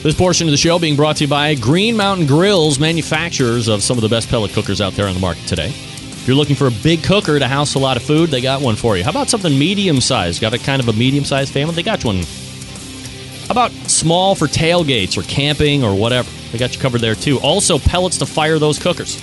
This 0.02 0.14
portion 0.14 0.46
of 0.46 0.50
the 0.50 0.56
show 0.56 0.78
being 0.78 0.96
brought 0.96 1.16
to 1.16 1.24
you 1.24 1.28
by 1.28 1.54
Green 1.56 1.94
Mountain 1.94 2.26
Grills, 2.26 2.78
manufacturers 2.80 3.68
of 3.68 3.82
some 3.82 3.98
of 3.98 4.02
the 4.02 4.08
best 4.08 4.30
pellet 4.30 4.50
cookers 4.52 4.80
out 4.80 4.94
there 4.94 5.06
on 5.06 5.12
the 5.12 5.20
market 5.20 5.46
today. 5.46 5.68
If 5.68 6.26
you're 6.26 6.38
looking 6.38 6.56
for 6.56 6.68
a 6.68 6.70
big 6.70 7.02
cooker 7.02 7.38
to 7.38 7.46
house 7.46 7.74
a 7.74 7.78
lot 7.78 7.98
of 7.98 8.02
food, 8.02 8.30
they 8.30 8.40
got 8.40 8.62
one 8.62 8.76
for 8.76 8.96
you. 8.96 9.04
How 9.04 9.10
about 9.10 9.28
something 9.28 9.58
medium 9.58 10.00
sized? 10.00 10.40
Got 10.40 10.54
a 10.54 10.58
kind 10.58 10.80
of 10.80 10.88
a 10.88 10.94
medium 10.94 11.26
sized 11.26 11.52
family? 11.52 11.74
They 11.74 11.82
got 11.82 12.02
one. 12.02 12.22
How 13.46 13.50
about 13.50 13.72
small 13.72 14.34
for 14.34 14.46
tailgates 14.46 15.18
or 15.18 15.22
camping 15.22 15.84
or 15.84 15.94
whatever? 15.94 16.30
They 16.50 16.56
got 16.56 16.74
you 16.74 16.80
covered 16.80 17.02
there 17.02 17.14
too. 17.14 17.38
Also, 17.40 17.78
pellets 17.78 18.16
to 18.18 18.26
fire 18.26 18.58
those 18.58 18.78
cookers. 18.78 19.16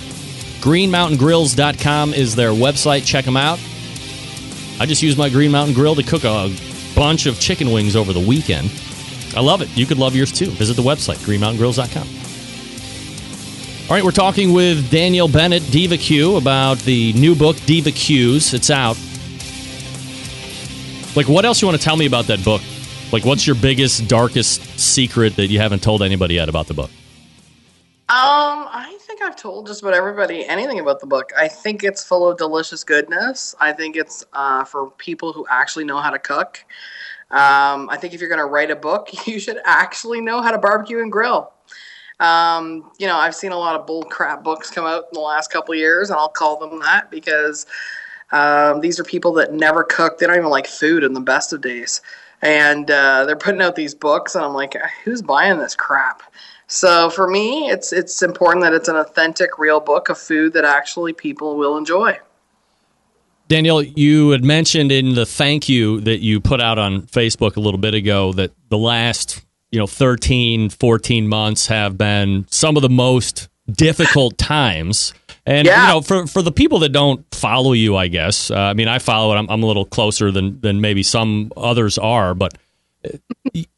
GreenMountainGrills.com 0.60 2.14
is 2.14 2.36
their 2.36 2.50
website. 2.50 3.04
Check 3.04 3.24
them 3.24 3.36
out. 3.36 3.58
I 4.78 4.86
just 4.86 5.02
used 5.02 5.18
my 5.18 5.28
Green 5.28 5.50
Mountain 5.50 5.74
Grill 5.74 5.96
to 5.96 6.04
cook 6.04 6.22
a 6.22 6.54
bunch 6.94 7.26
of 7.26 7.40
chicken 7.40 7.72
wings 7.72 7.96
over 7.96 8.12
the 8.12 8.24
weekend. 8.24 8.70
I 9.36 9.40
love 9.40 9.62
it. 9.62 9.68
You 9.76 9.86
could 9.86 9.98
love 9.98 10.16
yours 10.16 10.32
too. 10.32 10.50
Visit 10.50 10.74
the 10.74 10.82
website, 10.82 11.16
greenmountaingrills.com. 11.18 12.08
All 13.88 13.94
right, 13.94 14.04
we're 14.04 14.10
talking 14.10 14.52
with 14.52 14.90
Danielle 14.90 15.28
Bennett, 15.28 15.62
Diva 15.70 15.96
Q, 15.96 16.36
about 16.36 16.78
the 16.80 17.14
new 17.14 17.34
book, 17.34 17.56
Diva 17.64 17.90
Q's. 17.90 18.52
It's 18.52 18.68
out. 18.68 18.98
Like, 21.16 21.26
what 21.26 21.44
else 21.44 21.62
you 21.62 21.68
want 21.68 21.78
to 21.78 21.84
tell 21.84 21.96
me 21.96 22.04
about 22.06 22.26
that 22.26 22.44
book? 22.44 22.60
Like, 23.12 23.24
what's 23.24 23.46
your 23.46 23.56
biggest, 23.56 24.06
darkest 24.06 24.62
secret 24.78 25.36
that 25.36 25.46
you 25.46 25.58
haven't 25.58 25.82
told 25.82 26.02
anybody 26.02 26.34
yet 26.34 26.50
about 26.50 26.66
the 26.66 26.74
book? 26.74 26.90
Um, 28.10 28.68
I 28.70 28.96
think 29.00 29.22
I've 29.22 29.36
told 29.36 29.66
just 29.66 29.82
about 29.82 29.94
everybody 29.94 30.46
anything 30.46 30.80
about 30.80 31.00
the 31.00 31.06
book. 31.06 31.30
I 31.36 31.48
think 31.48 31.82
it's 31.84 32.04
full 32.04 32.28
of 32.28 32.38
delicious 32.38 32.84
goodness. 32.84 33.54
I 33.58 33.72
think 33.72 33.96
it's 33.96 34.24
uh, 34.32 34.64
for 34.64 34.90
people 34.92 35.32
who 35.32 35.46
actually 35.50 35.84
know 35.84 35.98
how 35.98 36.10
to 36.10 36.18
cook. 36.18 36.64
Um, 37.30 37.88
I 37.90 37.96
think 37.98 38.14
if 38.14 38.20
you're 38.20 38.30
going 38.30 38.40
to 38.40 38.46
write 38.46 38.70
a 38.70 38.76
book, 38.76 39.10
you 39.26 39.38
should 39.40 39.58
actually 39.64 40.20
know 40.20 40.40
how 40.40 40.50
to 40.50 40.58
barbecue 40.58 41.00
and 41.00 41.12
grill. 41.12 41.52
Um, 42.20 42.90
you 42.98 43.06
know, 43.06 43.16
I've 43.16 43.34
seen 43.34 43.52
a 43.52 43.58
lot 43.58 43.78
of 43.78 43.86
bull 43.86 44.02
crap 44.04 44.42
books 44.42 44.70
come 44.70 44.86
out 44.86 45.04
in 45.04 45.14
the 45.14 45.20
last 45.20 45.52
couple 45.52 45.74
years, 45.74 46.10
and 46.10 46.18
I'll 46.18 46.28
call 46.28 46.58
them 46.58 46.80
that 46.80 47.10
because 47.10 47.66
Um, 48.30 48.80
these 48.80 49.00
are 49.00 49.04
people 49.04 49.32
that 49.34 49.54
never 49.54 49.84
cook. 49.84 50.18
They 50.18 50.26
don't 50.26 50.36
even 50.36 50.50
like 50.50 50.66
food 50.66 51.02
in 51.02 51.14
the 51.14 51.20
best 51.20 51.52
of 51.52 51.60
days. 51.62 52.02
And 52.42 52.90
uh, 52.90 53.24
they're 53.24 53.36
putting 53.36 53.62
out 53.62 53.74
these 53.74 53.94
books, 53.94 54.34
and 54.34 54.44
I'm 54.44 54.52
like, 54.52 54.76
who's 55.04 55.22
buying 55.22 55.58
this 55.58 55.74
crap? 55.74 56.22
So 56.66 57.08
for 57.10 57.26
me, 57.26 57.70
it's 57.70 57.92
it's 57.92 58.22
important 58.22 58.62
that 58.64 58.74
it's 58.74 58.88
an 58.88 58.96
authentic, 58.96 59.58
real 59.58 59.80
book 59.80 60.10
of 60.10 60.18
food 60.18 60.52
that 60.52 60.64
actually 60.64 61.14
people 61.14 61.56
will 61.56 61.78
enjoy. 61.78 62.18
Danielle, 63.48 63.82
you 63.82 64.30
had 64.30 64.44
mentioned 64.44 64.92
in 64.92 65.14
the 65.14 65.26
thank 65.26 65.68
you 65.68 66.00
that 66.02 66.18
you 66.20 66.40
put 66.40 66.60
out 66.60 66.78
on 66.78 67.02
Facebook 67.02 67.56
a 67.56 67.60
little 67.60 67.78
bit 67.80 67.94
ago 67.94 68.32
that 68.34 68.50
the 68.68 68.78
last, 68.78 69.42
you 69.70 69.78
know, 69.78 69.86
13, 69.86 70.68
14 70.70 71.26
months 71.28 71.66
have 71.68 71.96
been 71.98 72.46
some 72.50 72.76
of 72.76 72.82
the 72.82 72.88
most 72.90 73.48
difficult 73.70 74.36
times. 74.38 75.14
And 75.46 75.66
Yeah. 75.66 75.86
you 75.88 75.94
know, 75.94 76.00
for 76.02 76.26
for 76.26 76.42
the 76.42 76.52
people 76.52 76.78
that 76.80 76.90
don't 76.90 77.24
follow 77.34 77.72
you, 77.72 77.96
I 77.96 78.08
guess. 78.08 78.50
Uh, 78.50 78.56
I 78.58 78.74
mean, 78.74 78.86
I 78.88 78.98
follow 78.98 79.34
it. 79.34 79.38
I'm, 79.38 79.48
I'm 79.48 79.62
a 79.62 79.66
little 79.66 79.86
closer 79.86 80.30
than 80.30 80.60
than 80.60 80.80
maybe 80.82 81.02
some 81.02 81.50
others 81.56 81.96
are, 81.96 82.34
but 82.34 82.52
uh, 83.04 83.16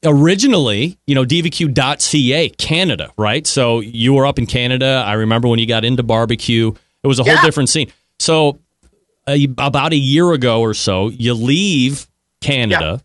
originally, 0.04 0.98
you 1.06 1.14
know, 1.14 1.24
DivaQ.ca, 1.24 2.48
Canada, 2.50 3.12
right? 3.16 3.46
So 3.46 3.80
you 3.80 4.14
were 4.14 4.26
up 4.26 4.38
in 4.38 4.46
Canada. 4.46 5.04
I 5.06 5.12
remember 5.14 5.46
when 5.48 5.58
you 5.58 5.66
got 5.66 5.84
into 5.84 6.02
barbecue, 6.02 6.72
it 7.02 7.06
was 7.06 7.18
a 7.18 7.22
whole 7.24 7.34
Yeah. 7.34 7.42
different 7.44 7.68
scene. 7.68 7.90
So 8.18 8.58
a, 9.34 9.44
about 9.58 9.92
a 9.92 9.96
year 9.96 10.32
ago 10.32 10.60
or 10.60 10.74
so, 10.74 11.08
you 11.08 11.34
leave 11.34 12.06
Canada, 12.40 13.02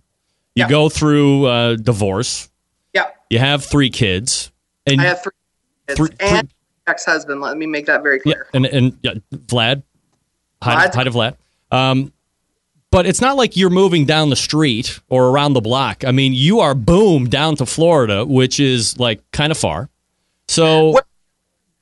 you 0.56 0.62
Yeah. 0.64 0.70
go 0.70 0.90
through 0.90 1.46
uh, 1.46 1.76
divorce, 1.76 2.50
Yeah, 2.94 3.06
you 3.30 3.40
have 3.40 3.64
three 3.64 3.90
kids, 3.90 4.52
and 4.86 5.00
I 5.02 5.06
have 5.06 5.22
three 5.24 5.32
kids 5.88 5.98
Three- 5.98 6.10
and 6.20 6.50
ex-husband. 6.88 7.42
Let 7.42 7.58
me 7.58 7.66
make 7.66 7.86
that 7.88 8.04
very 8.04 8.18
yeah, 8.26 8.34
clear. 8.34 8.48
and 8.54 8.66
and 8.66 8.98
yeah, 9.02 9.14
Vlad, 9.34 9.84
hi, 10.62 10.88
Vlad. 10.88 10.94
hi 10.96 11.04
to 11.04 11.12
Vlad. 11.12 11.36
Um, 11.72 12.12
but 12.92 13.06
it's 13.06 13.20
not 13.20 13.36
like 13.36 13.58
you're 13.58 13.70
moving 13.70 14.06
down 14.06 14.30
the 14.30 14.36
street 14.38 15.00
or 15.10 15.26
around 15.30 15.54
the 15.54 15.62
block. 15.62 16.06
I 16.06 16.12
mean, 16.12 16.34
you 16.34 16.62
are 16.62 16.74
boom 16.74 17.28
down 17.28 17.56
to 17.58 17.66
Florida, 17.66 18.24
which 18.26 18.60
is 18.60 18.98
like 19.00 19.20
kind 19.32 19.52
of 19.52 19.58
far. 19.58 19.90
So 20.48 20.90
What- 20.92 21.06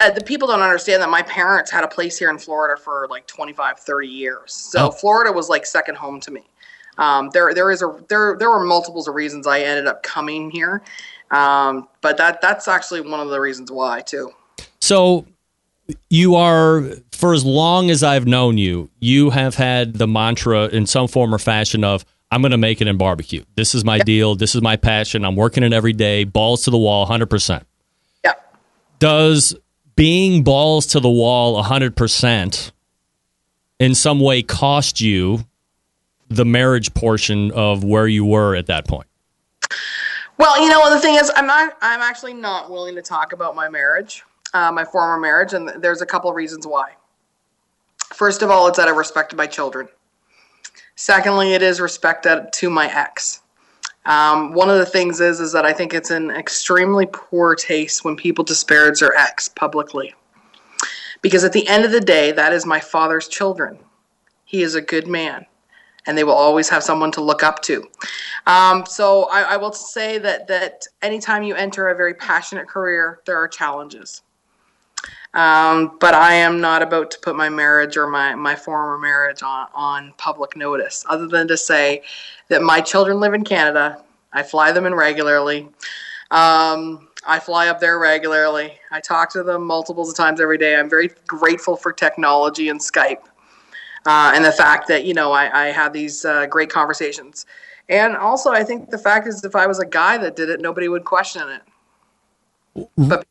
uh, 0.03 0.11
the 0.11 0.23
people 0.23 0.47
don't 0.47 0.61
understand 0.61 1.01
that 1.01 1.09
my 1.09 1.21
parents 1.23 1.71
had 1.71 1.83
a 1.83 1.87
place 1.87 2.17
here 2.17 2.29
in 2.29 2.37
Florida 2.37 2.79
for 2.79 3.07
like 3.09 3.25
25, 3.27 3.79
30 3.79 4.07
years. 4.07 4.53
So 4.53 4.87
Oh. 4.87 4.91
Florida 4.91 5.31
was 5.31 5.49
like 5.49 5.65
second 5.65 5.95
home 5.95 6.19
to 6.21 6.31
me. 6.31 6.43
Um, 6.97 7.29
there, 7.33 7.53
there 7.53 7.71
is 7.71 7.81
a 7.81 7.99
there 8.07 8.35
there 8.37 8.51
were 8.51 8.63
multiples 8.63 9.07
of 9.07 9.15
reasons 9.15 9.47
I 9.47 9.61
ended 9.61 9.87
up 9.87 10.03
coming 10.03 10.51
here, 10.51 10.83
um, 11.31 11.87
but 12.01 12.17
that 12.17 12.39
that's 12.39 12.67
actually 12.67 13.01
one 13.01 13.19
of 13.19 13.29
the 13.29 13.39
reasons 13.39 13.71
why 13.71 14.01
too. 14.01 14.31
So 14.79 15.25
you 16.09 16.35
are 16.35 16.83
for 17.11 17.33
as 17.33 17.43
long 17.43 17.89
as 17.89 18.03
I've 18.03 18.27
known 18.27 18.59
you, 18.59 18.91
you 18.99 19.31
have 19.31 19.55
had 19.55 19.95
the 19.95 20.07
mantra 20.07 20.67
in 20.67 20.85
some 20.85 21.07
form 21.07 21.33
or 21.33 21.39
fashion 21.39 21.83
of 21.83 22.05
I'm 22.29 22.41
going 22.41 22.51
to 22.51 22.57
make 22.57 22.79
it 22.81 22.87
in 22.87 22.97
barbecue. 22.97 23.43
This 23.55 23.73
is 23.73 23.83
my 23.83 23.99
deal. 23.99 24.35
This 24.35 24.53
is 24.55 24.61
my 24.61 24.75
passion. 24.75 25.23
I'm 25.25 25.35
working 25.35 25.63
it 25.63 25.71
every 25.73 25.93
day, 25.93 26.23
balls 26.23 26.63
to 26.63 26.71
the 26.71 26.77
wall, 26.77 27.07
100%. 27.07 27.63
Yeah. 28.23 28.33
Does 28.99 29.55
being 29.95 30.43
balls 30.43 30.87
to 30.87 30.99
the 30.99 31.09
wall 31.09 31.61
100% 31.63 32.71
in 33.79 33.95
some 33.95 34.19
way 34.19 34.41
cost 34.41 35.01
you 35.01 35.45
the 36.29 36.45
marriage 36.45 36.93
portion 36.93 37.51
of 37.51 37.83
where 37.83 38.07
you 38.07 38.25
were 38.25 38.55
at 38.55 38.67
that 38.67 38.87
point? 38.87 39.07
Well, 40.37 40.61
you 40.61 40.69
know, 40.69 40.89
the 40.89 40.99
thing 40.99 41.15
is, 41.15 41.31
I'm 41.35 41.45
not. 41.45 41.77
I'm 41.81 42.01
actually 42.01 42.33
not 42.33 42.71
willing 42.71 42.95
to 42.95 43.01
talk 43.01 43.33
about 43.33 43.55
my 43.55 43.69
marriage, 43.69 44.23
uh, 44.53 44.71
my 44.71 44.83
former 44.83 45.19
marriage, 45.19 45.53
and 45.53 45.69
there's 45.81 46.01
a 46.01 46.05
couple 46.05 46.29
of 46.29 46.35
reasons 46.35 46.65
why. 46.65 46.93
First 48.13 48.41
of 48.41 48.49
all, 48.49 48.67
it's 48.67 48.79
of 48.79 48.95
respect 48.95 49.29
to 49.29 49.35
my 49.35 49.45
children. 49.45 49.87
Secondly, 50.95 51.53
it 51.53 51.61
is 51.61 51.79
respect 51.79 52.27
to 52.51 52.69
my 52.69 52.87
ex. 52.91 53.42
Um, 54.05 54.53
one 54.53 54.69
of 54.69 54.77
the 54.77 54.85
things 54.85 55.21
is 55.21 55.39
is 55.39 55.51
that 55.53 55.65
I 55.65 55.73
think 55.73 55.93
it's 55.93 56.11
an 56.11 56.29
extremely 56.31 57.05
poor 57.05 57.55
taste 57.55 58.03
when 58.03 58.15
people 58.15 58.43
disparage 58.43 58.99
their 58.99 59.15
ex 59.15 59.47
publicly, 59.47 60.13
because 61.21 61.43
at 61.43 61.53
the 61.53 61.67
end 61.67 61.85
of 61.85 61.91
the 61.91 62.01
day, 62.01 62.31
that 62.33 62.51
is 62.51 62.65
my 62.65 62.79
father's 62.79 63.27
children. 63.27 63.79
He 64.45 64.61
is 64.61 64.75
a 64.75 64.81
good 64.81 65.07
man, 65.07 65.45
and 66.05 66.17
they 66.17 66.25
will 66.25 66.33
always 66.33 66.67
have 66.69 66.83
someone 66.83 67.11
to 67.13 67.21
look 67.21 67.43
up 67.43 67.61
to. 67.63 67.87
Um, 68.45 68.85
so 68.85 69.29
I, 69.31 69.53
I 69.53 69.57
will 69.57 69.71
say 69.71 70.17
that 70.19 70.47
that 70.47 70.85
anytime 71.01 71.43
you 71.43 71.55
enter 71.55 71.87
a 71.87 71.95
very 71.95 72.13
passionate 72.13 72.67
career, 72.67 73.21
there 73.25 73.37
are 73.37 73.47
challenges. 73.47 74.21
Um, 75.33 75.97
but 75.99 76.13
I 76.13 76.33
am 76.35 76.61
not 76.61 76.83
about 76.83 77.09
to 77.11 77.19
put 77.19 77.35
my 77.35 77.49
marriage 77.49 77.97
or 77.97 78.07
my, 78.07 78.35
my 78.35 78.55
former 78.55 78.97
marriage 78.97 79.41
on, 79.41 79.67
on 79.73 80.13
public 80.17 80.55
notice, 80.55 81.03
other 81.09 81.27
than 81.27 81.47
to 81.47 81.57
say 81.57 82.03
that 82.49 82.61
my 82.61 82.81
children 82.81 83.19
live 83.19 83.33
in 83.33 83.43
Canada. 83.43 84.03
I 84.31 84.43
fly 84.43 84.71
them 84.71 84.85
in 84.85 84.93
regularly. 84.93 85.69
Um, 86.29 87.07
I 87.25 87.39
fly 87.39 87.67
up 87.67 87.79
there 87.79 87.99
regularly. 87.99 88.73
I 88.91 88.99
talk 88.99 89.31
to 89.33 89.43
them 89.43 89.65
multiples 89.65 90.09
of 90.09 90.15
times 90.15 90.39
every 90.39 90.57
day. 90.57 90.75
I'm 90.75 90.89
very 90.89 91.09
grateful 91.25 91.75
for 91.75 91.91
technology 91.91 92.69
and 92.69 92.79
Skype 92.79 93.23
uh, 94.05 94.31
and 94.35 94.43
the 94.43 94.51
fact 94.51 94.87
that 94.87 95.05
you 95.05 95.13
know 95.13 95.31
I, 95.31 95.65
I 95.65 95.71
have 95.71 95.93
these 95.93 96.25
uh, 96.25 96.45
great 96.47 96.69
conversations. 96.69 97.45
And 97.89 98.15
also, 98.15 98.51
I 98.51 98.63
think 98.63 98.89
the 98.89 98.97
fact 98.97 99.27
is, 99.27 99.43
if 99.43 99.55
I 99.55 99.67
was 99.67 99.79
a 99.79 99.85
guy 99.85 100.17
that 100.17 100.35
did 100.35 100.49
it, 100.49 100.61
nobody 100.61 100.87
would 100.87 101.03
question 101.03 101.43
it. 102.75 102.89
But 102.97 103.25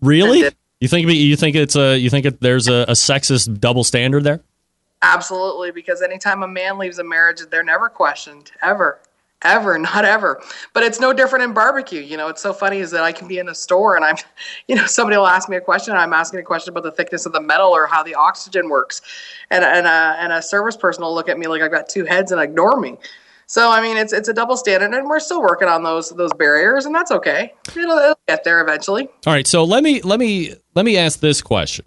Really? 0.00 0.50
You 0.80 0.88
think 0.88 1.08
you 1.08 1.36
think 1.36 1.56
it's 1.56 1.76
a 1.76 1.98
you 1.98 2.08
think 2.10 2.26
it, 2.26 2.40
there's 2.40 2.68
a, 2.68 2.84
a 2.88 2.92
sexist 2.92 3.58
double 3.60 3.84
standard 3.84 4.24
there? 4.24 4.40
absolutely, 5.02 5.70
because 5.70 6.02
anytime 6.02 6.42
a 6.42 6.48
man 6.48 6.78
leaves 6.78 6.98
a 6.98 7.04
marriage, 7.04 7.40
they're 7.50 7.62
never 7.62 7.88
questioned 7.88 8.50
ever, 8.62 9.00
ever, 9.42 9.78
not 9.78 10.04
ever. 10.04 10.40
But 10.74 10.82
it's 10.82 11.00
no 11.00 11.12
different 11.12 11.44
in 11.44 11.52
barbecue. 11.52 12.00
You 12.00 12.16
know, 12.16 12.28
it's 12.28 12.42
so 12.42 12.52
funny 12.52 12.78
is 12.78 12.90
that 12.90 13.02
I 13.02 13.12
can 13.12 13.28
be 13.28 13.38
in 13.38 13.48
a 13.48 13.54
store 13.54 13.96
and 13.96 14.04
I'm, 14.04 14.16
you 14.68 14.76
know, 14.76 14.86
somebody 14.86 15.16
will 15.16 15.26
ask 15.26 15.48
me 15.48 15.56
a 15.56 15.60
question. 15.60 15.94
I'm 15.94 16.12
asking 16.12 16.40
a 16.40 16.44
question 16.44 16.72
about 16.72 16.84
the 16.84 16.92
thickness 16.92 17.26
of 17.26 17.32
the 17.32 17.40
metal 17.40 17.68
or 17.68 17.86
how 17.86 18.02
the 18.02 18.14
oxygen 18.14 18.68
works, 18.68 19.02
and 19.50 19.64
and 19.64 19.86
a 19.86 20.16
and 20.18 20.32
a 20.32 20.42
service 20.42 20.76
person 20.76 21.02
will 21.02 21.14
look 21.14 21.28
at 21.28 21.38
me 21.38 21.46
like 21.46 21.62
I've 21.62 21.72
got 21.72 21.88
two 21.88 22.04
heads 22.04 22.32
and 22.32 22.40
ignore 22.40 22.78
me. 22.80 22.96
So 23.48 23.70
I 23.70 23.80
mean, 23.80 23.96
it's 23.96 24.12
it's 24.12 24.28
a 24.28 24.34
double 24.34 24.58
standard, 24.58 24.92
and 24.92 25.08
we're 25.08 25.20
still 25.20 25.40
working 25.40 25.68
on 25.68 25.82
those 25.82 26.10
those 26.10 26.32
barriers, 26.34 26.84
and 26.84 26.94
that's 26.94 27.10
okay. 27.10 27.54
It'll, 27.70 27.96
it'll 27.96 28.18
get 28.28 28.44
there 28.44 28.60
eventually. 28.60 29.08
All 29.26 29.32
right, 29.32 29.46
so 29.46 29.64
let 29.64 29.82
me 29.82 30.02
let 30.02 30.20
me 30.20 30.54
let 30.74 30.84
me 30.84 30.98
ask 30.98 31.20
this 31.20 31.40
question 31.40 31.86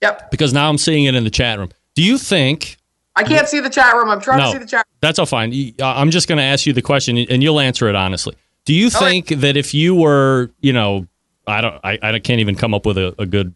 Yep. 0.00 0.30
because 0.30 0.54
now 0.54 0.70
I'm 0.70 0.78
seeing 0.78 1.04
it 1.04 1.14
in 1.14 1.22
the 1.24 1.30
chat 1.30 1.58
room. 1.58 1.68
Do 1.94 2.02
you 2.02 2.16
think 2.16 2.78
I 3.14 3.24
can't 3.24 3.48
see 3.48 3.60
the 3.60 3.70
chat 3.70 3.94
room. 3.94 4.10
I'm 4.10 4.20
trying 4.20 4.38
no? 4.38 4.46
to 4.46 4.52
see 4.52 4.58
the 4.58 4.66
chat. 4.66 4.86
That's 5.00 5.18
all 5.18 5.26
fine. 5.26 5.52
Uh, 5.80 5.86
I'm 5.86 6.10
just 6.10 6.28
going 6.28 6.38
to 6.38 6.44
ask 6.44 6.66
you 6.66 6.72
the 6.72 6.82
question, 6.82 7.16
and 7.16 7.42
you'll 7.42 7.60
answer 7.60 7.88
it 7.88 7.94
honestly. 7.94 8.34
Do 8.66 8.74
you 8.74 8.90
All 8.94 9.00
right. 9.00 9.26
think 9.26 9.40
that 9.40 9.56
if 9.56 9.72
you 9.72 9.94
were, 9.94 10.50
you 10.60 10.72
know, 10.72 11.06
I 11.46 11.60
don't, 11.60 11.80
I, 11.82 11.98
I 12.02 12.18
can't 12.18 12.40
even 12.40 12.56
come 12.56 12.74
up 12.74 12.84
with 12.84 12.98
a, 12.98 13.14
a 13.18 13.24
good, 13.24 13.54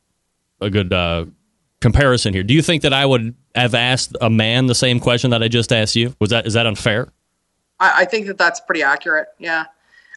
a 0.61 0.71
good 0.71 0.93
uh, 0.93 1.27
comparison 1.81 2.33
here. 2.33 2.43
Do 2.43 2.55
you 2.55 2.63
think 2.63 2.83
that 2.83 2.93
I 2.93 3.05
would 3.05 3.35
have 3.55 3.75
asked 3.75 4.17
a 4.21 4.31
man 4.31 4.67
the 4.67 4.75
same 4.75 5.01
question 5.01 5.31
that 5.31 5.43
I 5.43 5.49
just 5.49 5.73
asked 5.73 5.97
you? 5.97 6.15
Was 6.21 6.31
that 6.31 6.47
is 6.47 6.55
that 6.55 6.67
unfair? 6.67 7.09
I, 7.81 8.03
I 8.03 8.05
think 8.05 8.27
that 8.27 8.39
that's 8.39 8.61
pretty 8.61 8.83
accurate. 8.83 9.29
Yeah. 9.39 9.65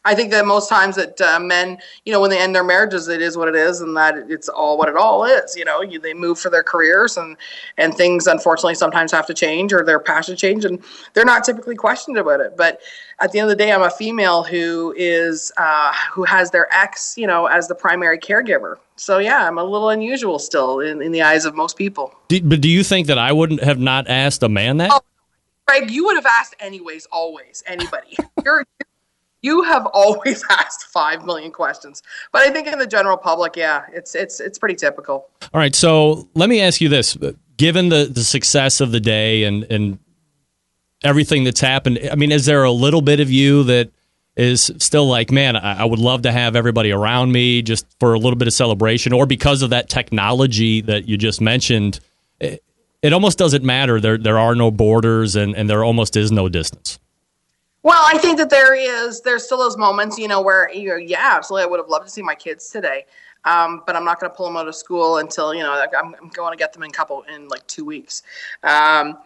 I 0.06 0.14
think 0.14 0.30
that 0.32 0.44
most 0.44 0.68
times 0.68 0.96
that 0.96 1.18
uh, 1.20 1.40
men, 1.40 1.78
you 2.04 2.12
know, 2.12 2.20
when 2.20 2.28
they 2.28 2.38
end 2.38 2.54
their 2.54 2.62
marriages, 2.62 3.08
it 3.08 3.22
is 3.22 3.38
what 3.38 3.48
it 3.48 3.54
is, 3.54 3.80
and 3.80 3.96
that 3.96 4.16
it's 4.28 4.50
all 4.50 4.76
what 4.76 4.90
it 4.90 4.96
all 4.96 5.24
is. 5.24 5.56
You 5.56 5.64
know, 5.64 5.80
you, 5.80 5.98
they 5.98 6.12
move 6.12 6.38
for 6.38 6.50
their 6.50 6.62
careers, 6.62 7.16
and 7.16 7.38
and 7.78 7.94
things 7.94 8.26
unfortunately 8.26 8.74
sometimes 8.74 9.10
have 9.12 9.26
to 9.28 9.34
change 9.34 9.72
or 9.72 9.82
their 9.82 9.98
passion 9.98 10.36
change, 10.36 10.66
and 10.66 10.82
they're 11.14 11.24
not 11.24 11.42
typically 11.42 11.74
questioned 11.74 12.18
about 12.18 12.40
it. 12.40 12.54
But 12.54 12.80
at 13.20 13.32
the 13.32 13.38
end 13.38 13.50
of 13.50 13.56
the 13.56 13.64
day, 13.64 13.72
I'm 13.72 13.80
a 13.80 13.88
female 13.88 14.42
who 14.42 14.92
is 14.94 15.50
uh, 15.56 15.94
who 16.12 16.24
has 16.24 16.50
their 16.50 16.70
ex, 16.70 17.16
you 17.16 17.26
know, 17.26 17.46
as 17.46 17.68
the 17.68 17.74
primary 17.74 18.18
caregiver. 18.18 18.76
So 18.96 19.18
yeah, 19.18 19.48
I'm 19.48 19.56
a 19.56 19.64
little 19.64 19.88
unusual 19.88 20.38
still 20.38 20.80
in, 20.80 21.00
in 21.00 21.12
the 21.12 21.22
eyes 21.22 21.46
of 21.46 21.54
most 21.54 21.78
people. 21.78 22.14
Do, 22.28 22.42
but 22.42 22.60
do 22.60 22.68
you 22.68 22.84
think 22.84 23.06
that 23.06 23.16
I 23.16 23.32
wouldn't 23.32 23.62
have 23.62 23.78
not 23.78 24.06
asked 24.06 24.42
a 24.42 24.50
man 24.50 24.76
that? 24.76 24.90
Oh. 24.92 25.00
Greg, 25.66 25.90
you 25.90 26.04
would 26.04 26.16
have 26.16 26.26
asked 26.26 26.54
anyways, 26.60 27.06
always, 27.06 27.62
anybody. 27.66 28.16
You're 28.44 28.64
you 29.44 29.62
have 29.62 29.84
always 29.92 30.42
asked 30.50 30.86
five 30.86 31.24
million 31.24 31.52
questions. 31.52 32.02
But 32.32 32.42
I 32.42 32.50
think 32.50 32.66
in 32.66 32.78
the 32.78 32.86
general 32.86 33.18
public, 33.18 33.56
yeah, 33.56 33.84
it's 33.92 34.14
it's 34.14 34.40
it's 34.40 34.58
pretty 34.58 34.74
typical. 34.74 35.28
All 35.52 35.60
right, 35.60 35.74
so 35.74 36.28
let 36.34 36.48
me 36.48 36.60
ask 36.60 36.80
you 36.80 36.88
this: 36.88 37.16
Given 37.56 37.90
the 37.90 38.06
the 38.10 38.24
success 38.24 38.80
of 38.80 38.90
the 38.90 39.00
day 39.00 39.44
and 39.44 39.64
and 39.64 39.98
everything 41.04 41.44
that's 41.44 41.60
happened, 41.60 42.00
I 42.10 42.16
mean, 42.16 42.32
is 42.32 42.46
there 42.46 42.64
a 42.64 42.72
little 42.72 43.02
bit 43.02 43.20
of 43.20 43.30
you 43.30 43.64
that 43.64 43.90
is 44.36 44.72
still 44.78 45.06
like, 45.06 45.30
man, 45.30 45.56
I, 45.56 45.82
I 45.82 45.84
would 45.84 46.00
love 46.00 46.22
to 46.22 46.32
have 46.32 46.56
everybody 46.56 46.90
around 46.90 47.30
me 47.30 47.62
just 47.62 47.86
for 48.00 48.14
a 48.14 48.18
little 48.18 48.36
bit 48.36 48.48
of 48.48 48.54
celebration, 48.54 49.12
or 49.12 49.26
because 49.26 49.62
of 49.62 49.70
that 49.70 49.90
technology 49.90 50.80
that 50.80 51.06
you 51.06 51.18
just 51.18 51.42
mentioned, 51.42 52.00
eh, 52.40 52.56
it, 53.06 53.12
almost 53.12 53.38
doesn't 53.38 53.64
matter. 53.64 54.00
There 54.00 54.18
there 54.18 54.38
are 54.38 54.54
no 54.54 54.70
borders, 54.70 55.36
and 55.36 55.54
and 55.56 55.68
there 55.68 55.84
almost 55.84 56.16
is 56.16 56.32
no 56.32 56.48
distance. 56.48 56.98
Well, 57.82 58.02
I 58.06 58.16
think 58.16 58.38
that 58.38 58.48
there 58.48 58.74
is 58.74 59.20
there's 59.20 59.44
still 59.44 59.58
those 59.58 59.76
moments, 59.76 60.18
you 60.18 60.26
know, 60.26 60.40
where 60.40 60.72
you 60.72 60.88
know, 60.88 60.96
yeah, 60.96 61.32
absolutely, 61.34 61.64
I 61.64 61.66
would 61.66 61.80
have 61.80 61.88
loved 61.88 62.06
to 62.06 62.10
see 62.10 62.22
my 62.22 62.34
kids 62.34 62.70
today. 62.70 63.04
Um, 63.44 63.82
but 63.86 63.94
I'm 63.94 64.06
not 64.06 64.20
going 64.20 64.30
to 64.30 64.34
pull 64.34 64.46
them 64.46 64.56
out 64.56 64.68
of 64.68 64.74
school 64.74 65.18
until 65.18 65.54
you 65.54 65.62
know 65.62 65.84
I'm, 65.96 66.14
I'm 66.14 66.28
going 66.30 66.52
to 66.52 66.56
get 66.56 66.72
them 66.72 66.82
in 66.82 66.90
couple 66.90 67.22
in 67.22 67.48
like 67.48 67.66
two 67.66 67.84
weeks. 67.84 68.22
Um, 68.62 69.18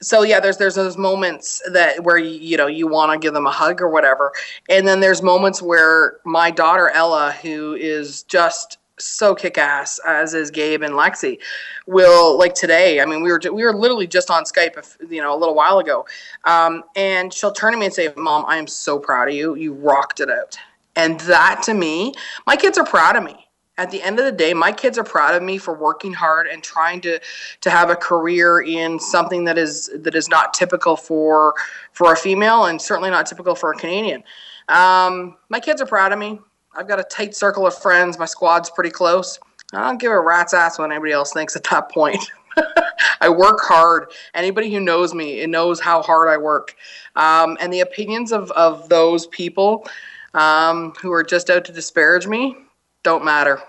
so 0.00 0.22
yeah, 0.22 0.40
there's 0.40 0.56
there's 0.56 0.74
those 0.74 0.96
moments 0.96 1.62
that 1.72 2.02
where 2.02 2.18
you, 2.18 2.38
you 2.38 2.56
know 2.56 2.66
you 2.66 2.86
want 2.86 3.12
to 3.12 3.18
give 3.18 3.34
them 3.34 3.46
a 3.46 3.50
hug 3.50 3.82
or 3.82 3.88
whatever, 3.88 4.32
and 4.70 4.88
then 4.88 5.00
there's 5.00 5.22
moments 5.22 5.60
where 5.60 6.18
my 6.24 6.50
daughter 6.50 6.88
Ella, 6.90 7.32
who 7.42 7.74
is 7.74 8.22
just 8.22 8.78
so 8.98 9.34
kick 9.34 9.58
ass 9.58 10.00
as 10.06 10.34
is 10.34 10.50
Gabe 10.50 10.82
and 10.82 10.94
Lexi 10.94 11.38
will 11.86 12.38
like 12.38 12.54
today. 12.54 13.00
I 13.00 13.06
mean, 13.06 13.22
we 13.22 13.30
were 13.30 13.40
we 13.52 13.64
were 13.64 13.74
literally 13.74 14.06
just 14.06 14.30
on 14.30 14.44
Skype, 14.44 14.76
if, 14.78 14.96
you 15.10 15.20
know, 15.20 15.34
a 15.34 15.38
little 15.38 15.54
while 15.54 15.78
ago, 15.78 16.06
um, 16.44 16.84
and 16.94 17.32
she'll 17.32 17.52
turn 17.52 17.72
to 17.72 17.78
me 17.78 17.86
and 17.86 17.94
say, 17.94 18.12
"Mom, 18.16 18.44
I 18.46 18.56
am 18.56 18.66
so 18.66 18.98
proud 18.98 19.28
of 19.28 19.34
you. 19.34 19.54
You 19.54 19.74
rocked 19.74 20.20
it 20.20 20.30
out." 20.30 20.56
And 20.96 21.20
that 21.20 21.62
to 21.64 21.74
me, 21.74 22.14
my 22.46 22.56
kids 22.56 22.78
are 22.78 22.86
proud 22.86 23.16
of 23.16 23.24
me. 23.24 23.48
At 23.78 23.90
the 23.90 24.02
end 24.02 24.18
of 24.18 24.24
the 24.24 24.32
day, 24.32 24.54
my 24.54 24.72
kids 24.72 24.96
are 24.96 25.04
proud 25.04 25.34
of 25.34 25.42
me 25.42 25.58
for 25.58 25.74
working 25.74 26.14
hard 26.14 26.46
and 26.46 26.62
trying 26.62 27.02
to 27.02 27.20
to 27.60 27.70
have 27.70 27.90
a 27.90 27.96
career 27.96 28.60
in 28.60 28.98
something 28.98 29.44
that 29.44 29.58
is 29.58 29.90
that 29.94 30.14
is 30.14 30.28
not 30.28 30.54
typical 30.54 30.96
for 30.96 31.54
for 31.92 32.12
a 32.12 32.16
female 32.16 32.64
and 32.64 32.80
certainly 32.80 33.10
not 33.10 33.26
typical 33.26 33.54
for 33.54 33.72
a 33.72 33.76
Canadian. 33.76 34.24
Um, 34.68 35.36
my 35.50 35.60
kids 35.60 35.82
are 35.82 35.86
proud 35.86 36.12
of 36.12 36.18
me. 36.18 36.40
I've 36.76 36.86
got 36.86 37.00
a 37.00 37.04
tight 37.04 37.34
circle 37.34 37.66
of 37.66 37.76
friends. 37.76 38.18
My 38.18 38.26
squad's 38.26 38.70
pretty 38.70 38.90
close. 38.90 39.38
I 39.72 39.80
don't 39.80 39.98
give 39.98 40.12
a 40.12 40.20
rat's 40.20 40.54
ass 40.54 40.78
what 40.78 40.90
anybody 40.90 41.12
else 41.12 41.32
thinks 41.32 41.56
at 41.56 41.64
that 41.64 41.90
point. 41.90 42.18
I 43.20 43.28
work 43.28 43.60
hard. 43.62 44.12
Anybody 44.34 44.72
who 44.72 44.80
knows 44.80 45.14
me 45.14 45.40
it 45.40 45.48
knows 45.48 45.80
how 45.80 46.02
hard 46.02 46.28
I 46.28 46.36
work. 46.36 46.76
Um, 47.16 47.56
and 47.60 47.72
the 47.72 47.80
opinions 47.80 48.32
of, 48.32 48.50
of 48.52 48.88
those 48.88 49.26
people 49.28 49.86
um, 50.34 50.92
who 51.00 51.12
are 51.12 51.24
just 51.24 51.50
out 51.50 51.64
to 51.64 51.72
disparage 51.72 52.26
me 52.26 52.56
don't 53.02 53.24
matter. 53.24 53.60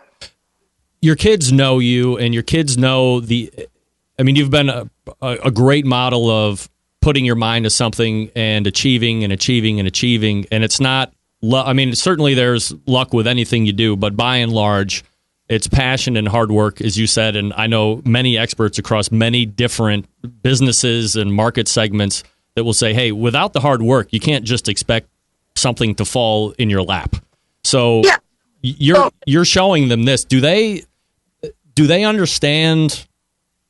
Your 1.01 1.16
kids 1.16 1.51
know 1.51 1.80
you, 1.80 2.18
and 2.18 2.34
your 2.34 2.43
kids 2.43 2.78
know 2.78 3.20
the. 3.20 3.51
I 4.20 4.24
mean, 4.24 4.36
you've 4.36 4.49
been 4.49 4.70
a, 4.70 4.89
a 5.22 5.51
great 5.51 5.86
model 5.86 6.30
of 6.30 6.68
putting 7.01 7.24
your 7.24 7.36
mind 7.36 7.66
to 7.66 7.70
something 7.70 8.32
and 8.36 8.66
achieving 8.66 9.24
and 9.24 9.32
achieving 9.32 9.80
and 9.80 9.88
achieving. 9.88 10.47
And 10.51 10.64
it's 10.64 10.80
not 10.80 11.14
I 11.43 11.73
mean, 11.73 11.93
certainly 11.93 12.33
there's 12.33 12.73
luck 12.85 13.13
with 13.13 13.27
anything 13.27 13.65
you 13.65 13.73
do, 13.73 13.95
but 13.95 14.15
by 14.15 14.38
and 14.38 14.51
large, 14.51 15.03
it's 15.49 15.67
passion 15.67 16.17
and 16.17 16.27
hard 16.27 16.51
work, 16.51 16.81
as 16.81 16.97
you 16.97 17.07
said. 17.07 17.35
And 17.35 17.53
I 17.53 17.67
know 17.67 18.01
many 18.05 18.38
experts 18.38 18.79
across 18.79 19.11
many 19.11 19.45
different 19.45 20.05
businesses 20.41 21.15
and 21.15 21.33
market 21.33 21.67
segments 21.67 22.23
that 22.55 22.63
will 22.63 22.73
say, 22.73 22.93
hey, 22.93 23.11
without 23.11 23.53
the 23.53 23.59
hard 23.59 23.81
work, 23.81 24.09
you 24.11 24.19
can't 24.19 24.43
just 24.43 24.67
expect 24.67 25.09
something 25.55 25.95
to 25.95 26.05
fall 26.05 26.51
in 26.51 26.69
your 26.69 26.83
lap. 26.83 27.15
So 27.63 28.01
yeah. 28.03 28.17
you're 28.61 29.11
you're 29.25 29.45
showing 29.45 29.89
them 29.89 30.03
this. 30.03 30.25
Do 30.25 30.41
they 30.41 30.83
do 31.75 31.88
they 31.88 32.03
understand 32.03 33.05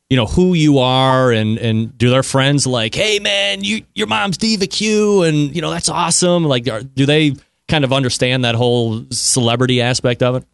you 0.10 0.16
know 0.16 0.26
who 0.26 0.54
you 0.54 0.80
are 0.80 1.32
and 1.32 1.58
and 1.58 1.98
do 1.98 2.10
their 2.10 2.24
friends 2.24 2.66
like 2.66 2.96
hey 2.96 3.20
man 3.20 3.64
you 3.64 3.84
your 3.94 4.08
mom's 4.08 4.38
diva 4.38 4.66
q 4.66 5.24
and 5.24 5.54
you 5.54 5.62
know 5.62 5.70
that's 5.70 5.90
awesome 5.90 6.46
like 6.46 6.70
are, 6.70 6.82
do 6.82 7.06
they 7.06 7.36
kind 7.68 7.84
of 7.84 7.94
understand 7.94 8.46
that 8.46 8.56
whole 8.56 9.06
celebrity 9.12 9.82
aspect 9.82 10.24
of 10.24 10.36
it? 10.36 10.46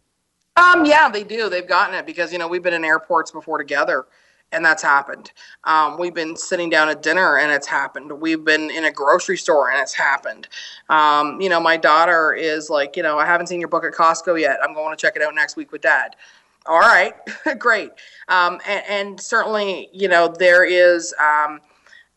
Um, 0.56 0.84
yeah, 0.84 1.08
they 1.08 1.24
do. 1.24 1.48
They've 1.48 1.66
gotten 1.66 1.94
it 1.94 2.06
because 2.06 2.32
you 2.32 2.38
know 2.38 2.46
we've 2.46 2.62
been 2.62 2.74
in 2.74 2.84
airports 2.84 3.30
before 3.30 3.58
together, 3.58 4.06
and 4.52 4.64
that's 4.64 4.82
happened. 4.82 5.32
Um, 5.64 5.98
we've 5.98 6.14
been 6.14 6.36
sitting 6.36 6.70
down 6.70 6.88
at 6.88 7.02
dinner, 7.02 7.38
and 7.38 7.50
it's 7.50 7.66
happened. 7.66 8.12
We've 8.20 8.44
been 8.44 8.70
in 8.70 8.84
a 8.84 8.92
grocery 8.92 9.36
store, 9.36 9.70
and 9.70 9.80
it's 9.80 9.94
happened. 9.94 10.48
Um, 10.88 11.40
you 11.40 11.48
know, 11.48 11.60
my 11.60 11.76
daughter 11.76 12.32
is 12.34 12.70
like, 12.70 12.96
you 12.96 13.02
know, 13.02 13.18
I 13.18 13.26
haven't 13.26 13.48
seen 13.48 13.60
your 13.60 13.68
book 13.68 13.84
at 13.84 13.92
Costco 13.92 14.40
yet. 14.40 14.58
I'm 14.62 14.74
going 14.74 14.96
to 14.96 15.00
check 15.00 15.16
it 15.16 15.22
out 15.22 15.34
next 15.34 15.56
week 15.56 15.72
with 15.72 15.82
Dad. 15.82 16.14
All 16.66 16.78
right, 16.78 17.14
great. 17.58 17.90
Um, 18.28 18.60
and, 18.66 18.84
and, 18.88 19.20
certainly, 19.20 19.88
you 19.92 20.08
know, 20.08 20.28
there 20.38 20.64
is. 20.64 21.14
Um, 21.20 21.60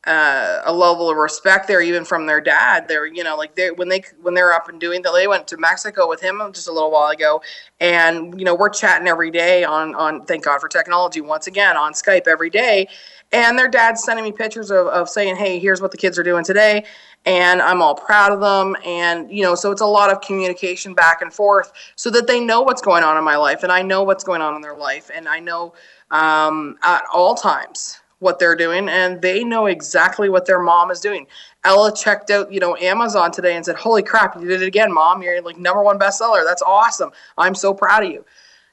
uh, 0.07 0.61
a 0.63 0.71
level 0.73 1.09
of 1.09 1.17
respect 1.17 1.67
there, 1.67 1.81
even 1.81 2.05
from 2.05 2.25
their 2.25 2.39
dad. 2.39 2.87
They're, 2.87 3.05
you 3.05 3.25
know, 3.25 3.35
like 3.35 3.55
they 3.55 3.71
when 3.71 3.89
they 3.89 4.03
when 4.21 4.33
they're 4.33 4.53
up 4.53 4.69
and 4.69 4.79
doing 4.79 5.01
that. 5.01 5.11
They 5.13 5.27
went 5.27 5.47
to 5.49 5.57
Mexico 5.57 6.07
with 6.07 6.21
him 6.21 6.41
just 6.53 6.69
a 6.69 6.71
little 6.71 6.91
while 6.91 7.11
ago, 7.11 7.41
and 7.81 8.39
you 8.39 8.45
know 8.45 8.55
we're 8.55 8.69
chatting 8.69 9.09
every 9.09 9.29
day 9.31 9.65
on 9.65 9.93
on. 9.95 10.25
Thank 10.25 10.45
God 10.45 10.61
for 10.61 10.69
technology 10.69 11.19
once 11.19 11.47
again 11.47 11.75
on 11.75 11.91
Skype 11.91 12.25
every 12.25 12.49
day, 12.49 12.87
and 13.33 13.59
their 13.59 13.67
dad's 13.67 14.01
sending 14.01 14.23
me 14.23 14.31
pictures 14.31 14.71
of, 14.71 14.87
of 14.87 15.09
saying, 15.09 15.35
"Hey, 15.35 15.59
here's 15.59 15.81
what 15.81 15.91
the 15.91 15.97
kids 15.97 16.17
are 16.17 16.23
doing 16.23 16.45
today," 16.45 16.85
and 17.25 17.61
I'm 17.61 17.81
all 17.81 17.95
proud 17.95 18.31
of 18.31 18.39
them. 18.39 18.77
And 18.85 19.29
you 19.29 19.43
know, 19.43 19.55
so 19.55 19.71
it's 19.71 19.81
a 19.81 19.85
lot 19.85 20.09
of 20.09 20.21
communication 20.21 20.93
back 20.93 21.21
and 21.21 21.33
forth, 21.33 21.73
so 21.97 22.09
that 22.11 22.27
they 22.27 22.39
know 22.39 22.61
what's 22.61 22.81
going 22.81 23.03
on 23.03 23.17
in 23.17 23.25
my 23.25 23.35
life, 23.35 23.63
and 23.63 23.73
I 23.73 23.81
know 23.81 24.03
what's 24.03 24.23
going 24.23 24.41
on 24.41 24.55
in 24.55 24.61
their 24.61 24.77
life, 24.77 25.11
and 25.13 25.27
I 25.27 25.41
know 25.41 25.73
um, 26.11 26.77
at 26.81 27.03
all 27.13 27.35
times 27.35 27.99
what 28.19 28.39
they're 28.39 28.55
doing 28.55 28.89
and 28.89 29.21
they 29.21 29.43
know 29.43 29.67
exactly 29.67 30.29
what 30.29 30.45
their 30.45 30.59
mom 30.59 30.89
is 30.89 30.99
doing. 30.99 31.27
Ella 31.63 31.95
checked 31.95 32.31
out, 32.31 32.51
you 32.51 32.59
know, 32.59 32.75
Amazon 32.77 33.31
today 33.31 33.55
and 33.55 33.63
said, 33.63 33.75
"Holy 33.75 34.01
crap, 34.01 34.39
you 34.39 34.47
did 34.47 34.61
it 34.61 34.67
again, 34.67 34.91
mom. 34.91 35.21
You're 35.21 35.41
like 35.41 35.57
number 35.57 35.83
1 35.83 35.99
bestseller. 35.99 36.43
That's 36.45 36.61
awesome. 36.61 37.11
I'm 37.37 37.55
so 37.55 37.73
proud 37.73 38.03
of 38.03 38.11
you." 38.11 38.25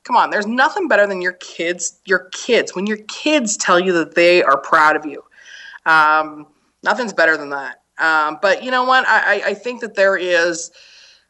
Come 0.04 0.16
on, 0.16 0.30
there's 0.30 0.46
nothing 0.46 0.86
better 0.86 1.06
than 1.06 1.22
your 1.22 1.32
kids, 1.34 2.00
your 2.04 2.28
kids 2.32 2.74
when 2.74 2.86
your 2.86 2.98
kids 3.08 3.56
tell 3.56 3.80
you 3.80 3.92
that 3.94 4.14
they 4.14 4.42
are 4.42 4.58
proud 4.58 4.96
of 4.96 5.06
you. 5.06 5.24
Um, 5.86 6.46
nothing's 6.82 7.14
better 7.14 7.38
than 7.38 7.50
that. 7.50 7.80
Um, 7.98 8.38
but 8.42 8.62
you 8.62 8.70
know 8.70 8.84
what? 8.84 9.06
I, 9.06 9.42
I 9.46 9.54
think 9.54 9.80
that 9.80 9.94
there 9.94 10.16
is 10.16 10.70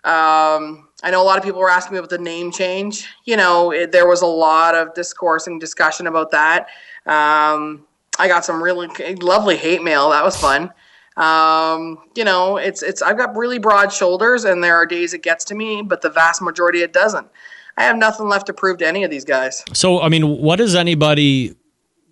um, 0.05 0.89
I 1.03 1.11
know 1.11 1.23
a 1.23 1.25
lot 1.25 1.39
of 1.39 1.45
people 1.45 1.61
were 1.61 1.71
asking 1.71 1.95
me 1.95 1.99
about 1.99 2.11
the 2.11 2.19
name 2.19 2.53
change. 2.53 3.09
You 3.25 3.39
know, 3.39 3.73
it, 3.73 3.91
there 3.91 4.07
was 4.07 4.21
a 4.21 4.27
lot 4.27 4.75
of 4.75 4.93
discourse 4.95 5.47
and 5.47 5.59
discussion 5.59 6.07
about 6.07 6.31
that. 6.33 6.69
Um, 7.07 7.87
I 8.19 8.29
got 8.29 8.45
some 8.45 8.63
really 8.63 8.89
lovely 9.17 9.57
hate 9.57 9.83
mail. 9.83 10.11
That 10.11 10.25
was 10.25 10.37
fun. 10.37 10.73
Um, 11.17 11.99
you 12.17 12.25
know, 12.25 12.57
it's 12.57 12.83
it's 12.83 13.03
I've 13.03 13.17
got 13.17 13.37
really 13.37 13.59
broad 13.59 13.93
shoulders, 13.93 14.45
and 14.45 14.63
there 14.63 14.77
are 14.77 14.87
days 14.87 15.15
it 15.15 15.23
gets 15.23 15.45
to 15.47 15.55
me, 15.55 15.83
but 15.83 16.03
the 16.03 16.11
vast 16.11 16.43
majority 16.43 16.83
it 16.83 16.93
doesn't. 16.93 17.29
I 17.77 17.85
have 17.85 17.97
nothing 17.97 18.29
left 18.29 18.47
to 18.47 18.53
prove 18.53 18.79
to 18.79 18.87
any 18.87 19.05
of 19.05 19.11
these 19.11 19.25
guys. 19.25 19.65
So, 19.73 20.01
I 20.01 20.09
mean, 20.09 20.39
what 20.39 20.61
is 20.61 20.75
anybody? 20.75 21.55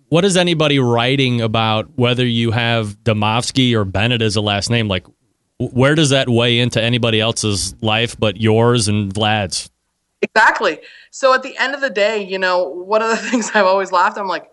What 0.09 0.25
is 0.25 0.37
anybody 0.37 0.79
writing 0.79 1.41
about 1.41 1.89
whether 1.95 2.25
you 2.25 2.51
have 2.51 3.03
Dimovski 3.03 3.73
or 3.73 3.83
Bennett 3.83 4.21
as 4.21 4.35
a 4.35 4.41
last 4.41 4.69
name? 4.69 4.87
Like, 4.87 5.05
where 5.57 5.95
does 5.95 6.09
that 6.11 6.29
weigh 6.29 6.59
into 6.59 6.81
anybody 6.81 7.19
else's 7.19 7.75
life 7.81 8.17
but 8.19 8.37
yours 8.37 8.87
and 8.87 9.11
Vlad's? 9.11 9.71
Exactly. 10.21 10.79
So 11.11 11.33
at 11.33 11.43
the 11.43 11.57
end 11.57 11.73
of 11.73 11.81
the 11.81 11.89
day, 11.89 12.23
you 12.23 12.37
know, 12.37 12.63
one 12.63 13.01
of 13.01 13.09
the 13.09 13.17
things 13.29 13.51
I've 13.53 13.65
always 13.65 13.91
laughed, 13.91 14.17
I'm 14.17 14.27
like, 14.27 14.49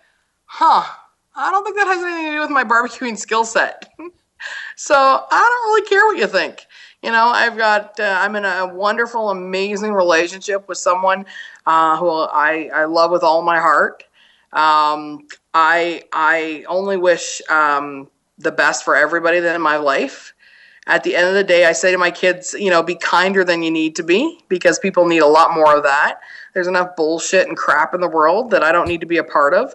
huh, 0.46 0.84
I 1.34 1.50
don't 1.50 1.64
think 1.64 1.76
that 1.76 1.86
has 1.86 2.02
anything 2.02 2.24
to 2.26 2.32
do 2.32 2.40
with 2.40 2.50
my 2.50 2.64
barbecuing 2.64 3.16
skill 3.16 3.44
set. 3.44 3.90
so 4.76 4.94
I 4.96 5.28
don't 5.30 5.72
really 5.72 5.88
care 5.88 6.04
what 6.06 6.18
you 6.18 6.26
think. 6.26 6.66
You 7.02 7.10
know, 7.10 7.28
I've 7.28 7.56
got, 7.56 7.98
uh, 7.98 8.16
I'm 8.18 8.36
in 8.36 8.44
a 8.44 8.66
wonderful, 8.66 9.30
amazing 9.30 9.92
relationship 9.92 10.68
with 10.68 10.76
someone 10.76 11.24
uh, 11.66 11.96
who 11.96 12.08
I, 12.10 12.70
I 12.74 12.84
love 12.84 13.10
with 13.10 13.22
all 13.22 13.42
my 13.42 13.58
heart. 13.58 14.04
Um, 14.52 15.26
I, 15.54 16.02
I 16.12 16.64
only 16.68 16.96
wish 16.96 17.40
um, 17.48 18.10
the 18.38 18.52
best 18.52 18.84
for 18.84 18.96
everybody 18.96 19.40
that 19.40 19.54
in 19.54 19.62
my 19.62 19.76
life. 19.76 20.34
At 20.86 21.04
the 21.04 21.14
end 21.14 21.28
of 21.28 21.34
the 21.34 21.44
day, 21.44 21.66
I 21.66 21.72
say 21.72 21.92
to 21.92 21.98
my 21.98 22.10
kids, 22.10 22.54
you 22.58 22.68
know, 22.68 22.82
be 22.82 22.96
kinder 22.96 23.44
than 23.44 23.62
you 23.62 23.70
need 23.70 23.94
to 23.96 24.02
be 24.02 24.40
because 24.48 24.78
people 24.78 25.06
need 25.06 25.18
a 25.18 25.26
lot 25.26 25.54
more 25.54 25.76
of 25.76 25.84
that. 25.84 26.20
There's 26.52 26.66
enough 26.66 26.96
bullshit 26.96 27.46
and 27.46 27.56
crap 27.56 27.94
in 27.94 28.00
the 28.00 28.08
world 28.08 28.50
that 28.50 28.62
I 28.62 28.72
don't 28.72 28.88
need 28.88 29.00
to 29.00 29.06
be 29.06 29.18
a 29.18 29.24
part 29.24 29.54
of. 29.54 29.74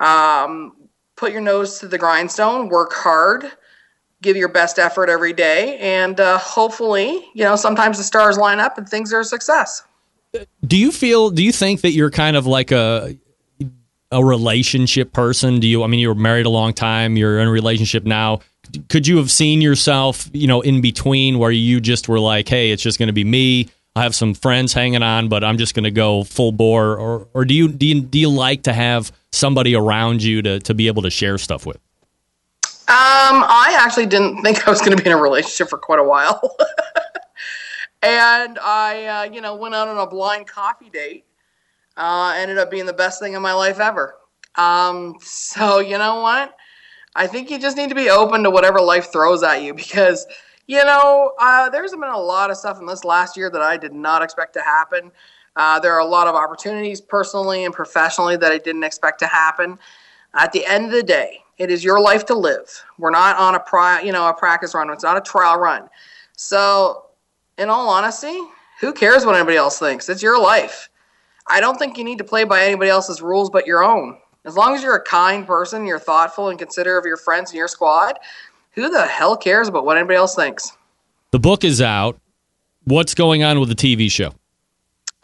Um, 0.00 0.72
put 1.24 1.32
your 1.32 1.40
nose 1.40 1.78
to 1.78 1.88
the 1.88 1.96
grindstone, 1.96 2.68
work 2.68 2.92
hard, 2.92 3.50
give 4.20 4.36
your 4.36 4.48
best 4.48 4.78
effort 4.78 5.08
every 5.08 5.32
day, 5.32 5.78
and 5.78 6.20
uh, 6.20 6.36
hopefully, 6.36 7.24
you 7.32 7.42
know, 7.42 7.56
sometimes 7.56 7.96
the 7.96 8.04
stars 8.04 8.36
line 8.36 8.60
up 8.60 8.76
and 8.76 8.86
things 8.86 9.10
are 9.10 9.20
a 9.20 9.24
success. 9.24 9.82
Do 10.66 10.76
you 10.76 10.92
feel? 10.92 11.30
Do 11.30 11.42
you 11.42 11.50
think 11.50 11.80
that 11.80 11.92
you're 11.92 12.10
kind 12.10 12.36
of 12.36 12.46
like 12.46 12.72
a 12.72 13.16
a 14.10 14.22
relationship 14.22 15.14
person? 15.14 15.60
Do 15.60 15.66
you? 15.66 15.82
I 15.82 15.86
mean, 15.86 15.98
you 15.98 16.08
were 16.08 16.14
married 16.14 16.44
a 16.44 16.50
long 16.50 16.74
time. 16.74 17.16
You're 17.16 17.38
in 17.38 17.48
a 17.48 17.50
relationship 17.50 18.04
now. 18.04 18.40
Could 18.90 19.06
you 19.06 19.16
have 19.16 19.30
seen 19.30 19.62
yourself, 19.62 20.28
you 20.34 20.46
know, 20.46 20.60
in 20.60 20.82
between 20.82 21.38
where 21.38 21.52
you 21.52 21.80
just 21.80 22.06
were 22.06 22.20
like, 22.20 22.48
"Hey, 22.48 22.70
it's 22.70 22.82
just 22.82 22.98
going 22.98 23.06
to 23.06 23.14
be 23.14 23.24
me." 23.24 23.70
I 23.96 24.02
have 24.02 24.14
some 24.14 24.34
friends 24.34 24.74
hanging 24.74 25.04
on, 25.04 25.28
but 25.28 25.42
I'm 25.42 25.56
just 25.56 25.74
going 25.74 25.84
to 25.84 25.90
go 25.90 26.24
full 26.24 26.52
bore. 26.52 26.96
Or, 26.98 27.28
or 27.32 27.44
do 27.46 27.54
you 27.54 27.68
do 27.68 27.86
you, 27.86 28.02
do 28.02 28.18
you 28.18 28.28
like 28.28 28.64
to 28.64 28.74
have 28.74 29.10
somebody 29.34 29.74
around 29.74 30.22
you 30.22 30.42
to, 30.42 30.60
to 30.60 30.74
be 30.74 30.86
able 30.86 31.02
to 31.02 31.10
share 31.10 31.38
stuff 31.38 31.66
with? 31.66 31.78
Um, 32.86 33.42
I 33.42 33.76
actually 33.78 34.06
didn't 34.06 34.42
think 34.42 34.66
I 34.66 34.70
was 34.70 34.80
going 34.80 34.96
to 34.96 35.02
be 35.02 35.08
in 35.08 35.16
a 35.16 35.20
relationship 35.20 35.68
for 35.68 35.78
quite 35.78 35.98
a 35.98 36.04
while. 36.04 36.56
and 38.02 38.58
I, 38.58 39.06
uh, 39.06 39.32
you 39.32 39.40
know, 39.40 39.54
went 39.54 39.74
out 39.74 39.88
on 39.88 39.98
a 39.98 40.06
blind 40.06 40.46
coffee 40.46 40.90
date. 40.90 41.24
Uh, 41.96 42.34
ended 42.36 42.58
up 42.58 42.70
being 42.70 42.86
the 42.86 42.92
best 42.92 43.20
thing 43.20 43.34
in 43.34 43.42
my 43.42 43.52
life 43.52 43.78
ever. 43.78 44.16
Um, 44.56 45.16
so 45.20 45.78
you 45.78 45.96
know 45.96 46.20
what? 46.20 46.56
I 47.16 47.26
think 47.26 47.50
you 47.50 47.58
just 47.58 47.76
need 47.76 47.88
to 47.88 47.94
be 47.94 48.10
open 48.10 48.42
to 48.42 48.50
whatever 48.50 48.80
life 48.80 49.12
throws 49.12 49.42
at 49.42 49.62
you 49.62 49.72
because, 49.74 50.26
you 50.66 50.82
know, 50.84 51.32
uh, 51.38 51.70
there's 51.70 51.92
been 51.92 52.02
a 52.02 52.18
lot 52.18 52.50
of 52.50 52.56
stuff 52.56 52.80
in 52.80 52.86
this 52.86 53.04
last 53.04 53.36
year 53.36 53.48
that 53.50 53.62
I 53.62 53.76
did 53.76 53.92
not 53.92 54.22
expect 54.22 54.54
to 54.54 54.60
happen. 54.60 55.12
Uh, 55.56 55.78
there 55.80 55.92
are 55.92 56.00
a 56.00 56.06
lot 56.06 56.26
of 56.26 56.34
opportunities 56.34 57.00
personally 57.00 57.64
and 57.64 57.72
professionally 57.72 58.36
that 58.36 58.50
I 58.52 58.58
didn't 58.58 58.84
expect 58.84 59.20
to 59.20 59.26
happen. 59.26 59.78
At 60.34 60.52
the 60.52 60.66
end 60.66 60.86
of 60.86 60.90
the 60.92 61.02
day, 61.02 61.40
It 61.56 61.70
is 61.70 61.84
your 61.84 62.00
life 62.00 62.26
to 62.26 62.34
live. 62.34 62.82
We're 62.98 63.10
not 63.12 63.36
on 63.36 63.54
a 63.54 63.60
pri- 63.60 64.00
you 64.00 64.10
know 64.10 64.28
a 64.28 64.34
practice 64.34 64.74
run. 64.74 64.90
It's 64.90 65.04
not 65.04 65.16
a 65.16 65.20
trial 65.20 65.56
run. 65.58 65.88
So, 66.36 67.06
in 67.58 67.68
all 67.70 67.88
honesty, 67.88 68.36
who 68.80 68.92
cares 68.92 69.24
what 69.24 69.36
anybody 69.36 69.56
else 69.56 69.78
thinks? 69.78 70.08
It's 70.08 70.20
your 70.20 70.40
life. 70.40 70.88
I 71.46 71.60
don't 71.60 71.78
think 71.78 71.96
you 71.96 72.02
need 72.02 72.18
to 72.18 72.24
play 72.24 72.42
by 72.42 72.64
anybody 72.64 72.90
else's 72.90 73.22
rules 73.22 73.50
but 73.50 73.66
your 73.68 73.84
own. 73.84 74.18
As 74.44 74.56
long 74.56 74.74
as 74.74 74.82
you're 74.82 74.96
a 74.96 75.02
kind 75.02 75.46
person, 75.46 75.86
you're 75.86 76.00
thoughtful 76.00 76.48
and 76.48 76.58
considerate 76.58 76.98
of 76.98 77.06
your 77.06 77.16
friends 77.16 77.50
and 77.50 77.56
your 77.56 77.68
squad, 77.68 78.18
who 78.72 78.90
the 78.90 79.06
hell 79.06 79.36
cares 79.36 79.68
about 79.68 79.84
what 79.86 79.96
anybody 79.96 80.16
else 80.16 80.34
thinks? 80.34 80.72
The 81.30 81.38
book 81.38 81.62
is 81.62 81.80
out. 81.80 82.18
What's 82.82 83.14
going 83.14 83.42
on 83.44 83.60
with 83.60 83.68
the 83.68 83.74
TV 83.74 84.10
show? 84.10 84.34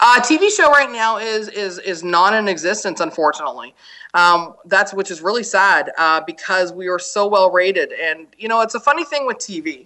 Uh, 0.03 0.19
TV 0.19 0.49
show 0.49 0.71
right 0.71 0.91
now 0.91 1.17
is 1.17 1.47
is 1.49 1.77
is 1.77 2.03
non 2.03 2.33
in 2.33 2.47
existence, 2.47 2.99
unfortunately. 2.99 3.75
Um, 4.15 4.55
that's 4.65 4.95
which 4.95 5.11
is 5.11 5.21
really 5.21 5.43
sad 5.43 5.91
uh, 5.95 6.21
because 6.25 6.73
we 6.73 6.89
were 6.89 6.97
so 6.97 7.27
well 7.27 7.51
rated, 7.51 7.93
and 7.93 8.25
you 8.35 8.47
know 8.47 8.61
it's 8.61 8.73
a 8.73 8.79
funny 8.79 9.05
thing 9.05 9.27
with 9.27 9.37
TV. 9.37 9.85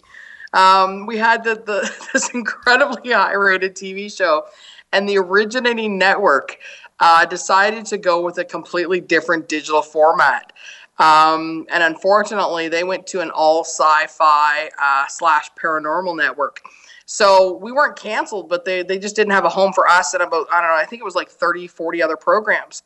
Um, 0.53 1.05
we 1.05 1.17
had 1.17 1.43
the, 1.43 1.55
the 1.55 1.93
this 2.13 2.29
incredibly 2.29 3.11
high 3.11 3.33
rated 3.33 3.75
TV 3.75 4.15
show, 4.15 4.45
and 4.93 5.07
the 5.07 5.17
originating 5.17 5.97
network 5.97 6.59
uh, 7.01 7.25
decided 7.25 7.85
to 7.87 7.97
go 7.97 8.21
with 8.21 8.37
a 8.37 8.45
completely 8.45 9.01
different 9.01 9.49
digital 9.49 9.81
format. 9.81 10.53
Um, 10.97 11.65
and 11.73 11.83
unfortunately, 11.83 12.69
they 12.69 12.85
went 12.85 13.05
to 13.07 13.19
an 13.19 13.31
all 13.31 13.65
sci-fi 13.65 14.69
uh, 14.81 15.07
slash 15.09 15.49
paranormal 15.61 16.15
network. 16.15 16.61
So 17.05 17.57
we 17.57 17.71
weren't 17.71 17.95
canceled, 17.95 18.49
but 18.49 18.65
they, 18.65 18.81
they 18.81 18.97
just 18.97 19.15
didn't 19.15 19.31
have 19.31 19.45
a 19.45 19.49
home 19.49 19.73
for 19.73 19.87
us 19.87 20.15
and 20.15 20.23
about, 20.23 20.47
I 20.51 20.59
don't 20.59 20.71
know, 20.71 20.75
I 20.75 20.85
think 20.85 21.01
it 21.01 21.05
was 21.05 21.13
like 21.13 21.29
30, 21.29 21.67
40 21.67 22.01
other 22.01 22.17
programs. 22.17 22.81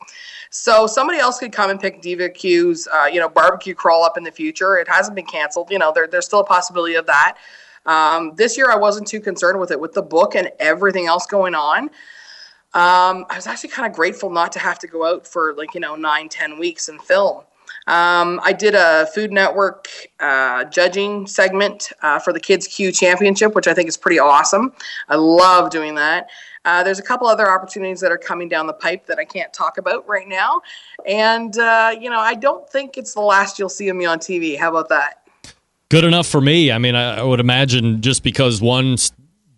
So 0.49 0.87
somebody 0.87 1.19
else 1.19 1.39
could 1.39 1.53
come 1.53 1.69
and 1.69 1.79
pick 1.79 2.01
Diva 2.01 2.29
Q's, 2.29 2.87
uh, 2.87 3.05
you 3.05 3.19
know, 3.19 3.29
barbecue 3.29 3.73
crawl 3.73 4.03
up 4.03 4.17
in 4.17 4.23
the 4.23 4.31
future. 4.31 4.77
It 4.77 4.89
hasn't 4.89 5.15
been 5.15 5.25
canceled. 5.25 5.71
You 5.71 5.79
know, 5.79 5.93
there, 5.93 6.05
there's 6.05 6.25
still 6.25 6.41
a 6.41 6.45
possibility 6.45 6.95
of 6.95 7.05
that. 7.05 7.37
Um, 7.85 8.33
this 8.35 8.57
year, 8.57 8.69
I 8.69 8.75
wasn't 8.75 9.07
too 9.07 9.21
concerned 9.21 9.57
with 9.59 9.71
it. 9.71 9.79
With 9.79 9.93
the 9.93 10.01
book 10.01 10.35
and 10.35 10.51
everything 10.59 11.07
else 11.07 11.25
going 11.25 11.55
on, 11.55 11.85
um, 12.73 13.25
I 13.29 13.35
was 13.35 13.47
actually 13.47 13.69
kind 13.69 13.87
of 13.87 13.95
grateful 13.95 14.29
not 14.29 14.51
to 14.51 14.59
have 14.59 14.79
to 14.79 14.87
go 14.87 15.05
out 15.05 15.25
for 15.25 15.55
like, 15.55 15.73
you 15.73 15.79
know, 15.79 15.95
nine, 15.95 16.27
ten 16.27 16.59
weeks 16.59 16.89
and 16.89 17.01
film. 17.01 17.43
Um, 17.87 18.39
I 18.43 18.53
did 18.53 18.75
a 18.75 19.07
Food 19.07 19.31
Network 19.31 19.87
uh, 20.19 20.65
judging 20.65 21.27
segment 21.27 21.91
uh, 22.01 22.19
for 22.19 22.33
the 22.33 22.39
Kids 22.39 22.67
Q 22.67 22.91
Championship, 22.91 23.55
which 23.55 23.67
I 23.67 23.73
think 23.73 23.89
is 23.89 23.97
pretty 23.97 24.19
awesome. 24.19 24.73
I 25.07 25.15
love 25.15 25.69
doing 25.69 25.95
that. 25.95 26.29
Uh, 26.65 26.83
there's 26.83 26.99
a 26.99 27.03
couple 27.03 27.27
other 27.27 27.49
opportunities 27.49 28.01
that 28.01 28.11
are 28.11 28.17
coming 28.17 28.49
down 28.49 28.67
the 28.67 28.73
pipe 28.73 29.05
that 29.05 29.17
I 29.17 29.25
can't 29.25 29.51
talk 29.53 29.77
about 29.77 30.07
right 30.07 30.27
now. 30.27 30.61
And, 31.07 31.57
uh, 31.57 31.95
you 31.99 32.09
know, 32.09 32.19
I 32.19 32.35
don't 32.35 32.69
think 32.69 32.97
it's 32.97 33.13
the 33.13 33.21
last 33.21 33.57
you'll 33.57 33.69
see 33.69 33.87
of 33.89 33.95
me 33.95 34.05
on 34.05 34.19
TV. 34.19 34.57
How 34.57 34.69
about 34.69 34.89
that? 34.89 35.27
Good 35.89 36.03
enough 36.03 36.27
for 36.27 36.41
me. 36.41 36.71
I 36.71 36.77
mean, 36.77 36.95
I, 36.95 37.19
I 37.19 37.23
would 37.23 37.39
imagine 37.39 38.01
just 38.01 38.23
because 38.23 38.61
one 38.61 38.97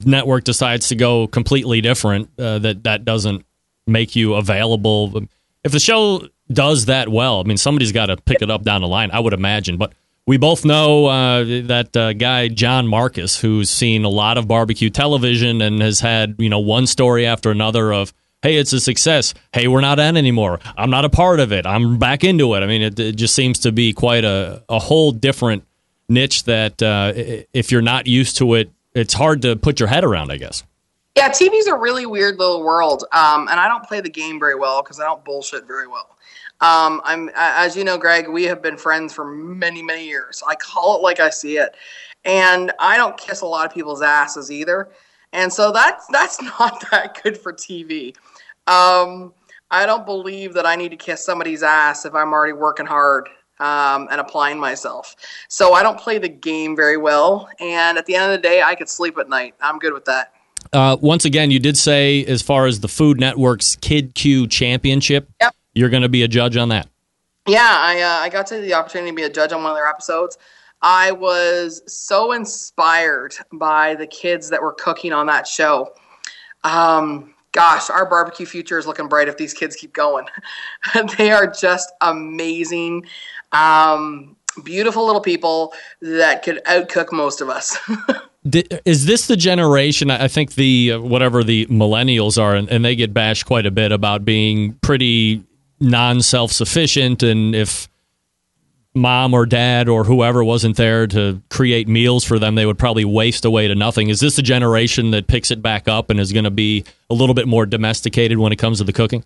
network 0.06 0.44
decides 0.44 0.88
to 0.90 0.96
go 0.96 1.28
completely 1.28 1.82
different, 1.82 2.30
uh, 2.40 2.60
that 2.60 2.84
that 2.84 3.04
doesn't 3.04 3.46
make 3.88 4.16
you 4.16 4.36
available. 4.36 5.24
If 5.64 5.72
the 5.72 5.80
show 5.80 6.28
does 6.54 6.86
that 6.86 7.10
well. 7.10 7.39
I 7.39 7.43
mean, 7.43 7.58
somebody's 7.58 7.91
got 7.91 8.08
to 8.08 8.18
pick 8.18 8.41
it 8.41 8.49
up 8.49 8.64
down 8.64 8.82
the 8.82 8.88
line, 8.88 9.12
I 9.12 9.20
would 9.20 9.34
imagine. 9.34 9.78
But 9.78 9.93
we 10.26 10.38
both 10.38 10.66
know 10.66 11.08
uh, 11.08 11.43
that 11.43 11.95
uh, 11.95 12.14
guy 12.14 12.47
John 12.47 12.88
Marcus, 12.88 13.39
who's 13.39 13.70
seen 13.70 14.04
a 14.04 14.10
lot 14.10 14.38
of 14.38 14.47
barbecue 14.47 14.89
television 14.89 15.62
and 15.62 15.82
has 15.82 15.99
had 15.99 16.36
you 16.38 16.49
know 16.49 16.60
one 16.60 16.88
story 16.88 17.26
after 17.26 17.52
another 17.52 17.93
of. 17.93 18.14
Hey, 18.41 18.56
it's 18.56 18.74
a 18.74 18.80
success. 18.80 19.36
Hey, 19.54 19.68
we're 19.68 19.82
not 19.82 19.99
in 19.99 20.18
anymore. 20.18 20.60
I'm 20.76 20.89
not 20.89 21.06
a 21.06 21.10
part 21.10 21.39
of 21.39 21.52
it. 21.52 21.68
I'm 21.68 21.99
back 21.99 22.24
into 22.24 22.56
it. 22.56 22.64
I 22.64 22.66
mean, 22.66 22.82
it, 22.82 22.99
it 22.99 23.16
just 23.16 23.36
seems 23.36 23.60
to 23.60 23.72
be 23.72 23.93
quite 23.93 24.26
a, 24.26 24.64
a 24.68 24.80
whole 24.80 25.12
different 25.12 25.64
niche 26.10 26.45
that 26.45 26.82
uh, 26.82 27.14
if 27.16 27.72
you're 27.72 27.84
not 27.84 28.08
used 28.08 28.38
to 28.38 28.56
it, 28.56 28.72
it's 28.95 29.14
hard 29.14 29.43
to 29.43 29.56
put 29.56 29.80
your 29.80 29.89
head 29.89 30.04
around, 30.04 30.32
I 30.32 30.38
guess. 30.38 30.64
Yeah, 31.16 31.30
TV's 31.30 31.68
a 31.68 31.76
really 31.76 32.06
weird 32.06 32.39
little 32.39 32.64
world, 32.64 33.04
um, 33.12 33.47
and 33.49 33.60
I 33.60 33.68
don't 33.68 33.84
play 33.84 33.99
the 33.99 34.10
game 34.10 34.39
very 34.39 34.56
well 34.56 34.82
because 34.82 34.99
I 34.99 35.04
don't 35.04 35.24
bullshit 35.26 35.68
very 35.68 35.88
well. 35.88 36.18
Um, 36.62 37.01
I'm 37.03 37.30
as 37.36 37.76
you 37.76 37.84
know, 37.84 37.97
Greg. 37.97 38.28
We 38.30 38.43
have 38.43 38.62
been 38.62 38.78
friends 38.78 39.14
for 39.14 39.26
many, 39.26 39.82
many 39.82 40.05
years. 40.05 40.43
I 40.47 40.55
call 40.55 40.95
it 40.95 41.01
like 41.01 41.20
I 41.20 41.30
see 41.30 41.57
it, 41.57 41.76
and 42.24 42.72
I 42.80 42.97
don't 42.97 43.18
kiss 43.18 43.41
a 43.41 43.45
lot 43.45 43.66
of 43.66 43.74
people's 43.74 44.01
asses 44.01 44.51
either. 44.51 44.89
And 45.34 45.51
so 45.51 45.72
that's 45.72 46.05
that's 46.07 46.41
not 46.59 46.84
that 46.91 47.22
good 47.24 47.38
for 47.38 47.51
TV. 47.51 48.16
Um, 48.68 49.34
I 49.72 49.86
don't 49.86 50.05
believe 50.05 50.53
that 50.53 50.66
I 50.66 50.76
need 50.76 50.89
to 50.89 50.97
kiss 50.97 51.24
somebody's 51.26 51.64
ass 51.64 52.05
if 52.05 52.14
I'm 52.14 52.34
already 52.34 52.53
working 52.53 52.86
hard 52.86 53.30
um, 53.59 54.07
and 54.12 54.20
applying 54.20 54.59
myself. 54.59 55.16
So 55.47 55.74
I 55.74 55.82
don't 55.82 55.99
play 55.99 56.18
the 56.18 56.30
game 56.30 56.76
very 56.76 56.97
well. 56.97 57.49
And 57.59 57.97
at 57.97 58.05
the 58.05 58.16
end 58.16 58.26
of 58.26 58.32
the 58.32 58.47
day, 58.47 58.62
I 58.62 58.76
could 58.76 58.89
sleep 58.89 59.18
at 59.18 59.30
night. 59.30 59.55
I'm 59.62 59.80
good 59.80 59.93
with 59.93 60.05
that. 60.05 60.34
Uh, 60.74 60.97
once 61.01 61.26
again, 61.26 61.51
you 61.51 61.59
did 61.59 61.78
say 61.78 62.26
as 62.26 62.41
far 62.41 62.66
as 62.66 62.82
the 62.82 62.88
Food 62.88 63.20
Network's 63.20 63.76
Kid 63.78 64.14
Q 64.14 64.47
Championship. 64.47 65.30
Yep. 65.41 65.55
You're 65.74 65.90
going 65.90 66.04
to 66.04 66.10
be 66.10 66.24
a 66.24 66.28
judge 66.28 66.58
on 66.58 66.70
that. 66.70 66.88
Yeah, 67.48 67.76
I 67.80 68.02
uh, 68.02 68.24
I 68.24 68.30
got 68.30 68.48
to 68.48 68.60
the 68.60 68.74
opportunity 68.74 69.12
to 69.12 69.16
be 69.16 69.24
a 69.24 69.30
judge 69.30 69.52
on 69.52 69.64
one 69.64 69.72
of 69.72 69.78
their 69.78 69.88
episodes. 69.88 70.38
I 70.82 71.12
was 71.12 71.82
so 71.88 72.32
inspired 72.32 73.36
by 73.52 73.96
the 73.96 74.08
kids 74.08 74.50
that 74.50 74.62
were 74.62 74.74
cooking 74.74 75.14
on 75.14 75.28
that 75.28 75.48
show. 75.48 75.92
Um, 76.64 77.34
gosh, 77.52 77.90
our 77.90 78.06
barbecue 78.06 78.46
future 78.46 78.78
is 78.78 78.88
looking 78.88 79.08
bright 79.08 79.28
if 79.28 79.38
these 79.38 79.54
kids 79.54 79.76
keep 79.76 79.94
going. 79.94 80.26
they 81.18 81.32
are 81.32 81.48
just 81.48 81.92
amazing, 82.02 83.06
um, 83.52 84.36
beautiful 84.64 85.06
little 85.06 85.22
people 85.22 85.74
that 86.02 86.44
could 86.44 86.64
outcook 86.66 87.12
most 87.12 87.42
of 87.42 87.50
us. 87.50 87.78
is 88.86 89.06
this 89.06 89.28
the 89.28 89.38
generation? 89.38 90.10
I 90.10 90.28
think 90.28 90.56
the 90.56 90.94
uh, 90.94 91.00
whatever 91.00 91.44
the 91.44 91.68
millennials 91.68 92.42
are, 92.42 92.56
and, 92.56 92.70
and 92.70 92.84
they 92.84 92.96
get 92.96 93.14
bashed 93.14 93.46
quite 93.46 93.66
a 93.66 93.72
bit 93.72 93.92
about 93.92 94.26
being 94.26 94.74
pretty 94.82 95.44
non 95.82 96.22
self 96.22 96.52
sufficient, 96.52 97.24
and 97.24 97.56
if 97.56 97.90
mom 98.94 99.34
or 99.34 99.46
dad 99.46 99.88
or 99.88 100.04
whoever 100.04 100.44
wasn't 100.44 100.76
there 100.76 101.08
to 101.08 101.42
create 101.50 101.88
meals 101.88 102.24
for 102.24 102.38
them, 102.40 102.56
they 102.56 102.66
would 102.66 102.78
probably 102.78 103.06
waste 103.06 103.46
away 103.46 103.68
to 103.68 103.76
nothing. 103.76 104.10
Is 104.10 104.20
this 104.20 104.38
a 104.38 104.42
generation 104.42 105.12
that 105.12 105.28
picks 105.28 105.52
it 105.52 105.62
back 105.62 105.88
up 105.88 106.10
and 106.10 106.20
is 106.20 106.34
going 106.34 106.44
to 106.44 106.52
be 106.52 106.84
a 107.10 107.14
little 107.14 107.36
bit 107.36 107.48
more 107.48 107.66
domesticated 107.66 108.38
when 108.38 108.52
it 108.52 108.58
comes 108.58 108.80
to 108.80 108.84
the 108.84 108.94
cooking? 108.94 109.24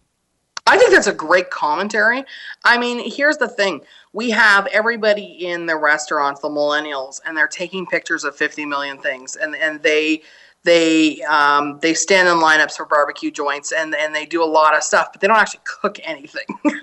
I 0.67 0.77
think 0.79 0.91
that's 0.91 1.07
a 1.07 1.13
great 1.13 1.51
commentary. 1.51 2.23
I 2.63 2.77
mean, 2.77 3.11
here's 3.11 3.37
the 3.37 3.47
thing 3.47 3.81
we 4.13 4.31
have 4.31 4.65
everybody 4.67 5.45
in 5.45 5.65
the 5.65 5.75
restaurants, 5.75 6.41
the 6.41 6.49
millennials, 6.49 7.19
and 7.25 7.37
they're 7.37 7.47
taking 7.47 7.85
pictures 7.85 8.23
of 8.23 8.35
50 8.35 8.65
million 8.65 8.97
things, 8.97 9.35
and, 9.35 9.55
and 9.55 9.83
they 9.83 10.21
they 10.65 11.21
um, 11.23 11.79
they 11.81 11.93
stand 11.93 12.27
in 12.27 12.35
lineups 12.35 12.73
for 12.73 12.85
barbecue 12.85 13.31
joints 13.31 13.71
and, 13.71 13.95
and 13.95 14.13
they 14.13 14.25
do 14.25 14.43
a 14.43 14.45
lot 14.45 14.75
of 14.75 14.83
stuff, 14.83 15.09
but 15.13 15.21
they 15.21 15.27
don't 15.27 15.37
actually 15.37 15.61
cook 15.63 15.99
anything. 16.03 16.45
you 16.65 16.81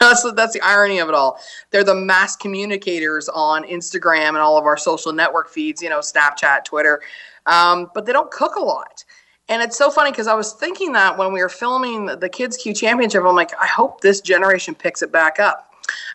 know, 0.00 0.14
so 0.14 0.30
that's 0.30 0.54
the 0.54 0.62
irony 0.62 1.00
of 1.00 1.08
it 1.08 1.14
all. 1.14 1.38
They're 1.70 1.84
the 1.84 1.94
mass 1.94 2.36
communicators 2.36 3.28
on 3.28 3.64
Instagram 3.64 4.28
and 4.28 4.38
all 4.38 4.56
of 4.56 4.64
our 4.64 4.76
social 4.76 5.12
network 5.12 5.50
feeds, 5.50 5.82
you 5.82 5.90
know, 5.90 5.98
Snapchat, 5.98 6.64
Twitter, 6.64 7.02
um, 7.46 7.90
but 7.94 8.06
they 8.06 8.12
don't 8.12 8.30
cook 8.30 8.54
a 8.54 8.60
lot. 8.60 9.04
And 9.48 9.60
it's 9.60 9.76
so 9.76 9.90
funny 9.90 10.12
because 10.12 10.28
I 10.28 10.34
was 10.34 10.52
thinking 10.52 10.92
that 10.92 11.18
when 11.18 11.32
we 11.32 11.42
were 11.42 11.48
filming 11.48 12.06
the 12.06 12.28
Kids 12.28 12.56
Q 12.56 12.72
Championship, 12.72 13.24
I'm 13.24 13.34
like, 13.34 13.50
I 13.60 13.66
hope 13.66 14.00
this 14.00 14.20
generation 14.20 14.76
picks 14.76 15.02
it 15.02 15.10
back 15.10 15.40
up 15.40 15.69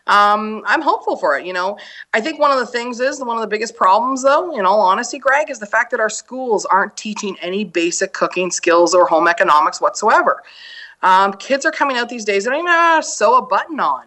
um, 0.06 0.62
I'm 0.66 0.82
hopeful 0.82 1.16
for 1.16 1.38
it. 1.38 1.46
You 1.46 1.52
know, 1.52 1.78
I 2.14 2.20
think 2.20 2.38
one 2.38 2.50
of 2.50 2.58
the 2.58 2.66
things 2.66 3.00
is 3.00 3.22
one 3.22 3.36
of 3.36 3.40
the 3.40 3.48
biggest 3.48 3.76
problems, 3.76 4.22
though, 4.22 4.56
in 4.56 4.64
all 4.66 4.80
honesty, 4.80 5.18
Greg, 5.18 5.50
is 5.50 5.58
the 5.58 5.66
fact 5.66 5.90
that 5.90 6.00
our 6.00 6.10
schools 6.10 6.64
aren't 6.66 6.96
teaching 6.96 7.36
any 7.40 7.64
basic 7.64 8.12
cooking 8.12 8.50
skills 8.50 8.94
or 8.94 9.06
home 9.06 9.28
economics 9.28 9.80
whatsoever. 9.80 10.42
Um, 11.02 11.32
kids 11.34 11.64
are 11.66 11.72
coming 11.72 11.96
out 11.96 12.08
these 12.08 12.24
days; 12.24 12.44
they 12.44 12.50
don't 12.50 12.60
even 12.60 12.66
know 12.66 12.72
how 12.72 12.96
to 12.96 13.02
sew 13.02 13.36
a 13.36 13.42
button 13.42 13.80
on. 13.80 14.04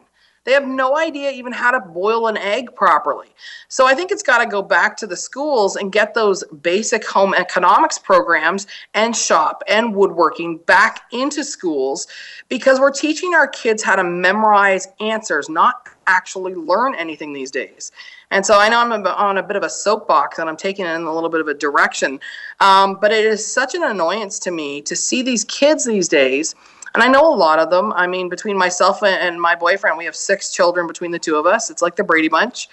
They 0.50 0.56
have 0.56 0.68
no 0.68 0.98
idea 0.98 1.30
even 1.30 1.54
how 1.54 1.70
to 1.70 1.80
boil 1.80 2.26
an 2.26 2.36
egg 2.36 2.74
properly. 2.74 3.28
So 3.68 3.86
I 3.86 3.94
think 3.94 4.10
it's 4.12 4.24
got 4.24 4.40
to 4.40 4.48
go 4.48 4.64
back 4.64 4.98
to 4.98 5.06
the 5.06 5.16
schools 5.16 5.76
and 5.76 5.92
get 5.92 6.16
those 6.16 6.44
basic 6.64 7.06
home 7.06 7.36
economics 7.36 8.00
programs 8.00 8.66
and 8.96 9.16
shop 9.16 9.62
and 9.68 9.94
woodworking 9.94 10.58
back 10.58 11.02
into 11.12 11.44
schools 11.44 12.08
because 12.48 12.80
we're 12.80 12.90
teaching 12.90 13.36
our 13.36 13.48
kids 13.48 13.84
how 13.84 13.96
to 13.96 14.04
memorize 14.04 14.88
answers, 15.00 15.50
not 15.50 15.88
actually 16.08 16.56
learn 16.56 16.96
anything 16.96 17.32
these 17.32 17.52
days. 17.52 17.92
And 18.32 18.44
so 18.44 18.60
I 18.60 18.70
know 18.70 18.80
I'm 18.80 18.92
on 18.92 19.38
a 19.38 19.44
bit 19.44 19.56
of 19.56 19.62
a 19.62 19.70
soapbox 19.70 20.40
and 20.40 20.50
I'm 20.50 20.58
taking 20.58 20.88
it 20.88 20.96
in 20.96 21.04
a 21.04 21.14
little 21.14 21.30
bit 21.30 21.42
of 21.42 21.48
a 21.48 21.54
direction, 21.54 22.20
um, 22.60 22.98
but 23.00 23.12
it 23.12 23.24
is 23.24 23.46
such 23.46 23.76
an 23.76 23.84
annoyance 23.84 24.40
to 24.40 24.52
me 24.52 24.82
to 24.82 24.96
see 24.96 25.22
these 25.22 25.44
kids 25.44 25.86
these 25.86 26.08
days 26.08 26.56
and 26.94 27.04
I 27.04 27.08
know 27.08 27.34
a 27.34 27.36
lot 27.36 27.60
of 27.60 27.70
them. 27.70 27.94
I 27.94 28.08
mean, 28.08 28.30
between 28.30 28.58
myself 28.58 29.04
and 29.04 29.40
my 29.40 29.56
boyfriend, 29.56 29.98
we 29.98 30.06
have 30.06 30.16
six 30.16 30.52
children 30.52 30.88
between 30.88 31.12
the 31.12 31.20
two 31.20 31.36
of 31.36 31.46
us. 31.46 31.70
It's 31.70 31.82
like 31.82 31.96
the 31.96 32.04
Brady 32.04 32.30
Bunch, 32.30 32.70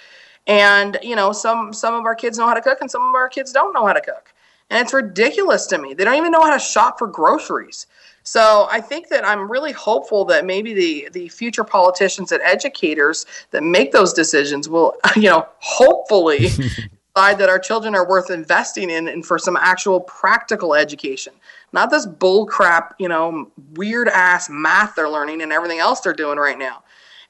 and 0.47 0.99
you 1.03 1.17
know, 1.17 1.33
some 1.33 1.73
some 1.73 1.95
of 1.95 2.05
our 2.05 2.15
kids 2.15 2.39
know 2.39 2.47
how 2.47 2.55
to 2.55 2.63
cook, 2.63 2.79
and 2.81 2.91
some 2.91 3.03
of 3.03 3.15
our 3.15 3.29
kids 3.29 3.53
don't 3.53 3.73
know 3.73 3.87
how 3.87 3.93
to 3.93 4.01
cook, 4.01 4.33
and 4.71 4.81
it's 4.81 4.93
ridiculous 4.93 5.67
to 5.67 5.79
me. 5.79 5.95
They 5.95 6.05
don't 6.05 6.17
even 6.17 6.33
know 6.33 6.43
how 6.43 6.53
to 6.53 6.61
shop 6.61 6.99
for 6.99 7.07
groceries. 7.07 7.87
So 8.27 8.67
I 8.73 8.81
think 8.81 9.09
that 9.11 9.25
I'm 9.25 9.49
really 9.49 9.71
hopeful 9.71 10.25
that 10.27 10.45
maybe 10.45 10.75
the 10.75 11.09
the 11.13 11.29
future 11.29 11.63
politicians 11.63 12.33
and 12.33 12.43
educators 12.43 13.25
that 13.53 13.63
make 13.63 13.93
those 13.93 14.13
decisions 14.13 14.69
will, 14.69 14.95
you 15.17 15.31
know, 15.31 15.47
hopefully 15.61 16.49
that 17.17 17.49
our 17.49 17.59
children 17.59 17.95
are 17.95 18.07
worth 18.07 18.31
investing 18.31 18.91
in 18.91 19.09
and 19.09 19.25
for 19.25 19.39
some 19.39 19.57
actual 19.57 20.01
practical 20.01 20.75
education, 20.75 21.33
not 21.73 21.91
this 21.91 22.05
bull 22.05 22.47
crap, 22.47 22.95
you 22.99 23.09
know, 23.09 23.51
weird 23.75 24.09
ass 24.09 24.49
math 24.51 24.95
they're 24.95 25.09
learning 25.09 25.41
and 25.41 25.53
everything 25.53 25.79
else 25.79 26.01
they're 26.01 26.13
doing 26.13 26.39
right 26.39 26.59
now. 26.59 26.83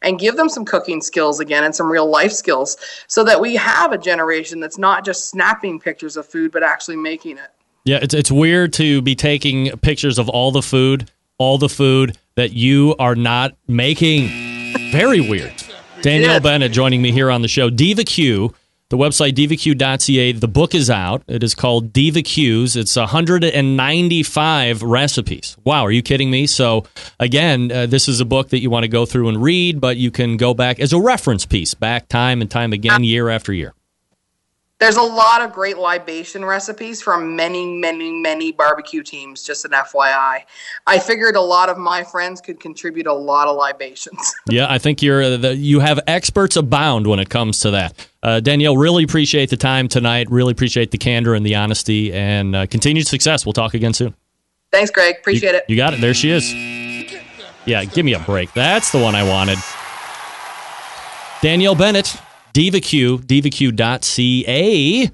And 0.03 0.19
give 0.19 0.37
them 0.37 0.49
some 0.49 0.65
cooking 0.65 1.01
skills 1.01 1.41
again 1.41 1.65
and 1.65 1.75
some 1.75 1.91
real 1.91 2.07
life 2.07 2.33
skills 2.33 2.77
so 3.07 3.25
that 3.25 3.41
we 3.41 3.57
have 3.57 3.93
a 3.93 3.99
generation 3.99 4.61
that's 4.61 4.77
not 4.77 5.05
just 5.05 5.31
snapping 5.31 5.81
pictures 5.81 6.19
of 6.19 6.27
food, 6.27 6.53
but 6.53 6.63
actually 6.63 6.97
making 6.97 7.39
it. 7.39 7.49
Yeah, 7.85 8.01
it's 8.03 8.13
it's 8.13 8.31
weird 8.31 8.73
to 8.75 9.01
be 9.01 9.15
taking 9.15 9.71
pictures 9.79 10.19
of 10.19 10.29
all 10.29 10.51
the 10.51 10.61
food, 10.61 11.11
all 11.39 11.57
the 11.57 11.69
food 11.69 12.19
that 12.35 12.53
you 12.53 12.95
are 12.99 13.15
not 13.15 13.57
making. 13.69 14.29
Very 14.91 15.21
weird. 15.21 15.55
Danielle 16.03 16.41
Bennett 16.41 16.73
joining 16.73 17.01
me 17.01 17.11
here 17.11 17.31
on 17.31 17.41
the 17.43 17.49
show. 17.49 17.71
Diva 17.71 18.05
Q, 18.05 18.55
the 18.89 18.97
website 18.97 19.33
divaq.ca. 19.33 20.33
The 20.33 20.49
book 20.49 20.75
is 20.75 20.89
out. 20.89 21.23
It 21.27 21.43
is 21.43 21.55
called 21.55 21.93
Diva 21.93 22.23
Q's. 22.23 22.77
It's 22.77 22.95
195 22.97 24.83
recipes. 24.83 25.57
Wow, 25.65 25.85
are 25.85 25.91
you 25.91 26.03
kidding 26.03 26.31
me? 26.31 26.47
So 26.47 26.85
again, 27.19 27.73
uh, 27.73 27.87
this 27.87 28.09
is 28.09 28.21
a 28.21 28.25
book 28.25 28.51
that 28.51 28.61
you 28.61 28.71
want 28.71 28.85
to 28.85 28.89
go 28.89 29.05
through 29.05 29.29
and 29.29 29.43
read, 29.43 29.81
but 29.81 29.97
you 29.97 30.11
can 30.11 30.37
go 30.37 30.55
back 30.55 30.79
as 30.79 30.93
a 30.93 31.01
reference 31.01 31.47
piece, 31.47 31.75
back 31.75 32.09
time 32.09 32.41
and 32.41 32.51
time 32.51 32.73
again, 32.73 33.03
year 33.05 33.29
after 33.29 33.53
year. 33.53 33.75
There's 34.79 34.97
a 34.97 35.03
lot 35.03 35.41
of 35.41 35.55
great 35.55 35.79
libation 35.79 36.45
recipes 36.45 37.01
from 37.01 37.35
many, 37.35 37.65
many, 37.67 38.11
many 38.11 38.53
barbecue 38.53 39.03
teams, 39.03 39.43
just 39.43 39.65
an 39.65 39.71
FYI. 39.71 40.43
I 40.87 40.99
figured 40.99 41.35
a 41.35 41.41
lot 41.41 41.71
of 41.71 41.79
my 41.79 42.05
friends 42.05 42.43
could 42.43 42.61
contribute 42.61 43.07
a 43.07 43.13
lot 43.15 43.49
of 43.49 43.57
libations. 43.57 44.35
yeah, 44.51 44.67
I 44.69 44.77
think 44.77 45.01
you're 45.01 45.23
uh, 45.23 45.37
the, 45.39 45.57
you 45.57 45.81
have 45.81 45.99
experts 46.07 46.57
abound 46.57 47.07
when 47.07 47.19
it 47.19 47.31
comes 47.31 47.61
to 47.61 47.71
that. 47.71 48.09
Uh, 48.23 48.41
Danielle, 48.41 48.77
really 48.77 49.03
appreciate 49.03 49.49
the 49.49 49.57
time 49.57 49.89
tonight. 49.89 50.31
Really 50.31 50.53
appreciate 50.53 50.91
the 50.91 50.99
candor 50.99 51.35
and 51.35 51.47
the 51.47 51.55
honesty 51.55 52.13
and 52.13 52.55
uh, 52.55 52.67
continued 52.67 53.07
success. 53.07 53.47
We'll 53.47 53.55
talk 53.55 53.73
again 53.73 53.95
soon. 53.95 54.15
Thanks, 54.73 54.91
Greg. 54.91 55.17
Appreciate 55.21 55.53
you, 55.53 55.57
it. 55.57 55.65
You 55.69 55.77
got 55.77 55.95
it. 55.95 56.03
There 56.03 56.13
she 56.13 56.31
is. 56.31 56.53
Yeah, 57.65 57.85
give 57.85 58.05
me 58.05 58.13
a 58.13 58.21
break. 58.21 58.53
That's 58.53 58.93
the 58.93 59.01
one 59.01 59.15
I 59.15 59.23
wanted. 59.23 59.59
Danielle 61.41 61.75
Bennett, 61.75 62.21
DivaQ, 62.57 63.19
divaq.ca 63.27 65.11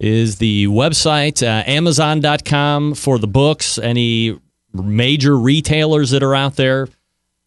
is 0.00 0.38
the 0.38 0.66
website. 0.68 1.42
Uh, 1.42 1.62
Amazon.com 1.66 2.94
for 2.94 3.18
the 3.18 3.26
books. 3.26 3.76
Any 3.76 4.40
major 4.72 5.36
retailers 5.36 6.12
that 6.12 6.22
are 6.22 6.34
out 6.34 6.56
there. 6.56 6.88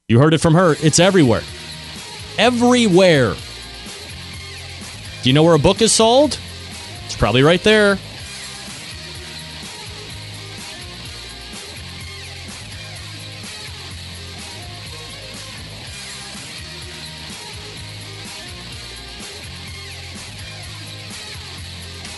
You 0.08 0.20
heard 0.20 0.36
it 0.36 0.42
from 0.42 0.54
her. 0.54 0.76
It's 0.80 1.00
everywhere. 1.00 1.42
Everywhere. 2.38 3.34
Do 5.24 5.30
you 5.30 5.34
know 5.34 5.42
where 5.42 5.56
a 5.56 5.60
book 5.60 5.82
is 5.82 5.92
sold? 5.92 6.38
It's 7.06 7.16
probably 7.16 7.42
right 7.42 7.64
there. 7.64 7.98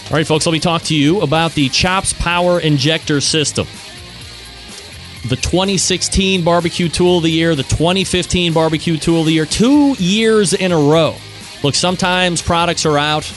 All 0.09 0.15
right, 0.15 0.25
folks, 0.25 0.45
let 0.45 0.53
me 0.53 0.61
talk 0.61 0.83
to 0.83 0.95
you 0.95 1.19
about 1.19 1.51
the 1.51 1.67
CHOPS 1.67 2.13
Power 2.13 2.61
Injector 2.61 3.19
System. 3.19 3.67
The 5.27 5.35
2016 5.35 6.45
Barbecue 6.45 6.87
Tool 6.87 7.17
of 7.17 7.23
the 7.23 7.29
Year, 7.29 7.55
the 7.55 7.63
2015 7.63 8.53
Barbecue 8.53 8.95
Tool 8.95 9.19
of 9.19 9.25
the 9.25 9.33
Year, 9.33 9.45
two 9.45 9.95
years 9.99 10.53
in 10.53 10.71
a 10.71 10.77
row. 10.77 11.13
Look, 11.61 11.75
sometimes 11.75 12.41
products 12.41 12.85
are 12.85 12.97
out, 12.97 13.29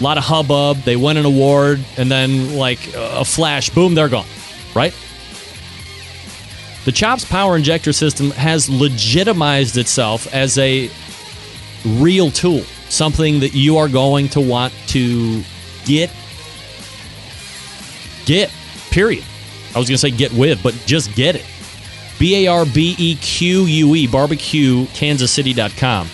a 0.00 0.02
lot 0.02 0.16
of 0.16 0.24
hubbub, 0.24 0.78
they 0.84 0.96
win 0.96 1.18
an 1.18 1.26
award, 1.26 1.84
and 1.98 2.10
then, 2.10 2.56
like 2.56 2.78
a 2.94 3.22
flash, 3.22 3.68
boom, 3.68 3.94
they're 3.94 4.08
gone, 4.08 4.24
right? 4.74 4.94
The 6.86 6.92
CHOPS 6.92 7.26
Power 7.26 7.58
Injector 7.58 7.92
System 7.92 8.30
has 8.30 8.70
legitimized 8.70 9.76
itself 9.76 10.32
as 10.32 10.56
a 10.56 10.90
real 11.84 12.30
tool 12.30 12.64
something 12.88 13.40
that 13.40 13.54
you 13.54 13.78
are 13.78 13.88
going 13.88 14.28
to 14.30 14.40
want 14.40 14.72
to 14.88 15.42
get 15.84 16.10
get 18.24 18.50
period. 18.90 19.24
I 19.74 19.78
was 19.78 19.88
going 19.88 19.96
to 19.96 19.98
say 19.98 20.10
get 20.10 20.32
with 20.32 20.62
but 20.62 20.74
just 20.86 21.14
get 21.14 21.36
it. 21.36 21.44
B-a-r-b-e-q-u-e 22.18 24.06
barbecue 24.06 24.86
kansascity.com 24.86 26.08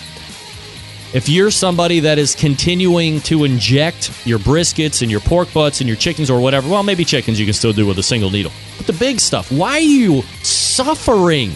if 1.13 1.29
you're 1.29 1.51
somebody 1.51 1.99
that 1.99 2.17
is 2.17 2.33
continuing 2.33 3.21
to 3.21 3.43
inject 3.43 4.11
your 4.25 4.39
briskets 4.39 5.03
and 5.03 5.11
your 5.11 5.19
pork 5.19 5.53
butts 5.53 5.79
and 5.79 5.87
your 5.87 5.95
chickens 5.95 6.29
or 6.29 6.41
whatever 6.41 6.67
well 6.69 6.83
maybe 6.83 7.05
chickens 7.05 7.39
you 7.39 7.45
can 7.45 7.53
still 7.53 7.73
do 7.73 7.85
with 7.85 7.97
a 7.99 8.03
single 8.03 8.29
needle. 8.29 8.51
But 8.77 8.87
the 8.87 8.93
big 8.93 9.19
stuff 9.19 9.51
why 9.51 9.73
are 9.73 9.79
you 9.79 10.23
suffering 10.43 11.51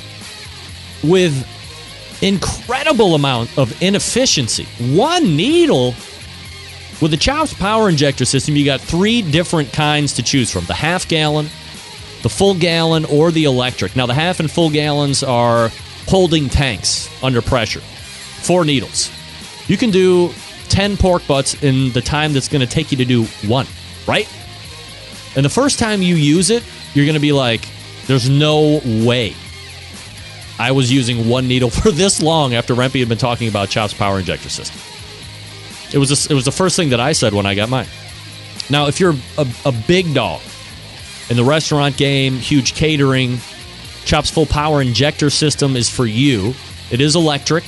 with 1.03 1.45
incredible 2.21 3.15
amount 3.15 3.57
of 3.57 3.81
inefficiency. 3.81 4.65
One 4.95 5.35
needle 5.35 5.93
with 7.01 7.11
the 7.11 7.17
Chops 7.17 7.53
power 7.53 7.89
injector 7.89 8.25
system, 8.25 8.55
you 8.55 8.65
got 8.65 8.81
three 8.81 9.21
different 9.21 9.71
kinds 9.71 10.13
to 10.13 10.23
choose 10.23 10.51
from: 10.51 10.65
the 10.65 10.73
half 10.73 11.07
gallon, 11.07 11.45
the 12.23 12.29
full 12.29 12.55
gallon, 12.55 13.05
or 13.05 13.31
the 13.31 13.45
electric. 13.45 13.95
Now, 13.95 14.05
the 14.05 14.13
half 14.13 14.39
and 14.39 14.49
full 14.49 14.69
gallons 14.69 15.23
are 15.23 15.69
holding 16.07 16.49
tanks 16.49 17.09
under 17.23 17.41
pressure. 17.41 17.81
Four 17.81 18.65
needles. 18.65 19.11
You 19.67 19.77
can 19.77 19.91
do 19.91 20.31
10 20.69 20.97
pork 20.97 21.25
butts 21.27 21.61
in 21.61 21.91
the 21.91 22.01
time 22.01 22.33
that's 22.33 22.47
going 22.47 22.65
to 22.65 22.67
take 22.67 22.91
you 22.91 22.97
to 22.97 23.05
do 23.05 23.25
one, 23.47 23.67
right? 24.07 24.27
And 25.35 25.45
the 25.45 25.49
first 25.49 25.79
time 25.79 26.01
you 26.01 26.15
use 26.15 26.49
it, 26.49 26.63
you're 26.93 27.05
going 27.05 27.15
to 27.15 27.21
be 27.21 27.33
like, 27.33 27.67
there's 28.07 28.29
no 28.29 28.79
way 28.85 29.35
I 30.59 30.71
was 30.71 30.91
using 30.91 31.27
one 31.27 31.47
needle 31.47 31.69
for 31.69 31.91
this 31.91 32.21
long 32.21 32.53
after 32.53 32.73
Rempy 32.73 32.99
had 32.99 33.09
been 33.09 33.17
talking 33.17 33.47
about 33.47 33.69
Chop's 33.69 33.93
power 33.93 34.19
injector 34.19 34.49
system. 34.49 34.79
It 35.93 35.99
was 35.99 36.11
a, 36.11 36.31
it 36.31 36.35
was 36.35 36.45
the 36.45 36.51
first 36.51 36.75
thing 36.75 36.89
that 36.89 36.99
I 36.99 37.13
said 37.13 37.33
when 37.33 37.45
I 37.45 37.55
got 37.55 37.69
mine. 37.69 37.87
Now, 38.69 38.87
if 38.87 38.99
you're 38.99 39.15
a, 39.37 39.47
a 39.65 39.71
big 39.71 40.13
dog 40.13 40.41
in 41.29 41.37
the 41.37 41.43
restaurant 41.43 41.95
game, 41.97 42.33
huge 42.35 42.73
catering, 42.73 43.37
Chop's 44.03 44.29
full 44.29 44.45
power 44.45 44.81
injector 44.81 45.29
system 45.29 45.75
is 45.75 45.89
for 45.89 46.05
you. 46.05 46.53
It 46.91 47.01
is 47.01 47.15
electric. 47.15 47.63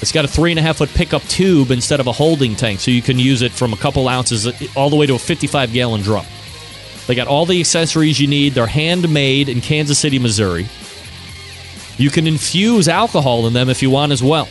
It's 0.00 0.12
got 0.12 0.24
a 0.24 0.28
three 0.28 0.50
and 0.50 0.58
a 0.58 0.62
half 0.62 0.78
foot 0.78 0.90
pickup 0.90 1.22
tube 1.22 1.70
instead 1.70 2.00
of 2.00 2.08
a 2.08 2.12
holding 2.12 2.56
tank, 2.56 2.80
so 2.80 2.90
you 2.90 3.02
can 3.02 3.18
use 3.18 3.42
it 3.42 3.52
from 3.52 3.72
a 3.72 3.76
couple 3.76 4.08
ounces 4.08 4.46
all 4.76 4.90
the 4.90 4.96
way 4.96 5.06
to 5.06 5.14
a 5.14 5.18
55 5.18 5.72
gallon 5.72 6.00
drum. 6.00 6.26
They 7.06 7.14
got 7.14 7.28
all 7.28 7.46
the 7.46 7.60
accessories 7.60 8.20
you 8.20 8.26
need. 8.26 8.54
They're 8.54 8.66
handmade 8.66 9.48
in 9.48 9.60
Kansas 9.60 9.98
City, 9.98 10.18
Missouri. 10.18 10.66
You 11.98 12.10
can 12.10 12.26
infuse 12.26 12.88
alcohol 12.88 13.46
in 13.46 13.52
them 13.52 13.68
if 13.68 13.82
you 13.82 13.90
want 13.90 14.12
as 14.12 14.22
well. 14.22 14.48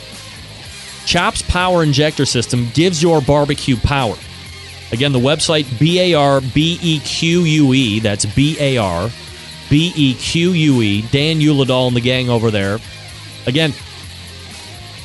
Chops 1.06 1.42
Power 1.42 1.82
Injector 1.82 2.24
System 2.26 2.68
gives 2.74 3.02
your 3.02 3.20
barbecue 3.20 3.76
power. 3.76 4.14
Again, 4.92 5.12
the 5.12 5.18
website 5.18 5.78
B 5.78 5.98
A 6.00 6.14
R 6.14 6.40
B 6.40 6.78
E 6.82 7.00
Q 7.00 7.40
U 7.40 7.72
E. 7.72 8.00
That's 8.00 8.26
B 8.26 8.56
A 8.60 8.76
R 8.76 9.10
B 9.68 9.92
E 9.96 10.14
Q 10.14 10.52
U 10.52 10.82
E. 10.82 11.02
Dan 11.10 11.40
Uladol 11.40 11.88
and 11.88 11.96
the 11.96 12.00
gang 12.00 12.28
over 12.30 12.50
there. 12.50 12.78
Again, 13.46 13.72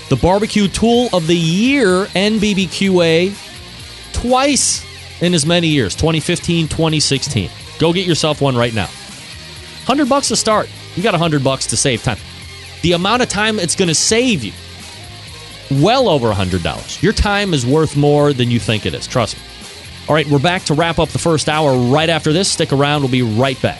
the 0.09 0.17
barbecue 0.17 0.67
tool 0.67 1.09
of 1.13 1.25
the 1.27 1.35
year 1.35 2.05
NBBQA 2.05 3.33
twice 4.13 4.85
in 5.21 5.33
as 5.33 5.45
many 5.45 5.67
years 5.67 5.95
2015, 5.95 6.67
2016. 6.67 7.49
Go 7.79 7.93
get 7.93 8.05
yourself 8.07 8.41
one 8.41 8.55
right 8.55 8.73
now. 8.73 8.87
100 9.85 10.09
bucks 10.09 10.27
to 10.29 10.35
start. 10.35 10.69
You 10.97 11.03
got 11.03 11.13
100 11.13 11.43
bucks 11.43 11.67
to 11.67 11.77
save 11.77 12.03
time. 12.03 12.17
The 12.81 12.93
amount 12.93 13.21
of 13.21 13.29
time 13.29 13.59
it's 13.59 13.75
going 13.75 13.87
to 13.87 13.95
save 13.95 14.43
you 14.43 14.51
well 15.81 16.09
over 16.09 16.31
$100 16.31 17.03
your 17.03 17.11
time 17.11 17.53
is 17.53 17.65
worth 17.65 17.97
more 17.97 18.33
than 18.33 18.49
you 18.49 18.59
think 18.59 18.85
it 18.85 18.93
is. 18.93 19.05
Trust 19.05 19.37
me. 19.37 19.43
All 20.09 20.15
right 20.15 20.27
we're 20.27 20.39
back 20.39 20.63
to 20.63 20.73
wrap 20.73 20.97
up 20.97 21.09
the 21.09 21.19
first 21.19 21.49
hour 21.49 21.77
right 21.77 22.09
after 22.09 22.33
this. 22.33 22.49
Stick 22.51 22.73
around. 22.73 23.01
We'll 23.01 23.11
be 23.11 23.21
right 23.21 23.61
back 23.61 23.79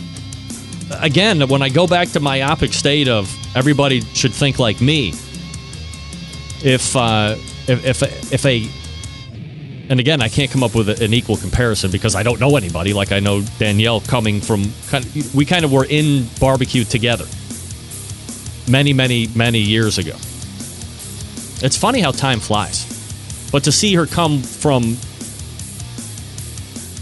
again, 1.02 1.48
when 1.48 1.62
I 1.62 1.70
go 1.70 1.88
back 1.88 2.10
to 2.10 2.20
myopic 2.20 2.74
state 2.74 3.08
of 3.08 3.34
everybody 3.56 4.02
should 4.02 4.34
think 4.34 4.60
like 4.60 4.82
me. 4.82 5.14
If 6.64 6.96
uh, 6.96 7.36
if 7.68 8.02
if 8.02 8.34
if 8.34 8.46
a 8.46 8.70
and 9.88 10.00
again, 10.00 10.22
I 10.22 10.30
can't 10.30 10.50
come 10.50 10.64
up 10.64 10.74
with 10.74 11.02
an 11.02 11.14
equal 11.14 11.38
comparison 11.38 11.92
because 11.92 12.16
I 12.16 12.24
don't 12.24 12.40
know 12.40 12.58
anybody 12.58 12.94
like 12.94 13.12
I 13.12 13.20
know 13.20 13.42
Danielle 13.60 14.02
coming 14.02 14.42
from. 14.42 14.72
Kind 14.88 15.06
of, 15.06 15.36
we 15.36 15.46
kind 15.46 15.64
of 15.64 15.72
were 15.72 15.86
in 15.86 16.28
barbecue 16.40 16.84
together 16.84 17.26
many, 18.68 18.94
many, 18.94 19.28
many 19.36 19.60
years 19.60 19.98
ago. 19.98 20.16
It's 21.64 21.78
funny 21.78 22.02
how 22.02 22.12
time 22.12 22.40
flies. 22.40 22.95
But 23.56 23.64
to 23.64 23.72
see 23.72 23.96
her 23.96 24.06
come 24.06 24.42
from 24.42 24.98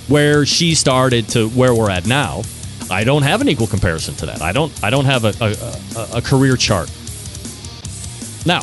where 0.07 0.45
she 0.45 0.75
started 0.75 1.27
to 1.29 1.49
where 1.49 1.73
we're 1.73 1.89
at 1.89 2.05
now, 2.05 2.43
I 2.91 3.03
don't 3.03 3.23
have 3.23 3.41
an 3.41 3.49
equal 3.49 3.65
comparison 3.65 4.13
to 4.17 4.27
that. 4.27 4.43
I 4.43 4.51
don't. 4.51 4.71
I 4.83 4.91
don't 4.91 5.05
have 5.05 5.25
a, 5.25 5.33
a, 5.41 5.99
a, 5.99 6.17
a 6.17 6.21
career 6.21 6.55
chart. 6.55 6.91
Now, 8.45 8.59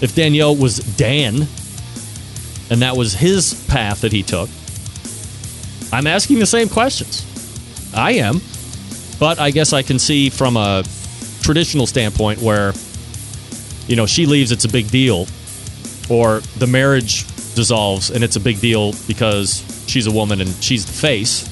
if 0.00 0.14
Danielle 0.14 0.56
was 0.56 0.78
Dan, 0.78 1.46
and 2.70 2.80
that 2.80 2.96
was 2.96 3.12
his 3.12 3.52
path 3.68 4.00
that 4.00 4.12
he 4.12 4.22
took, 4.22 4.48
I'm 5.92 6.06
asking 6.06 6.38
the 6.38 6.46
same 6.46 6.70
questions. 6.70 7.26
I 7.94 8.12
am, 8.12 8.40
but 9.18 9.38
I 9.38 9.50
guess 9.50 9.74
I 9.74 9.82
can 9.82 9.98
see 9.98 10.30
from 10.30 10.56
a 10.56 10.84
traditional 11.42 11.86
standpoint 11.86 12.40
where, 12.40 12.72
you 13.88 13.96
know, 13.96 14.06
she 14.06 14.24
leaves, 14.24 14.52
it's 14.52 14.64
a 14.64 14.70
big 14.70 14.90
deal, 14.90 15.26
or 16.10 16.40
the 16.58 16.66
marriage 16.66 17.26
dissolves 17.54 18.10
and 18.10 18.22
it's 18.24 18.36
a 18.36 18.40
big 18.40 18.60
deal 18.60 18.92
because 19.06 19.64
she's 19.86 20.06
a 20.06 20.12
woman 20.12 20.40
and 20.40 20.50
she's 20.62 20.84
the 20.84 20.92
face. 20.92 21.46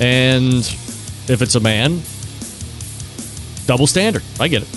And 0.00 0.58
if 1.28 1.42
it's 1.42 1.54
a 1.54 1.60
man, 1.60 2.02
double 3.66 3.86
standard. 3.86 4.22
I 4.40 4.48
get 4.48 4.62
it. 4.62 4.68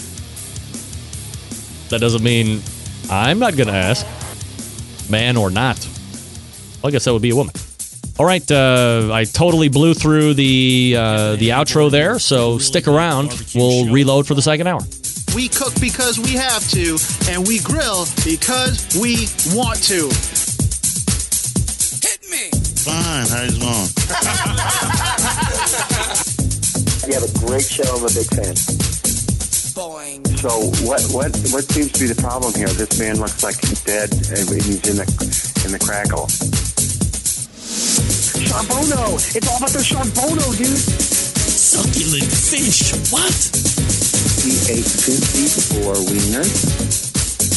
That 1.89 1.99
doesn't 2.01 2.23
mean 2.23 2.61
I'm 3.09 3.39
not 3.39 3.55
going 3.55 3.67
to 3.67 3.73
ask, 3.73 4.05
man 5.09 5.37
or 5.37 5.49
not. 5.49 5.77
Well, 6.81 6.89
I 6.89 6.91
guess 6.91 7.05
that 7.05 7.13
would 7.13 7.21
be 7.21 7.31
a 7.31 7.35
woman. 7.35 7.53
All 8.19 8.25
right, 8.25 8.51
uh, 8.51 9.09
I 9.13 9.25
totally 9.25 9.69
blew 9.69 9.93
through 9.93 10.33
the 10.33 10.95
uh, 10.97 11.35
the 11.35 11.49
outro 11.49 11.91
there, 11.91 12.17
so 12.17 12.57
stick 12.57 12.87
around. 12.87 13.29
We'll 13.53 13.91
reload 13.93 14.25
for 14.25 14.33
the 14.33 14.41
second 14.41 14.65
hour. 14.65 14.81
We 15.37 15.49
cook 15.49 15.79
because 15.79 16.17
we 16.17 16.33
have 16.33 16.67
to, 16.71 16.97
and 17.29 17.45
we 17.47 17.59
grill 17.59 18.07
because 18.25 18.81
we 18.97 19.29
want 19.53 19.77
to. 19.83 20.09
Hit 22.01 22.25
me. 22.25 22.49
Fine, 22.81 23.29
how's 23.29 23.53
it 23.53 23.61
going? 23.61 23.85
You 27.05 27.13
have 27.21 27.21
a 27.21 27.33
great 27.45 27.69
show. 27.69 27.85
I'm 27.85 28.01
a 28.01 28.09
big 28.09 28.25
fan. 28.33 28.57
Boing. 29.77 30.25
So 30.41 30.49
what 30.89 31.05
what 31.13 31.29
what 31.53 31.69
seems 31.69 31.91
to 31.91 31.99
be 31.99 32.07
the 32.07 32.19
problem 32.19 32.55
here? 32.55 32.69
This 32.69 32.97
man 32.99 33.19
looks 33.19 33.43
like 33.43 33.61
he's 33.61 33.83
dead 33.83 34.09
and 34.09 34.49
he's 34.49 34.89
in 34.89 34.97
the 34.97 35.05
in 35.65 35.71
the 35.71 35.77
crackle. 35.77 36.25
Charbono! 38.41 39.21
It's 39.35 39.47
all 39.47 39.57
about 39.57 39.69
the 39.69 39.85
Charbono, 39.85 40.57
dude. 40.57 40.81
Succulent 41.45 42.25
fish. 42.25 42.91
What? 43.13 44.06
He 44.43 44.53
ate 44.69 44.85
54 44.85 45.93
wieners. 46.09 47.07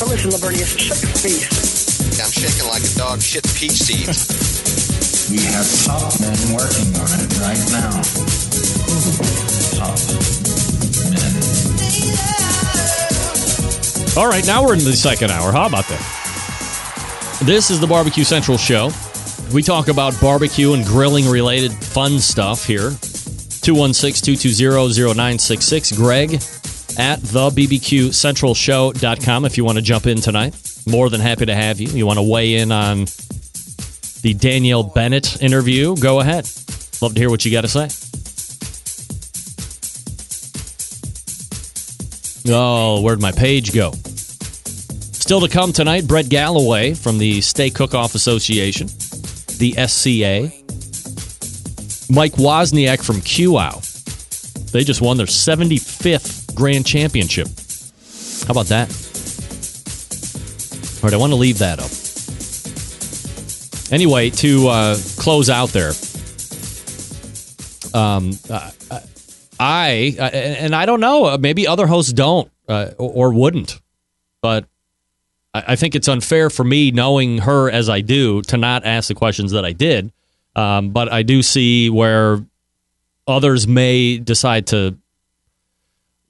Listen, 0.08 0.30
Lavernius, 0.30 0.78
shut 0.78 1.00
your 1.02 1.12
face. 1.12 2.20
I'm 2.20 2.30
shaking 2.30 2.68
like 2.68 2.82
a 2.82 2.92
dog 2.98 3.20
shit 3.20 3.44
peach 3.54 3.72
seeds. 3.72 5.30
We 5.30 5.38
have 5.52 5.68
top 5.84 6.12
men 6.20 6.36
working 6.56 6.90
on 6.96 7.20
it 7.20 7.30
right 7.38 7.60
now. 7.70 8.02
Top 9.78 9.98
men. 10.08 10.20
All 14.16 14.28
right, 14.28 14.44
now 14.46 14.64
we're 14.64 14.74
in 14.74 14.84
the 14.84 14.92
second 14.92 15.30
hour. 15.30 15.52
How 15.52 15.66
about 15.66 15.86
that? 15.88 17.40
This 17.44 17.70
is 17.70 17.78
the 17.78 17.86
Barbecue 17.86 18.24
Central 18.24 18.58
Show. 18.58 18.90
We 19.52 19.62
talk 19.62 19.88
about 19.88 20.20
barbecue 20.20 20.72
and 20.72 20.84
grilling 20.84 21.28
related 21.28 21.72
fun 21.72 22.18
stuff 22.18 22.66
here. 22.66 22.90
216 23.60 24.36
220 24.36 25.14
0966. 25.14 25.92
Greg 25.92 26.34
at 26.98 27.20
the 27.22 27.50
BBQCentralShow.com 27.50 29.44
if 29.44 29.56
you 29.56 29.64
want 29.64 29.78
to 29.78 29.82
jump 29.82 30.06
in 30.06 30.20
tonight. 30.20 30.54
More 30.86 31.08
than 31.08 31.20
happy 31.20 31.46
to 31.46 31.54
have 31.54 31.80
you. 31.80 31.88
You 31.88 32.06
want 32.06 32.18
to 32.18 32.22
weigh 32.22 32.56
in 32.56 32.72
on 32.72 33.06
the 34.22 34.34
Danielle 34.38 34.82
Bennett 34.82 35.42
interview? 35.42 35.96
Go 35.96 36.20
ahead. 36.20 36.48
Love 37.00 37.14
to 37.14 37.20
hear 37.20 37.30
what 37.30 37.44
you 37.44 37.52
got 37.52 37.62
to 37.62 37.68
say. 37.68 37.88
Oh, 42.48 43.02
where'd 43.02 43.20
my 43.20 43.32
page 43.32 43.74
go? 43.74 43.92
Still 43.92 45.40
to 45.40 45.48
come 45.48 45.72
tonight, 45.72 46.08
Brett 46.08 46.26
Gallaway 46.26 46.94
from 46.94 47.18
the 47.18 47.40
Steak 47.40 47.74
Cook 47.74 47.94
Off 47.94 48.14
Association, 48.14 48.88
the 49.58 49.74
SCA. 49.86 50.59
Mike 52.10 52.32
Wozniak 52.32 53.04
from 53.04 53.16
QUAU. 53.16 53.86
They 54.72 54.84
just 54.84 55.00
won 55.00 55.16
their 55.16 55.26
75th 55.26 56.54
Grand 56.54 56.86
Championship. 56.86 57.48
How 58.46 58.52
about 58.52 58.66
that? 58.66 58.88
All 61.02 61.08
right, 61.08 61.14
I 61.14 61.16
want 61.16 61.32
to 61.32 61.36
leave 61.36 61.58
that 61.58 61.78
up. 61.78 61.90
Anyway, 63.92 64.30
to 64.30 64.68
uh, 64.68 64.96
close 65.16 65.48
out 65.48 65.70
there, 65.70 65.92
um, 67.94 68.32
uh, 68.48 68.70
I, 69.58 70.16
I 70.20 70.28
and 70.28 70.74
I 70.74 70.86
don't 70.86 71.00
know, 71.00 71.26
uh, 71.26 71.38
maybe 71.38 71.66
other 71.66 71.86
hosts 71.86 72.12
don't 72.12 72.50
uh, 72.68 72.90
or, 72.98 73.32
wouldn't, 73.32 73.80
but 74.40 74.66
I 75.52 75.74
think 75.74 75.94
it's 75.94 76.06
unfair 76.06 76.50
for 76.50 76.64
me, 76.64 76.92
knowing 76.92 77.38
her 77.38 77.70
as 77.70 77.88
I 77.88 78.00
do, 78.00 78.42
to 78.42 78.56
not 78.56 78.84
ask 78.84 79.08
the 79.08 79.14
questions 79.14 79.50
that 79.52 79.64
I 79.64 79.72
did. 79.72 80.12
Um, 80.60 80.90
but 80.90 81.10
I 81.10 81.22
do 81.22 81.42
see 81.42 81.88
where 81.88 82.44
others 83.26 83.66
may 83.66 84.18
decide 84.18 84.66
to 84.68 84.94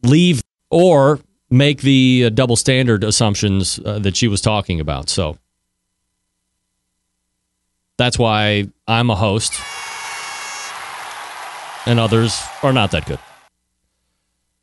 leave 0.05 0.41
or 0.70 1.18
make 1.51 1.81
the 1.81 2.26
uh, 2.26 2.28
double 2.28 2.55
standard 2.55 3.03
assumptions 3.03 3.81
uh, 3.85 3.99
that 3.99 4.16
she 4.16 4.28
was 4.28 4.41
talking 4.41 4.78
about. 4.78 5.09
So 5.09 5.37
that's 7.99 8.20
why 8.20 8.68
I'm 8.87 9.11
a 9.11 9.16
host 9.16 9.61
and 11.85 11.99
others 11.99 12.41
are 12.62 12.72
not 12.72 12.93
that 12.93 13.07
good. 13.07 13.18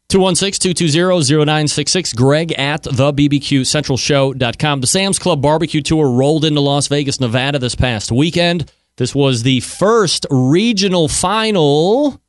216-220-0966 0.10 2.16
greg 2.16 2.54
at 2.54 2.84
the 2.84 3.12
bbqcentralshow.com 3.12 4.80
the 4.80 4.88
sam's 4.88 5.20
club 5.20 5.42
barbecue 5.42 5.82
tour 5.82 6.10
rolled 6.10 6.46
into 6.46 6.62
las 6.62 6.88
vegas 6.88 7.20
nevada 7.20 7.60
this 7.60 7.76
past 7.76 8.10
weekend 8.10 8.72
this 8.98 9.16
was 9.16 9.44
the 9.44 9.62
first 9.62 10.26
regional 10.30 11.08
final 11.08 12.22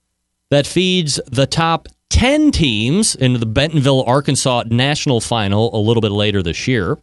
that 0.50 0.66
feeds 0.66 1.20
the 1.26 1.46
top 1.46 1.88
10 2.10 2.52
teams 2.52 3.14
into 3.14 3.38
the 3.38 3.46
bentonville 3.46 4.04
arkansas 4.04 4.64
national 4.68 5.20
final 5.20 5.74
a 5.76 5.80
little 5.80 6.00
bit 6.00 6.12
later 6.12 6.42
this 6.42 6.68
year 6.68 6.96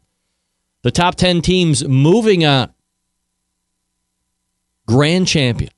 the 0.82 0.92
top 0.92 1.16
10 1.16 1.42
teams 1.42 1.88
moving 1.88 2.46
on 2.46 2.72
grand 4.88 5.28
champion 5.28 5.72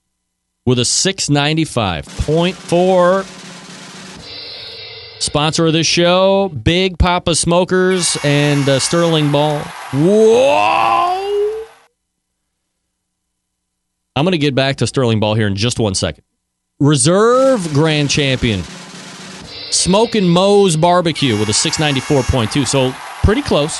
with 0.66 0.80
a 0.80 0.84
695.4 0.84 3.26
Sponsor 5.20 5.66
of 5.66 5.74
this 5.74 5.88
show, 5.88 6.50
Big 6.50 7.00
Poppa 7.00 7.34
Smokers 7.36 8.18
and 8.24 8.70
uh, 8.70 8.78
Sterling 8.80 9.32
Ball. 9.32 9.60
Whoa! 9.92 11.26
I'm 14.18 14.26
going 14.26 14.32
to 14.32 14.38
get 14.39 14.55
back 14.55 14.78
to 14.78 14.88
Sterling 14.88 15.20
Ball 15.20 15.36
here 15.36 15.47
in 15.47 15.55
just 15.55 15.80
one 15.80 15.93
second. 15.93 16.24
Reserve 16.80 17.72
Grand 17.74 18.09
Champion, 18.09 18.63
Smokin' 19.72 20.28
Moe's 20.28 20.76
Barbecue 20.76 21.38
with 21.38 21.49
a 21.49 21.53
694.2, 21.53 22.68
so 22.68 22.91
pretty 23.24 23.41
close. 23.41 23.80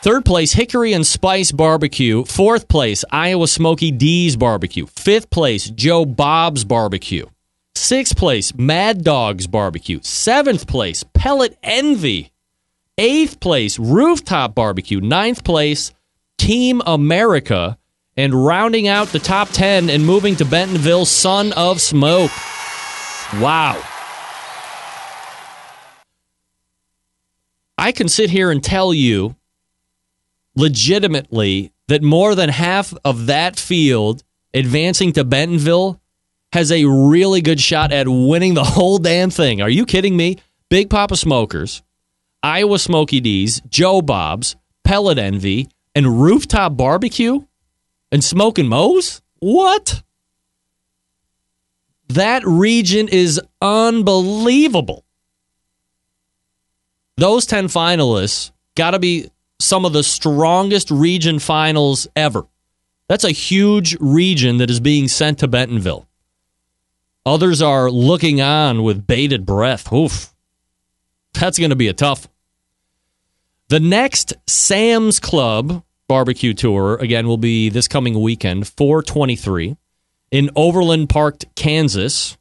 Third 0.00 0.24
place, 0.24 0.52
Hickory 0.52 0.92
and 0.92 1.06
Spice 1.06 1.52
Barbecue. 1.52 2.24
Fourth 2.24 2.68
place, 2.68 3.04
Iowa 3.10 3.48
Smoky 3.48 3.90
D's 3.90 4.36
Barbecue. 4.36 4.86
Fifth 4.86 5.28
place, 5.28 5.68
Joe 5.70 6.04
Bob's 6.04 6.64
Barbecue. 6.64 7.26
Sixth 7.74 8.16
place, 8.16 8.54
Mad 8.54 9.02
Dogs 9.02 9.46
Barbecue. 9.46 10.00
Seventh 10.02 10.66
place, 10.66 11.04
Pellet 11.14 11.58
Envy. 11.62 12.32
Eighth 12.96 13.40
place, 13.40 13.78
Rooftop 13.78 14.54
Barbecue. 14.54 15.00
Ninth 15.00 15.44
place, 15.44 15.92
Team 16.38 16.82
America. 16.86 17.77
And 18.18 18.34
rounding 18.34 18.88
out 18.88 19.08
the 19.08 19.20
top 19.20 19.48
10 19.50 19.88
and 19.88 20.04
moving 20.04 20.36
to 20.36 20.44
Bentonville, 20.44 21.06
Son 21.06 21.52
of 21.52 21.80
Smoke. 21.80 22.32
Wow. 23.34 23.80
I 27.78 27.92
can 27.92 28.08
sit 28.08 28.28
here 28.28 28.50
and 28.50 28.62
tell 28.62 28.92
you 28.92 29.36
legitimately 30.56 31.72
that 31.86 32.02
more 32.02 32.34
than 32.34 32.48
half 32.48 32.92
of 33.04 33.26
that 33.26 33.58
field 33.58 34.24
advancing 34.52 35.12
to 35.12 35.22
Bentonville 35.22 36.00
has 36.52 36.72
a 36.72 36.86
really 36.86 37.40
good 37.40 37.60
shot 37.60 37.92
at 37.92 38.08
winning 38.08 38.54
the 38.54 38.64
whole 38.74 38.98
damn 38.98 39.30
thing. 39.30 39.62
Are 39.62 39.70
you 39.70 39.86
kidding 39.86 40.16
me? 40.16 40.38
Big 40.68 40.90
Poppa 40.90 41.16
Smokers, 41.16 41.82
Iowa 42.42 42.78
Smoky 42.78 43.20
D's, 43.20 43.62
Joe 43.68 44.02
Bob's, 44.02 44.56
Pellet 44.84 45.18
Envy, 45.18 45.68
and 45.94 46.20
Rooftop 46.20 46.76
Barbecue 46.76 47.40
and 48.10 48.22
smoking 48.22 48.68
Moe's? 48.68 49.22
What? 49.40 50.02
That 52.08 52.42
region 52.46 53.08
is 53.08 53.40
unbelievable. 53.60 55.04
Those 57.16 57.46
10 57.46 57.66
finalists 57.66 58.52
got 58.74 58.92
to 58.92 58.98
be 58.98 59.30
some 59.58 59.84
of 59.84 59.92
the 59.92 60.02
strongest 60.02 60.90
region 60.90 61.38
finals 61.38 62.06
ever. 62.14 62.46
That's 63.08 63.24
a 63.24 63.30
huge 63.30 63.96
region 64.00 64.58
that 64.58 64.70
is 64.70 64.80
being 64.80 65.08
sent 65.08 65.38
to 65.40 65.48
Bentonville. 65.48 66.06
Others 67.26 67.60
are 67.60 67.90
looking 67.90 68.40
on 68.40 68.82
with 68.82 69.06
bated 69.06 69.44
breath. 69.44 69.92
Oof. 69.92 70.32
That's 71.34 71.58
going 71.58 71.70
to 71.70 71.76
be 71.76 71.88
a 71.88 71.92
tough. 71.92 72.28
The 73.68 73.80
next 73.80 74.32
Sam's 74.46 75.20
Club 75.20 75.82
barbecue 76.08 76.54
tour, 76.54 76.96
again, 76.96 77.28
will 77.28 77.36
be 77.36 77.68
this 77.68 77.86
coming 77.86 78.20
weekend, 78.20 78.66
423 78.66 79.76
in 80.30 80.50
Overland 80.56 81.08
Park, 81.08 81.44
Kansas. 81.54 82.36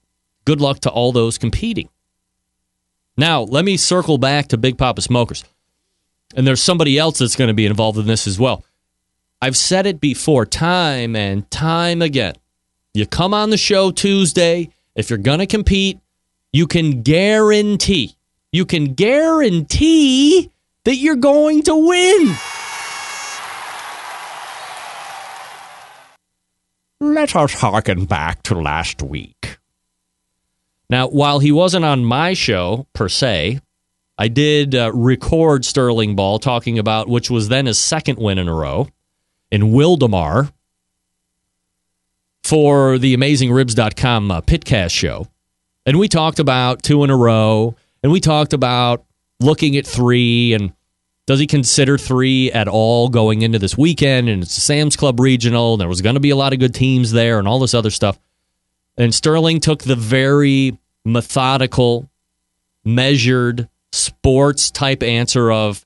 Good 0.45 0.61
luck 0.61 0.79
to 0.79 0.89
all 0.89 1.11
those 1.11 1.37
competing. 1.37 1.89
Now, 3.17 3.41
let 3.41 3.65
me 3.65 3.77
circle 3.77 4.17
back 4.17 4.47
to 4.47 4.57
Big 4.57 4.77
Poppa 4.77 5.01
Smokers. 5.01 5.43
And 6.35 6.45
there's 6.45 6.61
somebody 6.61 6.97
else 6.97 7.19
that's 7.19 7.35
going 7.35 7.47
to 7.47 7.53
be 7.53 7.65
involved 7.65 7.97
in 7.97 8.07
this 8.07 8.27
as 8.27 8.39
well. 8.39 8.63
I've 9.41 9.57
said 9.57 9.85
it 9.85 9.99
before, 9.99 10.45
time 10.45 11.15
and 11.15 11.49
time 11.51 12.01
again. 12.01 12.33
You 12.93 13.05
come 13.05 13.33
on 13.33 13.49
the 13.49 13.57
show 13.57 13.91
Tuesday, 13.91 14.69
if 14.95 15.09
you're 15.09 15.19
going 15.19 15.39
to 15.39 15.45
compete, 15.45 15.99
you 16.51 16.65
can 16.65 17.03
guarantee, 17.03 18.15
you 18.51 18.65
can 18.65 18.93
guarantee 18.93 20.51
that 20.85 20.95
you're 20.95 21.15
going 21.15 21.61
to 21.63 21.75
win. 21.75 22.35
Let 26.99 27.35
us 27.35 27.53
harken 27.53 28.05
back 28.05 28.43
to 28.43 28.55
last 28.55 29.01
week. 29.01 29.57
Now, 30.89 31.07
while 31.07 31.39
he 31.39 31.51
wasn't 31.51 31.85
on 31.85 32.05
my 32.05 32.33
show 32.33 32.87
per 32.93 33.09
se, 33.09 33.59
I 34.17 34.27
did 34.29 34.73
uh, 34.73 34.91
record 34.93 35.63
Sterling 35.63 36.15
Ball 36.15 36.39
talking 36.39 36.79
about 36.79 37.07
which 37.07 37.29
was 37.29 37.49
then 37.49 37.67
his 37.67 37.77
second 37.77 38.17
win 38.17 38.37
in 38.39 38.47
a 38.47 38.53
row 38.53 38.87
in 39.51 39.63
Wildomar 39.63 40.51
for 42.43 42.97
the 42.97 43.15
AmazingRibs.com 43.15 44.31
uh, 44.31 44.41
Pitcast 44.41 44.91
show. 44.91 45.27
And 45.85 45.99
we 45.99 46.07
talked 46.07 46.39
about 46.39 46.81
two 46.81 47.03
in 47.03 47.09
a 47.09 47.17
row, 47.17 47.75
and 48.01 48.11
we 48.11 48.19
talked 48.19 48.53
about 48.53 49.05
looking 49.39 49.77
at 49.77 49.85
three 49.85 50.53
and 50.53 50.73
does 51.27 51.39
he 51.39 51.45
consider 51.45 51.97
three 51.97 52.51
at 52.53 52.69
all 52.69 53.09
going 53.09 53.41
into 53.41 53.59
this 53.59 53.77
weekend? 53.77 54.29
And 54.29 54.41
it's 54.41 54.57
a 54.57 54.61
Sam's 54.61 54.95
Club 54.95 55.19
regional. 55.19 55.73
And 55.73 55.81
there 55.81 55.89
was 55.89 56.01
going 56.01 56.15
to 56.15 56.21
be 56.21 56.29
a 56.29 56.35
lot 56.37 56.53
of 56.53 56.59
good 56.59 56.73
teams 56.73 57.11
there 57.11 57.37
and 57.37 57.47
all 57.47 57.59
this 57.59 57.73
other 57.73 57.91
stuff. 57.91 58.17
And 58.97 59.13
Sterling 59.13 59.59
took 59.59 59.83
the 59.83 59.97
very 59.97 60.79
methodical, 61.03 62.09
measured, 62.83 63.67
sports 63.91 64.71
type 64.71 65.03
answer 65.03 65.51
of, 65.51 65.85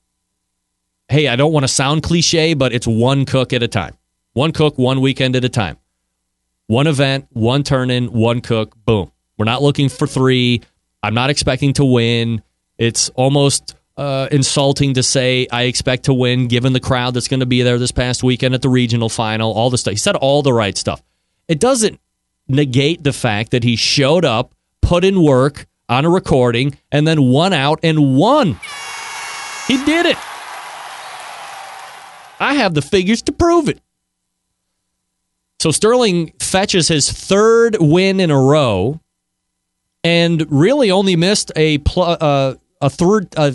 hey, 1.08 1.26
I 1.26 1.34
don't 1.34 1.52
want 1.52 1.64
to 1.64 1.68
sound 1.68 2.04
cliche, 2.04 2.54
but 2.54 2.72
it's 2.72 2.86
one 2.86 3.26
cook 3.26 3.52
at 3.52 3.64
a 3.64 3.68
time. 3.68 3.98
One 4.34 4.52
cook, 4.52 4.78
one 4.78 5.00
weekend 5.00 5.34
at 5.34 5.44
a 5.44 5.48
time. 5.48 5.76
One 6.68 6.86
event, 6.86 7.26
one 7.30 7.64
turn 7.64 7.90
in, 7.90 8.12
one 8.12 8.40
cook, 8.40 8.76
boom. 8.84 9.10
We're 9.36 9.44
not 9.44 9.60
looking 9.60 9.88
for 9.88 10.06
three. 10.06 10.62
I'm 11.02 11.14
not 11.14 11.30
expecting 11.30 11.72
to 11.74 11.84
win. 11.84 12.42
It's 12.78 13.08
almost 13.10 13.74
uh, 13.96 14.28
insulting 14.30 14.94
to 14.94 15.02
say 15.02 15.46
I 15.50 15.62
expect 15.64 16.04
to 16.04 16.14
win 16.14 16.48
given 16.48 16.72
the 16.72 16.80
crowd 16.80 17.14
that's 17.14 17.28
going 17.28 17.40
to 17.40 17.46
be 17.46 17.62
there 17.62 17.78
this 17.78 17.92
past 17.92 18.22
weekend 18.22 18.54
at 18.54 18.62
the 18.62 18.68
regional 18.68 19.08
final, 19.08 19.52
all 19.52 19.70
the 19.70 19.78
stuff. 19.78 19.92
He 19.92 19.98
said 19.98 20.16
all 20.16 20.42
the 20.42 20.52
right 20.52 20.76
stuff. 20.76 21.02
It 21.48 21.60
doesn't 21.60 22.00
negate 22.48 23.02
the 23.02 23.12
fact 23.12 23.50
that 23.50 23.64
he 23.64 23.76
showed 23.76 24.24
up, 24.24 24.54
put 24.80 25.04
in 25.04 25.22
work 25.22 25.66
on 25.88 26.04
a 26.04 26.10
recording, 26.10 26.78
and 26.90 27.06
then 27.06 27.22
won 27.22 27.52
out 27.52 27.80
and 27.82 28.16
won. 28.16 28.58
He 29.68 29.82
did 29.84 30.06
it. 30.06 30.16
I 32.40 32.54
have 32.54 32.74
the 32.74 32.82
figures 32.82 33.22
to 33.22 33.32
prove 33.32 33.68
it. 33.68 33.80
So 35.60 35.70
Sterling 35.70 36.32
fetches 36.40 36.88
his 36.88 37.10
third 37.10 37.76
win 37.78 38.18
in 38.18 38.30
a 38.32 38.40
row, 38.40 39.00
and 40.02 40.44
really 40.50 40.90
only 40.90 41.14
missed 41.14 41.52
a 41.54 41.78
pl- 41.78 42.16
uh, 42.20 42.54
a 42.80 42.90
third. 42.90 43.28
Uh, 43.36 43.52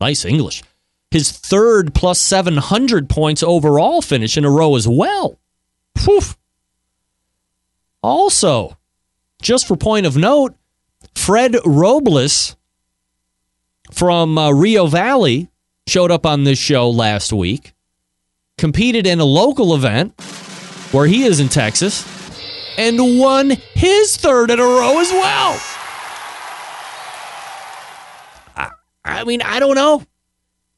nice 0.00 0.24
English. 0.24 0.62
His 1.10 1.30
third 1.30 1.94
plus 1.94 2.20
seven 2.20 2.56
hundred 2.56 3.08
points 3.08 3.42
overall 3.42 4.02
finish 4.02 4.36
in 4.36 4.44
a 4.44 4.50
row 4.50 4.76
as 4.76 4.88
well. 4.88 5.38
Whew. 6.04 6.20
Also, 8.02 8.76
just 9.40 9.66
for 9.66 9.76
point 9.76 10.06
of 10.06 10.16
note, 10.16 10.54
Fred 11.14 11.56
Robles 11.64 12.56
from 13.90 14.36
uh, 14.36 14.50
Rio 14.50 14.86
Valley 14.86 15.48
showed 15.86 16.10
up 16.10 16.26
on 16.26 16.44
this 16.44 16.58
show 16.58 16.90
last 16.90 17.32
week, 17.32 17.72
competed 18.58 19.06
in 19.06 19.20
a 19.20 19.24
local 19.24 19.74
event 19.74 20.20
where 20.92 21.06
he 21.06 21.24
is 21.24 21.40
in 21.40 21.48
Texas, 21.48 22.04
and 22.76 23.18
won 23.18 23.50
his 23.74 24.16
third 24.16 24.50
in 24.50 24.58
a 24.58 24.62
row 24.62 24.98
as 25.00 25.10
well. 25.10 25.60
I, 29.06 29.24
mean, 29.24 29.42
I 29.42 29.60
don't 29.60 29.74
know. 29.74 30.02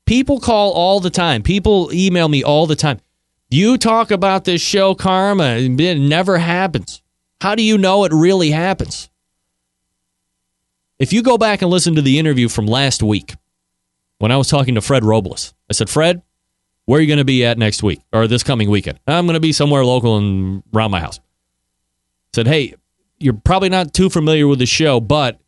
People 0.07 0.41
call 0.41 0.73
all 0.73 1.01
the 1.01 1.11
time. 1.11 1.43
People 1.43 1.91
email 1.93 2.29
me 2.29 2.43
all 2.43 2.67
the 2.67 2.77
time. 2.77 3.01
You 3.51 3.79
talk 3.79 4.11
about 4.11 4.45
this 4.45 4.61
show, 4.61 4.95
Karma, 4.95 5.57
it 5.57 5.99
never 5.99 6.39
happens. 6.39 7.03
How 7.41 7.55
do 7.55 7.63
you 7.63 7.79
know 7.79 8.05
it 8.05 8.13
really 8.13 8.51
happens? 8.51 9.09
If 10.99 11.13
you 11.13 11.23
go 11.23 11.39
back 11.39 11.63
and 11.63 11.71
listen 11.71 11.95
to 11.95 12.03
the 12.03 12.19
interview 12.19 12.49
from 12.49 12.67
last 12.67 13.03
week 13.03 13.35
when 14.19 14.33
I 14.33 14.37
was 14.37 14.49
talking 14.49 14.75
to 14.75 14.81
Fred 14.81 15.05
Robles, 15.05 15.55
I 15.71 15.73
said, 15.73 15.89
Fred, 15.89 16.23
where 16.85 16.99
are 16.99 17.01
you 17.01 17.07
going 17.07 17.19
to 17.19 17.25
be 17.25 17.45
at 17.45 17.57
next 17.57 17.83
week 17.83 18.01
or 18.13 18.27
this 18.27 18.43
coming 18.43 18.69
weekend? 18.69 18.99
I'm 19.07 19.27
going 19.27 19.35
to 19.35 19.41
be 19.41 19.53
somewhere 19.53 19.85
local 19.85 20.19
and 20.19 20.63
around 20.75 20.91
my 20.91 21.01
house. 21.01 21.19
I 21.19 22.35
said, 22.35 22.47
hey, 22.49 22.75
you're 23.19 23.35
probably 23.35 23.69
not 23.69 23.95
too 23.95 24.11
familiar 24.11 24.47
with 24.47 24.59
the 24.59 24.67
show, 24.67 25.01
but 25.01 25.41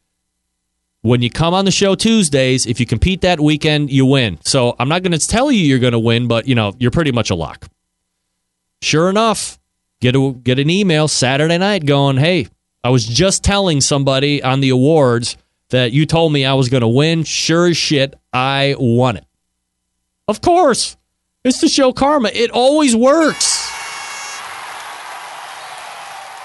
when 1.03 1.23
you 1.23 1.31
come 1.31 1.55
on 1.55 1.65
the 1.65 1.71
show 1.71 1.95
Tuesdays, 1.95 2.67
if 2.67 2.79
you 2.79 2.87
compete 2.87 3.23
that 3.23 3.41
weekend, 3.41 3.91
you 3.91 4.05
win. 4.05 4.39
So 4.45 4.77
I'm 4.79 4.89
not 4.89 5.03
going 5.03 5.19
to 5.19 5.27
tell 5.27 5.51
you 5.51 5.61
you're 5.65 5.79
going 5.79 5.93
to 5.93 5.99
win, 5.99 6.29
but 6.29 6.47
you 6.47 6.55
know 6.55 6.75
you're 6.79 6.91
pretty 6.91 7.13
much 7.13 7.31
a 7.31 7.35
lock. 7.35 7.69
Sure 8.83 9.09
enough, 9.09 9.59
get 10.01 10.15
a, 10.17 10.33
get 10.33 10.59
an 10.59 10.71
email 10.71 11.09
Saturday 11.09 11.59
night 11.59 11.87
going, 11.87 12.17
hey, 12.17 12.49
I 12.83 12.91
was 12.91 13.07
just 13.07 13.45
telling 13.45 13.81
somebody 13.81 14.43
on 14.43 14.61
the 14.61 14.71
awards 14.71 15.37
that 15.71 15.93
you 15.93 16.07
told 16.07 16.33
me 16.33 16.45
I 16.45 16.55
was 16.55 16.69
going 16.69 16.81
to 16.81 16.89
win. 16.89 17.25
Sure 17.25 17.69
as 17.69 17.77
shit, 17.77 18.15
I 18.33 18.75
won 18.79 19.17
it. 19.17 19.25
Of 20.29 20.41
course. 20.41 20.97
It's 21.45 21.61
the 21.61 21.69
show 21.69 21.93
Karma. 21.93 22.29
It 22.29 22.51
always 22.51 22.95
works. 22.95 23.71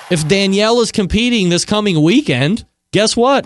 If 0.10 0.28
Danielle 0.28 0.80
is 0.82 0.92
competing 0.92 1.50
this 1.50 1.66
coming 1.66 2.02
weekend, 2.02 2.66
guess 2.92 3.18
what? 3.18 3.46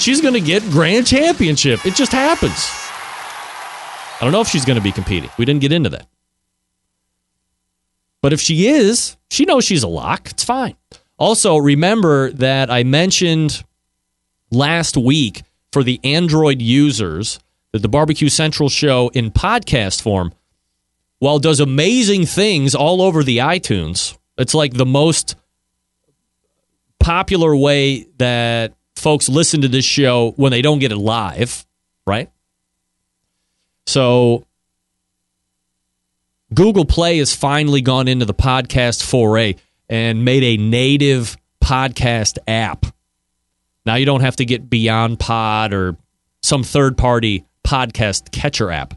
She's 0.00 0.20
going 0.20 0.34
to 0.34 0.40
get 0.40 0.62
grand 0.70 1.06
championship. 1.06 1.84
It 1.84 1.94
just 1.94 2.12
happens. 2.12 2.68
I 4.20 4.24
don't 4.24 4.32
know 4.32 4.40
if 4.40 4.48
she's 4.48 4.64
going 4.64 4.78
to 4.78 4.82
be 4.82 4.92
competing. 4.92 5.30
We 5.38 5.44
didn't 5.44 5.60
get 5.60 5.72
into 5.72 5.90
that. 5.90 6.06
But 8.22 8.32
if 8.32 8.40
she 8.40 8.66
is, 8.68 9.16
she 9.30 9.44
knows 9.44 9.64
she's 9.64 9.82
a 9.82 9.88
lock. 9.88 10.30
It's 10.30 10.44
fine. 10.44 10.76
Also, 11.16 11.56
remember 11.56 12.30
that 12.32 12.70
I 12.70 12.82
mentioned 12.82 13.62
last 14.50 14.96
week 14.96 15.42
for 15.72 15.82
the 15.82 16.00
Android 16.02 16.60
users 16.60 17.38
that 17.72 17.82
the 17.82 17.88
Barbecue 17.88 18.28
Central 18.28 18.68
show 18.68 19.08
in 19.14 19.30
podcast 19.30 20.02
form 20.02 20.32
while 21.18 21.38
does 21.38 21.60
amazing 21.60 22.24
things 22.26 22.74
all 22.74 23.02
over 23.02 23.22
the 23.22 23.38
iTunes, 23.38 24.16
it's 24.38 24.54
like 24.54 24.72
the 24.72 24.86
most 24.86 25.36
popular 26.98 27.54
way 27.54 28.06
that 28.16 28.74
folks 28.96 29.28
listen 29.28 29.62
to 29.62 29.68
this 29.68 29.84
show 29.84 30.32
when 30.36 30.50
they 30.50 30.62
don't 30.62 30.78
get 30.78 30.92
it 30.92 30.98
live, 30.98 31.66
right? 32.06 32.30
So 33.86 34.46
Google 36.54 36.84
Play 36.84 37.18
has 37.18 37.34
finally 37.34 37.80
gone 37.80 38.08
into 38.08 38.24
the 38.24 38.34
podcast 38.34 39.02
foray 39.02 39.54
and 39.88 40.24
made 40.24 40.42
a 40.42 40.56
native 40.56 41.36
podcast 41.62 42.38
app. 42.46 42.86
Now 43.86 43.94
you 43.94 44.06
don't 44.06 44.20
have 44.20 44.36
to 44.36 44.44
get 44.44 44.70
Beyond 44.70 45.18
Pod 45.18 45.72
or 45.72 45.96
some 46.42 46.62
third 46.62 46.96
party 46.96 47.44
podcast 47.64 48.30
catcher 48.32 48.70
app. 48.70 48.94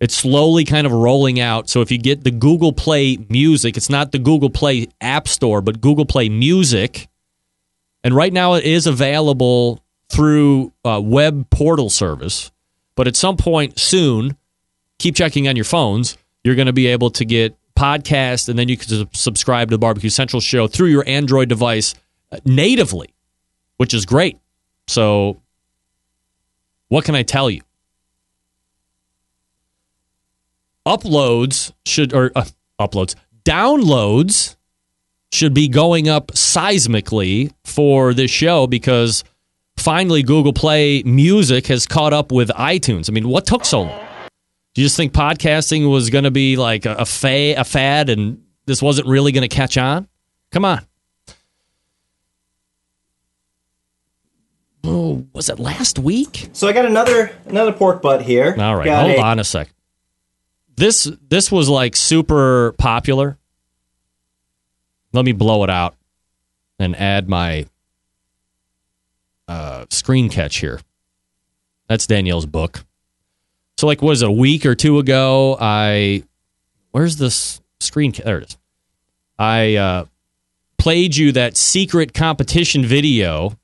It's 0.00 0.16
slowly 0.16 0.64
kind 0.64 0.86
of 0.86 0.92
rolling 0.92 1.38
out. 1.38 1.68
So 1.68 1.80
if 1.80 1.92
you 1.92 1.98
get 1.98 2.24
the 2.24 2.32
Google 2.32 2.72
Play 2.72 3.18
Music, 3.28 3.76
it's 3.76 3.88
not 3.88 4.10
the 4.10 4.18
Google 4.18 4.50
Play 4.50 4.88
App 5.00 5.28
Store, 5.28 5.60
but 5.60 5.80
Google 5.80 6.06
Play 6.06 6.28
Music. 6.28 7.08
And 8.04 8.14
right 8.14 8.32
now 8.32 8.54
it 8.54 8.64
is 8.64 8.86
available 8.86 9.82
through 10.08 10.72
a 10.84 11.00
web 11.00 11.48
portal 11.50 11.88
service. 11.88 12.50
But 12.94 13.08
at 13.08 13.16
some 13.16 13.36
point 13.36 13.78
soon, 13.78 14.36
keep 14.98 15.16
checking 15.16 15.48
on 15.48 15.56
your 15.56 15.64
phones. 15.64 16.16
You're 16.44 16.54
going 16.54 16.66
to 16.66 16.72
be 16.72 16.88
able 16.88 17.10
to 17.12 17.24
get 17.24 17.56
podcasts, 17.74 18.48
and 18.48 18.58
then 18.58 18.68
you 18.68 18.76
can 18.76 19.08
subscribe 19.12 19.68
to 19.68 19.74
the 19.74 19.78
Barbecue 19.78 20.10
Central 20.10 20.40
show 20.40 20.68
through 20.68 20.88
your 20.88 21.04
Android 21.06 21.48
device 21.48 21.94
uh, 22.30 22.38
natively, 22.44 23.14
which 23.76 23.94
is 23.94 24.04
great. 24.04 24.38
So, 24.88 25.40
what 26.88 27.04
can 27.04 27.14
I 27.14 27.22
tell 27.22 27.48
you? 27.48 27.62
Uploads 30.84 31.72
should, 31.86 32.12
or 32.12 32.32
uh, 32.34 32.44
uploads, 32.78 33.14
downloads 33.44 34.56
should 35.32 35.54
be 35.54 35.66
going 35.68 36.08
up 36.08 36.28
seismically 36.32 37.52
for 37.64 38.12
this 38.14 38.30
show 38.30 38.66
because 38.66 39.24
finally 39.78 40.22
Google 40.22 40.52
Play 40.52 41.02
Music 41.04 41.66
has 41.68 41.86
caught 41.86 42.12
up 42.12 42.30
with 42.30 42.48
iTunes. 42.50 43.08
I 43.08 43.12
mean, 43.12 43.28
what 43.28 43.46
took 43.46 43.64
so 43.64 43.82
long? 43.82 44.06
Do 44.74 44.80
you 44.82 44.86
just 44.86 44.96
think 44.96 45.12
podcasting 45.12 45.90
was 45.90 46.10
going 46.10 46.24
to 46.24 46.30
be 46.30 46.56
like 46.56 46.86
a, 46.86 46.94
a, 46.94 47.06
fa- 47.06 47.54
a 47.58 47.64
fad 47.64 48.08
and 48.10 48.42
this 48.66 48.80
wasn't 48.82 49.06
really 49.08 49.32
going 49.32 49.48
to 49.48 49.54
catch 49.54 49.76
on? 49.78 50.06
Come 50.50 50.64
on. 50.64 50.80
Oh, 54.84 55.26
was 55.32 55.48
it 55.48 55.58
last 55.58 55.98
week? 55.98 56.48
So 56.52 56.66
I 56.68 56.72
got 56.72 56.84
another 56.86 57.30
another 57.46 57.72
pork 57.72 58.02
butt 58.02 58.22
here. 58.22 58.54
All 58.58 58.76
right, 58.76 58.84
Got 58.84 59.06
hold 59.06 59.18
a- 59.18 59.22
on 59.22 59.38
a 59.38 59.44
sec. 59.44 59.68
This 60.76 61.10
this 61.28 61.52
was 61.52 61.68
like 61.68 61.94
super 61.94 62.72
popular. 62.78 63.38
Let 65.12 65.24
me 65.24 65.32
blow 65.32 65.64
it 65.64 65.70
out 65.70 65.94
and 66.78 66.96
add 66.96 67.28
my 67.28 67.66
uh, 69.48 69.86
screen 69.90 70.28
catch 70.28 70.56
here. 70.56 70.80
That's 71.88 72.06
Danielle's 72.06 72.46
book. 72.46 72.84
So, 73.76 73.86
like, 73.86 74.00
was 74.00 74.22
a 74.22 74.30
week 74.30 74.64
or 74.64 74.74
two 74.74 74.98
ago? 74.98 75.56
I 75.60 76.22
where's 76.92 77.16
this 77.16 77.60
screen? 77.80 78.12
There 78.12 78.38
it 78.38 78.48
is. 78.48 78.58
I 79.38 79.74
uh, 79.74 80.04
played 80.78 81.16
you 81.16 81.32
that 81.32 81.56
secret 81.56 82.14
competition 82.14 82.84
video 82.84 83.58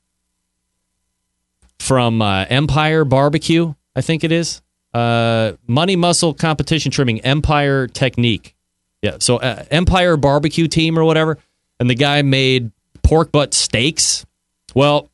from 1.78 2.20
uh, 2.20 2.44
Empire 2.48 3.04
Barbecue. 3.04 3.74
I 3.94 4.00
think 4.00 4.24
it 4.24 4.32
is 4.32 4.60
uh, 4.92 5.52
Money 5.66 5.96
Muscle 5.96 6.34
Competition 6.34 6.90
Trimming 6.90 7.20
Empire 7.20 7.86
Technique. 7.86 8.54
Yeah, 9.02 9.16
so 9.20 9.36
uh, 9.36 9.64
Empire 9.70 10.16
Barbecue 10.16 10.66
Team 10.66 10.98
or 10.98 11.04
whatever, 11.04 11.38
and 11.78 11.88
the 11.88 11.94
guy 11.94 12.22
made 12.22 12.72
pork 13.02 13.30
butt 13.30 13.54
steaks. 13.54 14.26
Well, 14.74 15.08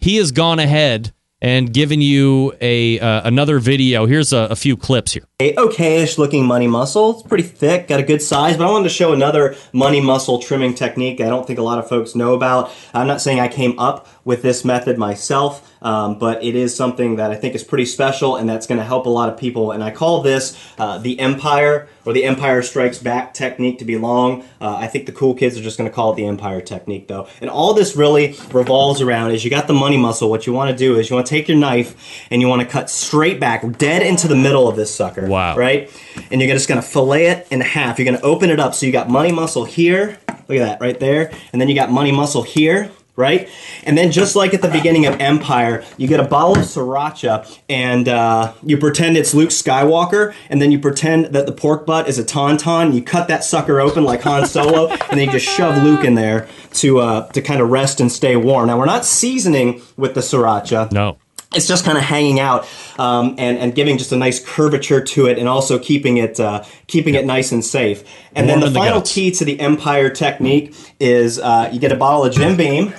he 0.00 0.16
has 0.16 0.32
gone 0.32 0.58
ahead 0.58 1.12
and 1.40 1.72
given 1.72 2.00
you 2.00 2.54
a 2.60 2.98
uh, 3.00 3.26
another 3.26 3.58
video. 3.58 4.06
Here's 4.06 4.32
a, 4.32 4.48
a 4.50 4.56
few 4.56 4.76
clips 4.76 5.12
here. 5.12 5.26
A 5.40 5.52
okayish 5.56 6.16
looking 6.16 6.46
money 6.46 6.68
muscle. 6.68 7.10
It's 7.10 7.22
pretty 7.24 7.42
thick, 7.42 7.88
got 7.88 7.98
a 7.98 8.04
good 8.04 8.22
size, 8.22 8.56
but 8.56 8.68
I 8.68 8.70
wanted 8.70 8.84
to 8.84 8.94
show 8.94 9.12
another 9.12 9.56
money 9.72 10.00
muscle 10.00 10.38
trimming 10.38 10.74
technique 10.74 11.20
I 11.20 11.26
don't 11.26 11.44
think 11.44 11.58
a 11.58 11.62
lot 11.62 11.80
of 11.80 11.88
folks 11.88 12.14
know 12.14 12.34
about. 12.34 12.70
I'm 12.92 13.08
not 13.08 13.20
saying 13.20 13.40
I 13.40 13.48
came 13.48 13.76
up 13.76 14.06
with 14.24 14.42
this 14.42 14.64
method 14.64 14.96
myself, 14.96 15.70
um, 15.82 16.18
but 16.20 16.42
it 16.42 16.54
is 16.54 16.74
something 16.74 17.16
that 17.16 17.32
I 17.32 17.34
think 17.34 17.56
is 17.56 17.64
pretty 17.64 17.84
special 17.84 18.36
and 18.36 18.48
that's 18.48 18.66
going 18.68 18.78
to 18.78 18.84
help 18.84 19.06
a 19.06 19.10
lot 19.10 19.28
of 19.28 19.36
people. 19.36 19.72
And 19.72 19.82
I 19.82 19.90
call 19.90 20.22
this 20.22 20.56
uh, 20.78 20.98
the 20.98 21.18
Empire 21.18 21.88
or 22.04 22.12
the 22.12 22.24
Empire 22.24 22.62
Strikes 22.62 22.98
Back 22.98 23.34
technique 23.34 23.80
to 23.80 23.84
be 23.84 23.98
long. 23.98 24.42
Uh, 24.60 24.76
I 24.76 24.86
think 24.86 25.06
the 25.06 25.12
cool 25.12 25.34
kids 25.34 25.58
are 25.58 25.62
just 25.62 25.76
going 25.76 25.90
to 25.90 25.94
call 25.94 26.12
it 26.12 26.16
the 26.16 26.26
Empire 26.26 26.60
technique 26.60 27.08
though. 27.08 27.26
And 27.40 27.50
all 27.50 27.74
this 27.74 27.96
really 27.96 28.36
revolves 28.52 29.00
around 29.00 29.32
is 29.32 29.44
you 29.44 29.50
got 29.50 29.66
the 29.66 29.74
money 29.74 29.96
muscle. 29.96 30.30
What 30.30 30.46
you 30.46 30.52
want 30.52 30.70
to 30.70 30.76
do 30.76 30.98
is 30.98 31.10
you 31.10 31.16
want 31.16 31.26
to 31.26 31.30
take 31.30 31.48
your 31.48 31.58
knife 31.58 32.24
and 32.30 32.40
you 32.40 32.48
want 32.48 32.62
to 32.62 32.68
cut 32.68 32.88
straight 32.88 33.40
back, 33.40 33.78
dead 33.78 34.02
into 34.02 34.28
the 34.28 34.36
middle 34.36 34.68
of 34.68 34.76
this 34.76 34.94
sucker. 34.94 35.23
Wow. 35.28 35.56
Right? 35.56 35.90
And 36.30 36.40
you're 36.40 36.50
just 36.50 36.68
going 36.68 36.80
to 36.80 36.86
fillet 36.86 37.26
it 37.26 37.46
in 37.50 37.60
half. 37.60 37.98
You're 37.98 38.06
going 38.06 38.18
to 38.18 38.24
open 38.24 38.50
it 38.50 38.60
up. 38.60 38.74
So 38.74 38.86
you 38.86 38.92
got 38.92 39.08
money 39.08 39.32
muscle 39.32 39.64
here. 39.64 40.18
Look 40.48 40.58
at 40.58 40.64
that 40.64 40.80
right 40.80 40.98
there. 40.98 41.32
And 41.52 41.60
then 41.60 41.68
you 41.68 41.74
got 41.74 41.90
money 41.90 42.12
muscle 42.12 42.42
here. 42.42 42.90
Right? 43.16 43.48
And 43.84 43.96
then, 43.96 44.10
just 44.10 44.34
like 44.34 44.54
at 44.54 44.60
the 44.60 44.68
beginning 44.68 45.06
of 45.06 45.20
Empire, 45.20 45.84
you 45.96 46.08
get 46.08 46.18
a 46.18 46.24
bottle 46.24 46.58
of 46.58 46.64
sriracha 46.64 47.60
and 47.68 48.08
uh, 48.08 48.54
you 48.64 48.76
pretend 48.76 49.16
it's 49.16 49.32
Luke 49.32 49.50
Skywalker, 49.50 50.34
and 50.50 50.60
then 50.60 50.72
you 50.72 50.80
pretend 50.80 51.26
that 51.26 51.46
the 51.46 51.52
pork 51.52 51.86
butt 51.86 52.08
is 52.08 52.18
a 52.18 52.24
tauntaun. 52.24 52.92
You 52.92 53.02
cut 53.04 53.28
that 53.28 53.44
sucker 53.44 53.80
open 53.80 54.02
like 54.02 54.22
Han 54.22 54.46
Solo, 54.48 54.88
and 54.88 55.10
then 55.12 55.26
you 55.26 55.30
just 55.30 55.46
shove 55.46 55.80
Luke 55.84 56.02
in 56.04 56.16
there 56.16 56.48
to 56.72 56.98
uh, 56.98 57.28
to 57.28 57.40
kind 57.40 57.60
of 57.60 57.70
rest 57.70 58.00
and 58.00 58.10
stay 58.10 58.34
warm. 58.34 58.66
Now, 58.66 58.80
we're 58.80 58.84
not 58.86 59.04
seasoning 59.04 59.80
with 59.96 60.14
the 60.14 60.20
sriracha 60.20 60.90
No. 60.90 61.16
It's 61.54 61.66
just 61.66 61.84
kind 61.84 61.96
of 61.96 62.04
hanging 62.04 62.40
out 62.40 62.68
um, 62.98 63.34
and, 63.38 63.58
and 63.58 63.74
giving 63.74 63.98
just 63.98 64.12
a 64.12 64.16
nice 64.16 64.44
curvature 64.44 65.00
to 65.00 65.26
it 65.26 65.38
and 65.38 65.48
also 65.48 65.78
keeping 65.78 66.18
it 66.18 66.38
uh, 66.40 66.64
keeping 66.86 67.14
it 67.14 67.24
nice 67.24 67.52
and 67.52 67.64
safe. 67.64 68.04
And 68.34 68.46
Warm 68.46 68.60
then 68.60 68.60
the 68.60 68.72
the 68.72 68.78
final 68.78 69.00
guts. 69.00 69.12
key 69.12 69.30
to 69.32 69.44
the 69.44 69.58
empire 69.60 70.10
technique 70.10 70.74
is 71.00 71.38
uh, 71.38 71.70
you 71.72 71.80
get 71.80 71.92
a 71.92 71.96
bottle 71.96 72.24
of 72.24 72.32
jim 72.32 72.56
beam. 72.56 72.94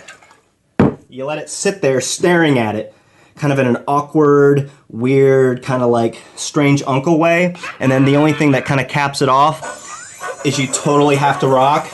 You 1.10 1.26
let 1.26 1.38
it 1.38 1.50
sit 1.50 1.82
there 1.82 2.02
staring 2.02 2.60
at 2.60 2.76
it 2.76 2.94
kind 3.36 3.52
of 3.52 3.60
in 3.60 3.68
an 3.68 3.84
awkward 3.88 4.72
weird 4.90 5.62
kind 5.62 5.84
of 5.84 5.90
like 5.90 6.22
strange 6.36 6.82
uncle 6.88 7.20
way. 7.20 7.56
And 7.80 7.92
then 7.92 8.06
the 8.06 8.16
only 8.16 8.34
thing 8.34 8.52
that 8.52 8.66
kind 8.66 8.80
of 8.80 8.88
caps 8.88 9.22
it 9.22 9.30
off 9.30 10.46
is 10.46 10.58
you 10.60 10.68
totally 10.68 11.16
have 11.16 11.40
to 11.42 11.48
rock 11.48 11.90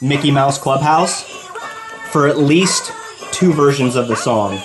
mickey 0.00 0.30
mouse 0.30 0.58
clubhouse 0.58 1.24
for 2.10 2.28
at 2.28 2.38
least 2.38 2.92
two 3.32 3.52
versions 3.52 3.96
of 3.96 4.08
the 4.08 4.16
song 4.16 4.60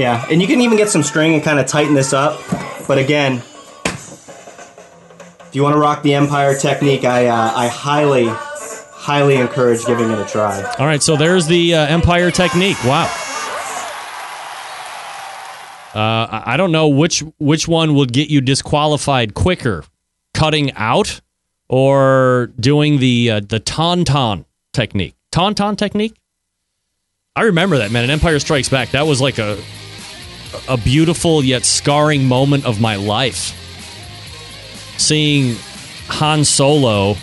yeah, 0.00 0.26
and 0.30 0.40
you 0.40 0.48
can 0.48 0.62
even 0.62 0.78
get 0.78 0.88
some 0.88 1.02
string 1.02 1.34
and 1.34 1.42
kind 1.42 1.60
of 1.60 1.66
tighten 1.66 1.92
this 1.92 2.14
up. 2.14 2.40
But 2.88 2.96
again, 2.96 3.42
if 3.84 5.50
you 5.52 5.62
want 5.62 5.74
to 5.74 5.78
rock 5.78 6.02
the 6.02 6.14
Empire 6.14 6.56
technique, 6.58 7.04
I 7.04 7.26
uh, 7.26 7.52
I 7.54 7.68
highly, 7.68 8.24
highly 8.26 9.36
encourage 9.36 9.84
giving 9.84 10.10
it 10.10 10.18
a 10.18 10.24
try. 10.24 10.62
All 10.78 10.86
right, 10.86 11.02
so 11.02 11.16
there's 11.16 11.46
the 11.46 11.74
uh, 11.74 11.86
Empire 11.86 12.30
technique. 12.30 12.82
Wow. 12.82 13.14
Uh, 15.92 16.42
I 16.46 16.56
don't 16.56 16.72
know 16.72 16.88
which 16.88 17.20
which 17.38 17.68
one 17.68 17.94
would 17.94 18.14
get 18.14 18.30
you 18.30 18.40
disqualified 18.40 19.34
quicker, 19.34 19.84
cutting 20.32 20.72
out 20.76 21.20
or 21.68 22.52
doing 22.58 23.00
the 23.00 23.30
uh, 23.32 23.40
the 23.40 23.60
tauntaun 23.60 24.46
technique. 24.72 25.14
Tauntaun 25.30 25.76
technique. 25.76 26.16
I 27.36 27.42
remember 27.42 27.76
that 27.78 27.90
man. 27.90 28.04
An 28.04 28.10
Empire 28.10 28.38
Strikes 28.38 28.70
Back, 28.70 28.92
that 28.92 29.06
was 29.06 29.20
like 29.20 29.38
a 29.38 29.58
a 30.68 30.76
beautiful 30.76 31.44
yet 31.44 31.64
scarring 31.64 32.24
moment 32.24 32.64
of 32.64 32.80
my 32.80 32.96
life. 32.96 33.56
Seeing 34.98 35.56
Han 36.08 36.44
Solo 36.44 37.16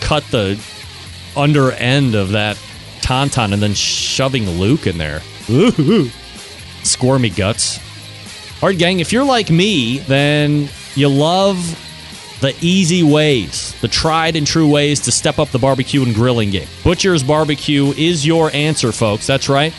cut 0.00 0.24
the 0.30 0.60
under 1.36 1.72
end 1.72 2.14
of 2.14 2.30
that 2.30 2.56
tauntaun 3.00 3.52
and 3.52 3.62
then 3.62 3.74
shoving 3.74 4.48
Luke 4.48 4.86
in 4.86 4.98
there. 4.98 5.22
Ooh, 5.50 6.10
squirmy 6.82 7.30
guts. 7.30 7.78
All 8.62 8.68
right, 8.68 8.78
gang, 8.78 9.00
if 9.00 9.12
you're 9.12 9.24
like 9.24 9.50
me, 9.50 9.98
then 10.00 10.68
you 10.94 11.08
love 11.08 11.56
the 12.40 12.54
easy 12.60 13.02
ways, 13.02 13.78
the 13.80 13.88
tried 13.88 14.36
and 14.36 14.46
true 14.46 14.68
ways 14.70 15.00
to 15.00 15.12
step 15.12 15.38
up 15.38 15.48
the 15.50 15.58
barbecue 15.58 16.02
and 16.02 16.14
grilling 16.14 16.50
game. 16.50 16.68
Butcher's 16.84 17.22
Barbecue 17.22 17.92
is 17.96 18.26
your 18.26 18.50
answer, 18.52 18.92
folks. 18.92 19.26
That's 19.26 19.48
right. 19.48 19.72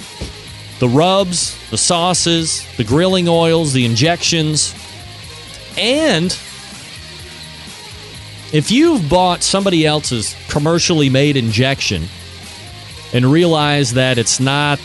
The 0.79 0.89
rubs, 0.89 1.57
the 1.69 1.77
sauces, 1.77 2.65
the 2.77 2.83
grilling 2.83 3.27
oils, 3.27 3.73
the 3.73 3.85
injections, 3.85 4.73
and 5.77 6.31
if 8.51 8.71
you've 8.71 9.09
bought 9.09 9.43
somebody 9.43 9.85
else's 9.85 10.35
commercially 10.49 11.09
made 11.09 11.37
injection 11.37 12.05
and 13.13 13.25
realize 13.25 13.93
that 13.93 14.17
it's 14.17 14.39
not 14.39 14.79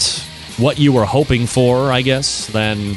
what 0.56 0.78
you 0.78 0.92
were 0.92 1.04
hoping 1.04 1.46
for, 1.46 1.90
I 1.90 2.02
guess, 2.02 2.46
then 2.48 2.96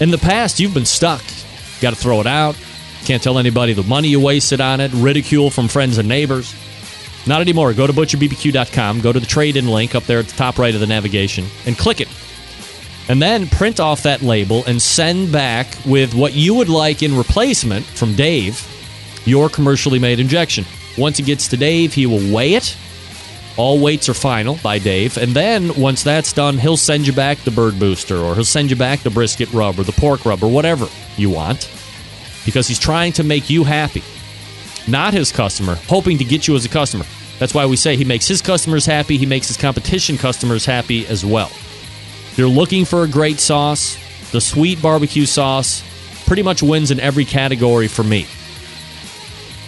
In 0.00 0.10
the 0.10 0.18
past, 0.18 0.58
you've 0.58 0.72
been 0.72 0.86
stuck. 0.86 1.22
Got 1.82 1.90
to 1.90 1.96
throw 1.96 2.20
it 2.20 2.26
out. 2.26 2.56
Can't 3.04 3.22
tell 3.22 3.38
anybody 3.38 3.74
the 3.74 3.82
money 3.82 4.08
you 4.08 4.18
wasted 4.18 4.60
on 4.60 4.80
it. 4.80 4.90
Ridicule 4.94 5.50
from 5.50 5.68
friends 5.68 5.98
and 5.98 6.08
neighbors. 6.08 6.54
Not 7.26 7.40
anymore. 7.40 7.72
Go 7.74 7.86
to 7.86 7.92
butcherbbq.com. 7.92 9.00
Go 9.00 9.12
to 9.12 9.20
the 9.20 9.26
trade 9.26 9.56
in 9.56 9.68
link 9.68 9.94
up 9.94 10.04
there 10.04 10.18
at 10.18 10.26
the 10.26 10.36
top 10.36 10.58
right 10.58 10.74
of 10.74 10.80
the 10.80 10.86
navigation 10.86 11.44
and 11.66 11.76
click 11.76 12.00
it. 12.00 12.08
And 13.08 13.20
then 13.20 13.48
print 13.48 13.80
off 13.80 14.04
that 14.04 14.22
label 14.22 14.64
and 14.66 14.80
send 14.80 15.32
back 15.32 15.66
with 15.84 16.14
what 16.14 16.34
you 16.34 16.54
would 16.54 16.68
like 16.68 17.02
in 17.02 17.16
replacement 17.16 17.84
from 17.84 18.14
Dave 18.14 18.66
your 19.24 19.48
commercially 19.48 19.98
made 19.98 20.20
injection. 20.20 20.64
Once 20.96 21.18
it 21.18 21.26
gets 21.26 21.48
to 21.48 21.56
Dave, 21.56 21.92
he 21.92 22.06
will 22.06 22.32
weigh 22.32 22.54
it. 22.54 22.76
All 23.56 23.78
weights 23.78 24.08
are 24.08 24.14
final 24.14 24.56
by 24.62 24.78
Dave. 24.78 25.18
And 25.18 25.32
then 25.32 25.74
once 25.74 26.02
that's 26.02 26.32
done, 26.32 26.56
he'll 26.56 26.76
send 26.76 27.06
you 27.06 27.12
back 27.12 27.38
the 27.38 27.50
bird 27.50 27.78
booster 27.78 28.16
or 28.16 28.34
he'll 28.34 28.44
send 28.44 28.70
you 28.70 28.76
back 28.76 29.00
the 29.00 29.10
brisket 29.10 29.52
rub 29.52 29.78
or 29.78 29.82
the 29.82 29.92
pork 29.92 30.24
rub 30.24 30.42
or 30.42 30.50
whatever 30.50 30.88
you 31.16 31.30
want 31.30 31.70
because 32.44 32.66
he's 32.66 32.78
trying 32.78 33.12
to 33.12 33.24
make 33.24 33.50
you 33.50 33.64
happy, 33.64 34.02
not 34.90 35.14
his 35.14 35.32
customer, 35.32 35.76
hoping 35.86 36.18
to 36.18 36.24
get 36.24 36.48
you 36.48 36.54
as 36.56 36.64
a 36.64 36.68
customer. 36.68 37.04
That's 37.38 37.54
why 37.54 37.66
we 37.66 37.76
say 37.76 37.96
he 37.96 38.04
makes 38.04 38.28
his 38.28 38.42
customers 38.42 38.84
happy, 38.84 39.16
he 39.16 39.26
makes 39.26 39.48
his 39.48 39.56
competition 39.56 40.18
customers 40.18 40.66
happy 40.66 41.06
as 41.06 41.24
well. 41.24 41.48
If 41.48 42.34
you're 42.36 42.48
looking 42.48 42.84
for 42.84 43.02
a 43.02 43.08
great 43.08 43.40
sauce, 43.40 43.96
the 44.30 44.40
sweet 44.40 44.80
barbecue 44.82 45.26
sauce 45.26 45.82
pretty 46.26 46.42
much 46.42 46.62
wins 46.62 46.90
in 46.90 47.00
every 47.00 47.24
category 47.24 47.88
for 47.88 48.04
me. 48.04 48.26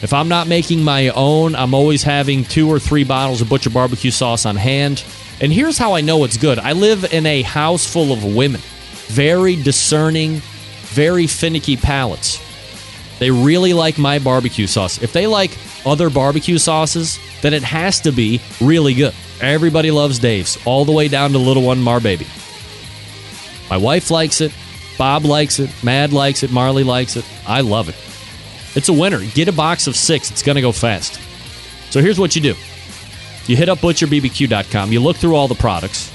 If 0.03 0.13
I'm 0.13 0.29
not 0.29 0.49
making 0.49 0.83
my 0.83 1.09
own, 1.11 1.55
I'm 1.55 1.75
always 1.75 2.03
having 2.03 2.45
two 2.45 2.69
or 2.69 2.79
three 2.79 3.05
bottles 3.05 3.41
of 3.41 3.49
Butcher 3.49 3.71
barbecue 3.71 4.11
sauce 4.11 4.47
on 4.47 4.57
hand. 4.57 5.05
And 5.41 5.53
here's 5.53 5.79
how 5.79 5.95
I 5.95 6.01
know 6.01 6.25
it's 6.25 6.37
good 6.37 6.59
I 6.59 6.73
live 6.73 7.13
in 7.13 7.25
a 7.25 7.43
house 7.43 7.87
full 7.87 8.13
of 8.13 8.25
women, 8.25 8.61
very 9.07 9.57
discerning, 9.57 10.43
very 10.93 11.27
finicky 11.27 11.77
palates. 11.77 12.41
They 13.23 13.31
really 13.31 13.73
like 13.73 13.99
my 13.99 14.19
barbecue 14.19 14.67
sauce. 14.67 15.01
If 15.01 15.13
they 15.13 15.29
like 15.29 15.57
other 15.87 16.11
barbecue 16.11 16.59
sauces, 16.59 17.21
then 17.41 17.55
it 17.55 17.63
has 17.63 18.01
to 18.01 18.11
be 18.11 18.41
really 18.61 18.95
good. 18.95 19.15
Everybody 19.41 19.93
loves 19.93 20.19
Dave's, 20.19 20.59
all 20.67 20.85
the 20.85 20.91
way 20.91 21.07
down 21.07 21.31
to 21.31 21.39
little 21.39 21.63
one 21.63 21.81
Mar 21.81 22.01
Baby. 22.01 22.27
My 23.71 23.77
wife 23.77 24.11
likes 24.11 24.41
it. 24.41 24.53
Bob 24.99 25.25
likes 25.25 25.61
it. 25.61 25.71
Mad 25.85 26.13
likes 26.13 26.43
it. 26.43 26.51
Marley 26.51 26.83
likes 26.83 27.15
it. 27.15 27.25
I 27.47 27.61
love 27.61 27.89
it. 27.89 27.95
It's 28.77 28.89
a 28.89 28.93
winner. 28.93 29.25
Get 29.25 29.47
a 29.47 29.53
box 29.53 29.87
of 29.87 29.95
six. 29.95 30.33
It's 30.33 30.43
going 30.43 30.57
to 30.57 30.61
go 30.61 30.73
fast. 30.73 31.21
So 31.93 32.01
here's 32.01 32.19
what 32.19 32.35
you 32.35 32.43
do 32.43 32.57
you 33.47 33.55
hit 33.55 33.69
up 33.69 33.79
butcherbbq.com, 33.79 34.91
you 34.91 34.99
look 34.99 35.17
through 35.17 35.37
all 35.37 35.47
the 35.47 35.55
products. 35.55 36.11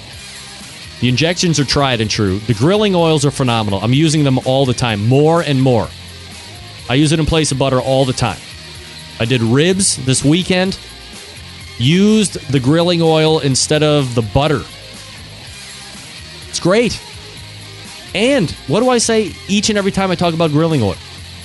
The 1.00 1.08
injections 1.08 1.58
are 1.58 1.64
tried 1.64 2.02
and 2.02 2.10
true. 2.10 2.40
The 2.40 2.54
grilling 2.54 2.96
oils 2.96 3.26
are 3.26 3.32
phenomenal. 3.32 3.80
I'm 3.80 3.94
using 3.94 4.26
them 4.26 4.40
all 4.40 4.66
the 4.66 4.74
time, 4.74 5.08
more 5.08 5.42
and 5.42 5.62
more. 5.62 5.88
I 6.90 6.96
use 6.96 7.12
it 7.12 7.20
in 7.20 7.26
place 7.26 7.52
of 7.52 7.60
butter 7.60 7.80
all 7.80 8.06
the 8.06 8.14
time. 8.14 8.40
I 9.20 9.26
did 9.26 9.42
ribs 9.42 10.04
this 10.06 10.24
weekend, 10.24 10.78
used 11.78 12.40
the 12.52 12.60
grilling 12.60 13.02
oil 13.02 13.40
instead 13.40 13.84
of 13.84 14.16
the 14.16 14.22
butter. 14.22 14.62
It's 16.50 16.60
great. 16.60 17.02
And 18.16 18.50
what 18.68 18.80
do 18.80 18.90
I 18.90 18.98
say 18.98 19.34
each 19.48 19.70
and 19.70 19.78
every 19.78 19.92
time 19.92 20.12
I 20.12 20.16
talk 20.16 20.34
about 20.34 20.52
grilling 20.52 20.82
oil? 20.82 20.96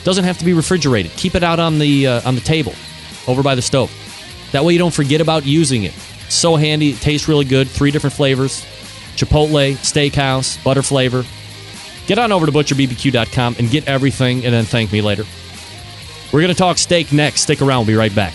Doesn't 0.05 0.24
have 0.24 0.39
to 0.39 0.44
be 0.44 0.52
refrigerated. 0.52 1.12
Keep 1.12 1.35
it 1.35 1.43
out 1.43 1.60
on 1.60 1.78
the 1.78 2.06
uh, 2.06 2.28
on 2.28 2.35
the 2.35 2.40
table, 2.40 2.74
over 3.27 3.43
by 3.43 3.55
the 3.55 3.62
stove. 3.62 3.90
That 4.52 4.64
way 4.64 4.73
you 4.73 4.78
don't 4.78 4.94
forget 4.94 5.20
about 5.20 5.47
using 5.47 5.85
it. 5.85 5.93
So 6.28 6.56
handy. 6.56 6.90
It 6.90 7.01
tastes 7.01 7.28
really 7.28 7.44
good. 7.44 7.69
Three 7.69 7.90
different 7.90 8.14
flavors: 8.14 8.64
chipotle, 9.16 9.74
steakhouse, 9.77 10.62
butter 10.64 10.82
flavor. 10.82 11.24
Get 12.07 12.19
on 12.19 12.33
over 12.33 12.47
to 12.47 12.53
butcherbbq.com 12.53 13.57
and 13.59 13.70
get 13.70 13.87
everything, 13.87 14.45
and 14.45 14.53
then 14.53 14.65
thank 14.65 14.93
me 14.93 15.01
later. 15.01 15.24
We're 16.33 16.41
going 16.41 16.53
to 16.53 16.59
talk 16.59 16.79
steak 16.79 17.12
next. 17.12 17.43
Stick 17.43 17.61
around. 17.61 17.81
We'll 17.81 17.95
be 17.95 17.95
right 17.95 18.15
back. 18.15 18.35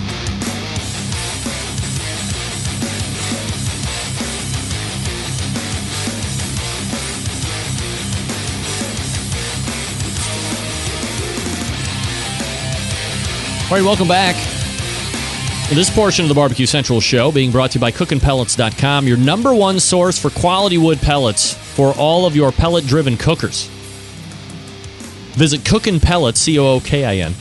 All 13.71 13.77
right, 13.77 13.85
welcome 13.85 14.09
back. 14.09 14.35
This 15.69 15.89
portion 15.89 16.25
of 16.25 16.27
the 16.27 16.35
Barbecue 16.35 16.65
Central 16.65 16.99
show 16.99 17.31
being 17.31 17.51
brought 17.51 17.71
to 17.71 17.79
you 17.79 17.79
by 17.79 17.93
cookinpellets.com, 17.93 19.07
your 19.07 19.15
number 19.15 19.55
one 19.55 19.79
source 19.79 20.19
for 20.19 20.29
quality 20.29 20.77
wood 20.77 20.99
pellets 20.99 21.53
for 21.53 21.93
all 21.93 22.25
of 22.25 22.35
your 22.35 22.51
pellet 22.51 22.85
driven 22.85 23.15
cookers. 23.15 23.67
Visit 25.37 25.61
Cookin 25.61 26.01
Pellets, 26.01 26.41
C 26.41 26.59
O 26.59 26.65
O 26.65 26.79
K 26.81 27.05
I 27.05 27.23
N, 27.25 27.31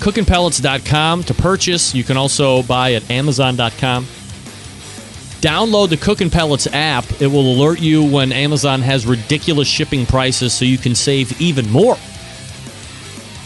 cookinpellets.com 0.00 1.22
to 1.22 1.34
purchase. 1.34 1.94
You 1.94 2.02
can 2.02 2.16
also 2.16 2.64
buy 2.64 2.94
at 2.94 3.08
amazon.com. 3.08 4.06
Download 4.06 5.88
the 5.90 5.96
Cookin 5.96 6.30
Pellets 6.30 6.66
app. 6.72 7.04
It 7.22 7.28
will 7.28 7.54
alert 7.54 7.78
you 7.78 8.02
when 8.02 8.32
Amazon 8.32 8.80
has 8.80 9.06
ridiculous 9.06 9.68
shipping 9.68 10.06
prices 10.06 10.52
so 10.52 10.64
you 10.64 10.76
can 10.76 10.96
save 10.96 11.40
even 11.40 11.70
more. 11.70 11.96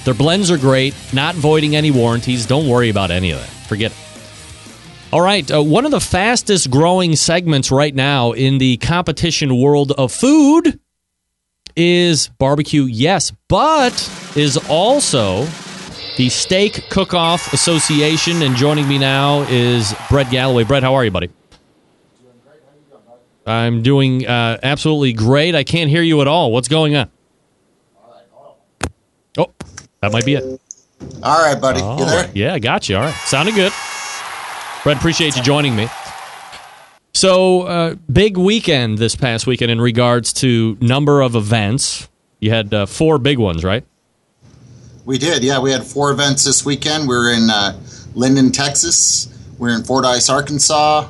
Their 0.04 0.14
blends 0.14 0.50
are 0.50 0.58
great, 0.58 0.94
not 1.12 1.34
voiding 1.34 1.76
any 1.76 1.90
warranties. 1.90 2.46
Don't 2.46 2.68
worry 2.68 2.90
about 2.90 3.10
any 3.10 3.30
of 3.30 3.40
that. 3.40 3.48
Forget 3.68 3.92
it. 3.92 3.98
All 5.12 5.20
right, 5.20 5.48
uh, 5.50 5.62
one 5.62 5.84
of 5.84 5.92
the 5.92 6.00
fastest 6.00 6.70
growing 6.70 7.14
segments 7.14 7.70
right 7.70 7.94
now 7.94 8.32
in 8.32 8.58
the 8.58 8.78
competition 8.78 9.60
world 9.60 9.92
of 9.92 10.10
food 10.10 10.80
is 11.76 12.28
barbecue, 12.28 12.82
yes, 12.82 13.32
but 13.48 13.92
is 14.34 14.56
also 14.68 15.46
the 16.16 16.28
Steak 16.28 16.88
Cook 16.90 17.14
Off 17.14 17.52
Association. 17.52 18.42
And 18.42 18.56
joining 18.56 18.88
me 18.88 18.98
now 18.98 19.42
is 19.42 19.94
Brett 20.08 20.26
Gallaway. 20.28 20.66
Brett, 20.66 20.82
how 20.82 20.94
are 20.94 21.04
you, 21.04 21.10
buddy? 21.10 21.30
I'm 23.46 23.82
doing 23.82 24.26
uh, 24.26 24.58
absolutely 24.62 25.12
great. 25.12 25.54
I 25.54 25.64
can't 25.64 25.90
hear 25.90 26.02
you 26.02 26.20
at 26.22 26.28
all. 26.28 26.50
What's 26.50 26.68
going 26.68 26.96
on? 26.96 27.10
That 30.04 30.12
might 30.12 30.26
be 30.26 30.34
it. 30.34 30.60
All 31.22 31.42
right, 31.42 31.58
buddy. 31.58 31.80
Oh, 31.82 31.98
you 31.98 32.04
there? 32.04 32.30
Yeah, 32.34 32.52
I 32.52 32.58
got 32.58 32.90
you. 32.90 32.96
All 32.96 33.04
right. 33.04 33.14
Sounded 33.24 33.54
good. 33.54 33.72
Brett, 34.82 34.98
appreciate 34.98 35.34
you 35.34 35.42
joining 35.42 35.74
me. 35.74 35.88
So, 37.14 37.62
uh, 37.62 37.94
big 38.12 38.36
weekend 38.36 38.98
this 38.98 39.16
past 39.16 39.46
weekend 39.46 39.70
in 39.70 39.80
regards 39.80 40.34
to 40.34 40.76
number 40.82 41.22
of 41.22 41.34
events. 41.34 42.10
You 42.38 42.50
had 42.50 42.74
uh, 42.74 42.84
four 42.84 43.16
big 43.16 43.38
ones, 43.38 43.64
right? 43.64 43.82
We 45.06 45.16
did. 45.16 45.42
Yeah, 45.42 45.58
we 45.58 45.70
had 45.72 45.84
four 45.84 46.10
events 46.10 46.44
this 46.44 46.66
weekend. 46.66 47.08
We 47.08 47.14
were 47.14 47.32
in 47.32 47.48
uh, 47.48 47.80
Linden, 48.14 48.52
Texas. 48.52 49.34
We 49.58 49.70
are 49.70 49.74
in 49.74 49.84
Fordyce, 49.84 50.28
Arkansas, 50.28 51.08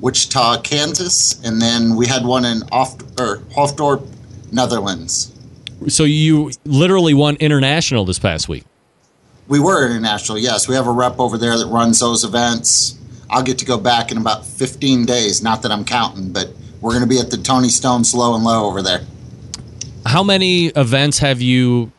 Wichita, 0.00 0.62
Kansas, 0.62 1.38
and 1.44 1.60
then 1.60 1.96
we 1.96 2.06
had 2.06 2.24
one 2.24 2.46
in 2.46 2.62
Off 2.72 2.94
or 3.20 3.40
Hoofddorp, 3.54 4.08
Netherlands. 4.50 5.32
So 5.88 6.04
you 6.04 6.52
literally 6.64 7.14
won 7.14 7.36
international 7.36 8.04
this 8.04 8.18
past 8.18 8.48
week. 8.48 8.64
We 9.48 9.60
were 9.60 9.86
international. 9.86 10.38
Yes, 10.38 10.68
we 10.68 10.74
have 10.74 10.86
a 10.86 10.92
rep 10.92 11.18
over 11.18 11.36
there 11.36 11.58
that 11.58 11.66
runs 11.66 12.00
those 12.00 12.24
events. 12.24 12.98
I'll 13.28 13.42
get 13.42 13.58
to 13.58 13.64
go 13.64 13.78
back 13.78 14.12
in 14.12 14.18
about 14.18 14.46
15 14.46 15.04
days. 15.06 15.42
Not 15.42 15.62
that 15.62 15.72
I'm 15.72 15.84
counting, 15.84 16.32
but 16.32 16.50
we're 16.80 16.92
going 16.92 17.02
to 17.02 17.08
be 17.08 17.18
at 17.18 17.30
the 17.30 17.36
Tony 17.36 17.68
Stone 17.68 18.04
Slow 18.04 18.34
and 18.34 18.44
Low 18.44 18.66
over 18.66 18.82
there. 18.82 19.02
How 20.04 20.22
many 20.22 20.66
events 20.66 21.18
have 21.18 21.40
you 21.40 21.92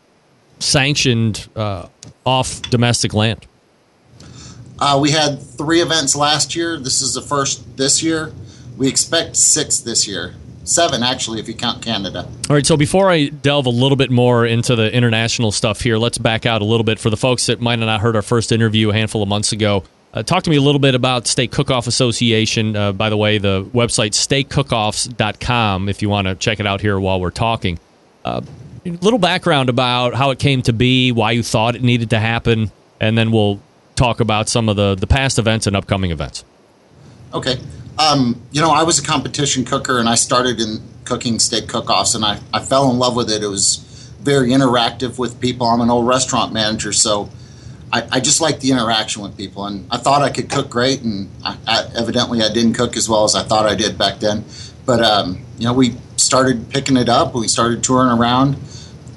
sanctioned 0.60 1.48
uh, 1.56 1.88
off 2.26 2.62
domestic 2.64 3.14
land? 3.14 3.46
Uh, 4.80 5.00
we 5.02 5.12
had 5.12 5.42
three 5.42 5.82
events 5.82 6.16
last 6.16 6.56
year. 6.56 6.78
This 6.78 7.02
is 7.02 7.14
the 7.14 7.22
first 7.22 7.78
this 7.78 8.04
year. 8.04 8.34
We 8.78 8.88
expect 8.88 9.36
six 9.36 9.80
this 9.80 10.08
year. 10.08 10.36
Seven, 10.64 11.04
actually, 11.04 11.40
if 11.40 11.48
you 11.48 11.54
count 11.54 11.82
Canada. 11.82 12.28
All 12.50 12.56
right, 12.56 12.66
so 12.66 12.78
before 12.78 13.10
I 13.10 13.28
delve 13.28 13.66
a 13.66 13.70
little 13.70 13.98
bit 13.98 14.10
more 14.10 14.46
into 14.46 14.76
the 14.76 14.94
international 14.94 15.52
stuff 15.52 15.82
here, 15.82 15.98
let's 15.98 16.18
back 16.18 16.46
out 16.46 16.62
a 16.62 16.66
little 16.66 16.86
bit 16.86 17.00
for 17.00 17.10
the 17.10 17.18
folks 17.18 17.48
that 17.48 17.60
might 17.60 17.80
have 17.80 17.88
not 17.88 18.00
heard 18.00 18.16
our 18.16 18.22
first 18.22 18.52
interview 18.52 18.90
a 18.90 18.94
handful 18.94 19.22
of 19.22 19.28
months 19.28 19.52
ago. 19.52 19.84
Uh, 20.14 20.24
talk 20.24 20.44
to 20.44 20.50
me 20.50 20.56
a 20.56 20.62
little 20.62 20.80
bit 20.80 20.96
about 20.96 21.28
Steak 21.28 21.52
Cook-Off 21.52 21.88
Association. 21.88 22.76
Uh, 22.76 22.92
by 22.94 23.10
the 23.10 23.18
way, 23.18 23.40
the 23.40 23.66
website 23.74 24.12
steakcookoffs.com 24.12 25.90
if 25.90 26.02
you 26.02 26.10
want 26.10 26.28
to 26.28 26.36
check 26.36 26.60
it 26.60 26.68
out 26.68 26.82
here 26.82 27.00
while 27.00 27.20
we're 27.20 27.32
talking. 27.32 27.80
Uh, 28.24 28.42
a 28.86 28.90
little 28.90 29.20
background 29.20 29.70
about 29.70 30.14
how 30.14 30.30
it 30.30 30.40
came 30.40 30.62
to 30.62 30.74
be, 30.74 31.12
why 31.12 31.32
you 31.32 31.42
thought 31.42 31.76
it 31.76 31.82
needed 31.82 32.12
to 32.12 32.20
happen, 32.20 32.72
and 33.00 33.18
then 33.18 33.32
we'll 33.32 33.60
talk 33.96 34.20
about 34.20 34.50
some 34.50 34.70
of 34.70 34.76
the, 34.76 34.96
the 34.96 35.08
past 35.08 35.40
events 35.40 35.68
and 35.68 35.76
upcoming 35.76 36.12
events. 36.12 36.46
Okay. 37.34 37.60
Um, 37.98 38.42
you 38.52 38.62
know, 38.62 38.72
I 38.72 38.84
was 38.84 39.00
a 39.00 39.04
competition 39.04 39.66
cooker 39.66 40.00
and 40.00 40.10
I 40.10 40.16
started 40.16 40.60
in 40.60 40.82
cooking 41.06 41.40
steak 41.40 41.68
cook 41.68 41.90
offs 41.90 42.16
and 42.16 42.26
I, 42.26 42.40
I 42.54 42.60
fell 42.60 42.90
in 42.90 42.98
love 42.98 43.16
with 43.16 43.30
it. 43.30 43.44
It 43.44 43.48
was 43.48 43.78
very 44.20 44.50
interactive 44.50 45.20
with 45.20 45.40
people. 45.40 45.68
I'm 45.68 45.82
an 45.82 45.90
old 45.90 46.08
restaurant 46.08 46.54
manager, 46.54 46.94
so 46.94 47.30
I, 47.92 48.08
I 48.12 48.20
just 48.20 48.42
like 48.42 48.62
the 48.62 48.72
interaction 48.72 49.22
with 49.22 49.38
people. 49.38 49.66
And 49.66 49.86
I 49.92 49.98
thought 49.98 50.22
I 50.22 50.30
could 50.30 50.50
cook 50.50 50.70
great, 50.70 51.02
and 51.02 51.30
I, 51.44 51.58
I, 51.68 51.86
evidently 51.96 52.42
I 52.42 52.52
didn't 52.52 52.74
cook 52.74 52.96
as 52.98 53.08
well 53.08 53.26
as 53.26 53.36
I 53.36 53.44
thought 53.44 53.66
I 53.68 53.76
did 53.76 53.98
back 53.98 54.20
then. 54.20 54.46
But, 54.86 55.04
um, 55.04 55.46
you 55.60 55.66
know, 55.66 55.74
we 55.74 55.96
started 56.18 56.70
picking 56.70 56.98
it 56.98 57.10
up. 57.10 57.36
We 57.36 57.48
started 57.48 57.84
touring 57.84 58.18
around. 58.18 58.58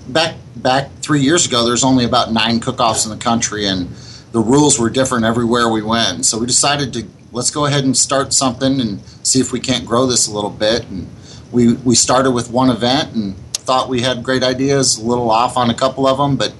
Back 0.08 0.34
back 0.56 0.90
three 1.00 1.20
years 1.20 1.46
ago, 1.46 1.64
there's 1.64 1.84
only 1.84 2.04
about 2.04 2.32
nine 2.32 2.60
cook-offs 2.60 3.04
in 3.04 3.10
the 3.10 3.16
country, 3.16 3.66
and 3.66 3.88
the 4.32 4.40
rules 4.40 4.78
were 4.78 4.90
different 4.90 5.24
everywhere 5.24 5.68
we 5.68 5.82
went. 5.82 6.26
So 6.26 6.38
we 6.38 6.46
decided 6.46 6.92
to 6.94 7.06
let's 7.36 7.50
go 7.50 7.66
ahead 7.66 7.84
and 7.84 7.94
start 7.94 8.32
something 8.32 8.80
and 8.80 8.98
see 9.22 9.40
if 9.40 9.52
we 9.52 9.60
can't 9.60 9.84
grow 9.84 10.06
this 10.06 10.26
a 10.26 10.32
little 10.32 10.50
bit. 10.50 10.88
And 10.88 11.06
we 11.52 11.74
we 11.74 11.94
started 11.94 12.30
with 12.30 12.50
one 12.50 12.70
event 12.70 13.14
and 13.14 13.36
thought 13.52 13.90
we 13.90 14.00
had 14.00 14.24
great 14.24 14.42
ideas, 14.42 14.98
a 14.98 15.04
little 15.04 15.30
off 15.30 15.56
on 15.58 15.68
a 15.68 15.74
couple 15.74 16.06
of 16.06 16.16
them, 16.16 16.36
but 16.36 16.54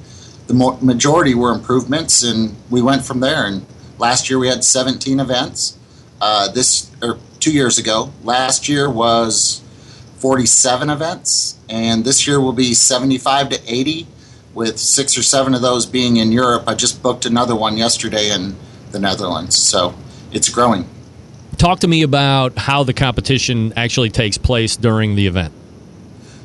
the 0.48 0.54
mo- 0.54 0.78
majority 0.82 1.34
were 1.34 1.52
improvements, 1.52 2.22
and 2.22 2.54
we 2.68 2.82
went 2.82 3.04
from 3.04 3.20
there. 3.20 3.46
And 3.46 3.64
last 3.98 4.28
year 4.28 4.38
we 4.38 4.48
had 4.48 4.62
17 4.62 5.18
events. 5.18 5.78
Uh, 6.20 6.52
this 6.52 6.90
or 7.02 7.18
two 7.40 7.52
years 7.52 7.78
ago, 7.78 8.12
last 8.22 8.68
year 8.68 8.90
was 8.90 9.62
47 10.18 10.90
events, 10.90 11.58
and 11.70 12.04
this 12.04 12.26
year 12.26 12.38
will 12.38 12.52
be 12.52 12.74
75 12.74 13.48
to 13.48 13.60
80, 13.66 14.06
with 14.52 14.78
six 14.78 15.16
or 15.16 15.22
seven 15.22 15.54
of 15.54 15.62
those 15.62 15.86
being 15.86 16.16
in 16.16 16.32
Europe. 16.32 16.64
I 16.66 16.74
just 16.74 17.02
booked 17.02 17.24
another 17.24 17.56
one 17.56 17.76
yesterday 17.78 18.30
in 18.30 18.56
the 18.90 18.98
Netherlands, 18.98 19.56
so 19.56 19.94
it's 20.36 20.50
growing. 20.50 20.86
Talk 21.56 21.80
to 21.80 21.88
me 21.88 22.02
about 22.02 22.58
how 22.58 22.84
the 22.84 22.92
competition 22.92 23.72
actually 23.74 24.10
takes 24.10 24.36
place 24.36 24.76
during 24.76 25.16
the 25.16 25.26
event. 25.26 25.54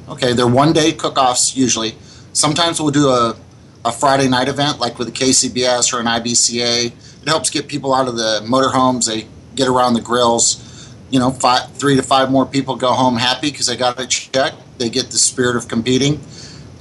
Okay, 0.08 0.32
they're 0.32 0.48
one 0.48 0.72
day 0.72 0.94
cook 0.94 1.18
offs 1.18 1.56
usually. 1.58 1.96
Sometimes 2.32 2.82
we'll 2.82 2.92
do 2.92 3.10
a, 3.10 3.36
a 3.84 3.92
Friday 3.92 4.30
night 4.30 4.48
event 4.48 4.80
like 4.80 4.98
with 4.98 5.10
a 5.10 5.12
KCBS 5.12 5.94
or 5.94 6.00
an 6.00 6.06
IBCA. 6.06 6.86
It 6.88 7.28
helps 7.28 7.50
get 7.50 7.68
people 7.68 7.94
out 7.94 8.08
of 8.08 8.16
the 8.16 8.42
motorhomes, 8.46 9.08
they 9.08 9.28
get 9.56 9.68
around 9.68 9.94
the 9.96 10.02
grills. 10.02 10.68
You 11.10 11.20
know, 11.20 11.30
five, 11.30 11.74
three 11.74 11.98
to 11.98 12.04
five 12.04 12.32
more 12.32 12.46
people 12.46 12.78
go 12.78 12.94
home 12.94 13.18
happy 13.18 13.52
because 13.52 13.68
they 13.68 13.76
got 13.76 14.00
a 14.00 14.08
check. 14.08 14.54
They 14.78 14.90
get 14.90 15.12
the 15.12 15.18
spirit 15.18 15.58
of 15.58 15.68
competing. 15.68 16.22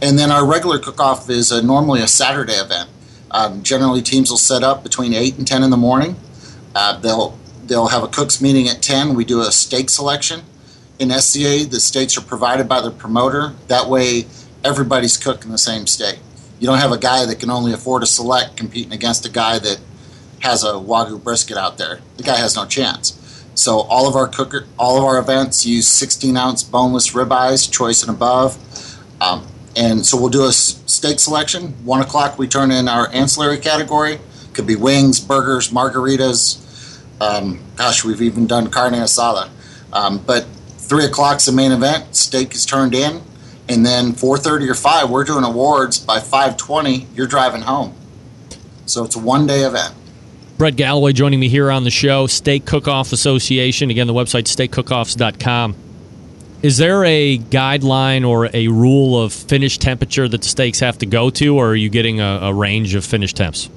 And 0.00 0.16
then 0.16 0.30
our 0.30 0.46
regular 0.46 0.78
cook 0.78 1.00
off 1.00 1.28
is 1.28 1.50
a, 1.50 1.60
normally 1.60 2.00
a 2.00 2.06
Saturday 2.06 2.54
event. 2.54 2.88
Um, 3.32 3.64
generally, 3.64 4.02
teams 4.02 4.30
will 4.30 4.38
set 4.38 4.62
up 4.62 4.84
between 4.84 5.14
8 5.14 5.38
and 5.38 5.46
10 5.46 5.64
in 5.64 5.70
the 5.70 5.76
morning. 5.76 6.14
Uh, 6.74 6.98
they'll 7.00 7.38
they'll 7.66 7.88
have 7.88 8.02
a 8.02 8.08
cooks 8.08 8.40
meeting 8.40 8.68
at 8.68 8.82
10. 8.82 9.14
We 9.14 9.24
do 9.24 9.40
a 9.40 9.52
steak 9.52 9.90
selection. 9.90 10.42
In 10.98 11.10
SCA, 11.10 11.64
the 11.64 11.80
steaks 11.80 12.18
are 12.18 12.22
provided 12.22 12.68
by 12.68 12.80
the 12.80 12.90
promoter. 12.90 13.54
That 13.68 13.88
way, 13.88 14.26
everybody's 14.64 15.16
cooking 15.16 15.50
the 15.50 15.58
same 15.58 15.86
steak. 15.86 16.18
You 16.58 16.66
don't 16.66 16.78
have 16.78 16.92
a 16.92 16.98
guy 16.98 17.24
that 17.24 17.40
can 17.40 17.50
only 17.50 17.72
afford 17.72 18.02
to 18.02 18.06
select 18.06 18.56
competing 18.56 18.92
against 18.92 19.24
a 19.24 19.30
guy 19.30 19.58
that 19.58 19.80
has 20.40 20.62
a 20.62 20.72
wagyu 20.72 21.22
brisket 21.22 21.56
out 21.56 21.78
there. 21.78 22.00
The 22.16 22.22
guy 22.22 22.36
has 22.36 22.56
no 22.56 22.66
chance. 22.66 23.16
So 23.54 23.80
all 23.80 24.08
of 24.08 24.14
our 24.14 24.28
cooker, 24.28 24.66
all 24.78 24.98
of 24.98 25.04
our 25.04 25.18
events 25.18 25.66
use 25.66 25.88
16 25.88 26.36
ounce 26.36 26.62
boneless 26.62 27.12
ribeyes, 27.12 27.70
choice 27.70 28.02
and 28.02 28.10
above. 28.10 28.58
Um, 29.20 29.46
and 29.76 30.04
so 30.04 30.18
we'll 30.18 30.30
do 30.30 30.44
a 30.44 30.52
steak 30.52 31.20
selection. 31.20 31.68
One 31.84 32.00
o'clock, 32.00 32.38
we 32.38 32.48
turn 32.48 32.70
in 32.70 32.88
our 32.88 33.08
ancillary 33.12 33.58
category. 33.58 34.18
Could 34.52 34.66
be 34.66 34.76
wings, 34.76 35.20
burgers, 35.20 35.70
margaritas. 35.70 36.59
Um, 37.20 37.60
gosh, 37.76 38.04
we've 38.04 38.22
even 38.22 38.46
done 38.46 38.68
carne 38.68 38.94
asada. 38.94 39.50
Um, 39.92 40.18
but 40.18 40.46
three 40.78 41.04
o'clock's 41.04 41.46
the 41.46 41.52
main 41.52 41.72
event. 41.72 42.16
Steak 42.16 42.54
is 42.54 42.64
turned 42.64 42.94
in, 42.94 43.22
and 43.68 43.84
then 43.84 44.12
4:30 44.12 44.68
or 44.68 44.74
5, 44.74 45.10
we're 45.10 45.24
doing 45.24 45.44
awards. 45.44 45.98
By 45.98 46.18
5:20, 46.18 47.06
you're 47.14 47.26
driving 47.26 47.62
home. 47.62 47.94
So 48.86 49.04
it's 49.04 49.16
a 49.16 49.20
one-day 49.20 49.62
event. 49.62 49.94
Brett 50.58 50.76
Gallaway 50.76 51.14
joining 51.14 51.40
me 51.40 51.48
here 51.48 51.70
on 51.70 51.84
the 51.84 51.90
show. 51.90 52.26
Steak 52.26 52.66
Cook-Off 52.66 53.12
Association. 53.12 53.88
Again, 53.88 54.06
the 54.06 54.12
website 54.12 54.44
steakcookoffs.com. 54.44 55.74
Is 56.62 56.76
there 56.76 57.02
a 57.06 57.38
guideline 57.38 58.28
or 58.28 58.50
a 58.52 58.68
rule 58.68 59.18
of 59.18 59.32
finish 59.32 59.78
temperature 59.78 60.28
that 60.28 60.42
the 60.42 60.48
steaks 60.48 60.80
have 60.80 60.98
to 60.98 61.06
go 61.06 61.30
to, 61.30 61.56
or 61.56 61.70
are 61.70 61.74
you 61.74 61.88
getting 61.88 62.20
a, 62.20 62.40
a 62.42 62.52
range 62.52 62.94
of 62.94 63.06
finish 63.06 63.32
temps? 63.32 63.70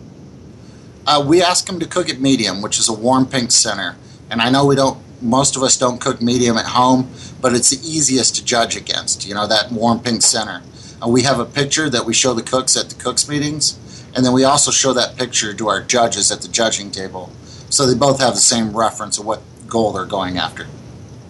Uh, 1.05 1.23
we 1.25 1.41
ask 1.41 1.67
them 1.67 1.79
to 1.79 1.87
cook 1.87 2.09
at 2.09 2.19
medium, 2.19 2.61
which 2.61 2.79
is 2.79 2.87
a 2.87 2.93
warm 2.93 3.25
pink 3.25 3.51
center. 3.51 3.95
And 4.29 4.41
I 4.41 4.49
know 4.49 4.65
we 4.65 4.75
don't, 4.75 4.97
most 5.21 5.55
of 5.55 5.63
us 5.63 5.77
don't 5.77 5.99
cook 5.99 6.21
medium 6.21 6.57
at 6.57 6.65
home, 6.65 7.11
but 7.41 7.53
it's 7.53 7.69
the 7.69 7.87
easiest 7.87 8.35
to 8.35 8.45
judge 8.45 8.75
against, 8.75 9.27
you 9.27 9.33
know, 9.33 9.47
that 9.47 9.71
warm 9.71 9.99
pink 9.99 10.21
center. 10.21 10.61
And 11.01 11.11
we 11.11 11.23
have 11.23 11.39
a 11.39 11.45
picture 11.45 11.89
that 11.89 12.05
we 12.05 12.13
show 12.13 12.33
the 12.33 12.41
cooks 12.41 12.77
at 12.77 12.89
the 12.89 12.95
cooks 12.95 13.27
meetings, 13.27 13.77
and 14.15 14.25
then 14.25 14.31
we 14.31 14.45
also 14.45 14.71
show 14.71 14.93
that 14.93 15.17
picture 15.17 15.53
to 15.53 15.67
our 15.67 15.81
judges 15.81 16.31
at 16.31 16.41
the 16.41 16.47
judging 16.47 16.91
table. 16.91 17.31
So 17.69 17.85
they 17.85 17.97
both 17.97 18.21
have 18.21 18.35
the 18.35 18.39
same 18.39 18.75
reference 18.75 19.17
of 19.17 19.25
what 19.25 19.41
goal 19.67 19.91
they're 19.91 20.05
going 20.05 20.37
after. 20.37 20.65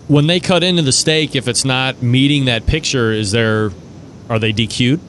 When 0.08 0.28
they 0.28 0.40
cut 0.40 0.64
into 0.64 0.82
the 0.82 0.92
steak, 0.92 1.36
if 1.36 1.48
it's 1.48 1.66
not 1.66 2.04
meeting 2.04 2.46
that 2.46 2.68
picture, 2.68 3.12
is 3.12 3.32
there, 3.32 3.72
are 4.30 4.38
they 4.38 4.54
DQ'd? 4.54 5.00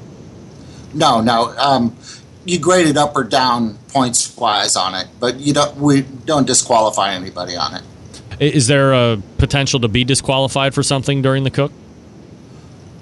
No, 0.94 1.20
no. 1.20 1.54
Um, 1.58 1.96
you 2.44 2.58
grade 2.58 2.86
it 2.86 2.96
up 2.96 3.16
or 3.16 3.24
down 3.24 3.78
points 3.94 4.36
wise 4.36 4.74
on 4.74 4.94
it, 4.94 5.06
but 5.20 5.36
you 5.36 5.54
don't. 5.54 5.76
We 5.76 6.02
don't 6.02 6.46
disqualify 6.46 7.14
anybody 7.14 7.56
on 7.56 7.76
it. 7.76 7.82
Is 8.40 8.66
there 8.66 8.92
a 8.92 9.22
potential 9.38 9.80
to 9.80 9.88
be 9.88 10.02
disqualified 10.02 10.74
for 10.74 10.82
something 10.82 11.22
during 11.22 11.44
the 11.44 11.50
cook? 11.50 11.72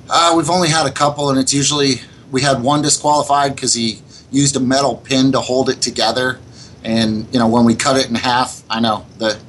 Uh, 0.08 0.34
we've 0.36 0.50
only 0.50 0.68
had 0.68 0.86
a 0.86 0.90
couple, 0.90 1.30
and 1.30 1.38
it's 1.38 1.54
usually 1.54 1.94
we 2.30 2.42
had 2.42 2.62
one 2.62 2.82
disqualified 2.82 3.54
because 3.54 3.72
he 3.72 4.02
used 4.30 4.54
a 4.54 4.60
metal 4.60 4.96
pin 4.96 5.32
to 5.32 5.40
hold 5.40 5.70
it 5.70 5.80
together, 5.80 6.38
and 6.84 7.26
you 7.32 7.38
know 7.38 7.48
when 7.48 7.64
we 7.64 7.74
cut 7.74 7.96
it 7.96 8.08
in 8.10 8.14
half, 8.14 8.62
I 8.68 8.80
know 8.80 9.06
the 9.16 9.40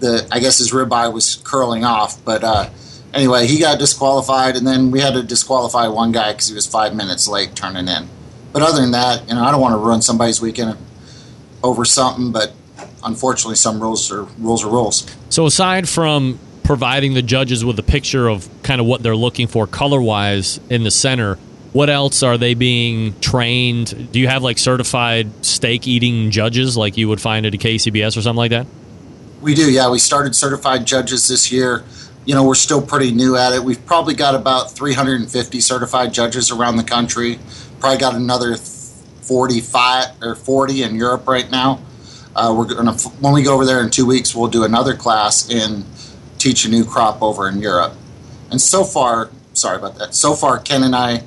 the 0.00 0.28
I 0.30 0.38
guess 0.38 0.58
his 0.58 0.70
ribeye 0.70 1.12
was 1.12 1.36
curling 1.44 1.82
off, 1.82 2.22
but 2.26 2.44
uh, 2.44 2.68
anyway, 3.14 3.46
he 3.46 3.58
got 3.58 3.78
disqualified, 3.78 4.54
and 4.54 4.66
then 4.66 4.90
we 4.90 5.00
had 5.00 5.14
to 5.14 5.22
disqualify 5.22 5.88
one 5.88 6.12
guy 6.12 6.32
because 6.32 6.48
he 6.48 6.54
was 6.54 6.66
five 6.66 6.94
minutes 6.94 7.26
late 7.26 7.56
turning 7.56 7.88
in. 7.88 8.06
But 8.52 8.60
other 8.62 8.82
than 8.82 8.90
that, 8.90 9.26
you 9.28 9.34
know, 9.34 9.42
I 9.42 9.50
don't 9.50 9.60
want 9.62 9.72
to 9.72 9.78
ruin 9.78 10.02
somebody's 10.02 10.42
weekend 10.42 10.76
over 11.62 11.84
something, 11.84 12.32
but 12.32 12.52
unfortunately, 13.04 13.56
some 13.56 13.80
rules 13.80 14.10
are 14.10 14.24
rules 14.38 14.64
are 14.64 14.70
rules. 14.70 15.06
So 15.28 15.46
aside 15.46 15.88
from 15.88 16.38
providing 16.64 17.14
the 17.14 17.22
judges 17.22 17.64
with 17.64 17.78
a 17.78 17.82
picture 17.82 18.28
of 18.28 18.48
kind 18.62 18.80
of 18.80 18.86
what 18.86 19.02
they're 19.02 19.16
looking 19.16 19.46
for 19.46 19.66
color 19.66 20.00
wise 20.00 20.60
in 20.70 20.84
the 20.84 20.90
center, 20.90 21.36
what 21.72 21.88
else 21.88 22.22
are 22.22 22.38
they 22.38 22.54
being 22.54 23.18
trained? 23.20 24.12
Do 24.12 24.18
you 24.18 24.28
have 24.28 24.42
like 24.42 24.58
certified 24.58 25.44
steak 25.44 25.86
eating 25.86 26.30
judges 26.30 26.76
like 26.76 26.96
you 26.96 27.08
would 27.08 27.20
find 27.20 27.46
at 27.46 27.54
a 27.54 27.58
KCBS 27.58 28.16
or 28.16 28.22
something 28.22 28.36
like 28.36 28.50
that? 28.50 28.66
We 29.40 29.54
do, 29.54 29.70
yeah. 29.70 29.90
We 29.90 29.98
started 29.98 30.34
certified 30.34 30.84
judges 30.84 31.28
this 31.28 31.50
year. 31.50 31.84
You 32.26 32.34
know, 32.34 32.44
we're 32.44 32.54
still 32.54 32.82
pretty 32.82 33.12
new 33.12 33.36
at 33.36 33.52
it. 33.52 33.62
We've 33.62 33.84
probably 33.86 34.14
got 34.14 34.34
about 34.34 34.72
350 34.72 35.60
certified 35.60 36.12
judges 36.12 36.50
around 36.50 36.76
the 36.76 36.84
country. 36.84 37.38
Probably 37.78 37.98
got 37.98 38.14
another 38.14 38.56
45 39.30 40.22
or 40.22 40.34
40 40.34 40.82
in 40.82 40.96
Europe 40.96 41.28
right 41.28 41.48
now. 41.52 41.80
Uh, 42.34 42.52
we're 42.56 42.64
gonna 42.64 42.94
when 43.20 43.32
we 43.32 43.44
go 43.44 43.54
over 43.54 43.64
there 43.64 43.80
in 43.80 43.88
two 43.88 44.04
weeks, 44.04 44.34
we'll 44.34 44.50
do 44.50 44.64
another 44.64 44.96
class 44.96 45.48
and 45.48 45.84
teach 46.38 46.64
a 46.64 46.68
new 46.68 46.84
crop 46.84 47.22
over 47.22 47.48
in 47.48 47.60
Europe. 47.60 47.92
And 48.50 48.60
so 48.60 48.82
far, 48.82 49.30
sorry 49.52 49.76
about 49.76 49.96
that. 49.98 50.16
So 50.16 50.34
far, 50.34 50.58
Ken 50.58 50.82
and 50.82 50.96
I, 50.96 51.22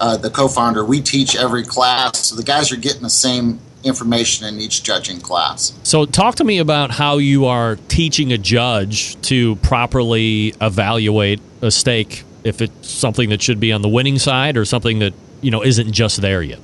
uh, 0.00 0.16
the 0.16 0.30
co-founder, 0.30 0.84
we 0.84 1.00
teach 1.00 1.36
every 1.36 1.62
class, 1.62 2.18
so 2.18 2.34
the 2.34 2.42
guys 2.42 2.72
are 2.72 2.76
getting 2.76 3.02
the 3.02 3.10
same 3.10 3.60
information 3.84 4.48
in 4.48 4.58
each 4.58 4.82
judging 4.82 5.20
class. 5.20 5.78
So, 5.84 6.06
talk 6.06 6.34
to 6.36 6.44
me 6.44 6.58
about 6.58 6.90
how 6.90 7.18
you 7.18 7.46
are 7.46 7.76
teaching 7.86 8.32
a 8.32 8.38
judge 8.38 9.20
to 9.28 9.54
properly 9.56 10.54
evaluate 10.60 11.40
a 11.62 11.70
steak 11.70 12.24
if 12.42 12.60
it's 12.60 12.88
something 12.88 13.28
that 13.28 13.40
should 13.42 13.60
be 13.60 13.70
on 13.70 13.82
the 13.82 13.88
winning 13.88 14.18
side 14.18 14.56
or 14.56 14.64
something 14.64 14.98
that 14.98 15.14
you 15.40 15.52
know 15.52 15.62
isn't 15.62 15.92
just 15.92 16.20
there 16.20 16.42
yet. 16.42 16.58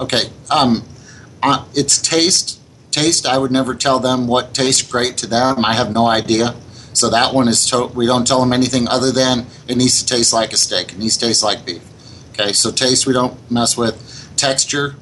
Okay, 0.00 0.30
um, 0.50 0.84
uh, 1.42 1.64
it's 1.74 2.00
taste. 2.00 2.60
Taste. 2.90 3.26
I 3.26 3.38
would 3.38 3.52
never 3.52 3.74
tell 3.74 4.00
them 4.00 4.26
what 4.28 4.54
tastes 4.54 4.82
great 4.82 5.16
to 5.18 5.26
them. 5.26 5.64
I 5.64 5.74
have 5.74 5.92
no 5.92 6.06
idea. 6.06 6.54
So 6.94 7.10
that 7.10 7.34
one 7.34 7.48
is. 7.48 7.66
To- 7.70 7.86
we 7.88 8.06
don't 8.06 8.26
tell 8.26 8.40
them 8.40 8.52
anything 8.52 8.88
other 8.88 9.12
than 9.12 9.46
it 9.68 9.76
needs 9.76 10.02
to 10.02 10.06
taste 10.14 10.32
like 10.32 10.52
a 10.52 10.56
steak. 10.58 10.92
It 10.92 10.98
needs 10.98 11.16
to 11.18 11.26
taste 11.26 11.42
like 11.44 11.64
beef. 11.66 11.82
Okay, 12.32 12.52
so 12.52 12.70
taste 12.72 13.06
we 13.06 13.12
don't 13.14 13.38
mess 13.50 13.76
with. 13.76 14.02
Texture. 14.36 14.96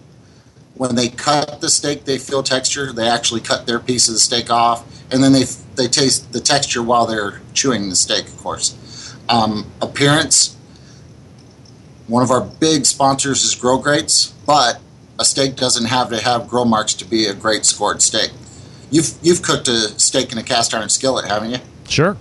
when 0.74 0.96
they 0.96 1.08
cut 1.10 1.60
the 1.60 1.70
steak, 1.70 2.04
they 2.04 2.18
feel 2.18 2.42
texture. 2.42 2.92
They 2.92 3.08
actually 3.08 3.40
cut 3.42 3.66
their 3.66 3.80
piece 3.80 4.08
of 4.08 4.14
the 4.14 4.20
steak 4.20 4.50
off, 4.50 4.84
and 5.12 5.22
then 5.22 5.32
they 5.32 5.44
they 5.76 5.88
taste 5.88 6.32
the 6.32 6.40
texture 6.40 6.82
while 6.82 7.06
they're 7.06 7.40
chewing 7.54 7.90
the 7.90 7.96
steak. 7.96 8.26
Of 8.26 8.38
course, 8.38 8.76
um, 9.28 9.70
appearance. 9.82 10.56
One 12.08 12.22
of 12.24 12.30
our 12.32 12.42
big 12.42 12.86
sponsors 12.86 13.44
is 13.44 13.54
Grill 13.56 13.78
Grates, 13.80 14.34
but 14.46 14.81
a 15.18 15.24
steak 15.24 15.56
doesn't 15.56 15.86
have 15.86 16.10
to 16.10 16.20
have 16.20 16.48
grill 16.48 16.64
marks 16.64 16.94
to 16.94 17.04
be 17.04 17.26
a 17.26 17.34
great 17.34 17.64
scored 17.64 18.02
steak. 18.02 18.30
You've 18.90 19.14
you've 19.22 19.42
cooked 19.42 19.68
a 19.68 19.98
steak 19.98 20.32
in 20.32 20.38
a 20.38 20.42
cast 20.42 20.74
iron 20.74 20.88
skillet, 20.88 21.26
haven't 21.26 21.50
you? 21.50 21.58
Sure. 21.88 22.16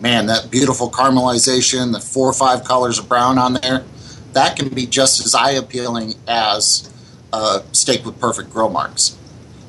Man, 0.00 0.26
that 0.26 0.50
beautiful 0.50 0.90
caramelization, 0.90 1.92
the 1.92 2.00
four 2.00 2.28
or 2.28 2.32
five 2.32 2.64
colors 2.64 2.98
of 2.98 3.08
brown 3.08 3.38
on 3.38 3.54
there, 3.54 3.84
that 4.32 4.56
can 4.56 4.68
be 4.68 4.86
just 4.86 5.24
as 5.24 5.34
eye 5.34 5.52
appealing 5.52 6.14
as 6.26 6.92
a 7.32 7.62
steak 7.72 8.04
with 8.04 8.18
perfect 8.20 8.50
grill 8.50 8.68
marks. 8.68 9.16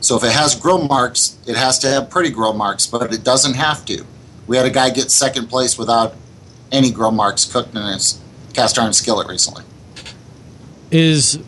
So 0.01 0.17
if 0.17 0.23
it 0.23 0.31
has 0.31 0.55
grill 0.55 0.87
marks, 0.87 1.37
it 1.47 1.55
has 1.55 1.79
to 1.79 1.87
have 1.87 2.09
pretty 2.09 2.29
grill 2.29 2.53
marks, 2.53 2.85
but 2.85 3.13
it 3.13 3.23
doesn't 3.23 3.53
have 3.53 3.85
to. 3.85 4.05
We 4.47 4.57
had 4.57 4.65
a 4.65 4.69
guy 4.69 4.89
get 4.89 5.11
second 5.11 5.47
place 5.47 5.77
without 5.77 6.15
any 6.71 6.91
grill 6.91 7.11
marks 7.11 7.45
cooked 7.45 7.75
in 7.75 7.83
his 7.83 8.19
cast 8.53 8.77
iron 8.77 8.93
skillet 8.93 9.27
recently. 9.27 9.63
Is 10.91 11.39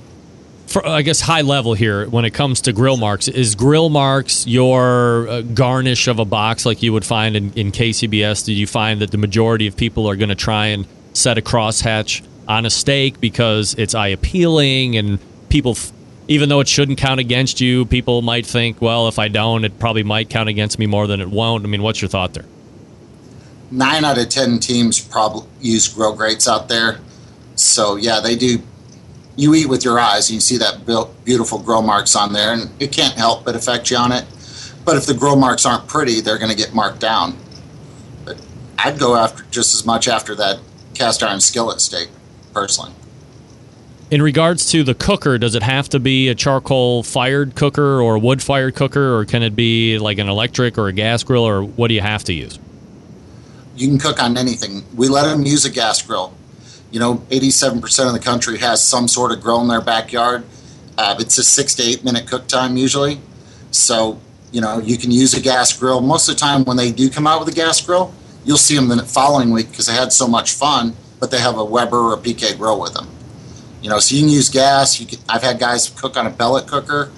for, 0.76 0.86
I 0.86 1.04
guess 1.04 1.22
high 1.22 1.40
level 1.40 1.74
here 1.74 2.06
when 2.10 2.26
it 2.26 2.32
comes 2.32 2.60
to 2.62 2.74
grill 2.74 2.98
marks. 2.98 3.30
Is 3.30 3.56
grill 3.56 3.88
marks 3.88 4.46
your 4.46 5.26
uh, 5.30 5.42
garnish 5.42 6.10
of 6.10 6.20
a 6.20 6.26
box 6.26 6.66
like 6.66 6.84
you 6.84 6.92
would 6.92 7.06
find 7.06 7.38
in, 7.38 7.54
in 7.54 7.72
KCBS? 7.72 8.44
Do 8.44 8.54
you 8.54 8.68
find 8.68 9.00
that 9.00 9.12
the 9.12 9.18
majority 9.18 9.68
of 9.68 9.78
people 9.78 10.06
are 10.06 10.18
going 10.18 10.30
to 10.30 10.36
try 10.36 10.68
and 10.68 10.86
set 11.14 11.38
a 11.38 11.42
crosshatch 11.42 12.28
on 12.50 12.66
a 12.66 12.70
steak 12.70 13.22
because 13.22 13.74
it's 13.76 13.96
eye 13.96 14.10
appealing 14.10 14.98
and 14.98 15.18
people, 15.48 15.72
f- 15.72 15.94
even 16.28 16.50
though 16.50 16.60
it 16.60 16.68
shouldn't 16.68 16.98
count 16.98 17.22
against 17.22 17.62
you, 17.62 17.86
people 17.86 18.22
might 18.22 18.46
think, 18.46 18.82
well, 18.82 19.08
if 19.08 19.18
I 19.18 19.30
don't, 19.30 19.64
it 19.64 19.80
probably 19.80 20.04
might 20.04 20.30
count 20.30 20.50
against 20.50 20.78
me 20.78 20.88
more 20.88 21.08
than 21.08 21.22
it 21.22 21.30
won't. 21.30 21.64
I 21.64 21.70
mean, 21.70 21.84
what's 21.84 22.02
your 22.02 22.10
thought 22.10 22.34
there? 22.34 22.46
Nine 23.72 24.04
out 24.04 24.18
of 24.18 24.28
ten 24.28 24.60
teams 24.60 25.00
probably 25.00 25.48
use 25.62 25.88
grill 25.88 26.14
grates 26.14 26.50
out 26.50 26.68
there. 26.68 27.00
So 27.56 27.96
yeah, 27.96 28.20
they 28.20 28.36
do 28.36 28.62
you 29.36 29.54
eat 29.54 29.68
with 29.68 29.84
your 29.84 30.00
eyes 30.00 30.30
and 30.30 30.36
you 30.36 30.42
see 30.42 30.58
that 30.58 30.86
beautiful 31.24 31.60
grill 31.60 31.82
marks 31.82 32.16
on 32.16 32.34
there 32.34 32.54
and 32.54 32.70
it 32.80 32.92
can't 32.92 33.16
help 33.16 33.44
but 33.44 33.56
affect 33.56 33.92
you 33.92 33.98
on 33.98 34.12
it. 34.12 34.26
But 34.86 34.98
if 34.98 35.06
the 35.06 35.14
grill 35.14 35.36
marks 35.36 35.66
aren't 35.66 35.88
pretty 35.88 36.22
they're 36.22 36.38
going 36.38 36.52
to 36.52 36.58
get 36.58 36.74
marked 36.74 37.00
down. 37.00 37.38
But 38.24 38.42
i'd 38.80 39.00
go 39.00 39.16
after 39.16 39.44
just 39.52 39.74
as 39.76 39.86
much 39.86 40.08
after 40.08 40.36
that 40.36 40.60
cast 40.94 41.22
iron 41.22 41.42
skillet 41.42 41.82
steak 41.82 42.10
personally. 42.54 42.94
In 44.12 44.22
regards 44.22 44.72
to 44.72 44.84
the 44.84 44.94
cooker 44.94 45.38
does 45.38 45.56
it 45.56 45.64
have 45.64 45.90
to 45.90 46.00
be 46.00 46.30
a 46.30 46.36
charcoal 46.36 47.04
fired 47.04 47.56
cooker 47.56 48.00
or 48.00 48.16
a 48.16 48.20
wood 48.20 48.42
fired 48.42 48.76
cooker 48.76 49.18
or 49.18 49.26
can 49.26 49.44
it 49.44 49.56
be 49.56 50.00
like 50.00 50.18
an 50.18 50.30
electric 50.30 50.78
or 50.78 50.88
a 50.88 50.94
gas 50.94 51.24
grill 51.24 51.44
or 51.44 51.64
what 51.64 51.90
do 51.90 51.94
you 51.94 52.02
have 52.02 52.24
to 52.26 52.34
use? 52.34 52.60
You 53.76 53.90
can 53.90 53.98
cook 53.98 54.24
on 54.24 54.38
anything. 54.38 54.86
We 54.96 55.10
let 55.10 55.24
them 55.24 55.46
use 55.46 55.66
a 55.66 55.70
gas 55.70 56.02
grill 56.02 56.34
you 56.96 57.02
know, 57.02 57.16
87% 57.30 58.08
of 58.08 58.14
the 58.14 58.20
country 58.20 58.58
has 58.60 58.82
some 58.82 59.10
sort 59.10 59.34
of 59.34 59.42
grill 59.42 59.60
in 59.60 59.68
their 59.68 59.82
backyard. 59.82 60.46
Uh, 60.98 61.14
it's 61.20 61.38
a 61.38 61.44
six 61.44 61.76
to 61.76 61.84
eight 61.84 62.06
minute 62.06 62.26
cook 62.26 62.48
time 62.48 62.78
usually. 62.78 63.20
So, 63.72 64.18
you 64.54 64.62
know, 64.62 64.80
you 64.80 64.98
can 64.98 65.12
use 65.12 65.34
a 65.34 65.42
gas 65.42 65.78
grill. 65.78 66.00
Most 66.00 66.30
of 66.30 66.36
the 66.36 66.40
time, 66.40 66.64
when 66.64 66.78
they 66.78 66.94
do 66.94 67.10
come 67.10 67.28
out 67.28 67.42
with 67.42 67.50
a 67.50 67.54
gas 67.54 67.82
grill, 67.82 68.14
you'll 68.46 68.58
see 68.58 68.78
them 68.78 68.88
the 68.88 69.04
following 69.04 69.52
week 69.52 69.72
because 69.72 69.88
they 69.88 69.94
had 69.94 70.14
so 70.14 70.26
much 70.26 70.54
fun, 70.54 70.96
but 71.20 71.32
they 71.32 71.40
have 71.42 71.58
a 71.58 71.66
Weber 71.66 71.98
or 71.98 72.14
a 72.14 72.18
PK 72.18 72.58
grill 72.58 72.80
with 72.80 72.94
them. 72.94 73.10
You 73.82 73.90
know, 73.90 74.00
so 74.00 74.16
you 74.16 74.22
can 74.22 74.30
use 74.30 74.48
gas. 74.48 74.98
You 74.98 75.06
can, 75.06 75.20
I've 75.28 75.44
had 75.44 75.60
guys 75.60 75.90
cook 75.90 76.16
on 76.16 76.26
a 76.28 76.32
pellet 76.32 76.66
cooker. 76.66 77.12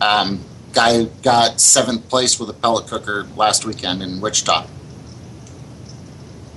Um, 0.00 0.44
guy 0.72 1.06
got 1.24 1.60
seventh 1.60 2.08
place 2.08 2.38
with 2.38 2.50
a 2.50 2.54
pellet 2.54 2.86
cooker 2.86 3.26
last 3.34 3.66
weekend 3.66 4.00
in 4.00 4.20
Wichita. 4.20 4.64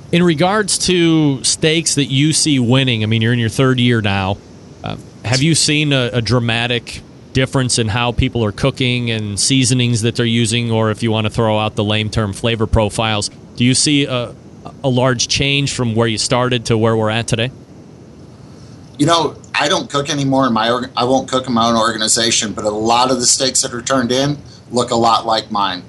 In 0.09 0.23
regards 0.23 0.77
to 0.79 1.43
steaks 1.43 1.95
that 1.95 2.05
you 2.05 2.31
see 2.31 2.59
winning, 2.59 3.03
I 3.03 3.07
mean, 3.07 3.21
you're 3.21 3.33
in 3.33 3.39
your 3.39 3.49
third 3.49 3.77
year 3.77 4.01
now. 4.01 4.37
Uh, 4.81 4.95
have 5.25 5.41
you 5.41 5.53
seen 5.53 5.91
a, 5.91 6.11
a, 6.13 6.21
dramatic 6.21 7.01
difference 7.33 7.77
in 7.77 7.89
how 7.89 8.13
people 8.13 8.45
are 8.45 8.53
cooking 8.53 9.11
and 9.11 9.37
seasonings 9.37 10.03
that 10.03 10.15
they're 10.15 10.25
using, 10.25 10.71
or 10.71 10.91
if 10.91 11.03
you 11.03 11.11
want 11.11 11.25
to 11.25 11.29
throw 11.29 11.59
out 11.59 11.75
the 11.75 11.83
lame 11.83 12.09
term 12.09 12.31
flavor 12.31 12.65
profiles? 12.67 13.29
Do 13.57 13.65
you 13.65 13.73
see 13.73 14.05
a, 14.05 14.33
a 14.81 14.87
large 14.87 15.27
change 15.27 15.73
from 15.73 15.93
where 15.93 16.07
you 16.07 16.17
started 16.17 16.67
to 16.67 16.77
where 16.77 16.95
we're 16.95 17.09
at 17.09 17.27
today? 17.27 17.51
You 18.97 19.07
know, 19.07 19.35
I 19.53 19.67
don't 19.67 19.89
cook 19.89 20.09
anymore 20.09 20.47
in 20.47 20.53
my 20.53 20.71
org- 20.71 20.91
I 20.95 21.03
won't 21.03 21.27
cook 21.27 21.47
in 21.47 21.53
my 21.53 21.67
own 21.67 21.75
organization, 21.75 22.53
but 22.53 22.63
a 22.63 22.69
lot 22.69 23.11
of 23.11 23.19
the 23.19 23.25
steaks 23.25 23.61
that 23.63 23.73
are 23.73 23.81
turned 23.81 24.13
in 24.13 24.37
look 24.71 24.91
a 24.91 24.95
lot 24.95 25.25
like 25.25 25.51
mine. 25.51 25.83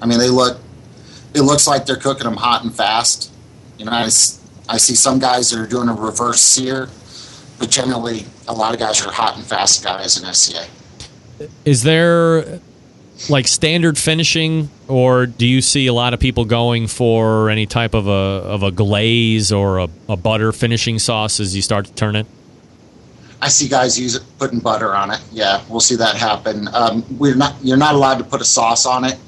I 0.00 0.06
mean, 0.06 0.20
they 0.20 0.28
look 0.30 0.60
it 1.34 1.40
looks 1.40 1.66
like 1.66 1.84
they're 1.84 1.96
cooking 1.96 2.24
them 2.24 2.36
hot 2.36 2.62
and 2.62 2.72
fast 2.72 3.32
you 3.78 3.84
know, 3.84 3.92
I, 3.92 4.04
I 4.04 4.78
see 4.78 4.94
some 4.94 5.18
guys 5.18 5.50
that 5.50 5.60
are 5.60 5.66
doing 5.66 5.88
a 5.88 5.94
reverse 5.94 6.40
sear, 6.40 6.88
but 7.58 7.70
generally 7.70 8.26
a 8.48 8.52
lot 8.52 8.74
of 8.74 8.80
guys 8.80 9.04
are 9.04 9.12
hot 9.12 9.36
and 9.36 9.44
fast 9.44 9.84
guys 9.84 10.22
in 10.22 10.32
SCA. 10.32 10.66
Is 11.64 11.82
there 11.82 12.60
like 13.28 13.48
standard 13.48 13.98
finishing, 13.98 14.70
or 14.88 15.26
do 15.26 15.46
you 15.46 15.60
see 15.60 15.86
a 15.86 15.92
lot 15.92 16.14
of 16.14 16.20
people 16.20 16.44
going 16.44 16.86
for 16.86 17.50
any 17.50 17.66
type 17.66 17.94
of 17.94 18.06
a 18.08 18.10
of 18.10 18.62
a 18.62 18.70
glaze 18.70 19.52
or 19.52 19.78
a, 19.78 19.88
a 20.08 20.16
butter 20.16 20.52
finishing 20.52 20.98
sauce 20.98 21.40
as 21.40 21.54
you 21.54 21.62
start 21.62 21.86
to 21.86 21.94
turn 21.94 22.16
it? 22.16 22.26
I 23.40 23.48
see 23.48 23.68
guys 23.68 23.98
use 24.00 24.14
it 24.14 24.22
putting 24.38 24.60
butter 24.60 24.94
on 24.94 25.10
it. 25.10 25.20
Yeah, 25.30 25.62
we'll 25.68 25.80
see 25.80 25.96
that 25.96 26.16
happen. 26.16 26.68
Um, 26.72 27.04
we're 27.18 27.34
not 27.34 27.54
you're 27.62 27.76
not 27.76 27.94
allowed 27.94 28.18
to 28.18 28.24
put 28.24 28.40
a 28.40 28.44
sauce 28.44 28.86
on 28.86 29.04
it, 29.04 29.18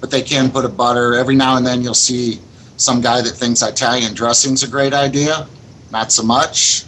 but 0.00 0.10
they 0.10 0.22
can 0.22 0.50
put 0.50 0.64
a 0.64 0.68
butter. 0.68 1.14
Every 1.14 1.36
now 1.36 1.56
and 1.56 1.66
then 1.66 1.82
you'll 1.82 1.94
see 1.94 2.40
some 2.76 3.00
guy 3.00 3.22
that 3.22 3.30
thinks 3.30 3.62
Italian 3.62 4.14
dressing's 4.14 4.62
a 4.62 4.68
great 4.68 4.92
idea. 4.92 5.46
Not 5.90 6.12
so 6.12 6.22
much. 6.22 6.84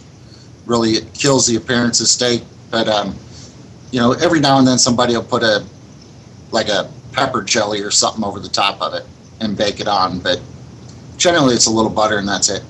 Really, 0.65 0.91
it 0.91 1.13
kills 1.13 1.47
the 1.47 1.55
appearance 1.55 2.01
of 2.01 2.07
steak. 2.07 2.43
But 2.69 2.87
um, 2.87 3.15
you 3.91 3.99
know, 3.99 4.11
every 4.13 4.39
now 4.39 4.57
and 4.59 4.67
then 4.67 4.77
somebody 4.77 5.15
will 5.15 5.23
put 5.23 5.43
a 5.43 5.65
like 6.51 6.69
a 6.69 6.89
pepper 7.11 7.41
jelly 7.41 7.81
or 7.81 7.91
something 7.91 8.23
over 8.23 8.39
the 8.39 8.49
top 8.49 8.81
of 8.81 8.93
it 8.93 9.05
and 9.39 9.57
bake 9.57 9.79
it 9.79 9.87
on. 9.87 10.19
But 10.19 10.41
generally, 11.17 11.55
it's 11.55 11.67
a 11.67 11.71
little 11.71 11.91
butter 11.91 12.17
and 12.17 12.27
that's 12.27 12.49
it. 12.49 12.63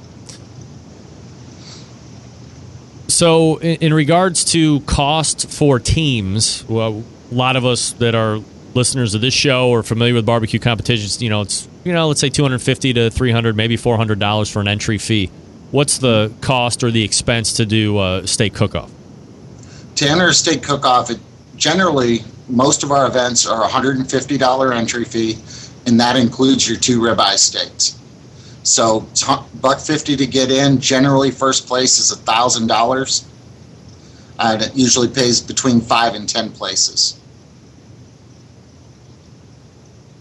So, 3.08 3.58
in, 3.58 3.78
in 3.78 3.94
regards 3.94 4.46
to 4.52 4.82
cost 4.82 5.50
for 5.50 5.80
teams, 5.80 6.64
well, 6.68 7.04
a 7.32 7.34
lot 7.34 7.56
of 7.56 7.66
us 7.66 7.94
that 7.94 8.14
are 8.14 8.42
listeners 8.78 9.14
of 9.14 9.22
this 9.22 9.34
show 9.34 9.74
are 9.74 9.84
familiar 9.84 10.14
with 10.14 10.26
barbecue 10.26 10.60
competitions, 10.60 11.22
you 11.22 11.30
know, 11.30 11.42
it's 11.42 11.68
you 11.84 11.92
know, 11.92 12.08
let's 12.08 12.22
say 12.22 12.30
250 12.30 12.94
to 12.94 13.10
300, 13.10 13.58
maybe 13.58 13.76
400 13.76 14.20
dollars 14.20 14.50
for 14.50 14.62
an 14.62 14.68
entry 14.68 14.98
fee. 14.98 15.30
What's 15.72 15.98
the 15.98 16.32
cost 16.40 16.84
or 16.84 16.92
the 16.92 17.04
expense 17.04 17.54
to 17.54 17.66
do 17.66 18.00
a 18.00 18.26
steak 18.26 18.54
cook-off? 18.54 18.90
To 19.96 20.08
enter 20.08 20.28
a 20.28 20.34
steak 20.34 20.64
cook-off, 20.64 21.12
generally 21.58 22.20
most 22.48 22.84
of 22.84 22.92
our 22.92 23.08
events 23.08 23.46
are 23.46 23.68
$150 23.68 24.76
entry 24.76 25.04
fee, 25.04 25.38
and 25.86 26.00
that 26.00 26.16
includes 26.16 26.70
your 26.70 26.78
two 26.78 27.02
ribeye 27.02 27.38
steaks. 27.38 27.98
So 28.64 29.08
buck 29.62 29.80
fifty 29.80 30.18
to 30.18 30.28
get 30.28 30.52
in. 30.52 30.80
Generally, 30.82 31.32
first 31.32 31.68
place 31.68 32.00
is 32.00 32.14
thousand 32.18 32.68
dollars. 32.68 33.26
Uh, 34.40 34.52
and 34.54 34.62
it 34.62 34.76
usually 34.76 35.08
pays 35.08 35.40
between 35.40 35.80
five 35.80 36.14
and 36.14 36.28
ten 36.28 36.52
places. 36.52 37.18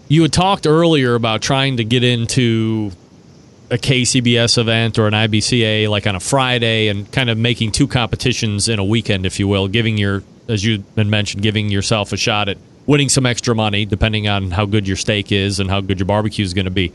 You 0.09 0.21
had 0.21 0.31
talked 0.31 0.65
earlier 0.65 1.15
about 1.15 1.41
trying 1.41 1.77
to 1.77 1.83
get 1.83 2.03
into 2.03 2.91
a 3.69 3.77
KCBS 3.77 4.57
event 4.57 4.97
or 4.97 5.07
an 5.07 5.13
IBCA 5.13 5.89
like 5.89 6.07
on 6.07 6.15
a 6.15 6.19
Friday 6.19 6.87
and 6.87 7.11
kind 7.11 7.29
of 7.29 7.37
making 7.37 7.73
two 7.73 7.87
competitions 7.87 8.69
in 8.69 8.79
a 8.79 8.85
weekend, 8.85 9.25
if 9.25 9.39
you 9.39 9.47
will, 9.47 9.67
giving 9.67 9.97
your, 9.97 10.23
as 10.47 10.63
you 10.63 10.83
had 10.95 11.07
mentioned, 11.07 11.43
giving 11.43 11.69
yourself 11.69 12.13
a 12.13 12.17
shot 12.17 12.47
at 12.47 12.57
winning 12.85 13.09
some 13.09 13.25
extra 13.25 13.53
money 13.53 13.85
depending 13.85 14.29
on 14.29 14.51
how 14.51 14.65
good 14.65 14.87
your 14.87 14.95
steak 14.95 15.31
is 15.33 15.59
and 15.59 15.69
how 15.69 15.81
good 15.81 15.99
your 15.99 16.05
barbecue 16.05 16.45
is 16.45 16.53
going 16.53 16.65
to 16.65 16.71
be. 16.71 16.93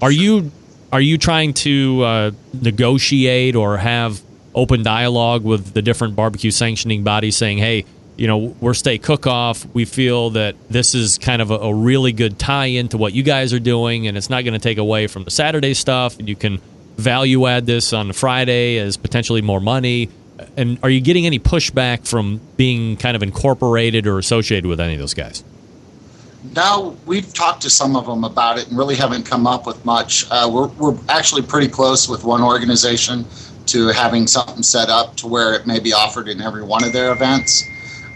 Are 0.00 0.12
you 0.12 0.52
are 0.92 1.00
you 1.00 1.16
trying 1.16 1.54
to 1.54 2.02
uh, 2.02 2.30
negotiate 2.52 3.56
or 3.56 3.78
have 3.78 4.20
open 4.54 4.82
dialogue 4.82 5.42
with 5.42 5.72
the 5.72 5.80
different 5.80 6.14
barbecue 6.14 6.50
sanctioning 6.50 7.02
bodies 7.02 7.36
saying, 7.36 7.58
hey, 7.58 7.86
you 8.16 8.26
know, 8.26 8.54
we're 8.60 8.74
Steak 8.74 9.02
Cook 9.02 9.26
Off. 9.26 9.66
We 9.74 9.84
feel 9.84 10.30
that 10.30 10.54
this 10.68 10.94
is 10.94 11.18
kind 11.18 11.42
of 11.42 11.50
a, 11.50 11.56
a 11.56 11.74
really 11.74 12.12
good 12.12 12.38
tie 12.38 12.66
in 12.66 12.88
to 12.88 12.98
what 12.98 13.14
you 13.14 13.22
guys 13.22 13.52
are 13.52 13.60
doing, 13.60 14.06
and 14.06 14.16
it's 14.16 14.30
not 14.30 14.44
going 14.44 14.54
to 14.54 14.60
take 14.60 14.78
away 14.78 15.06
from 15.06 15.24
the 15.24 15.30
Saturday 15.30 15.74
stuff. 15.74 16.18
And 16.18 16.28
You 16.28 16.36
can 16.36 16.60
value 16.96 17.46
add 17.46 17.66
this 17.66 17.92
on 17.92 18.12
Friday 18.12 18.78
as 18.78 18.96
potentially 18.96 19.42
more 19.42 19.60
money. 19.60 20.08
And 20.56 20.78
are 20.82 20.90
you 20.90 21.00
getting 21.00 21.26
any 21.26 21.38
pushback 21.38 22.06
from 22.06 22.40
being 22.56 22.96
kind 22.96 23.16
of 23.16 23.22
incorporated 23.22 24.06
or 24.06 24.18
associated 24.18 24.66
with 24.66 24.80
any 24.80 24.94
of 24.94 24.98
those 24.98 25.14
guys? 25.14 25.44
No, 26.54 26.96
we've 27.06 27.32
talked 27.32 27.62
to 27.62 27.70
some 27.70 27.94
of 27.94 28.06
them 28.06 28.24
about 28.24 28.58
it 28.58 28.68
and 28.68 28.76
really 28.76 28.96
haven't 28.96 29.24
come 29.24 29.46
up 29.46 29.66
with 29.66 29.84
much. 29.84 30.26
Uh, 30.30 30.50
we're, 30.52 30.66
we're 30.66 30.98
actually 31.08 31.42
pretty 31.42 31.68
close 31.68 32.08
with 32.08 32.24
one 32.24 32.42
organization 32.42 33.24
to 33.66 33.88
having 33.88 34.26
something 34.26 34.62
set 34.62 34.88
up 34.88 35.16
to 35.16 35.28
where 35.28 35.54
it 35.54 35.66
may 35.66 35.78
be 35.78 35.92
offered 35.92 36.28
in 36.28 36.40
every 36.40 36.64
one 36.64 36.82
of 36.82 36.92
their 36.92 37.12
events. 37.12 37.64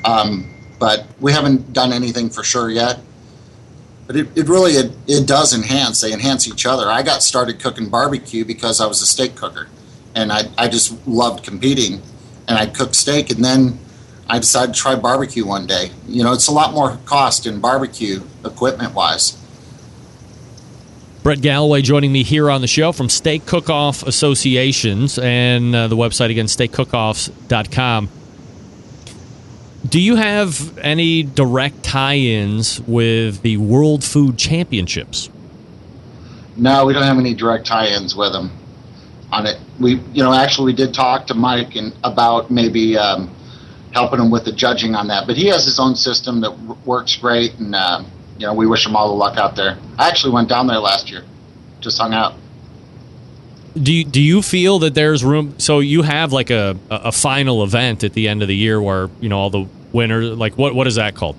Um, 0.07 0.53
but 0.79 1.07
we 1.21 1.33
haven't 1.33 1.73
done 1.73 1.93
anything 1.93 2.31
for 2.31 2.43
sure 2.43 2.71
yet. 2.71 3.01
But 4.07 4.17
it, 4.17 4.29
it 4.37 4.49
really 4.49 4.73
it, 4.73 4.93
it 5.09 5.27
does 5.27 5.53
enhance. 5.53 6.01
They 6.01 6.13
enhance 6.13 6.47
each 6.47 6.65
other. 6.65 6.89
I 6.89 7.03
got 7.03 7.23
started 7.23 7.59
cooking 7.59 7.89
barbecue 7.89 8.45
because 8.45 8.81
I 8.81 8.87
was 8.87 9.03
a 9.03 9.07
steak 9.07 9.35
cooker, 9.35 9.69
and 10.15 10.33
I 10.33 10.43
I 10.57 10.69
just 10.69 11.07
loved 11.09 11.45
competing, 11.45 12.01
and 12.47 12.57
I 12.57 12.67
cooked 12.67 12.95
steak, 12.95 13.31
and 13.31 13.45
then 13.45 13.81
I 14.29 14.39
decided 14.39 14.75
to 14.75 14.81
try 14.81 14.95
barbecue 14.95 15.45
one 15.45 15.67
day. 15.67 15.91
You 16.07 16.23
know, 16.23 16.33
it's 16.33 16.47
a 16.47 16.53
lot 16.53 16.73
more 16.73 16.99
cost 17.05 17.47
in 17.47 17.61
barbecue 17.61 18.23
equipment 18.45 18.95
wise. 18.95 19.37
Brett 21.25 21.41
Gallaway 21.41 21.83
joining 21.83 22.13
me 22.13 22.23
here 22.23 22.49
on 22.49 22.61
the 22.61 22.69
show 22.69 22.93
from 22.93 23.09
Steak 23.09 23.47
Cook 23.47 23.69
Off 23.69 24.05
Associations 24.05 25.19
and 25.19 25.75
uh, 25.75 25.89
the 25.89 25.97
website 25.97 26.31
again, 26.31 26.47
steakcookoffs.com. 26.47 28.09
Do 29.87 30.01
you 30.01 30.17
have 30.17 30.79
any 30.79 31.23
direct 31.23 31.83
tie 31.83 32.17
ins 32.17 32.81
with 32.81 33.43
the 33.43 33.59
World 33.59 34.03
Food 34.03 34.39
Championships? 34.39 35.31
No, 36.57 36.87
we 36.87 36.95
don't 36.95 37.03
have 37.03 37.19
any 37.19 37.35
direct 37.35 37.67
tie-ins 37.67 38.17
with 38.17 38.33
them 38.33 38.51
on 39.31 39.47
it. 39.47 39.59
We, 39.79 40.01
you 40.13 40.23
know, 40.23 40.33
actually 40.33 40.73
we 40.73 40.77
did 40.77 40.95
talk 40.95 41.27
to 41.27 41.35
Mike 41.35 41.77
and 41.77 41.95
about 42.03 42.51
maybe 42.51 42.97
um, 42.97 43.35
helping 43.93 44.21
him 44.21 44.31
with 44.31 44.45
the 44.45 44.53
judging 44.53 44.95
on 44.95 45.09
that, 45.09 45.27
but 45.27 45.37
he 45.37 45.47
has 45.49 45.65
his 45.67 45.79
own 45.79 45.95
system 45.97 46.41
that 46.41 46.59
works 46.87 47.17
great, 47.17 47.55
and 47.59 47.75
uh, 47.75 48.03
you 48.39 48.47
know, 48.47 48.55
we 48.55 48.67
wish 48.67 48.87
him 48.87 48.97
all 48.97 49.09
the 49.09 49.15
luck 49.15 49.37
out 49.37 49.55
there. 49.55 49.77
I 49.99 50.09
actually 50.09 50.33
went 50.33 50.49
down 50.49 50.67
there 50.67 50.79
last 50.79 51.11
year, 51.11 51.25
just 51.81 51.99
hung 51.99 52.15
out. 52.15 52.35
Do 53.81 53.93
you, 53.93 54.05
do 54.05 54.23
you 54.23 54.41
feel 54.41 54.79
that 54.81 54.95
there's 54.95 55.23
room? 55.23 55.59
So 55.59 55.81
you 55.81 56.03
have 56.03 56.33
like 56.33 56.51
a, 56.51 56.77
a 56.91 57.13
final 57.13 57.63
event 57.63 58.05
at 58.05 58.15
the 58.15 58.27
end 58.29 58.41
of 58.43 58.49
the 58.49 58.57
year 58.57 58.81
where 58.81 59.11
you 59.21 59.29
know 59.29 59.39
all 59.39 59.51
the 59.51 59.67
winners. 59.93 60.37
Like 60.37 60.57
what 60.57 60.75
what 60.75 60.87
is 60.87 60.95
that 60.95 61.15
called? 61.15 61.37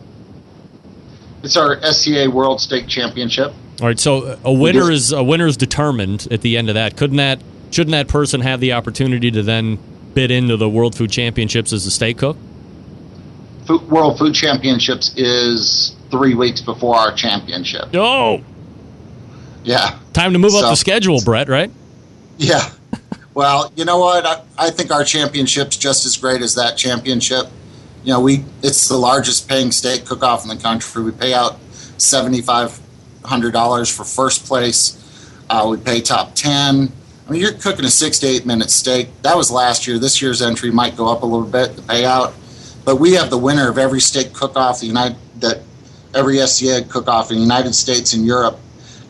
It's 1.43 1.57
our 1.57 1.81
SCA 1.81 2.29
World 2.29 2.61
Steak 2.61 2.87
Championship. 2.87 3.53
All 3.81 3.87
right, 3.87 3.99
so 3.99 4.39
a 4.43 4.51
winner 4.53 4.91
is 4.91 5.11
a 5.11 5.23
winner 5.23 5.47
is 5.47 5.57
determined 5.57 6.27
at 6.31 6.41
the 6.41 6.57
end 6.57 6.69
of 6.69 6.75
that. 6.75 6.95
Couldn't 6.97 7.17
that 7.17 7.39
shouldn't 7.71 7.91
that 7.91 8.07
person 8.07 8.41
have 8.41 8.59
the 8.59 8.73
opportunity 8.73 9.31
to 9.31 9.41
then 9.43 9.79
bid 10.13 10.31
into 10.31 10.57
the 10.57 10.69
World 10.69 10.95
Food 10.95 11.11
Championships 11.11 11.73
as 11.73 11.85
a 11.85 11.91
steak 11.91 12.17
cook? 12.19 12.37
Food, 13.67 13.81
World 13.89 14.17
Food 14.17 14.33
Championships 14.33 15.13
is 15.17 15.95
three 16.11 16.33
weeks 16.35 16.61
before 16.61 16.95
our 16.95 17.13
championship. 17.13 17.85
Oh, 17.95 18.41
Yeah. 19.63 19.99
time 20.13 20.33
to 20.33 20.39
move 20.39 20.53
up 20.55 20.69
the 20.69 20.75
schedule, 20.75 21.19
Brett. 21.23 21.49
Right? 21.49 21.71
Yeah. 22.37 22.69
Well, 23.33 23.71
you 23.75 23.85
know 23.85 23.99
what? 23.99 24.25
I, 24.25 24.41
I 24.57 24.69
think 24.71 24.91
our 24.91 25.03
championship's 25.03 25.77
just 25.77 26.05
as 26.05 26.17
great 26.17 26.41
as 26.41 26.55
that 26.55 26.77
championship. 26.77 27.47
You 28.03 28.13
know, 28.13 28.21
we 28.21 28.43
it's 28.63 28.87
the 28.87 28.97
largest 28.97 29.47
paying 29.47 29.71
steak 29.71 30.05
cook 30.05 30.23
off 30.23 30.43
in 30.43 30.49
the 30.49 30.55
country. 30.55 31.03
We 31.03 31.11
pay 31.11 31.33
out 31.33 31.59
seventy 31.97 32.41
five 32.41 32.79
hundred 33.23 33.51
dollars 33.51 33.95
for 33.95 34.03
first 34.03 34.45
place. 34.45 35.03
Uh, 35.49 35.67
we 35.69 35.77
pay 35.77 36.01
top 36.01 36.33
ten. 36.35 36.91
I 37.27 37.31
mean, 37.31 37.41
you're 37.41 37.53
cooking 37.53 37.85
a 37.85 37.89
six 37.89 38.19
to 38.19 38.27
eight 38.27 38.45
minute 38.45 38.69
steak. 38.71 39.09
That 39.23 39.35
was 39.35 39.51
last 39.51 39.85
year. 39.85 39.99
This 39.99 40.21
year's 40.21 40.41
entry 40.41 40.71
might 40.71 40.95
go 40.95 41.11
up 41.11 41.23
a 41.23 41.25
little 41.25 41.47
bit, 41.47 41.75
the 41.75 41.81
payout. 41.81 42.33
But 42.85 42.95
we 42.95 43.13
have 43.13 43.29
the 43.29 43.37
winner 43.37 43.69
of 43.69 43.77
every 43.77 43.99
steak 43.99 44.33
cook 44.33 44.55
off 44.55 44.79
the 44.79 44.87
United 44.87 45.17
that 45.41 45.59
every 46.15 46.39
SCA 46.39 46.83
cook 46.89 47.07
off 47.07 47.29
in 47.29 47.37
the 47.37 47.43
United 47.43 47.75
States 47.75 48.13
and 48.13 48.25
Europe. 48.25 48.57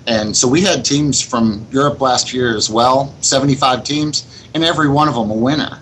And 0.08 0.36
so 0.36 0.48
we 0.48 0.62
had 0.62 0.86
teams 0.86 1.22
from 1.22 1.68
Europe 1.70 2.00
last 2.00 2.34
year 2.34 2.56
as 2.56 2.70
well, 2.70 3.14
75 3.20 3.84
teams, 3.84 4.48
and 4.54 4.64
every 4.64 4.88
one 4.88 5.10
of 5.10 5.16
them 5.16 5.30
a 5.30 5.34
winner. 5.34 5.82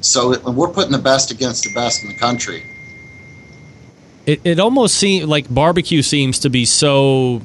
So 0.00 0.32
it, 0.32 0.44
we're 0.44 0.68
putting 0.68 0.90
the 0.90 0.98
best 0.98 1.30
against 1.30 1.62
the 1.62 1.72
best 1.72 2.02
in 2.02 2.08
the 2.08 2.16
country. 2.16 2.64
It 4.26 4.40
it 4.44 4.58
almost 4.58 4.96
seems 4.96 5.26
like 5.26 5.52
barbecue 5.52 6.02
seems 6.02 6.40
to 6.40 6.50
be 6.50 6.64
so. 6.64 7.42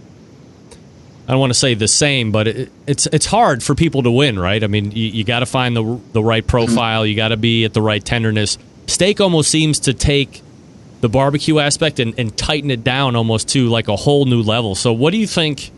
I 1.27 1.31
don't 1.34 1.40
want 1.40 1.52
to 1.52 1.60
say 1.60 1.76
the 1.76 1.88
same, 1.88 2.31
but 2.31 2.48
it, 2.48 2.72
it's 2.88 3.06
it's 3.07 3.27
hard 3.27 3.61
for 3.61 3.76
people 3.76 4.02
to 4.03 4.11
win, 4.11 4.40
right? 4.40 4.64
I 4.64 4.68
mean, 4.68 4.91
you, 4.91 5.07
you 5.07 5.23
got 5.23 5.40
to 5.40 5.45
find 5.45 5.76
the 5.76 5.99
the 6.14 6.23
right 6.23 6.41
mm-hmm. 6.41 6.49
profile. 6.49 7.06
You 7.06 7.15
got 7.15 7.30
to 7.30 7.38
be 7.38 7.65
at 7.65 7.73
the 7.73 7.81
right 7.81 8.03
tenderness. 8.03 8.57
Steak 8.88 9.22
almost 9.22 9.52
seems 9.52 9.80
to 9.81 9.94
take 9.94 10.41
the 11.02 11.10
barbecue 11.10 11.60
aspect 11.60 11.99
and, 11.99 12.18
and 12.18 12.36
tighten 12.36 12.72
it 12.72 12.84
down 12.84 13.15
almost 13.15 13.49
to 13.49 13.68
like 13.68 13.88
a 13.88 13.95
whole 13.95 14.26
new 14.26 14.41
level. 14.41 14.73
So, 14.73 14.91
what 14.91 15.11
do 15.11 15.18
you 15.18 15.27
think 15.27 15.72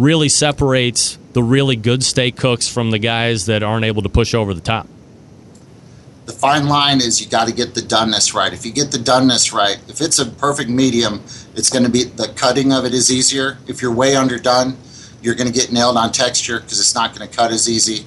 really 0.00 0.28
separates 0.28 1.18
the 1.34 1.42
really 1.42 1.76
good 1.76 2.02
steak 2.02 2.36
cooks 2.36 2.66
from 2.66 2.90
the 2.90 2.98
guys 2.98 3.46
that 3.46 3.62
aren't 3.62 3.84
able 3.84 4.02
to 4.02 4.08
push 4.08 4.34
over 4.34 4.54
the 4.54 4.60
top? 4.60 4.88
The 6.26 6.32
fine 6.32 6.68
line 6.68 6.98
is 6.98 7.20
you 7.20 7.28
got 7.28 7.48
to 7.48 7.54
get 7.54 7.74
the 7.74 7.80
doneness 7.80 8.34
right. 8.34 8.52
If 8.52 8.64
you 8.64 8.72
get 8.72 8.92
the 8.92 8.98
doneness 8.98 9.52
right, 9.52 9.78
if 9.88 10.00
it's 10.00 10.18
a 10.18 10.26
perfect 10.26 10.70
medium, 10.70 11.22
it's 11.54 11.68
going 11.68 11.84
to 11.84 11.90
be 11.90 12.04
the 12.04 12.32
cutting 12.36 12.72
of 12.72 12.84
it 12.84 12.94
is 12.94 13.10
easier. 13.10 13.58
If 13.66 13.82
you're 13.82 13.92
way 13.92 14.16
underdone, 14.16 14.76
you're 15.22 15.34
going 15.34 15.52
to 15.52 15.52
get 15.52 15.72
nailed 15.72 15.96
on 15.96 16.12
texture 16.12 16.60
because 16.60 16.80
it's 16.80 16.94
not 16.94 17.14
going 17.14 17.28
to 17.28 17.36
cut 17.36 17.50
as 17.50 17.68
easy. 17.68 18.06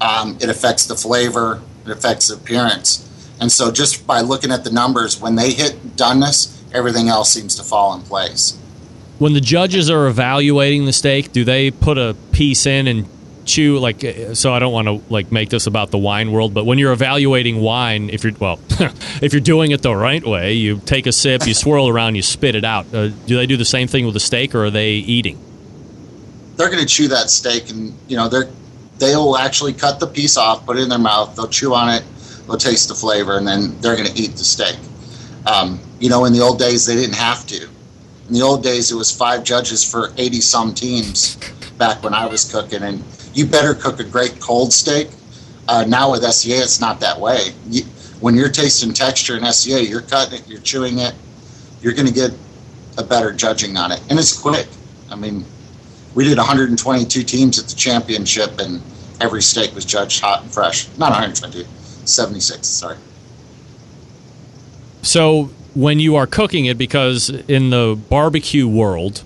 Um, 0.00 0.36
it 0.40 0.48
affects 0.48 0.86
the 0.86 0.96
flavor, 0.96 1.62
it 1.84 1.90
affects 1.90 2.28
the 2.28 2.34
appearance. 2.34 3.06
And 3.40 3.50
so, 3.50 3.70
just 3.70 4.06
by 4.06 4.20
looking 4.20 4.50
at 4.50 4.64
the 4.64 4.70
numbers, 4.70 5.20
when 5.20 5.36
they 5.36 5.52
hit 5.52 5.96
doneness, 5.96 6.60
everything 6.74 7.08
else 7.08 7.32
seems 7.32 7.54
to 7.56 7.62
fall 7.62 7.94
in 7.94 8.02
place. 8.02 8.58
When 9.20 9.34
the 9.34 9.40
judges 9.40 9.88
are 9.88 10.08
evaluating 10.08 10.86
the 10.86 10.92
steak, 10.92 11.30
do 11.30 11.44
they 11.44 11.70
put 11.70 11.96
a 11.98 12.16
piece 12.32 12.66
in 12.66 12.88
and 12.88 13.06
chew 13.44 13.78
like? 13.78 14.02
uh, 14.02 14.34
So 14.34 14.52
I 14.52 14.58
don't 14.58 14.72
want 14.72 14.88
to 14.88 15.00
like 15.12 15.30
make 15.30 15.50
this 15.50 15.66
about 15.66 15.90
the 15.92 15.98
wine 15.98 16.32
world, 16.32 16.52
but 16.54 16.66
when 16.66 16.78
you're 16.78 16.92
evaluating 16.92 17.60
wine, 17.60 18.10
if 18.10 18.24
you're 18.24 18.32
well, 18.40 18.58
if 19.22 19.32
you're 19.32 19.40
doing 19.40 19.70
it 19.70 19.82
the 19.82 19.94
right 19.94 20.26
way, 20.26 20.54
you 20.54 20.80
take 20.84 21.06
a 21.06 21.12
sip, 21.12 21.46
you 21.46 21.54
swirl 21.54 21.88
around, 21.88 22.16
you 22.16 22.22
spit 22.22 22.54
it 22.54 22.64
out. 22.64 22.86
Uh, 22.92 23.08
do 23.26 23.36
they 23.36 23.46
do 23.46 23.56
the 23.56 23.64
same 23.64 23.86
thing 23.86 24.04
with 24.04 24.14
the 24.14 24.20
steak, 24.20 24.54
or 24.54 24.64
are 24.64 24.70
they 24.70 24.90
eating? 24.92 25.38
they're 26.56 26.68
going 26.68 26.80
to 26.80 26.86
chew 26.86 27.08
that 27.08 27.30
steak 27.30 27.70
and 27.70 27.96
you 28.06 28.18
know 28.18 28.28
they're 28.28 28.50
they'll 28.98 29.34
actually 29.38 29.72
cut 29.72 29.98
the 29.98 30.06
piece 30.06 30.36
off 30.36 30.66
put 30.66 30.76
it 30.76 30.82
in 30.82 30.90
their 30.90 30.98
mouth 30.98 31.34
they'll 31.34 31.48
chew 31.48 31.72
on 31.72 31.88
it 31.88 32.04
they'll 32.46 32.58
taste 32.58 32.88
the 32.88 32.94
flavor 32.94 33.38
and 33.38 33.48
then 33.48 33.74
they're 33.80 33.96
going 33.96 34.06
to 34.06 34.20
eat 34.20 34.32
the 34.32 34.44
steak 34.44 34.76
um, 35.46 35.80
you 36.00 36.10
know 36.10 36.26
in 36.26 36.34
the 36.34 36.40
old 36.40 36.58
days 36.58 36.84
they 36.84 36.94
didn't 36.94 37.14
have 37.14 37.46
to 37.46 37.66
in 38.30 38.34
the 38.34 38.42
old 38.42 38.62
days 38.62 38.90
it 38.90 38.94
was 38.94 39.14
five 39.14 39.44
judges 39.44 39.88
for 39.88 40.12
80 40.16 40.40
some 40.40 40.74
teams 40.74 41.36
back 41.76 42.02
when 42.02 42.14
i 42.14 42.24
was 42.26 42.50
cooking 42.50 42.82
and 42.82 43.04
you 43.34 43.44
better 43.46 43.74
cook 43.74 44.00
a 44.00 44.04
great 44.04 44.40
cold 44.40 44.72
steak 44.72 45.08
uh, 45.68 45.84
now 45.86 46.10
with 46.10 46.22
SCA 46.22 46.62
it's 46.62 46.80
not 46.80 46.98
that 47.00 47.20
way 47.20 47.52
you, 47.68 47.82
when 48.20 48.34
you're 48.34 48.48
tasting 48.48 48.92
texture 48.92 49.36
in 49.36 49.44
SCA 49.52 49.84
you're 49.84 50.00
cutting 50.00 50.38
it 50.40 50.48
you're 50.48 50.60
chewing 50.60 50.98
it 50.98 51.14
you're 51.82 51.92
going 51.92 52.08
to 52.08 52.14
get 52.14 52.32
a 52.98 53.04
better 53.04 53.32
judging 53.32 53.76
on 53.76 53.92
it 53.92 54.00
and 54.08 54.18
it's 54.18 54.36
quick 54.38 54.66
i 55.10 55.14
mean 55.14 55.44
we 56.14 56.24
did 56.24 56.38
122 56.38 57.22
teams 57.22 57.58
at 57.58 57.66
the 57.66 57.74
championship, 57.74 58.58
and 58.58 58.82
every 59.20 59.42
steak 59.42 59.74
was 59.74 59.84
judged 59.84 60.20
hot 60.20 60.42
and 60.42 60.52
fresh. 60.52 60.88
Not 60.98 61.10
122, 61.10 61.66
76. 62.04 62.66
Sorry. 62.66 62.96
So 65.02 65.50
when 65.74 66.00
you 66.00 66.16
are 66.16 66.26
cooking 66.26 66.66
it, 66.66 66.78
because 66.78 67.30
in 67.30 67.70
the 67.70 67.98
barbecue 68.08 68.66
world, 68.68 69.22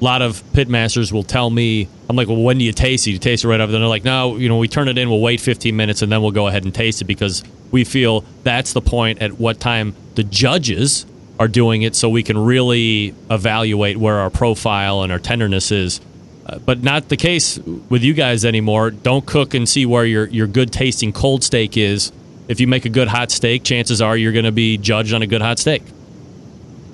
a 0.00 0.04
lot 0.04 0.22
of 0.22 0.42
pitmasters 0.52 1.10
will 1.12 1.22
tell 1.22 1.48
me, 1.48 1.88
I'm 2.08 2.16
like, 2.16 2.28
well, 2.28 2.42
when 2.42 2.58
do 2.58 2.64
you 2.64 2.72
taste 2.72 3.06
it? 3.06 3.12
You 3.12 3.18
taste 3.18 3.44
it 3.44 3.48
right 3.48 3.60
after. 3.60 3.72
They're 3.72 3.86
like, 3.86 4.04
no, 4.04 4.36
you 4.36 4.48
know, 4.48 4.58
we 4.58 4.68
turn 4.68 4.88
it 4.88 4.98
in, 4.98 5.08
we'll 5.08 5.20
wait 5.20 5.40
15 5.40 5.74
minutes, 5.74 6.02
and 6.02 6.12
then 6.12 6.22
we'll 6.22 6.32
go 6.32 6.46
ahead 6.46 6.64
and 6.64 6.74
taste 6.74 7.00
it 7.00 7.06
because 7.06 7.42
we 7.70 7.84
feel 7.84 8.24
that's 8.42 8.72
the 8.72 8.80
point 8.80 9.22
at 9.22 9.32
what 9.40 9.58
time 9.58 9.94
the 10.14 10.22
judges 10.22 11.06
are 11.38 11.48
doing 11.48 11.82
it, 11.82 11.94
so 11.94 12.08
we 12.08 12.22
can 12.22 12.38
really 12.38 13.14
evaluate 13.30 13.96
where 13.96 14.16
our 14.16 14.30
profile 14.30 15.02
and 15.02 15.12
our 15.12 15.18
tenderness 15.18 15.70
is. 15.70 16.00
Uh, 16.46 16.58
but 16.58 16.82
not 16.82 17.08
the 17.08 17.16
case 17.16 17.58
with 17.58 18.02
you 18.02 18.14
guys 18.14 18.44
anymore. 18.44 18.90
Don't 18.90 19.26
cook 19.26 19.52
and 19.52 19.68
see 19.68 19.84
where 19.84 20.04
your 20.04 20.26
your 20.28 20.46
good 20.46 20.72
tasting 20.72 21.12
cold 21.12 21.42
steak 21.42 21.76
is. 21.76 22.12
If 22.48 22.60
you 22.60 22.66
make 22.66 22.84
a 22.84 22.88
good 22.88 23.08
hot 23.08 23.30
steak, 23.30 23.64
chances 23.64 24.00
are 24.00 24.16
you're 24.16 24.32
going 24.32 24.44
to 24.44 24.52
be 24.52 24.78
judged 24.78 25.12
on 25.12 25.22
a 25.22 25.26
good 25.26 25.42
hot 25.42 25.58
steak. 25.58 25.82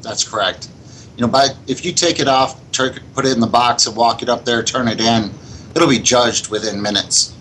That's 0.01 0.27
correct. 0.29 0.69
You 1.16 1.23
know, 1.23 1.29
by 1.29 1.49
if 1.66 1.85
you 1.85 1.93
take 1.93 2.20
it 2.20 2.29
off, 2.29 2.59
put 2.73 3.27
it 3.27 3.33
in 3.33 3.41
the 3.41 3.47
box, 3.47 3.87
and 3.87 3.95
walk 3.95 4.23
it 4.23 4.29
up 4.29 4.45
there, 4.45 4.62
turn 4.62 4.89
it 4.89 5.01
in, 5.01 5.31
it'll 5.74 5.89
be 5.89 5.99
judged 5.99 6.49
within 6.49 6.81
minutes. 6.81 7.35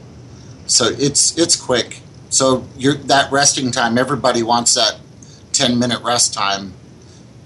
So 0.68 0.86
it's 0.86 1.38
it's 1.38 1.56
quick. 1.56 2.02
So 2.30 2.66
you're, 2.78 2.96
that 2.96 3.32
resting 3.32 3.72
time, 3.72 3.98
everybody 3.98 4.44
wants 4.44 4.76
that 4.76 5.00
10 5.54 5.80
minute 5.80 6.02
rest 6.02 6.34
time. 6.34 6.74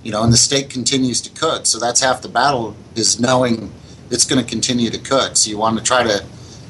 You 0.03 0.11
know, 0.11 0.23
and 0.23 0.31
the 0.31 0.37
steak 0.37 0.69
continues 0.69 1.19
to 1.21 1.31
cook. 1.31 1.65
So 1.65 1.79
that's 1.79 2.01
half 2.01 2.21
the 2.21 2.27
battle 2.27 2.75
is 2.95 3.19
knowing 3.19 3.71
it's 4.11 4.25
going 4.25 4.43
to 4.43 4.47
continue 4.47 4.91
to 4.91 4.99
cook. 4.99 5.35
So 5.35 5.49
you 5.49 5.57
want 5.57 5.77
to 5.79 5.83
try 5.83 6.03
to 6.03 6.23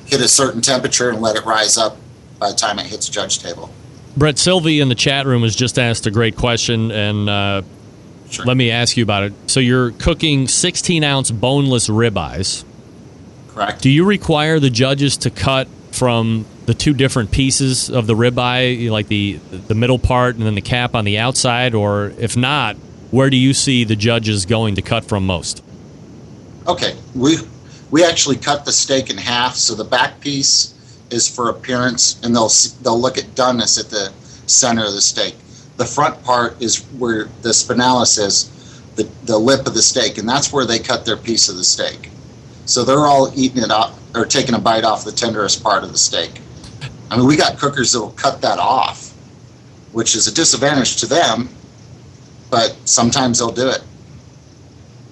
hit 0.06 0.22
a 0.22 0.28
certain 0.28 0.62
temperature 0.62 1.10
and 1.10 1.22
let 1.22 1.36
it 1.36 1.46
rise 1.46 1.78
up 1.78 1.98
by 2.40 2.52
the 2.52 2.56
time 2.56 2.80
it 2.80 2.86
hits 2.86 3.10
judge 3.10 3.40
table. 3.40 3.70
Brett 4.18 4.38
Sylvie 4.38 4.80
in 4.80 4.90
the 4.90 4.96
chat 4.96 5.26
room 5.26 5.44
has 5.44 5.56
just 5.56 5.78
asked 5.78 6.08
a 6.08 6.12
great 6.12 6.38
question, 6.38 6.92
and 6.92 7.30
uh, 7.30 7.62
let 8.46 8.56
me 8.56 8.72
ask 8.72 8.96
you 8.96 9.04
about 9.04 9.24
it. 9.24 9.34
So 9.48 9.60
you're 9.60 9.92
cooking 9.92 10.48
16 10.48 11.04
ounce 11.04 11.32
boneless 11.32 11.90
ribeyes. 11.90 12.64
Correct. 13.50 13.82
Do 13.82 13.90
you 13.90 14.06
require 14.06 14.60
the 14.60 14.70
judges 14.70 15.18
to 15.18 15.30
cut 15.30 15.68
from 15.92 16.46
the 16.66 16.74
two 16.74 16.94
different 16.94 17.32
pieces 17.32 17.90
of 17.90 18.08
the 18.08 18.16
ribeye, 18.16 18.90
like 18.90 19.08
the 19.08 19.40
the 19.52 19.76
middle 19.76 20.00
part 20.00 20.36
and 20.36 20.46
then 20.46 20.56
the 20.56 20.62
cap 20.62 20.96
on 20.96 21.06
the 21.06 21.18
outside, 21.18 21.74
or 21.74 22.14
if 22.18 22.36
not, 22.36 22.76
where 23.12 23.30
do 23.30 23.38
you 23.38 23.54
see 23.54 23.84
the 23.84 23.96
judges 23.96 24.46
going 24.46 24.76
to 24.76 24.82
cut 24.82 25.06
from 25.06 25.26
most? 25.26 25.64
Okay, 26.68 26.96
we 27.14 27.38
we 27.92 28.04
actually 28.04 28.38
cut 28.38 28.66
the 28.66 28.72
steak 28.72 29.10
in 29.10 29.18
half, 29.18 29.56
so 29.56 29.76
the 29.76 29.84
back 29.84 30.20
piece 30.20 30.75
is 31.16 31.28
for 31.28 31.50
appearance, 31.50 32.22
and 32.24 32.36
they'll 32.36 32.52
they'll 32.84 33.00
look 33.00 33.18
at 33.18 33.24
doneness 33.36 33.80
at 33.80 33.90
the 33.90 34.12
center 34.48 34.86
of 34.86 34.94
the 34.94 35.02
steak. 35.02 35.36
The 35.78 35.86
front 35.86 36.22
part 36.24 36.62
is 36.62 36.84
where 37.00 37.26
the 37.42 37.50
spinalis 37.50 38.20
is, 38.20 38.52
the 38.96 39.10
the 39.24 39.38
lip 39.38 39.66
of 39.66 39.74
the 39.74 39.82
steak, 39.82 40.18
and 40.18 40.28
that's 40.28 40.52
where 40.52 40.66
they 40.66 40.78
cut 40.78 41.06
their 41.06 41.18
piece 41.18 41.50
of 41.50 41.56
the 41.56 41.64
steak. 41.64 42.12
So 42.66 42.84
they're 42.84 43.08
all 43.08 43.32
eating 43.36 43.64
it 43.64 43.72
up 43.72 43.94
or 44.14 44.26
taking 44.26 44.56
a 44.56 44.60
bite 44.60 44.84
off 44.84 45.06
the 45.06 45.12
tenderest 45.12 45.64
part 45.64 45.84
of 45.84 45.92
the 45.92 45.98
steak. 45.98 46.42
I 47.10 47.18
mean, 47.18 47.28
we 47.28 47.38
got 47.38 47.58
cookers 47.58 47.94
that'll 47.94 48.10
cut 48.12 48.42
that 48.42 48.60
off, 48.60 49.14
which 49.94 50.16
is 50.16 50.28
a 50.28 50.34
disadvantage 50.34 50.98
to 50.98 51.06
them, 51.06 51.50
but 52.50 52.76
sometimes 52.86 53.40
they'll 53.40 53.52
do 53.52 53.70
it. 53.70 53.82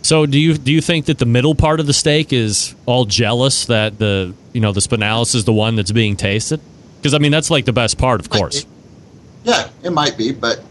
So 0.04 0.26
do 0.26 0.38
you 0.38 0.56
do 0.58 0.72
you 0.72 0.82
think 0.82 1.06
that 1.06 1.18
the 1.18 1.26
middle 1.26 1.56
part 1.56 1.80
of 1.80 1.88
the 1.88 1.94
steak 1.94 2.34
is 2.34 2.76
all 2.86 3.06
jealous 3.06 3.66
that 3.68 3.98
the 3.98 4.34
you 4.52 4.60
know 4.62 4.74
the 4.74 4.82
spinalis 4.82 5.34
is 5.34 5.46
the 5.46 5.54
one 5.54 5.76
that's 5.76 5.92
being 5.92 6.16
tasted? 6.18 6.60
Because 6.98 7.14
I 7.14 7.18
mean 7.18 7.32
that's 7.32 7.50
like 7.50 7.66
the 7.66 7.74
best 7.74 7.98
part, 7.98 8.20
of 8.20 8.30
course. 8.30 8.66
Yeah, 9.44 9.70
it 9.82 9.92
might 9.92 10.18
be, 10.18 10.32
but 10.34 10.62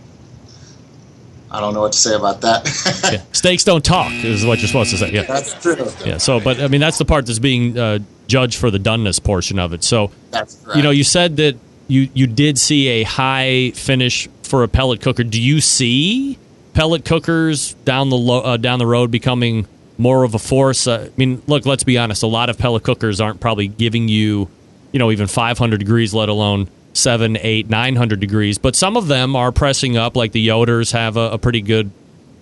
I 1.51 1.61
don't 1.61 1.75
know 1.75 1.81
what 1.81 1.93
to 1.93 1.99
say 1.99 2.15
about 2.15 2.43
that. 2.43 2.65
yeah. 3.13 3.23
Steaks 3.33 3.65
don't 3.65 3.85
talk 3.85 4.13
is 4.13 4.45
what 4.45 4.59
you're 4.61 4.69
supposed 4.69 4.91
to 4.93 4.99
say. 4.99 5.11
Yeah, 5.13 5.23
That's 5.23 5.55
true. 5.61 5.77
yeah. 6.05 6.17
So, 6.17 6.41
but 6.41 6.61
I 6.61 6.69
mean 6.69 6.81
that's 6.81 6.99
the 6.99 7.05
part 7.05 7.27
that's 7.27 7.39
being 7.39 7.79
uh, 7.79 7.99
judged 8.27 8.59
for 8.59 8.71
the 8.71 8.79
doneness 8.79 9.23
portion 9.23 9.59
of 9.59 9.73
it. 9.73 9.83
So 9.83 10.11
That's 10.31 10.63
you 10.75 10.83
know 10.83 10.91
you 10.91 11.05
said 11.05 11.37
that 11.39 11.57
you 11.89 12.09
you 12.13 12.27
did 12.27 12.59
see 12.59 12.89
a 12.89 13.03
high 13.03 13.73
finish 13.75 14.29
for 14.43 14.63
a 14.63 14.69
pellet 14.69 15.01
cooker. 15.01 15.25
Do 15.25 15.41
you 15.41 15.61
see 15.63 16.39
pellet 16.74 17.05
cookers 17.05 17.74
down 17.85 18.11
the 18.11 18.16
lo- 18.16 18.43
uh, 18.43 18.57
down 18.57 18.78
the 18.78 18.86
road 18.86 19.11
becoming 19.11 19.66
more 19.99 20.24
of 20.24 20.35
a 20.35 20.39
force? 20.39 20.86
Uh, 20.86 21.09
I 21.09 21.11
mean, 21.16 21.43
look, 21.47 21.66
let's 21.66 21.85
be 21.85 21.99
honest. 21.99 22.23
A 22.23 22.27
lot 22.27 22.51
of 22.51 22.59
pellet 22.59 22.82
cookers 22.82 23.20
aren't 23.20 23.40
probably 23.40 23.69
giving 23.69 24.09
you, 24.09 24.49
you 24.93 24.99
know, 24.99 25.11
even 25.11 25.27
500 25.27 25.78
degrees, 25.78 26.15
let 26.15 26.28
alone 26.28 26.69
seven, 26.94 27.39
eight, 27.40 27.69
900 27.70 28.20
degrees. 28.20 28.59
But 28.59 28.77
some 28.77 28.97
of 28.97 29.09
them 29.09 29.36
are 29.36 29.53
pressing 29.53 29.97
up. 29.97 30.16
Like 30.16 30.32
the 30.32 30.47
Yoders 30.47 30.93
have 30.93 31.16
a, 31.16 31.32
a 31.32 31.39
pretty 31.39 31.61
good 31.61 31.90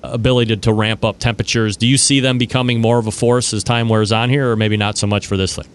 ability 0.02 0.54
to, 0.56 0.60
to 0.62 0.72
ramp 0.72 1.04
up 1.04 1.18
temperatures. 1.18 1.76
Do 1.76 1.86
you 1.86 1.98
see 1.98 2.20
them 2.20 2.38
becoming 2.38 2.80
more 2.80 2.98
of 2.98 3.06
a 3.06 3.12
force 3.12 3.52
as 3.52 3.62
time 3.62 3.88
wears 3.88 4.12
on 4.12 4.30
here, 4.30 4.50
or 4.50 4.56
maybe 4.56 4.76
not 4.76 4.96
so 4.96 5.06
much 5.06 5.26
for 5.26 5.36
this 5.36 5.56
thing? 5.56 5.66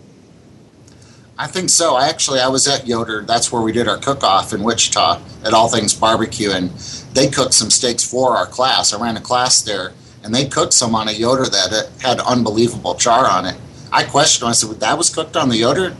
I 1.38 1.48
think 1.48 1.70
so. 1.70 1.96
I 1.96 2.08
actually 2.08 2.40
I 2.40 2.48
was 2.48 2.68
at 2.68 2.88
Yoder. 2.88 3.22
That's 3.24 3.52
where 3.52 3.62
we 3.62 3.74
did 3.74 3.88
our 3.90 3.98
cook 3.98 4.24
off 4.24 4.54
in 4.54 4.64
Wichita 4.64 5.22
at 5.44 5.54
All 5.54 5.68
Things 5.68 5.94
Barbecue, 5.94 6.52
and 6.52 6.70
they 7.14 7.28
cooked 7.28 7.54
some 7.54 7.70
steaks 7.70 8.10
for 8.10 8.38
our 8.38 8.46
class. 8.46 8.94
I 8.94 9.02
ran 9.02 9.18
a 9.18 9.22
class 9.22 9.62
there, 9.62 9.92
and 10.24 10.34
they 10.34 10.46
cooked 10.48 10.74
some 10.74 10.96
on 10.96 11.10
a 11.10 11.12
Yoder 11.12 11.46
that 11.46 11.90
had 12.02 12.20
unbelievable 12.22 12.96
char 12.96 13.30
on 13.30 13.46
it. 13.46 13.56
I 13.92 14.04
questioned 14.04 14.44
him. 14.44 14.50
I 14.50 14.54
said, 14.54 14.70
well, 14.70 14.80
"That 14.80 14.98
was 14.98 15.10
cooked 15.10 15.36
on 15.36 15.50
the 15.50 15.58
Yoder?" 15.58 15.96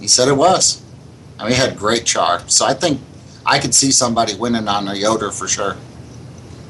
He 0.00 0.08
said 0.08 0.28
it 0.28 0.36
was. 0.36 0.80
I 1.38 1.44
mean, 1.44 1.52
it 1.52 1.58
had 1.58 1.76
great 1.76 2.06
char. 2.06 2.42
So 2.48 2.64
I 2.64 2.72
think 2.72 3.00
I 3.44 3.58
could 3.58 3.74
see 3.74 3.90
somebody 3.90 4.34
winning 4.34 4.68
on 4.68 4.88
a 4.88 4.94
Yoder 4.94 5.30
for 5.30 5.46
sure. 5.48 5.76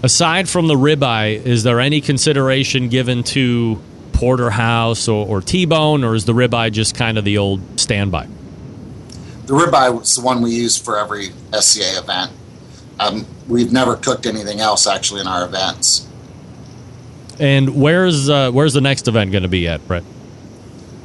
Aside 0.02 0.48
from 0.48 0.66
the 0.66 0.74
ribeye, 0.74 1.44
is 1.44 1.62
there 1.62 1.80
any 1.80 2.00
consideration 2.00 2.88
given 2.88 3.22
to 3.24 3.80
porterhouse 4.18 5.06
or, 5.06 5.24
or 5.28 5.40
T-bone, 5.40 6.02
or 6.02 6.16
is 6.16 6.24
the 6.24 6.32
ribeye 6.32 6.72
just 6.72 6.96
kind 6.96 7.18
of 7.18 7.24
the 7.24 7.38
old 7.38 7.60
standby? 7.78 8.26
The 9.46 9.54
ribeye 9.54 9.96
was 9.96 10.16
the 10.16 10.22
one 10.22 10.42
we 10.42 10.50
used 10.50 10.84
for 10.84 10.98
every 10.98 11.28
SCA 11.52 11.98
event. 11.98 12.32
Um, 12.98 13.24
we've 13.46 13.72
never 13.72 13.94
cooked 13.94 14.26
anything 14.26 14.58
else 14.58 14.88
actually 14.88 15.20
in 15.20 15.28
our 15.28 15.44
events. 15.44 16.08
And 17.38 17.80
where's 17.80 18.28
uh, 18.28 18.50
where's 18.50 18.74
the 18.74 18.80
next 18.80 19.06
event 19.06 19.30
going 19.30 19.44
to 19.44 19.48
be 19.48 19.68
at, 19.68 19.86
Brett? 19.86 20.02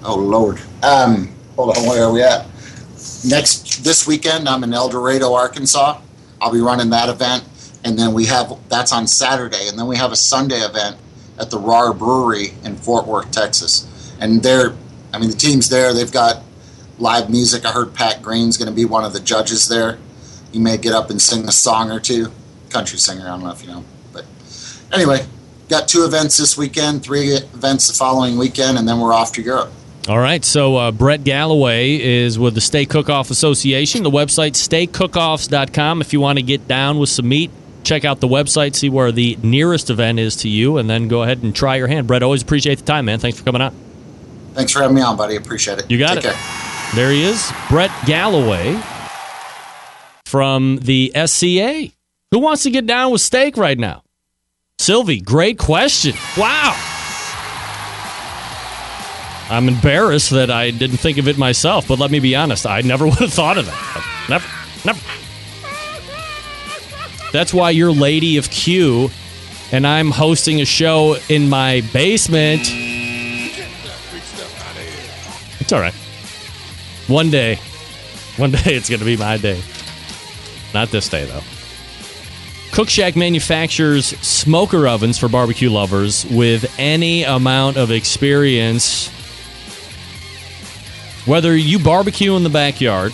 Oh 0.04 0.16
Lord. 0.16 0.60
Um, 0.82 1.32
hold 1.56 1.78
on, 1.78 1.84
where 1.84 2.06
are 2.06 2.12
we 2.12 2.24
at? 2.24 2.48
Next 3.24 3.84
this 3.84 4.08
weekend, 4.08 4.50
I'm 4.50 4.64
in 4.64 4.74
El 4.74 4.90
Dorado, 4.90 5.36
Arkansas. 5.36 6.02
I'll 6.42 6.52
be 6.52 6.62
running 6.62 6.90
that 6.90 7.10
event, 7.10 7.44
and 7.84 7.98
then 7.98 8.16
we 8.16 8.26
have 8.26 8.58
that's 8.70 8.92
on 8.92 9.06
Saturday, 9.06 9.68
and 9.68 9.78
then 9.78 9.86
we 9.86 9.98
have 9.98 10.12
a 10.12 10.16
Sunday 10.16 10.62
event 10.62 10.98
at 11.40 11.50
the 11.50 11.58
Rahr 11.58 11.98
Brewery 11.98 12.54
in 12.64 12.76
Fort 12.76 13.08
Worth, 13.08 13.32
Texas. 13.32 14.14
And 14.20 14.44
they're, 14.44 14.74
I 15.14 15.20
mean, 15.20 15.30
the 15.30 15.36
team's 15.36 15.70
there. 15.70 15.94
They've 15.94 16.12
got 16.12 16.44
live 17.00 17.30
music. 17.30 17.66
I 17.66 17.72
heard 17.72 17.94
Pat 17.94 18.22
Green's 18.22 18.58
going 18.58 18.70
to 18.70 18.76
be 18.76 18.86
one 18.86 19.04
of 19.04 19.14
the 19.14 19.20
judges 19.20 19.68
there. 19.68 19.98
He 20.52 20.60
may 20.60 20.78
get 20.78 20.94
up 20.94 21.10
and 21.10 21.22
sing 21.22 21.48
a 21.48 21.52
song 21.52 21.92
or 21.92 22.00
two. 22.00 22.32
Country 22.70 22.98
singer, 22.98 23.24
I 23.24 23.28
don't 23.28 23.44
know 23.44 23.52
if 23.52 23.62
you 23.62 23.68
know, 23.70 23.84
but 24.12 24.26
anyway, 24.92 25.26
got 25.70 25.88
two 25.88 26.06
events 26.06 26.38
this 26.38 26.58
weekend, 26.58 27.04
three 27.04 27.34
events 27.34 27.88
the 27.88 27.94
following 27.94 28.36
weekend, 28.36 28.80
and 28.80 28.88
then 28.88 29.00
we're 29.00 29.14
off 29.14 29.32
to 29.34 29.44
Europe. 29.44 29.72
All 30.08 30.20
right, 30.20 30.44
so 30.44 30.76
uh, 30.76 30.92
Brett 30.92 31.24
Gallaway 31.24 32.00
is 32.00 32.38
with 32.38 32.56
the 32.56 32.62
Steak 32.62 32.90
Cook-Off 32.90 33.32
Association. 33.32 34.04
The 34.04 34.10
website 34.10 34.52
steakcookoffs.com. 34.54 36.02
If 36.02 36.14
you 36.14 36.20
want 36.20 36.40
to 36.40 36.44
get 36.44 36.68
down 36.68 36.98
with 37.00 37.10
some 37.10 37.30
meat, 37.30 37.52
check 37.84 38.06
out 38.06 38.20
the 38.20 38.28
website, 38.28 38.76
see 38.76 38.90
where 38.90 39.12
the 39.12 39.38
nearest 39.44 39.90
event 39.90 40.20
is 40.20 40.36
to 40.38 40.50
you, 40.50 40.78
and 40.78 40.90
then 40.90 41.08
go 41.08 41.24
ahead 41.24 41.44
and 41.44 41.56
try 41.56 41.76
your 41.76 41.88
hand. 41.88 42.08
Brett, 42.08 42.24
always 42.24 42.42
appreciate 42.42 42.80
the 42.80 42.86
time, 42.86 43.06
man. 43.06 43.20
Thanks 43.20 43.38
for 43.38 43.44
coming 43.44 43.62
on. 43.62 43.76
Thanks 44.54 44.72
for 44.72 44.82
having 44.82 44.96
me 44.96 45.02
on, 45.02 45.18
buddy. 45.18 45.36
Appreciate 45.36 45.80
it. 45.80 45.90
You 45.90 45.98
got 45.98 46.16
Take 46.16 46.26
it. 46.26 46.34
Care. 46.34 46.94
There 46.96 47.12
he 47.12 47.24
is, 47.24 47.52
Brett 47.70 47.90
Gallaway 48.06 48.80
from 50.26 50.78
the 50.82 51.12
SCA. 51.26 51.90
Who 52.32 52.40
wants 52.40 52.64
to 52.64 52.72
get 52.72 52.86
down 52.86 53.12
with 53.12 53.22
steak 53.22 53.58
right 53.58 53.78
now? 53.78 54.04
Sylvie, 54.80 55.22
great 55.22 55.58
question. 55.58 56.14
Wow. 56.38 56.76
I'm 59.50 59.68
embarrassed 59.68 60.32
that 60.32 60.50
I 60.50 60.72
didn't 60.72 60.98
think 60.98 61.18
of 61.18 61.28
it 61.28 61.38
myself, 61.38 61.88
but 61.88 62.00
let 62.00 62.12
me 62.12 62.20
be 62.20 62.36
honest, 62.36 62.66
I 62.66 62.82
never 62.82 63.06
would 63.08 63.20
have 63.20 63.34
thought 63.34 63.58
of 63.58 63.66
that. 63.66 64.26
Never, 64.30 64.48
never. 64.86 65.23
That's 67.34 67.52
why 67.52 67.72
you're 67.72 67.92
Lady 67.92 68.38
of 68.38 68.52
Q, 68.52 69.10
and 69.72 69.88
I'm 69.88 70.12
hosting 70.12 70.62
a 70.62 70.66
show 70.66 71.18
in 71.30 71.50
my 71.50 71.82
basement. 71.92 72.62
It's 75.60 75.74
all 75.74 75.80
right. 75.80 75.96
One 77.08 77.32
day, 77.32 77.56
one 78.38 78.52
day 78.52 78.76
it's 78.76 78.88
going 78.88 79.00
to 79.00 79.06
be 79.06 79.18
my 79.18 79.38
day. 79.38 79.60
Not 80.76 80.90
this 80.90 81.10
day, 81.10 81.26
though. 81.26 81.42
Cook 82.72 82.88
Shack 82.88 83.16
manufactures 83.16 84.06
smoker 84.20 84.88
ovens 84.88 85.18
for 85.18 85.28
barbecue 85.28 85.72
lovers 85.72 86.26
with 86.26 86.72
any 86.78 87.24
amount 87.24 87.78
of 87.78 87.90
experience. 87.90 89.08
Whether 91.26 91.58
you 91.58 91.80
barbecue 91.80 92.36
in 92.36 92.44
the 92.44 92.50
backyard, 92.50 93.12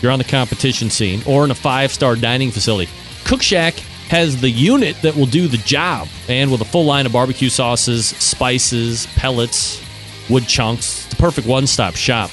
you're 0.00 0.12
on 0.12 0.18
the 0.18 0.24
competition 0.24 0.90
scene, 0.90 1.22
or 1.26 1.44
in 1.44 1.50
a 1.50 1.56
five 1.56 1.92
star 1.92 2.14
dining 2.14 2.52
facility, 2.52 2.88
Cook 3.28 3.42
Shack 3.42 3.74
has 4.08 4.40
the 4.40 4.48
unit 4.48 4.96
that 5.02 5.14
will 5.14 5.26
do 5.26 5.48
the 5.48 5.58
job. 5.58 6.08
And 6.30 6.50
with 6.50 6.62
a 6.62 6.64
full 6.64 6.86
line 6.86 7.04
of 7.04 7.12
barbecue 7.12 7.50
sauces, 7.50 8.06
spices, 8.06 9.06
pellets, 9.16 9.84
wood 10.30 10.44
chunks, 10.44 11.12
a 11.12 11.16
perfect 11.16 11.46
one 11.46 11.66
stop 11.66 11.94
shop. 11.94 12.30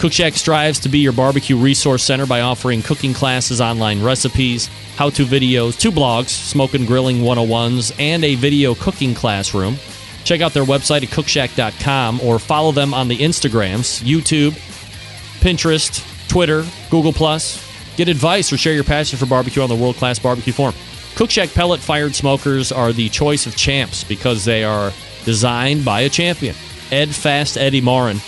Cook 0.00 0.12
Shack 0.12 0.32
strives 0.32 0.80
to 0.80 0.88
be 0.88 0.98
your 0.98 1.12
barbecue 1.12 1.56
resource 1.56 2.02
center 2.02 2.26
by 2.26 2.40
offering 2.40 2.82
cooking 2.82 3.14
classes, 3.14 3.60
online 3.60 4.02
recipes, 4.02 4.68
how 4.96 5.10
to 5.10 5.24
videos, 5.24 5.78
two 5.78 5.92
blogs, 5.92 6.30
Smoke 6.30 6.74
and 6.74 6.88
Grilling 6.88 7.18
101s, 7.18 7.94
and 8.00 8.24
a 8.24 8.34
video 8.34 8.74
cooking 8.74 9.14
classroom. 9.14 9.76
Check 10.24 10.40
out 10.40 10.54
their 10.54 10.64
website 10.64 11.04
at 11.04 11.10
cookshack.com 11.10 12.20
or 12.20 12.40
follow 12.40 12.72
them 12.72 12.94
on 12.94 13.06
the 13.06 13.18
Instagrams, 13.18 14.02
YouTube, 14.02 14.58
Pinterest, 15.40 16.04
Twitter, 16.28 16.64
Google. 16.90 17.12
Get 17.96 18.08
advice 18.08 18.52
or 18.52 18.56
share 18.56 18.72
your 18.72 18.84
passion 18.84 19.18
for 19.18 19.26
barbecue 19.26 19.62
on 19.62 19.68
the 19.68 19.76
world 19.76 19.96
class 19.96 20.18
barbecue 20.18 20.52
forum. 20.52 20.74
Cook 21.14 21.30
Shack 21.30 21.52
pellet 21.52 21.80
fired 21.80 22.14
smokers 22.14 22.72
are 22.72 22.92
the 22.92 23.08
choice 23.10 23.46
of 23.46 23.54
champs 23.54 24.02
because 24.02 24.44
they 24.44 24.64
are 24.64 24.92
designed 25.24 25.84
by 25.84 26.00
a 26.02 26.08
champion. 26.08 26.54
Ed 26.90 27.14
Fast 27.14 27.56
Eddie 27.56 27.82
Maurin. 27.82 28.18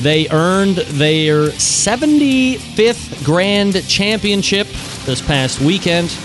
they 0.00 0.28
earned 0.28 0.76
their 0.76 1.48
75th 1.48 3.24
Grand 3.24 3.86
Championship 3.88 4.68
this 5.04 5.20
past 5.20 5.60
weekend. 5.60 6.16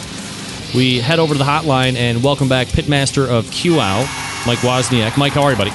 We 0.75 0.99
head 0.99 1.17
over 1.17 1.33
to 1.33 1.37
the 1.37 1.43
hotline 1.43 1.95
and 1.95 2.23
welcome 2.23 2.47
back 2.47 2.67
Pitmaster 2.67 3.27
of 3.27 3.45
QUAU, 3.45 4.45
Mike 4.45 4.59
Wozniak. 4.59 5.17
Mike, 5.17 5.33
how 5.33 5.43
are 5.43 5.51
you, 5.51 5.57
buddy? 5.57 5.71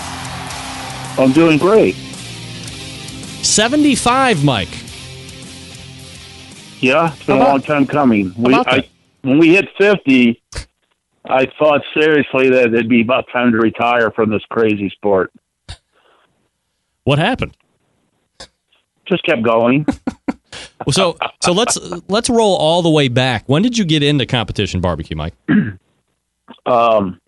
I'm 1.21 1.33
doing 1.33 1.59
great. 1.59 1.97
75, 3.43 4.45
Mike. 4.45 4.69
Yeah, 6.81 7.13
it's 7.13 7.27
been 7.27 7.39
a 7.39 7.45
long 7.45 7.61
time 7.63 7.85
coming. 7.87 8.33
We, 8.37 8.55
I, 8.55 8.89
when 9.23 9.39
we 9.39 9.55
hit 9.55 9.69
50, 9.77 10.41
I 11.29 11.47
thought 11.59 11.83
seriously 11.95 12.51
that 12.51 12.69
it'd 12.69 12.89
be 12.89 13.03
about 13.03 13.27
time 13.33 13.53
to 13.53 13.59
retire 13.59 14.11
from 14.11 14.31
this 14.31 14.43
crazy 14.51 14.89
sport. 14.91 15.33
What 17.05 17.19
happened? 17.19 17.57
Just 19.07 19.25
kept 19.25 19.43
going. 19.43 19.87
Well, 20.87 20.93
so 20.93 21.19
so 21.43 21.53
let's 21.53 21.77
let's 22.09 22.31
roll 22.31 22.57
all 22.57 22.83
the 22.83 22.91
way 22.91 23.09
back. 23.09 23.45
When 23.47 23.63
did 23.63 23.77
you 23.77 23.85
get 23.85 24.03
into 24.03 24.25
competition 24.27 24.81
barbecue, 24.81 25.17
Mike? 25.17 25.35
um, 25.49 27.21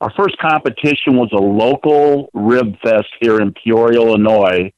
our 0.00 0.12
first 0.16 0.38
competition 0.38 1.16
was 1.16 1.28
a 1.32 1.40
local 1.40 2.30
rib 2.32 2.74
fest 2.82 3.08
here 3.20 3.40
in 3.40 3.52
Peoria, 3.52 4.00
Illinois, 4.00 4.72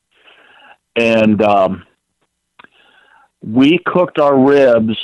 and 0.97 1.41
um, 1.43 1.85
we 3.43 3.79
cooked 3.87 4.19
our 4.19 4.39
ribs 4.39 4.99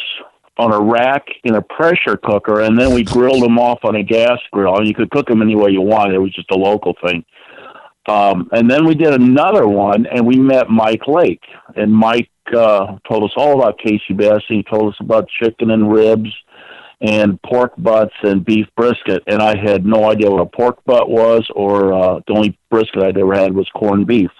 on 0.60 0.72
a 0.72 0.80
rack 0.80 1.26
in 1.44 1.54
a 1.54 1.62
pressure 1.62 2.18
cooker, 2.22 2.60
and 2.60 2.78
then 2.78 2.92
we 2.92 3.02
grilled 3.02 3.42
them 3.42 3.58
off 3.58 3.78
on 3.82 3.96
a 3.96 4.02
gas 4.02 4.38
grill. 4.52 4.76
And 4.76 4.86
you 4.86 4.94
could 4.94 5.10
cook 5.10 5.26
them 5.26 5.42
any 5.42 5.56
way 5.56 5.70
you 5.70 5.80
wanted; 5.80 6.14
it 6.14 6.18
was 6.18 6.34
just 6.34 6.50
a 6.50 6.56
local 6.56 6.94
thing. 7.04 7.24
Um, 8.06 8.48
and 8.52 8.70
then 8.70 8.86
we 8.86 8.94
did 8.94 9.14
another 9.14 9.66
one, 9.66 10.06
and 10.06 10.26
we 10.26 10.36
met 10.36 10.68
Mike 10.68 11.06
Lake, 11.06 11.42
and 11.76 11.92
Mike 11.92 12.30
uh, 12.56 12.98
told 13.08 13.24
us 13.24 13.32
all 13.36 13.58
about 13.58 13.78
KCBS. 13.78 14.42
He 14.48 14.62
told 14.62 14.92
us 14.92 15.00
about 15.00 15.28
chicken 15.28 15.70
and 15.70 15.92
ribs 15.92 16.30
and 17.00 17.40
pork 17.42 17.72
butts 17.78 18.14
and 18.22 18.44
beef 18.44 18.66
brisket, 18.76 19.22
and 19.26 19.40
I 19.40 19.56
had 19.56 19.86
no 19.86 20.10
idea 20.10 20.30
what 20.30 20.42
a 20.42 20.46
pork 20.46 20.84
butt 20.84 21.08
was, 21.08 21.48
or 21.54 21.92
uh, 21.94 22.20
the 22.26 22.34
only 22.34 22.58
brisket 22.70 23.02
I'd 23.02 23.16
ever 23.16 23.34
had 23.34 23.54
was 23.54 23.68
corned 23.74 24.06
beef. 24.06 24.30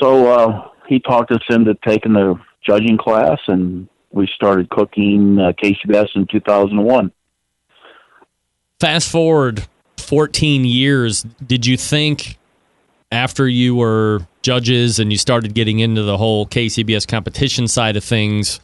So 0.00 0.32
uh, 0.32 0.68
he 0.88 1.00
talked 1.00 1.32
us 1.32 1.42
into 1.50 1.74
taking 1.86 2.12
the 2.12 2.36
judging 2.64 2.96
class, 2.96 3.38
and 3.48 3.88
we 4.10 4.28
started 4.34 4.70
cooking 4.70 5.38
uh, 5.38 5.52
Bass 5.86 6.08
in 6.14 6.26
2001. 6.26 7.12
Fast 8.80 9.10
forward 9.10 9.66
14 9.98 10.64
years, 10.64 11.22
did 11.44 11.66
you 11.66 11.76
think 11.76 12.38
after 13.10 13.48
you 13.48 13.74
were 13.74 14.26
judges 14.42 14.98
and 14.98 15.10
you 15.10 15.18
started 15.18 15.54
getting 15.54 15.80
into 15.80 16.02
the 16.02 16.16
whole 16.16 16.46
KCBS 16.46 17.06
competition 17.06 17.68
side 17.68 17.96
of 17.96 18.04
things 18.04 18.60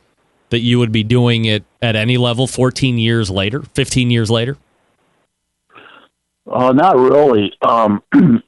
that 0.50 0.60
you 0.60 0.78
would 0.78 0.92
be 0.92 1.02
doing 1.02 1.46
it 1.46 1.64
at 1.82 1.96
any 1.96 2.16
level 2.16 2.46
14 2.46 2.96
years 2.98 3.30
later, 3.30 3.62
15 3.74 4.10
years 4.10 4.30
later? 4.30 4.56
Uh, 6.50 6.72
not 6.72 6.96
really. 6.96 7.52
Um, 7.62 8.02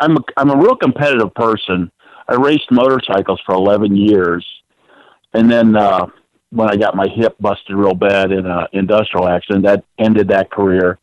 I'm 0.00 0.16
a, 0.16 0.20
I'm 0.36 0.50
a 0.50 0.56
real 0.56 0.76
competitive 0.76 1.32
person. 1.34 1.90
I 2.28 2.34
raced 2.34 2.70
motorcycles 2.70 3.40
for 3.46 3.54
11 3.54 3.96
years, 3.96 4.44
and 5.32 5.50
then 5.50 5.76
uh, 5.76 6.06
when 6.50 6.70
I 6.70 6.76
got 6.76 6.94
my 6.94 7.08
hip 7.08 7.36
busted 7.40 7.76
real 7.76 7.94
bad 7.94 8.32
in 8.32 8.46
an 8.46 8.66
industrial 8.72 9.28
accident, 9.28 9.64
that 9.64 9.84
ended 9.98 10.28
that 10.28 10.50
career. 10.50 10.98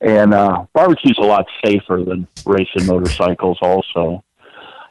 And 0.00 0.34
uh, 0.34 0.66
barbecue's 0.74 1.18
a 1.18 1.22
lot 1.22 1.46
safer 1.64 2.02
than 2.04 2.28
racing 2.44 2.86
motorcycles, 2.86 3.58
also. 3.62 4.22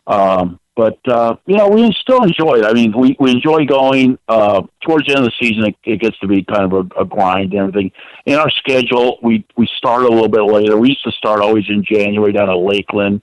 Um, 0.08 0.60
but 0.76 1.00
uh, 1.08 1.36
you 1.46 1.56
know, 1.56 1.70
we 1.70 1.94
still 2.02 2.24
enjoy 2.24 2.56
it. 2.56 2.66
I 2.66 2.74
mean, 2.74 2.94
we 2.98 3.16
we 3.20 3.32
enjoy 3.32 3.66
going. 3.66 4.20
Uh, 4.28 4.64
towards 4.86 5.08
the 5.08 5.16
end 5.16 5.26
of 5.26 5.32
the 5.32 5.46
season, 5.46 5.66
it, 5.66 5.76
it 5.86 6.02
gets 6.02 6.20
to 6.20 6.28
be 6.28 6.44
kind 6.44 6.64
of 6.64 6.74
a, 6.74 7.02
a 7.02 7.06
grind 7.06 7.54
and 7.54 7.62
everything. 7.62 7.92
In 8.26 8.36
our 8.36 8.50
schedule, 8.50 9.18
we 9.24 9.46
we 9.56 9.70
start 9.78 10.04
a 10.04 10.10
little 10.10 10.28
bit 10.28 10.42
later. 10.42 10.78
We 10.78 10.90
used 10.90 11.04
to 11.06 11.12
start 11.12 11.40
always 11.40 11.64
in 11.70 11.84
January 11.90 12.34
down 12.34 12.50
at 12.50 12.58
Lakeland, 12.58 13.22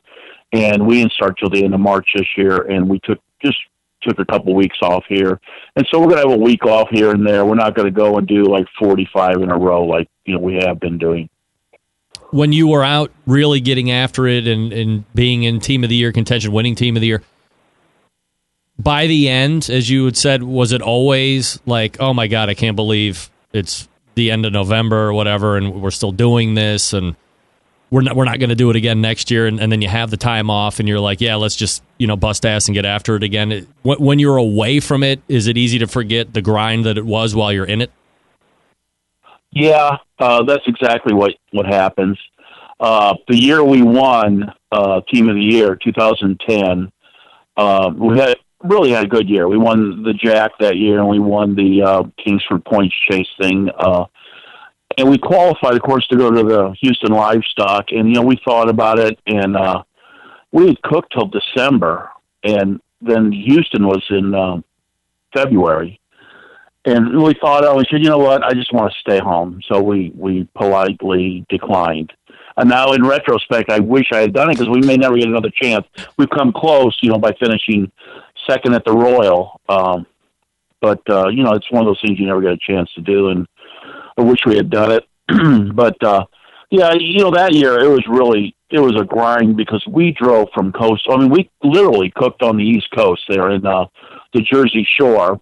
and 0.53 0.86
we 0.86 1.01
didn't 1.01 1.12
start 1.12 1.39
till 1.39 1.51
the 1.51 1.62
end 1.62 1.74
of 1.74 1.81
March 1.81 2.12
this 2.15 2.27
year. 2.39 2.62
And 2.62 2.89
we 2.89 3.01
took 3.01 3.19
just 3.44 3.59
took 4.03 4.19
a 4.19 4.24
couple 4.24 4.55
weeks 4.55 4.79
off 4.83 5.05
here, 5.09 5.41
and 5.77 5.87
so 5.91 6.01
we're 6.01 6.09
gonna 6.09 6.29
have 6.29 6.39
a 6.39 6.43
week 6.43 6.65
off 6.66 6.89
here 6.91 7.11
and 7.11 7.27
there. 7.27 7.45
We're 7.45 7.55
not 7.55 7.74
gonna 7.74 7.91
go 7.91 8.19
and 8.19 8.27
do 8.27 8.45
like 8.45 8.66
forty 8.79 9.09
five 9.12 9.37
in 9.37 9.51
a 9.51 9.57
row 9.57 9.85
like 9.85 10.09
you 10.24 10.35
know 10.35 10.41
we 10.41 10.55
have 10.55 10.81
been 10.81 10.99
doing. 10.99 11.29
When 12.31 12.53
you 12.53 12.69
were 12.69 12.83
out 12.83 13.11
really 13.27 13.61
getting 13.61 13.91
after 13.91 14.27
it 14.27 14.47
and, 14.47 14.73
and 14.73 15.15
being 15.15 15.43
in 15.43 15.61
team 15.61 15.85
of 15.85 15.91
the 15.91 15.97
year 15.97 16.12
contention, 16.12 16.51
winning 16.53 16.74
team 16.74 16.97
of 16.97 17.01
the 17.01 17.07
year, 17.07 17.23
by 18.79 19.07
the 19.07 19.29
end, 19.29 19.69
as 19.69 19.91
you 19.91 20.07
had 20.07 20.16
said, 20.16 20.43
was 20.43 20.73
it 20.73 20.81
always 20.81 21.61
like, 21.66 21.99
oh 22.01 22.15
my 22.15 22.27
God, 22.27 22.49
I 22.49 22.55
can't 22.55 22.77
believe 22.77 23.31
it's 23.53 23.87
the 24.15 24.31
end 24.31 24.47
of 24.47 24.53
November 24.53 25.09
or 25.09 25.12
whatever, 25.12 25.57
and 25.57 25.81
we're 25.83 25.91
still 25.91 26.12
doing 26.12 26.55
this, 26.55 26.93
and 26.93 27.16
we're 27.93 28.01
not 28.01 28.16
we're 28.16 28.24
not 28.24 28.39
going 28.39 28.48
to 28.48 28.56
do 28.56 28.70
it 28.70 28.77
again 28.77 29.02
next 29.02 29.31
year, 29.31 29.47
and, 29.47 29.60
and 29.60 29.70
then 29.70 29.82
you 29.82 29.89
have 29.89 30.10
the 30.10 30.16
time 30.16 30.48
off, 30.48 30.81
and 30.81 30.89
you're 30.89 30.98
like, 30.98 31.20
yeah, 31.20 31.36
let's 31.36 31.55
just 31.55 31.82
you 31.98 32.06
know 32.06 32.16
bust 32.16 32.47
ass 32.47 32.66
and 32.66 32.74
get 32.74 32.86
after 32.86 33.14
it 33.14 33.23
again. 33.23 33.52
It, 33.52 33.69
when 33.85 34.19
you're 34.19 34.39
away 34.39 34.81
from 34.81 35.02
it, 35.02 35.20
is 35.28 35.47
it 35.47 35.59
easy 35.59 35.78
to 35.78 35.86
forget 35.86 36.32
the 36.32 36.40
grind 36.40 36.86
that 36.86 36.97
it 36.97 37.05
was 37.05 37.35
while 37.35 37.52
you're 37.52 37.66
in 37.66 37.82
it? 37.82 37.93
Yeah, 39.51 39.98
uh, 40.19 40.43
that's 40.44 40.66
exactly 40.66 41.12
what 41.12 41.35
what 41.51 41.66
happens. 41.66 42.19
Uh, 42.81 43.14
the 43.28 43.36
year 43.36 43.62
we 43.62 43.82
won 43.82 44.51
uh, 44.73 45.02
Team 45.12 45.28
of 45.28 45.36
the 45.36 45.43
Year, 45.43 45.77
2010, 45.77 46.90
uh, 47.56 47.93
we 47.94 48.19
had 48.19 48.39
really 48.64 48.90
had 48.90 49.05
a 49.05 49.09
good 49.09 49.28
year. 49.28 49.47
We 49.47 49.59
won 49.59 50.02
the 50.02 50.14
Jack 50.14 50.52
that 50.60 50.77
year, 50.77 50.98
and 50.98 51.09
we 51.09 51.19
won 51.19 51.55
the 51.55 51.82
uh, 51.82 52.02
Kingsford 52.24 52.64
Points 52.64 52.94
Chase 53.09 53.28
thing. 53.39 53.69
Uh, 53.78 54.06
and 54.98 55.09
we 55.09 55.19
qualified, 55.19 55.74
of 55.74 55.82
course, 55.82 56.06
to 56.09 56.16
go 56.16 56.31
to 56.31 56.43
the 56.43 56.74
Houston 56.81 57.12
Livestock. 57.12 57.86
And 57.90 58.09
you 58.09 58.14
know, 58.14 58.23
we 58.23 58.40
thought 58.44 58.69
about 58.69 58.98
it, 58.98 59.19
and 59.27 59.56
uh, 59.56 59.82
we 60.51 60.69
had 60.69 60.82
cooked 60.82 61.12
till 61.12 61.27
December, 61.27 62.10
and 62.44 62.81
then 63.01 63.32
Houston 63.32 63.86
was 63.86 64.05
in 64.10 64.35
uh, 64.35 64.60
February. 65.35 65.98
And 66.85 67.23
we 67.23 67.35
thought, 67.35 67.64
oh, 67.64 67.77
we 67.77 67.85
said, 67.90 68.02
you 68.02 68.10
know 68.10 68.19
what? 68.19 68.43
I 68.43 68.55
just 68.55 68.73
want 68.73 68.93
to 68.93 68.98
stay 68.98 69.20
home. 69.20 69.60
So 69.69 69.81
we 69.81 70.12
we 70.16 70.48
politely 70.55 71.47
declined. 71.48 72.12
And 72.56 72.69
now, 72.69 72.93
in 72.93 73.06
retrospect, 73.06 73.70
I 73.70 73.78
wish 73.78 74.06
I 74.12 74.19
had 74.19 74.35
done 74.35 74.51
it 74.51 74.59
because 74.59 74.69
we 74.69 74.81
may 74.81 74.97
never 74.97 75.16
get 75.16 75.28
another 75.28 75.51
chance. 75.51 75.86
We've 76.19 76.28
come 76.28 76.52
close, 76.52 76.98
you 77.01 77.10
know, 77.10 77.19
by 77.19 77.32
finishing 77.40 77.90
second 78.48 78.74
at 78.74 78.85
the 78.85 78.93
Royal. 78.93 79.60
Um, 79.69 80.06
but 80.81 81.01
uh, 81.09 81.28
you 81.28 81.44
know, 81.44 81.52
it's 81.52 81.70
one 81.70 81.82
of 81.82 81.86
those 81.86 82.01
things 82.02 82.19
you 82.19 82.27
never 82.27 82.43
get 82.43 82.52
a 82.52 82.59
chance 82.59 82.93
to 82.94 83.01
do, 83.01 83.28
and 83.28 83.47
I 84.18 84.22
wish 84.22 84.40
we 84.47 84.56
had 84.56 84.70
done 84.70 84.93
it. 84.93 85.05
but 85.74 86.02
uh, 86.02 86.24
yeah, 86.70 86.94
you 86.94 87.18
know, 87.18 87.30
that 87.30 87.55
year 87.55 87.78
it 87.80 87.89
was 87.89 88.05
really 88.09 88.55
it 88.70 88.80
was 88.80 88.98
a 88.98 89.05
grind 89.05 89.56
because 89.56 89.84
we 89.86 90.12
drove 90.12 90.48
from 90.55 90.72
coast. 90.72 91.06
I 91.10 91.16
mean, 91.16 91.30
we 91.30 91.51
literally 91.62 92.10
cooked 92.14 92.43
on 92.43 92.56
the 92.56 92.64
East 92.64 92.89
Coast 92.97 93.22
there 93.28 93.51
in 93.51 93.66
uh, 93.66 93.84
the 94.32 94.40
Jersey 94.40 94.86
Shore, 94.98 95.40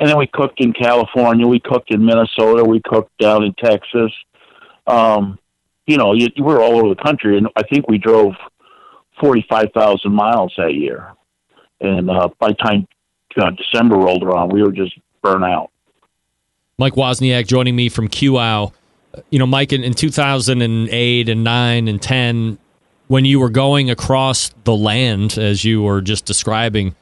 and 0.00 0.08
then 0.08 0.18
we 0.18 0.26
cooked 0.26 0.60
in 0.60 0.72
California, 0.72 1.46
we 1.46 1.60
cooked 1.60 1.94
in 1.94 2.04
Minnesota, 2.04 2.64
we 2.64 2.80
cooked 2.84 3.16
down 3.18 3.44
in 3.44 3.54
Texas. 3.54 4.12
Um, 4.86 5.38
you 5.86 5.96
know, 5.96 6.12
you, 6.12 6.28
we 6.36 6.42
were 6.42 6.60
all 6.60 6.78
over 6.78 6.88
the 6.88 7.02
country, 7.02 7.38
and 7.38 7.48
I 7.56 7.62
think 7.62 7.88
we 7.88 7.98
drove 7.98 8.34
forty-five 9.20 9.68
thousand 9.74 10.12
miles 10.12 10.52
that 10.56 10.74
year. 10.74 11.12
And 11.80 12.10
uh, 12.10 12.28
by 12.38 12.48
the 12.48 12.54
time 12.54 12.88
uh, 13.36 13.50
December 13.50 13.96
rolled 13.96 14.22
around, 14.24 14.52
we 14.52 14.62
were 14.62 14.72
just 14.72 14.98
burnt 15.22 15.44
out. 15.44 15.70
Mike 16.78 16.94
Wozniak 16.94 17.46
joining 17.46 17.76
me 17.76 17.88
from 17.88 18.08
QUAU. 18.08 18.72
You 19.30 19.38
know, 19.38 19.46
Mike, 19.46 19.72
in, 19.72 19.84
in 19.84 19.92
2008 19.94 21.28
and 21.28 21.44
9 21.44 21.88
and 21.88 22.02
10, 22.02 22.58
when 23.08 23.24
you 23.24 23.40
were 23.40 23.50
going 23.50 23.90
across 23.90 24.50
the 24.64 24.74
land, 24.74 25.36
as 25.36 25.64
you 25.64 25.82
were 25.82 26.00
just 26.00 26.24
describing, 26.24 26.94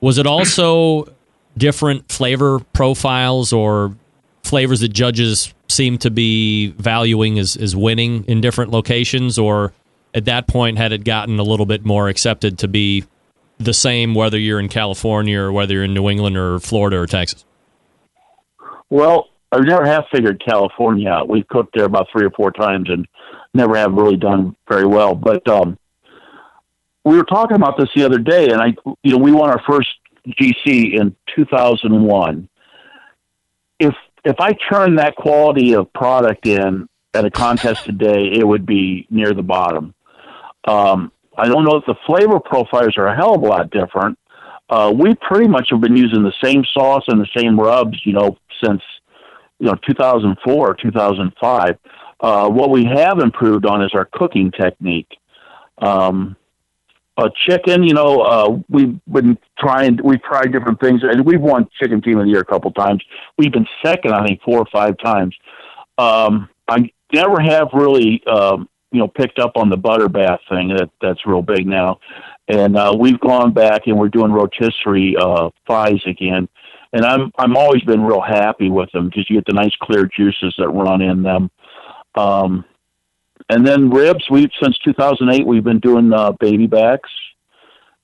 was 0.00 0.18
it 0.18 0.26
also 0.26 1.12
different 1.56 2.10
flavor 2.10 2.60
profiles 2.72 3.52
or 3.52 3.96
flavors 4.44 4.80
that 4.80 4.90
judges 4.90 5.52
seem 5.68 5.98
to 5.98 6.10
be 6.10 6.68
valuing 6.78 7.38
as, 7.38 7.56
as 7.56 7.74
winning 7.74 8.24
in 8.24 8.40
different 8.40 8.70
locations? 8.70 9.36
Or 9.36 9.72
at 10.14 10.26
that 10.26 10.46
point, 10.46 10.78
had 10.78 10.92
it 10.92 11.02
gotten 11.02 11.40
a 11.40 11.42
little 11.42 11.66
bit 11.66 11.84
more 11.84 12.08
accepted 12.08 12.58
to 12.60 12.68
be 12.68 13.04
the 13.58 13.74
same 13.74 14.14
whether 14.14 14.38
you're 14.38 14.60
in 14.60 14.68
California 14.68 15.40
or 15.40 15.50
whether 15.50 15.74
you're 15.74 15.84
in 15.84 15.92
New 15.92 16.08
England 16.08 16.36
or 16.36 16.60
Florida 16.60 16.98
or 16.98 17.06
Texas? 17.08 17.44
Well, 18.90 19.28
I 19.50 19.60
never 19.60 19.86
have 19.86 20.04
figured 20.12 20.42
California 20.44 21.08
out. 21.08 21.28
We've 21.28 21.46
cooked 21.48 21.74
there 21.74 21.84
about 21.84 22.08
three 22.12 22.26
or 22.26 22.30
four 22.30 22.50
times 22.50 22.88
and 22.90 23.06
never 23.54 23.76
have 23.76 23.92
really 23.92 24.16
done 24.16 24.56
very 24.68 24.86
well. 24.86 25.14
But 25.14 25.46
um, 25.48 25.78
we 27.04 27.16
were 27.16 27.24
talking 27.24 27.56
about 27.56 27.78
this 27.78 27.88
the 27.94 28.04
other 28.04 28.18
day, 28.18 28.50
and 28.50 28.60
I, 28.60 28.74
you 29.02 29.12
know, 29.12 29.18
we 29.18 29.32
won 29.32 29.50
our 29.50 29.62
first 29.66 29.88
GC 30.28 30.98
in 30.98 31.16
2001. 31.34 32.48
If 33.78 33.94
if 34.24 34.36
I 34.40 34.52
turned 34.70 34.98
that 34.98 35.16
quality 35.16 35.74
of 35.74 35.90
product 35.92 36.46
in 36.46 36.88
at 37.14 37.24
a 37.24 37.30
contest 37.30 37.84
today, 37.84 38.32
it 38.34 38.46
would 38.46 38.66
be 38.66 39.06
near 39.10 39.32
the 39.32 39.42
bottom. 39.42 39.94
Um, 40.66 41.12
I 41.36 41.48
don't 41.48 41.64
know 41.64 41.76
if 41.76 41.86
the 41.86 41.94
flavor 42.06 42.40
profiles 42.40 42.96
are 42.98 43.06
a 43.06 43.16
hell 43.16 43.34
of 43.34 43.42
a 43.42 43.46
lot 43.46 43.70
different. 43.70 44.18
Uh, 44.68 44.92
we 44.94 45.14
pretty 45.14 45.48
much 45.48 45.68
have 45.70 45.80
been 45.80 45.96
using 45.96 46.22
the 46.22 46.34
same 46.44 46.62
sauce 46.74 47.04
and 47.08 47.20
the 47.20 47.28
same 47.34 47.58
rubs, 47.58 47.98
you 48.04 48.12
know, 48.12 48.36
since 48.62 48.82
you 49.58 49.66
know 49.66 49.74
2004 49.86 50.74
2005. 50.74 51.78
Uh, 52.20 52.48
what 52.48 52.70
we 52.70 52.84
have 52.84 53.20
improved 53.20 53.64
on 53.64 53.82
is 53.82 53.90
our 53.94 54.06
cooking 54.12 54.50
technique. 54.50 55.16
Um, 55.78 56.36
uh, 57.18 57.28
chicken, 57.48 57.82
you 57.82 57.94
know, 57.94 58.20
uh, 58.20 58.58
we've 58.68 58.98
been 59.06 59.36
trying, 59.58 59.98
we've 60.04 60.22
tried 60.22 60.52
different 60.52 60.80
things, 60.80 61.00
and 61.02 61.24
we've 61.26 61.40
won 61.40 61.68
Chicken 61.80 62.00
Team 62.00 62.18
of 62.18 62.26
the 62.26 62.30
Year 62.30 62.40
a 62.40 62.44
couple 62.44 62.70
times. 62.70 63.02
We've 63.36 63.52
been 63.52 63.66
second, 63.84 64.12
I 64.12 64.24
think, 64.24 64.40
four 64.42 64.60
or 64.60 64.66
five 64.72 64.96
times. 64.98 65.34
Um, 65.98 66.48
I 66.68 66.90
never 67.12 67.40
have 67.40 67.70
really, 67.72 68.22
um, 68.26 68.68
you 68.92 69.00
know, 69.00 69.08
picked 69.08 69.40
up 69.40 69.52
on 69.56 69.68
the 69.68 69.76
butter 69.76 70.08
bath 70.08 70.38
thing. 70.48 70.68
That 70.68 70.90
that's 71.02 71.26
real 71.26 71.42
big 71.42 71.66
now, 71.66 71.98
and 72.46 72.76
uh, 72.76 72.96
we've 72.96 73.18
gone 73.18 73.52
back 73.52 73.86
and 73.86 73.98
we're 73.98 74.08
doing 74.08 74.30
rotisserie 74.30 75.16
uh, 75.20 75.50
thighs 75.66 76.00
again. 76.06 76.48
And 76.92 77.04
I'm 77.04 77.30
I'm 77.38 77.56
always 77.56 77.82
been 77.82 78.02
real 78.02 78.20
happy 78.20 78.70
with 78.70 78.90
them 78.92 79.08
because 79.08 79.28
you 79.28 79.36
get 79.36 79.44
the 79.46 79.52
nice 79.52 79.74
clear 79.82 80.08
juices 80.16 80.54
that 80.58 80.68
run 80.68 81.02
in 81.02 81.22
them. 81.22 81.50
Um, 82.14 82.64
and 83.50 83.66
then 83.66 83.90
ribs. 83.90 84.24
We 84.30 84.50
since 84.62 84.78
2008 84.78 85.46
we've 85.46 85.64
been 85.64 85.80
doing 85.80 86.12
uh, 86.12 86.32
baby 86.32 86.66
backs 86.66 87.10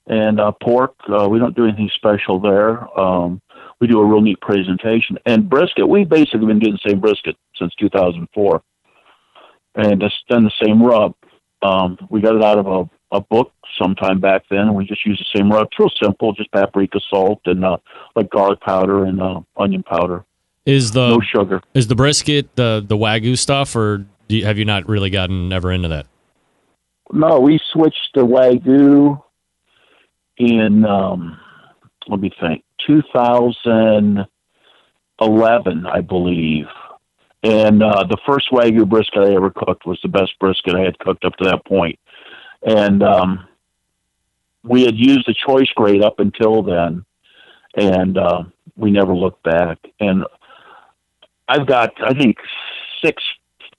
and 0.07 0.41
uh, 0.41 0.53
pork. 0.63 0.95
Uh, 1.09 1.29
we 1.29 1.39
don't 1.39 1.57
do 1.57 1.65
anything 1.65 1.91
special 1.97 2.41
there. 2.41 2.99
Um, 2.99 3.41
we 3.81 3.87
do 3.87 4.01
a 4.01 4.05
real 4.05 4.21
neat 4.21 4.41
presentation 4.41 5.19
and 5.27 5.49
brisket. 5.49 5.89
We've 5.89 6.09
basically 6.09 6.47
been 6.47 6.59
doing 6.59 6.79
the 6.83 6.91
same 6.91 7.01
brisket 7.01 7.37
since 7.59 7.75
2004, 7.77 8.63
and 9.77 10.03
it's 10.03 10.15
done 10.29 10.45
the 10.45 10.53
same 10.65 10.83
rub. 10.83 11.15
Um, 11.63 11.99
we 12.11 12.21
got 12.21 12.37
it 12.37 12.45
out 12.45 12.59
of 12.59 12.67
a, 12.67 12.91
a 13.13 13.21
book 13.21 13.53
sometime 13.79 14.21
back 14.21 14.43
then, 14.51 14.61
and 14.61 14.75
we 14.75 14.85
just 14.85 15.05
used 15.07 15.21
the 15.21 15.39
same 15.39 15.51
rub. 15.51 15.67
It's 15.67 15.79
real 15.79 15.91
simple, 16.03 16.33
just 16.33 16.51
paprika, 16.53 17.01
salt, 17.11 17.41
and 17.47 17.65
uh, 17.65 17.79
like 18.17 18.31
garlic 18.31 18.61
powder 18.61 19.05
and 19.05 19.21
uh, 19.21 19.41
onion 19.57 19.83
powder. 19.83 20.25
Is 20.67 20.93
the 20.93 21.09
no 21.09 21.21
sugar? 21.21 21.61
Is 21.75 21.89
the 21.89 21.95
brisket 21.95 22.57
the 22.57 22.85
the 22.87 22.97
wagyu 22.97 23.37
stuff, 23.37 23.77
or 23.77 24.07
do 24.29 24.37
you, 24.37 24.47
have 24.47 24.59
you 24.59 24.65
not 24.65 24.89
really 24.89 25.11
gotten 25.11 25.53
ever 25.53 25.71
into 25.71 25.89
that? 25.89 26.07
No, 27.13 27.39
we 27.41 27.61
switched 27.73 28.15
to 28.15 28.25
wagyu 28.25 29.23
in 30.39 30.85
um, 30.85 31.39
let 32.09 32.21
me 32.21 32.31
think 32.41 32.65
2011, 32.87 34.27
I 35.87 36.01
believe. 36.01 36.67
And 37.43 37.83
uh, 37.83 38.05
the 38.05 38.17
first 38.27 38.51
wagyu 38.51 38.89
brisket 38.89 39.23
I 39.23 39.35
ever 39.35 39.51
cooked 39.51 39.85
was 39.87 39.99
the 40.03 40.09
best 40.09 40.39
brisket 40.41 40.75
I 40.75 40.81
had 40.81 40.99
cooked 40.99 41.25
up 41.25 41.37
to 41.37 41.45
that 41.45 41.65
point. 41.67 41.99
And 42.65 43.03
um, 43.03 43.47
we 44.63 44.85
had 44.85 44.97
used 44.97 45.27
the 45.27 45.35
choice 45.35 45.69
grade 45.75 46.03
up 46.03 46.19
until 46.19 46.63
then, 46.63 47.05
and 47.77 48.17
uh, 48.17 48.45
we 48.77 48.91
never 48.91 49.15
looked 49.15 49.43
back. 49.43 49.79
And 50.01 50.25
I've 51.49 51.67
got, 51.67 51.93
I 52.03 52.15
think, 52.15 52.39
six 53.03 53.23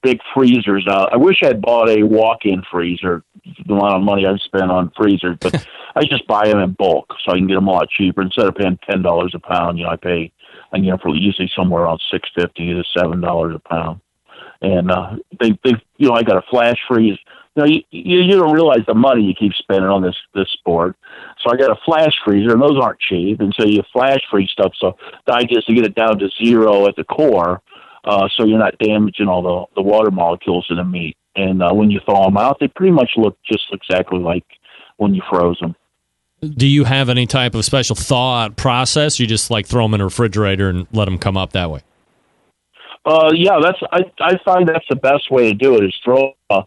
big 0.05 0.19
freezers 0.35 0.85
out. 0.87 1.11
I 1.11 1.17
wish 1.17 1.41
I'd 1.43 1.61
bought 1.61 1.89
a 1.89 2.03
walk-in 2.03 2.61
freezer. 2.71 3.23
The 3.67 3.73
amount 3.73 3.95
of 3.95 4.01
money 4.03 4.25
I've 4.25 4.41
spent 4.41 4.69
on 4.69 4.91
freezers, 4.95 5.37
but 5.39 5.67
I 5.95 6.03
just 6.03 6.27
buy 6.27 6.47
them 6.47 6.59
in 6.59 6.73
bulk 6.73 7.11
so 7.23 7.31
I 7.31 7.37
can 7.37 7.47
get 7.47 7.55
them 7.55 7.67
a 7.67 7.71
lot 7.71 7.89
cheaper. 7.89 8.21
Instead 8.21 8.47
of 8.47 8.55
paying 8.55 8.77
ten 8.87 9.01
dollars 9.01 9.33
a 9.35 9.39
pound, 9.39 9.77
you 9.77 9.85
know, 9.85 9.91
I 9.91 9.95
pay 9.95 10.31
I 10.71 10.79
get 10.79 10.89
them 10.89 10.99
for 10.99 11.15
usually 11.15 11.51
somewhere 11.55 11.83
around 11.83 12.01
six 12.11 12.29
fifty 12.35 12.73
to 12.73 12.83
seven 12.95 13.21
dollars 13.21 13.55
a 13.55 13.59
pound. 13.59 14.01
And 14.61 14.91
uh, 14.91 15.15
they 15.39 15.51
they 15.63 15.73
you 15.97 16.09
know 16.09 16.13
I 16.13 16.23
got 16.23 16.37
a 16.37 16.43
flash 16.49 16.77
freeze. 16.87 17.17
You 17.55 17.61
know, 17.63 17.67
you, 17.67 17.81
you 17.91 18.19
you 18.19 18.37
don't 18.37 18.53
realize 18.53 18.85
the 18.85 18.93
money 18.93 19.23
you 19.23 19.33
keep 19.33 19.53
spending 19.53 19.89
on 19.89 20.01
this 20.01 20.15
this 20.33 20.49
sport. 20.51 20.95
So 21.41 21.51
I 21.51 21.57
got 21.57 21.71
a 21.71 21.79
flash 21.85 22.13
freezer, 22.25 22.51
and 22.51 22.61
those 22.61 22.77
aren't 22.81 22.99
cheap. 22.99 23.39
And 23.39 23.53
so 23.57 23.65
you 23.65 23.81
flash 23.93 24.19
freeze 24.29 24.49
stuff. 24.51 24.73
So 24.77 24.97
the 25.25 25.33
idea 25.33 25.59
is 25.59 25.65
to 25.65 25.73
get 25.73 25.85
it 25.85 25.95
down 25.95 26.19
to 26.19 26.29
zero 26.43 26.87
at 26.87 26.95
the 26.97 27.05
core, 27.05 27.61
uh, 28.03 28.27
so 28.35 28.45
you're 28.45 28.59
not 28.59 28.77
damaging 28.79 29.27
all 29.27 29.41
the 29.41 29.81
the 29.81 29.81
water 29.81 30.11
molecules 30.11 30.67
in 30.69 30.77
the 30.77 30.83
meat. 30.83 31.15
And 31.37 31.63
uh, 31.63 31.73
when 31.73 31.91
you 31.91 31.99
thaw 32.05 32.25
them 32.25 32.37
out, 32.37 32.57
they 32.59 32.67
pretty 32.67 32.91
much 32.91 33.11
look 33.17 33.37
just 33.49 33.65
exactly 33.71 34.19
like 34.19 34.45
when 34.97 35.13
you 35.13 35.21
froze 35.29 35.57
them. 35.59 35.75
Do 36.41 36.67
you 36.67 36.83
have 36.83 37.09
any 37.09 37.25
type 37.25 37.55
of 37.55 37.65
special 37.65 37.95
thaw 37.95 38.49
process? 38.49 39.19
You 39.19 39.27
just 39.27 39.49
like 39.49 39.65
throw 39.65 39.85
them 39.85 39.93
in 39.93 40.01
a 40.01 40.05
refrigerator 40.05 40.69
and 40.69 40.87
let 40.91 41.05
them 41.05 41.17
come 41.17 41.37
up 41.37 41.53
that 41.53 41.71
way. 41.71 41.81
Uh, 43.05 43.31
yeah, 43.33 43.59
that's 43.61 43.77
I 43.91 44.01
I 44.19 44.37
find 44.43 44.67
that's 44.67 44.85
the 44.89 44.95
best 44.95 45.29
way 45.31 45.49
to 45.49 45.53
do 45.53 45.75
it 45.75 45.83
is 45.83 45.95
throw 46.03 46.33
uh, 46.49 46.63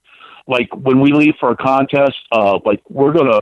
like 0.49 0.69
when 0.75 1.01
we 1.01 1.13
leave 1.13 1.35
for 1.39 1.51
a 1.51 1.57
contest, 1.57 2.17
uh, 2.33 2.59
like 2.65 2.81
we're 2.89 3.13
gonna 3.13 3.41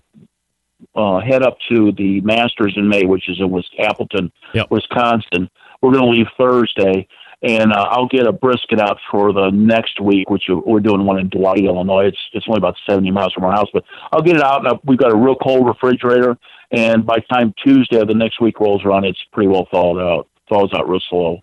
uh, 0.94 1.20
head 1.20 1.42
up 1.42 1.56
to 1.70 1.92
the 1.92 2.20
Masters 2.20 2.74
in 2.76 2.88
May, 2.88 3.04
which 3.04 3.28
is 3.30 3.38
in 3.40 3.50
Wis- 3.50 3.64
Appleton, 3.78 4.30
Yep. 4.52 4.70
Wisconsin. 4.70 5.48
We're 5.80 5.92
gonna 5.92 6.08
leave 6.10 6.26
Thursday, 6.36 7.06
and 7.42 7.72
uh, 7.72 7.86
I'll 7.90 8.08
get 8.08 8.26
a 8.26 8.32
brisket 8.32 8.80
out 8.80 8.98
for 9.10 9.32
the 9.32 9.50
next 9.50 10.00
week, 10.00 10.28
which 10.28 10.44
we're 10.48 10.80
doing 10.80 11.06
one 11.06 11.18
in 11.18 11.28
Dwight, 11.28 11.60
Illinois. 11.64 12.06
It's 12.06 12.18
it's 12.32 12.46
only 12.48 12.58
about 12.58 12.76
seventy 12.88 13.10
miles 13.10 13.32
from 13.32 13.44
our 13.44 13.52
house, 13.52 13.68
but 13.72 13.84
I'll 14.12 14.22
get 14.22 14.36
it 14.36 14.42
out. 14.42 14.66
And 14.66 14.78
we've 14.84 14.98
got 14.98 15.12
a 15.12 15.16
real 15.16 15.36
cold 15.36 15.66
refrigerator, 15.66 16.36
and 16.72 17.06
by 17.06 17.16
the 17.16 17.34
time 17.34 17.54
Tuesday 17.64 18.00
of 18.00 18.08
the 18.08 18.14
next 18.14 18.40
week 18.40 18.58
rolls 18.60 18.84
around, 18.84 19.04
it's 19.04 19.22
pretty 19.32 19.48
well 19.48 19.68
thawed 19.70 19.98
out. 19.98 20.28
Thaws 20.48 20.70
out 20.74 20.88
real 20.88 21.00
slow. 21.08 21.42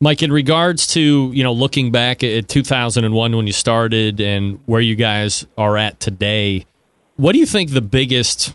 Mike, 0.00 0.22
in 0.22 0.32
regards 0.32 0.86
to 0.88 1.30
you 1.32 1.42
know 1.42 1.52
looking 1.52 1.90
back 1.90 2.22
at 2.22 2.48
2001 2.48 3.36
when 3.36 3.46
you 3.46 3.52
started 3.52 4.20
and 4.20 4.58
where 4.66 4.80
you 4.80 4.96
guys 4.96 5.46
are 5.56 5.76
at 5.76 6.00
today, 6.00 6.66
what 7.16 7.32
do 7.32 7.38
you 7.38 7.46
think 7.46 7.70
the 7.70 7.80
biggest 7.80 8.54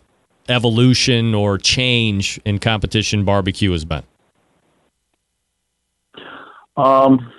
evolution 0.49 1.33
or 1.33 1.57
change 1.57 2.39
in 2.43 2.59
competition 2.59 3.23
barbecue 3.23 3.71
has 3.71 3.85
been? 3.85 4.03
Um, 6.75 7.31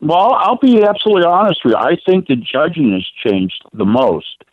well, 0.00 0.34
I'll 0.34 0.58
be 0.58 0.82
absolutely 0.82 1.24
honest 1.24 1.60
with 1.64 1.72
you. 1.72 1.78
I 1.78 1.96
think 2.06 2.26
the 2.26 2.36
judging 2.36 2.92
has 2.92 3.06
changed 3.24 3.62
the 3.72 3.84
most. 3.84 4.44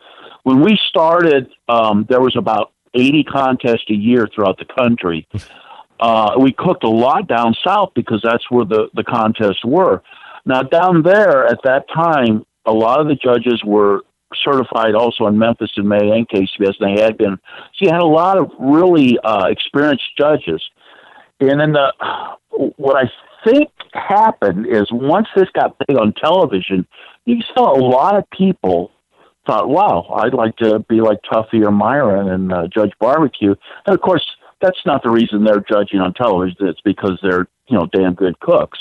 When 0.44 0.62
we 0.62 0.80
started, 0.90 1.50
um, 1.70 2.06
there 2.10 2.22
was 2.22 2.36
about 2.36 2.72
80 2.94 3.24
contests 3.26 3.90
a 3.90 3.94
year 3.94 4.28
throughout 4.34 4.58
the 4.60 4.66
country. 4.66 5.28
Uh, 6.00 6.36
we 6.40 6.52
cooked 6.52 6.84
a 6.84 6.90
lot 6.90 7.28
down 7.28 7.56
south 7.66 7.92
because 7.96 8.22
that's 8.24 8.44
where 8.50 8.66
the, 8.66 8.90
the 8.94 9.04
contests 9.04 9.64
were. 9.64 10.02
Now, 10.46 10.62
down 10.62 11.04
there 11.04 11.46
at 11.46 11.60
that 11.64 11.86
time, 11.94 12.46
a 12.66 12.74
lot 12.74 13.00
of 13.00 13.08
the 13.08 13.16
judges 13.16 13.62
were 13.66 14.02
certified 14.44 14.96
also 14.96 15.28
in 15.28 15.38
Memphis 15.38 15.72
in 15.78 15.88
May 15.88 16.10
and 16.10 16.28
KCBS, 16.28 16.76
and 16.80 16.98
they 16.98 17.02
had 17.02 17.18
been. 17.18 17.38
So 17.76 17.86
you 17.86 17.92
had 17.92 18.02
a 18.02 18.06
lot 18.06 18.38
of 18.38 18.52
really 18.60 19.18
uh, 19.24 19.48
experienced 19.50 20.04
judges. 20.18 20.62
And 21.40 21.60
then 21.60 21.74
the 21.74 21.94
what 22.78 22.96
I 22.96 23.10
think 23.44 23.70
happened 23.94 24.68
is 24.68 24.88
once 24.92 25.28
this 25.36 25.50
got 25.54 25.76
big 25.88 25.98
on 25.98 26.14
television, 26.14 26.88
you 27.26 27.42
saw 27.54 27.74
a 27.74 27.80
lot 27.80 28.16
of 28.16 28.30
people 28.32 28.92
thought, 29.46 29.70
"Wow, 29.70 30.14
I'd 30.16 30.34
like 30.34 30.56
to 30.58 30.80
be 30.88 31.02
like 31.02 31.20
Tuffy 31.32 31.66
or 31.66 31.72
Myron 31.72 32.30
and 32.30 32.54
uh, 32.54 32.68
Judge 32.68 32.92
Barbecue." 33.00 33.56
And 33.86 33.94
of 33.94 34.02
course, 34.02 34.26
that's 34.64 34.86
not 34.86 35.04
the 35.04 35.10
reason 35.10 35.44
they're 35.44 35.64
judging 35.70 36.00
on 36.00 36.14
television. 36.14 36.68
It's 36.68 36.82
because 36.82 37.20
they're 37.22 37.48
you 37.68 37.78
know 37.78 37.88
damn 37.92 38.16
good 38.16 38.40
cooks. 38.40 38.80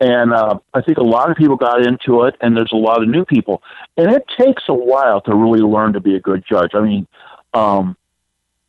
And 0.00 0.32
uh, 0.32 0.58
I 0.74 0.80
think 0.80 0.98
a 0.98 1.04
lot 1.04 1.30
of 1.30 1.36
people 1.36 1.56
got 1.56 1.86
into 1.86 2.24
it, 2.24 2.34
and 2.40 2.56
there's 2.56 2.72
a 2.72 2.76
lot 2.76 3.02
of 3.02 3.08
new 3.08 3.24
people. 3.24 3.62
And 3.96 4.10
it 4.10 4.24
takes 4.36 4.64
a 4.68 4.74
while 4.74 5.20
to 5.20 5.34
really 5.34 5.60
learn 5.60 5.92
to 5.92 6.00
be 6.00 6.16
a 6.16 6.20
good 6.20 6.42
judge. 6.48 6.72
I 6.74 6.80
mean, 6.80 7.06
um, 7.54 7.96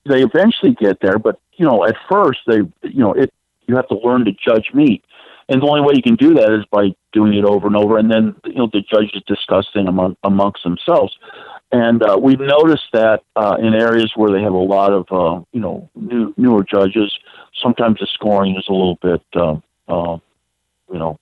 they 0.05 0.21
eventually 0.21 0.75
get 0.79 0.99
there, 1.01 1.17
but 1.17 1.39
you 1.55 1.65
know, 1.65 1.85
at 1.85 1.95
first 2.11 2.41
they, 2.45 2.57
you 2.83 2.99
know, 2.99 3.13
it 3.13 3.33
you 3.65 3.75
have 3.77 3.87
to 3.87 3.97
learn 3.97 4.25
to 4.25 4.31
judge 4.33 4.69
meat, 4.73 5.03
and 5.49 5.61
the 5.61 5.65
only 5.65 5.81
way 5.81 5.93
you 5.95 6.03
can 6.03 6.15
do 6.15 6.33
that 6.35 6.51
is 6.51 6.65
by 6.69 6.89
doing 7.13 7.33
it 7.33 7.45
over 7.45 7.65
and 7.67 7.77
over, 7.77 7.97
and 7.97 8.11
then 8.11 8.35
you 8.45 8.55
know 8.55 8.69
the 8.71 8.81
judges 8.81 9.23
discussing 9.25 9.87
among 9.87 10.17
amongst 10.23 10.63
themselves. 10.63 11.17
And 11.73 12.03
uh, 12.03 12.19
we've 12.21 12.39
noticed 12.39 12.87
that 12.93 13.23
uh, 13.35 13.57
in 13.59 13.73
areas 13.73 14.13
where 14.15 14.31
they 14.31 14.43
have 14.43 14.53
a 14.53 14.57
lot 14.57 14.93
of 14.93 15.07
uh, 15.11 15.43
you 15.53 15.59
know 15.59 15.89
new, 15.95 16.31
newer 16.37 16.63
judges, 16.63 17.11
sometimes 17.63 17.97
the 17.99 18.07
scoring 18.13 18.55
is 18.55 18.65
a 18.69 18.71
little 18.71 18.99
bit 19.01 19.23
uh, 19.35 19.55
uh, 19.87 20.17
you 20.91 20.99
know 20.99 21.19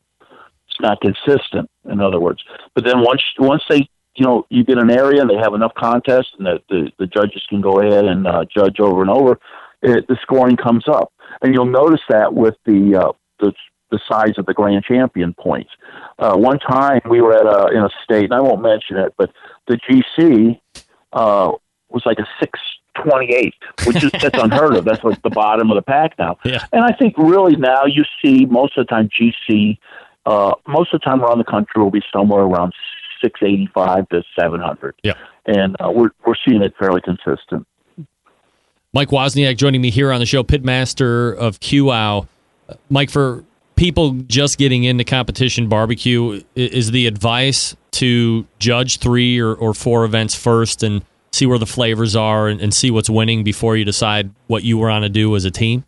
it's 0.68 0.82
not 0.82 1.00
consistent. 1.00 1.70
In 1.90 2.02
other 2.02 2.20
words, 2.20 2.44
but 2.76 2.84
then 2.84 3.00
once 3.00 3.24
once 3.40 3.64
they 3.70 3.88
you 4.16 4.26
know 4.26 4.46
you 4.50 4.66
get 4.66 4.78
an 4.78 4.92
area 4.92 5.22
and 5.22 5.30
they 5.30 5.38
have 5.38 5.54
enough 5.54 5.74
contests 5.74 6.34
and 6.38 6.46
that 6.46 6.64
the 6.68 6.92
the 7.00 7.08
judges 7.08 7.46
can 7.48 7.62
go 7.62 7.80
ahead 7.80 8.04
and 8.04 8.28
uh, 8.28 8.44
judge 8.54 8.82
over 8.82 9.00
and 9.00 9.10
over, 9.10 9.40
it, 9.82 10.06
the 10.10 10.18
scoring 10.22 10.58
comes 10.58 10.84
up, 10.90 11.14
and 11.42 11.54
you'll 11.54 11.64
notice 11.64 12.02
that 12.10 12.34
with 12.34 12.56
the 12.66 12.94
uh, 12.98 13.14
the 13.40 13.54
the 13.92 14.00
size 14.10 14.34
of 14.38 14.46
the 14.46 14.54
grand 14.54 14.84
champion 14.84 15.34
points. 15.34 15.70
Uh, 16.18 16.36
one 16.36 16.60
time 16.60 17.02
we 17.10 17.22
were 17.22 17.34
at 17.34 17.46
a 17.46 17.68
in 17.76 17.84
a 17.84 17.90
state, 18.04 18.26
and 18.26 18.34
I 18.34 18.42
won't 18.42 18.62
mention 18.62 18.98
it, 18.98 19.14
but 19.18 19.32
the 19.68 19.78
GC 19.78 20.60
uh, 21.14 21.52
was 21.90 22.04
like 22.06 22.18
a 22.20 22.28
six 22.40 22.60
twenty 23.04 23.34
eight, 23.34 23.54
which 23.86 24.04
is 24.04 24.12
that's 24.12 24.38
unheard 24.42 24.76
of. 24.76 24.86
That's 24.86 25.04
like 25.04 25.22
the 25.22 25.30
bottom 25.30 25.70
of 25.70 25.76
the 25.76 25.82
pack 25.82 26.18
now. 26.18 26.38
Yeah. 26.44 26.66
And 26.72 26.84
I 26.84 26.94
think 26.94 27.18
really 27.18 27.56
now 27.56 27.86
you 27.86 28.04
see 28.24 28.46
most 28.46 28.78
of 28.78 28.88
the 28.88 28.90
time 28.90 29.10
GC, 29.10 29.78
uh, 30.26 30.54
most 30.68 30.94
of 30.94 31.02
the 31.02 31.06
time 31.06 31.22
around 31.22 31.38
the 31.38 31.44
country 31.44 31.82
will 31.82 31.92
be 31.92 32.04
somewhere 32.14 32.42
around 32.42 32.74
six 33.22 33.40
eighty 33.44 33.70
five 33.74 34.08
to 34.10 34.24
seven 34.40 34.60
hundred. 34.60 34.96
Yeah. 35.04 35.14
And 35.46 35.76
uh, 35.82 35.92
we're 35.92 36.12
we're 36.26 36.36
seeing 36.48 36.62
it 36.62 36.74
fairly 36.80 37.02
consistent. 37.02 37.68
Mike 38.94 39.10
Wozniak 39.10 39.56
joining 39.56 39.82
me 39.82 39.90
here 39.90 40.12
on 40.12 40.20
the 40.20 40.26
show, 40.26 40.44
pitmaster 40.44 41.36
of 41.38 41.62
QUAU. 41.62 42.28
Uh, 42.68 42.74
Mike, 42.90 43.10
for 43.10 43.46
people 43.76 44.12
just 44.28 44.58
getting 44.58 44.84
into 44.84 45.04
competition 45.04 45.68
barbecue, 45.68 46.42
is 46.56 46.92
the 46.92 47.08
advice 47.08 47.76
to 47.92 48.46
judge 48.60 49.00
three 49.00 49.40
or, 49.40 49.54
or 49.54 49.74
four 49.74 50.06
events 50.06 50.36
first 50.36 50.84
and 50.84 51.04
see 51.32 51.46
where 51.46 51.58
the 51.58 51.66
flavors 51.66 52.16
are 52.16 52.48
and, 52.48 52.62
and 52.62 52.74
see 52.74 52.92
what's 52.92 53.10
winning 53.10 53.44
before 53.44 53.76
you 53.76 53.86
decide 53.86 54.32
what 54.48 54.64
you 54.64 54.78
want 54.78 55.04
to 55.04 55.10
do 55.10 55.36
as 55.36 55.46
a 55.46 55.52
team? 55.52 55.84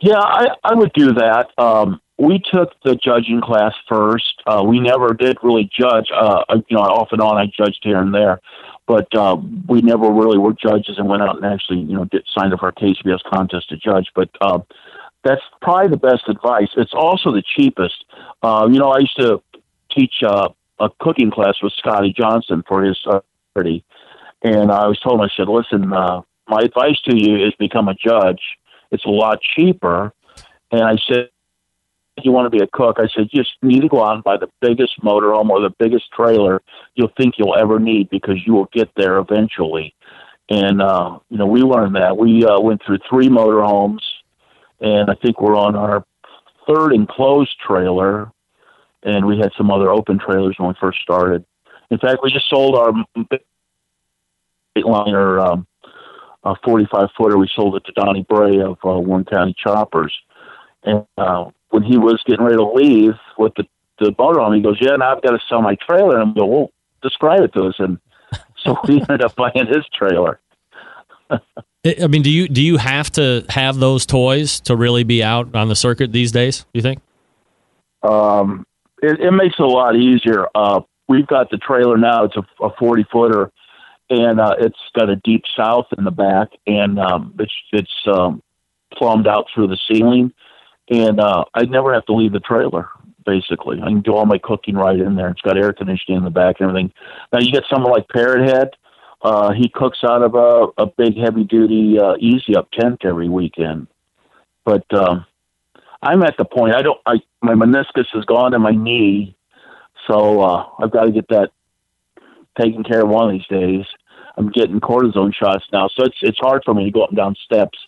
Yeah, 0.00 0.18
I, 0.18 0.48
I 0.64 0.74
would 0.74 0.92
do 0.94 1.12
that. 1.14 1.50
Um, 1.58 2.00
we 2.18 2.40
took 2.52 2.70
the 2.84 2.96
judging 2.96 3.40
class 3.40 3.72
first. 3.88 4.42
Uh, 4.46 4.62
we 4.66 4.80
never 4.80 5.14
did 5.14 5.38
really 5.42 5.70
judge. 5.76 6.08
Uh, 6.14 6.44
you 6.68 6.76
know, 6.76 6.82
off 6.82 7.08
and 7.12 7.20
on, 7.20 7.36
I 7.36 7.46
judged 7.46 7.80
here 7.82 7.98
and 7.98 8.12
there, 8.12 8.40
but 8.86 9.06
uh, 9.14 9.36
we 9.68 9.80
never 9.80 10.10
really 10.10 10.38
were 10.38 10.52
judges 10.52 10.98
and 10.98 11.08
went 11.08 11.22
out 11.22 11.36
and 11.36 11.46
actually, 11.46 11.80
you 11.80 11.96
know, 11.96 12.04
did, 12.04 12.24
signed 12.36 12.52
up 12.52 12.60
for 12.60 12.68
a 12.68 12.72
KCBS 12.72 13.20
contest 13.32 13.68
to 13.70 13.76
judge. 13.76 14.08
But 14.14 14.28
uh, 14.40 14.58
that's 15.24 15.42
probably 15.60 15.88
the 15.88 15.96
best 15.96 16.28
advice. 16.28 16.68
It's 16.76 16.94
also 16.94 17.32
the 17.32 17.42
cheapest. 17.56 18.04
Uh, 18.42 18.68
you 18.70 18.78
know, 18.78 18.90
I 18.90 18.98
used 18.98 19.16
to 19.18 19.42
teach 19.90 20.14
uh, 20.26 20.48
a 20.78 20.90
cooking 21.00 21.30
class 21.30 21.54
with 21.62 21.72
Scotty 21.74 22.12
Johnson 22.16 22.62
for 22.66 22.82
his 22.82 22.98
uh, 23.06 23.20
party, 23.54 23.84
and 24.42 24.70
I 24.70 24.86
was 24.86 24.98
told 25.00 25.20
I 25.20 25.28
said, 25.36 25.48
listen, 25.48 25.92
uh, 25.92 26.22
my 26.48 26.60
advice 26.62 27.00
to 27.08 27.16
you 27.16 27.46
is 27.46 27.54
become 27.58 27.88
a 27.88 27.94
judge. 27.94 28.40
It's 28.90 29.04
a 29.04 29.10
lot 29.10 29.40
cheaper. 29.40 30.12
And 30.70 30.82
I 30.82 30.96
said, 31.06 31.28
you 32.22 32.30
want 32.30 32.46
to 32.46 32.56
be 32.56 32.62
a 32.62 32.66
cook, 32.66 32.98
I 32.98 33.08
said, 33.14 33.28
just 33.32 33.50
need 33.62 33.80
to 33.80 33.88
go 33.88 34.04
out 34.04 34.14
and 34.14 34.24
buy 34.24 34.36
the 34.36 34.50
biggest 34.60 35.00
motorhome 35.02 35.48
or 35.48 35.60
the 35.60 35.74
biggest 35.78 36.10
trailer 36.12 36.60
you'll 36.94 37.12
think 37.16 37.34
you'll 37.38 37.56
ever 37.56 37.78
need 37.78 38.10
because 38.10 38.36
you 38.46 38.52
will 38.52 38.68
get 38.72 38.90
there 38.96 39.18
eventually. 39.18 39.94
And, 40.50 40.82
uh, 40.82 41.18
you 41.30 41.38
know, 41.38 41.46
we 41.46 41.62
learned 41.62 41.94
that. 41.96 42.16
We 42.16 42.44
uh, 42.44 42.60
went 42.60 42.82
through 42.84 42.98
three 43.08 43.28
motorhomes, 43.28 44.00
and 44.82 45.10
I 45.10 45.14
think 45.14 45.40
we're 45.40 45.56
on 45.56 45.76
our 45.76 46.04
third 46.66 46.92
enclosed 46.92 47.58
trailer, 47.60 48.30
and 49.02 49.24
we 49.26 49.38
had 49.38 49.52
some 49.56 49.70
other 49.70 49.90
open 49.90 50.18
trailers 50.18 50.56
when 50.58 50.68
we 50.68 50.74
first 50.80 51.00
started. 51.00 51.44
In 51.90 51.98
fact, 51.98 52.20
we 52.22 52.32
just 52.32 52.50
sold 52.50 52.74
our 52.74 52.92
eight 54.76 54.84
liner 54.84 55.38
um, 55.40 55.66
uh, 56.44 56.54
45 56.64 57.08
footer. 57.16 57.38
We 57.38 57.48
sold 57.54 57.76
it 57.76 57.84
to 57.84 57.92
Donnie 57.92 58.26
Bray 58.28 58.60
of 58.60 58.78
uh, 58.84 58.98
Warren 58.98 59.24
County 59.24 59.54
Choppers. 59.56 60.12
And 60.82 61.06
uh, 61.16 61.50
when 61.70 61.82
he 61.82 61.96
was 61.96 62.22
getting 62.26 62.44
ready 62.44 62.56
to 62.56 62.66
leave 62.66 63.14
with 63.38 63.54
the, 63.54 63.64
the 64.00 64.10
motorhome, 64.12 64.56
he 64.56 64.62
goes, 64.62 64.78
Yeah, 64.80 64.96
now 64.96 65.14
I've 65.14 65.22
got 65.22 65.30
to 65.30 65.40
sell 65.48 65.62
my 65.62 65.76
trailer. 65.76 66.18
And 66.18 66.22
I'm 66.22 66.34
going, 66.34 66.50
Well, 66.50 66.72
describe 67.02 67.42
it 67.42 67.52
to 67.54 67.66
us. 67.66 67.74
And 67.78 67.98
so 68.56 68.76
we 68.88 69.00
ended 69.08 69.22
up 69.22 69.36
buying 69.36 69.66
his 69.68 69.86
trailer. 69.94 70.40
I 71.84 72.06
mean, 72.06 72.22
do 72.22 72.30
you 72.30 72.48
do 72.48 72.62
you 72.62 72.76
have 72.76 73.10
to 73.12 73.44
have 73.48 73.76
those 73.76 74.06
toys 74.06 74.60
to 74.60 74.76
really 74.76 75.02
be 75.02 75.22
out 75.22 75.54
on 75.56 75.68
the 75.68 75.74
circuit 75.74 76.12
these 76.12 76.30
days? 76.30 76.64
You 76.72 76.80
think? 76.80 77.00
Um, 78.02 78.64
it, 79.02 79.18
it 79.20 79.32
makes 79.32 79.56
it 79.58 79.62
a 79.62 79.66
lot 79.66 79.96
easier. 79.96 80.46
Uh, 80.54 80.82
we've 81.08 81.26
got 81.26 81.50
the 81.50 81.58
trailer 81.58 81.96
now. 81.96 82.24
It's 82.24 82.36
a, 82.36 82.64
a 82.64 82.70
40 82.78 83.06
footer, 83.10 83.50
and 84.10 84.40
uh, 84.40 84.54
it's 84.60 84.78
got 84.94 85.10
a 85.10 85.16
deep 85.16 85.42
south 85.56 85.86
in 85.98 86.04
the 86.04 86.12
back, 86.12 86.50
and 86.68 87.00
um, 87.00 87.34
it's 87.40 87.52
it's 87.72 88.06
um, 88.06 88.42
plumbed 88.92 89.26
out 89.26 89.46
through 89.52 89.66
the 89.66 89.78
ceiling, 89.90 90.32
and 90.88 91.18
uh, 91.18 91.44
I 91.54 91.64
never 91.64 91.92
have 91.94 92.06
to 92.06 92.14
leave 92.14 92.32
the 92.32 92.40
trailer. 92.40 92.88
Basically, 93.26 93.80
I 93.80 93.86
can 93.86 94.02
do 94.02 94.14
all 94.14 94.26
my 94.26 94.38
cooking 94.38 94.76
right 94.76 94.98
in 94.98 95.16
there. 95.16 95.30
It's 95.30 95.40
got 95.42 95.56
air 95.56 95.72
conditioning 95.72 96.18
in 96.18 96.24
the 96.24 96.30
back 96.30 96.56
and 96.60 96.68
everything. 96.68 96.92
Now 97.32 97.40
you 97.40 97.50
get 97.50 97.64
someone 97.68 97.92
like 97.92 98.08
Parrot 98.08 98.48
Head. 98.48 98.70
Uh, 99.22 99.52
he 99.52 99.68
cooks 99.68 99.98
out 100.02 100.22
of 100.22 100.34
a, 100.34 100.82
a 100.82 100.86
big 100.86 101.16
heavy 101.16 101.44
duty 101.44 101.98
uh, 101.98 102.14
easy 102.18 102.56
up 102.56 102.70
tent 102.72 103.02
every 103.04 103.28
weekend, 103.28 103.86
but. 104.64 104.84
Um, 104.92 105.26
I'm 106.02 106.22
at 106.24 106.36
the 106.36 106.44
point 106.44 106.74
I 106.74 106.82
don't 106.82 106.98
I 107.06 107.20
my 107.42 107.54
meniscus 107.54 108.06
is 108.14 108.24
gone 108.24 108.54
in 108.54 108.60
my 108.60 108.72
knee, 108.72 109.36
so 110.08 110.40
uh, 110.40 110.66
I've 110.80 110.90
got 110.90 111.04
to 111.04 111.12
get 111.12 111.28
that 111.28 111.50
taken 112.60 112.82
care 112.82 113.02
of 113.02 113.08
one 113.08 113.28
of 113.28 113.32
these 113.32 113.46
days. 113.46 113.86
I'm 114.36 114.50
getting 114.50 114.80
cortisone 114.80 115.32
shots 115.32 115.64
now, 115.72 115.88
so 115.88 116.04
it's 116.04 116.16
it's 116.22 116.38
hard 116.38 116.62
for 116.64 116.74
me 116.74 116.84
to 116.84 116.90
go 116.90 117.02
up 117.02 117.10
and 117.10 117.16
down 117.16 117.36
steps. 117.44 117.78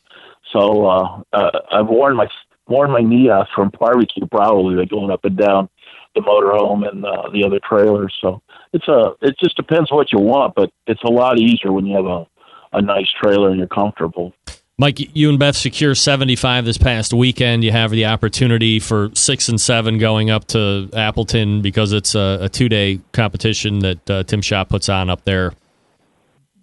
So 0.53 0.87
uh, 0.87 1.23
uh, 1.33 1.51
I've 1.73 1.89
worn 1.89 2.17
my 2.17 2.29
worn 2.69 2.93
my 2.93 3.01
knee 3.01 3.29
off 3.31 3.49
from 3.55 3.73
barbecue 3.79 4.27
probably 4.27 4.77
like 4.77 4.91
going 4.91 5.11
up 5.11 5.25
and 5.25 5.37
down 5.37 5.69
the 6.15 6.21
motorhome 6.21 6.89
and 6.89 7.05
uh, 7.05 7.31
the 7.33 7.45
other 7.45 7.59
trailers. 7.69 8.15
So 8.21 8.43
it's 8.75 8.89
a 8.89 9.13
it 9.23 9.37
just 9.39 9.57
depends 9.57 9.91
what 9.91 10.13
you 10.13 10.19
want, 10.19 10.55
but 10.55 10.71
it's 10.87 11.03
a 11.05 11.11
lot 11.11 11.39
easier 11.39 11.73
when 11.73 11.87
you 11.87 11.97
have 11.97 12.07
a 12.07 12.27
a 12.73 12.83
nice 12.83 13.07
trailer 13.23 13.51
and 13.51 13.59
you're 13.59 13.69
comfortable. 13.69 14.35
Mike, 14.77 14.99
you 15.17 15.29
and 15.31 15.39
Beth 15.39 15.55
secure 15.55 15.95
75 15.95 16.65
this 16.65 16.77
past 16.77 17.15
weekend. 17.15 17.63
You 17.63 17.71
have 17.71 17.93
the 17.93 18.07
opportunity 18.07 18.81
for 18.81 19.11
six 19.15 19.49
and 19.49 19.61
seven 19.61 19.99
going 19.99 20.31
up 20.31 20.47
to 20.49 20.91
Appleton 20.93 21.63
because 21.63 21.93
it's 21.93 22.17
a, 22.17 22.39
a 22.43 22.49
two 22.49 22.69
day 22.69 22.99
competition 23.13 23.79
that 23.79 24.11
uh, 24.11 24.25
Tim 24.25 24.43
Shaw 24.43 24.65
puts 24.65 24.89
on 24.89 25.09
up 25.09 25.23
there. 25.23 25.53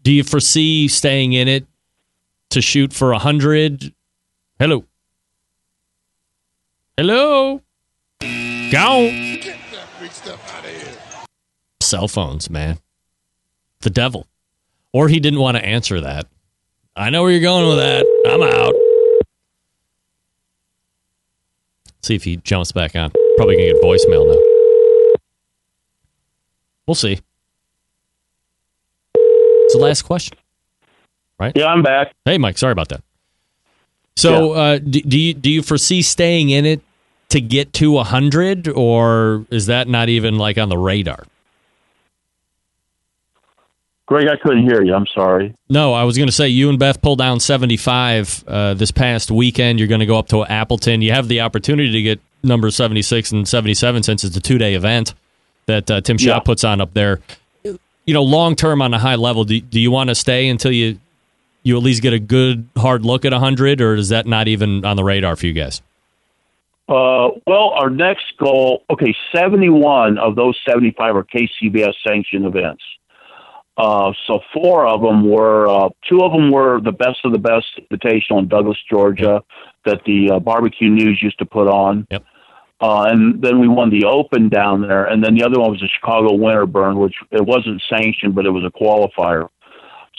Do 0.03 0.11
you 0.11 0.25
foresee 0.25 0.89
staying 0.89 1.31
in 1.31 1.47
it 1.47 1.65
to 2.49 2.61
shoot 2.61 2.91
for 2.91 3.11
100? 3.11 3.93
Hello. 4.59 4.83
Hello. 6.97 7.61
Go. 8.19 9.31
Cell 11.91 12.07
phones, 12.07 12.49
man. 12.49 12.79
The 13.81 13.89
devil. 13.89 14.25
Or 14.93 15.09
he 15.09 15.19
didn't 15.19 15.41
want 15.41 15.57
to 15.57 15.65
answer 15.65 15.99
that. 15.99 16.25
I 16.95 17.09
know 17.09 17.21
where 17.21 17.31
you're 17.31 17.41
going 17.41 17.67
with 17.67 17.79
that. 17.79 18.05
I'm 18.27 18.41
out. 18.41 18.73
See 22.01 22.15
if 22.15 22.23
he 22.23 22.37
jumps 22.37 22.71
back 22.71 22.95
on. 22.95 23.11
Probably 23.35 23.57
gonna 23.57 23.73
get 23.73 23.83
voicemail 23.83 24.25
now. 24.25 25.19
We'll 26.87 26.95
see. 26.95 27.19
It's 29.15 29.73
the 29.73 29.81
last 29.81 30.03
question, 30.03 30.37
right? 31.41 31.51
Yeah, 31.57 31.65
I'm 31.65 31.83
back. 31.83 32.13
Hey, 32.23 32.37
Mike. 32.37 32.57
Sorry 32.57 32.71
about 32.71 32.87
that. 32.87 33.03
So, 34.15 34.53
uh, 34.53 34.77
do, 34.77 35.01
do 35.01 35.19
you 35.19 35.33
do 35.33 35.49
you 35.49 35.61
foresee 35.61 36.03
staying 36.03 36.51
in 36.51 36.65
it 36.65 36.79
to 37.29 37.41
get 37.41 37.73
to 37.73 37.97
hundred, 37.97 38.69
or 38.69 39.45
is 39.51 39.65
that 39.65 39.89
not 39.89 40.07
even 40.07 40.37
like 40.37 40.57
on 40.57 40.69
the 40.69 40.77
radar? 40.77 41.25
Greg, 44.11 44.27
I 44.27 44.35
couldn't 44.35 44.63
hear 44.63 44.83
you. 44.83 44.93
I'm 44.93 45.07
sorry. 45.15 45.55
No, 45.69 45.93
I 45.93 46.03
was 46.03 46.17
going 46.17 46.27
to 46.27 46.33
say 46.33 46.49
you 46.49 46.67
and 46.67 46.77
Beth 46.77 47.01
pulled 47.01 47.19
down 47.19 47.39
75 47.39 48.43
uh, 48.45 48.73
this 48.73 48.91
past 48.91 49.31
weekend. 49.31 49.79
You're 49.79 49.87
going 49.87 50.01
to 50.01 50.05
go 50.05 50.19
up 50.19 50.27
to 50.27 50.43
Appleton. 50.43 51.01
You 51.01 51.13
have 51.13 51.29
the 51.29 51.39
opportunity 51.39 51.89
to 51.93 52.01
get 52.01 52.19
number 52.43 52.69
76 52.71 53.31
and 53.31 53.47
77 53.47 54.03
since 54.03 54.25
it's 54.25 54.35
a 54.35 54.41
two 54.41 54.57
day 54.57 54.73
event 54.73 55.13
that 55.67 55.89
uh, 55.89 56.01
Tim 56.01 56.17
Shaw 56.17 56.27
Yeah. 56.31 56.39
puts 56.39 56.65
on 56.65 56.81
up 56.81 56.93
there. 56.93 57.21
You 57.63 58.13
know, 58.13 58.21
long 58.23 58.57
term 58.57 58.81
on 58.81 58.93
a 58.93 58.99
high 58.99 59.15
level, 59.15 59.45
do, 59.45 59.61
do 59.61 59.79
you 59.79 59.91
want 59.91 60.09
to 60.09 60.15
stay 60.15 60.49
until 60.49 60.73
you 60.73 60.99
you 61.63 61.77
at 61.77 61.81
least 61.83 62.01
get 62.01 62.11
a 62.11 62.19
good 62.19 62.67
hard 62.75 63.05
look 63.05 63.23
at 63.23 63.31
100, 63.31 63.79
or 63.79 63.93
is 63.95 64.09
that 64.09 64.27
not 64.27 64.49
even 64.49 64.83
on 64.83 64.97
the 64.97 65.05
radar 65.05 65.37
for 65.37 65.45
you 65.45 65.53
guys? 65.53 65.81
Uh, 66.89 67.29
well, 67.47 67.69
our 67.79 67.89
next 67.89 68.25
goal, 68.37 68.83
okay, 68.89 69.15
71 69.33 70.17
of 70.17 70.35
those 70.35 70.59
75 70.67 71.15
are 71.15 71.23
KCBS 71.23 71.93
sanctioned 72.05 72.45
events. 72.45 72.83
Uh, 73.77 74.11
so 74.27 74.39
four 74.53 74.85
of 74.85 75.01
them 75.01 75.29
were, 75.29 75.67
uh, 75.67 75.89
two 76.07 76.21
of 76.21 76.31
them 76.31 76.51
were 76.51 76.81
the 76.81 76.91
best 76.91 77.19
of 77.23 77.31
the 77.31 77.39
best 77.39 77.65
invitational 77.89 78.39
in 78.39 78.47
Douglas, 78.47 78.77
Georgia, 78.89 79.41
that 79.85 80.01
the 80.05 80.31
uh, 80.31 80.39
barbecue 80.39 80.89
news 80.89 81.19
used 81.21 81.39
to 81.39 81.45
put 81.45 81.67
on. 81.67 82.05
Yep. 82.11 82.25
Uh, 82.81 83.03
and 83.03 83.41
then 83.41 83.59
we 83.59 83.67
won 83.67 83.89
the 83.91 84.05
Open 84.05 84.49
down 84.49 84.81
there, 84.81 85.05
and 85.05 85.23
then 85.23 85.35
the 85.35 85.43
other 85.43 85.59
one 85.59 85.71
was 85.71 85.79
the 85.79 85.87
Chicago 85.87 86.33
Winter 86.33 86.65
Burn, 86.65 86.97
which 86.97 87.15
it 87.29 87.45
wasn't 87.45 87.81
sanctioned, 87.87 88.33
but 88.33 88.45
it 88.45 88.49
was 88.49 88.63
a 88.65 88.71
qualifier. 88.71 89.47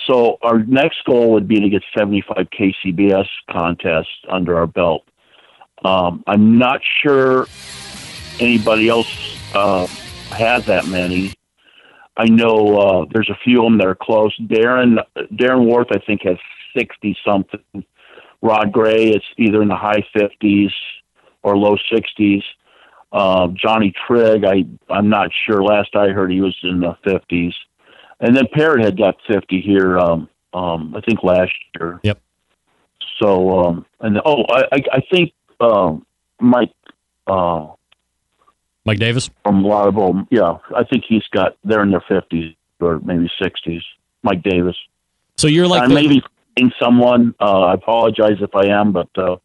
So 0.06 0.38
our 0.42 0.60
next 0.64 1.04
goal 1.04 1.32
would 1.32 1.48
be 1.48 1.60
to 1.60 1.68
get 1.68 1.82
75 1.96 2.46
KCBS 2.50 3.26
contests 3.50 4.24
under 4.28 4.56
our 4.56 4.66
belt. 4.66 5.04
Um, 5.84 6.22
I'm 6.26 6.58
not 6.58 6.80
sure 7.02 7.46
anybody 8.38 8.88
else 8.88 9.38
uh, 9.54 9.86
has 10.30 10.66
that 10.66 10.86
many. 10.86 11.34
I 12.16 12.26
know 12.26 12.78
uh, 12.78 13.04
there's 13.12 13.30
a 13.30 13.38
few 13.42 13.60
of 13.60 13.64
them 13.64 13.78
that 13.78 13.86
are 13.86 13.94
close. 13.94 14.36
Darren 14.38 14.98
Darren 15.32 15.64
Warth, 15.64 15.88
I 15.92 15.98
think, 15.98 16.22
has 16.24 16.36
60 16.76 17.16
something. 17.24 17.84
Rod 18.42 18.72
Gray, 18.72 19.10
is 19.10 19.22
either 19.38 19.62
in 19.62 19.68
the 19.68 19.76
high 19.76 20.04
50s 20.14 20.72
or 21.42 21.56
low 21.56 21.76
60s. 21.90 22.42
Uh, 23.12 23.48
Johnny 23.54 23.92
Trigg, 24.06 24.44
I 24.44 24.64
I'm 24.90 25.08
not 25.08 25.30
sure. 25.46 25.62
Last 25.62 25.94
I 25.94 26.08
heard, 26.08 26.30
he 26.30 26.40
was 26.40 26.56
in 26.62 26.80
the 26.80 26.96
50s. 27.06 27.54
And 28.20 28.36
then 28.36 28.46
Parrot 28.52 28.84
had 28.84 28.96
got 28.96 29.16
50 29.26 29.60
here. 29.60 29.98
Um, 29.98 30.28
um, 30.54 30.94
I 30.96 31.00
think 31.00 31.22
last 31.22 31.52
year. 31.78 32.00
Yep. 32.02 32.20
So 33.20 33.60
um, 33.60 33.86
and 34.00 34.20
oh, 34.24 34.44
I 34.50 34.62
I, 34.72 34.78
I 34.92 35.00
think 35.10 35.32
um, 35.60 36.04
Mike 36.40 36.74
uh, 37.26 37.68
Mike 38.84 38.98
Davis 38.98 39.30
from 39.44 39.62
Lotta 39.62 39.92
Bull. 39.92 40.26
Yeah, 40.30 40.58
I 40.76 40.84
think 40.84 41.04
he's 41.08 41.26
got 41.32 41.56
they're 41.64 41.82
in 41.82 41.90
their 41.90 42.04
50s 42.10 42.56
or 42.80 43.00
maybe 43.00 43.30
60s. 43.40 43.82
Mike 44.22 44.42
Davis. 44.42 44.76
So 45.36 45.46
you're 45.48 45.66
like 45.66 45.82
I 45.82 45.88
the- 45.88 45.94
may 45.94 46.06
be 46.06 46.22
someone. 46.80 47.34
Uh, 47.40 47.62
I 47.62 47.74
apologize 47.74 48.36
if 48.40 48.54
I 48.54 48.66
am, 48.66 48.92
but 48.92 49.08
uh, 49.16 49.36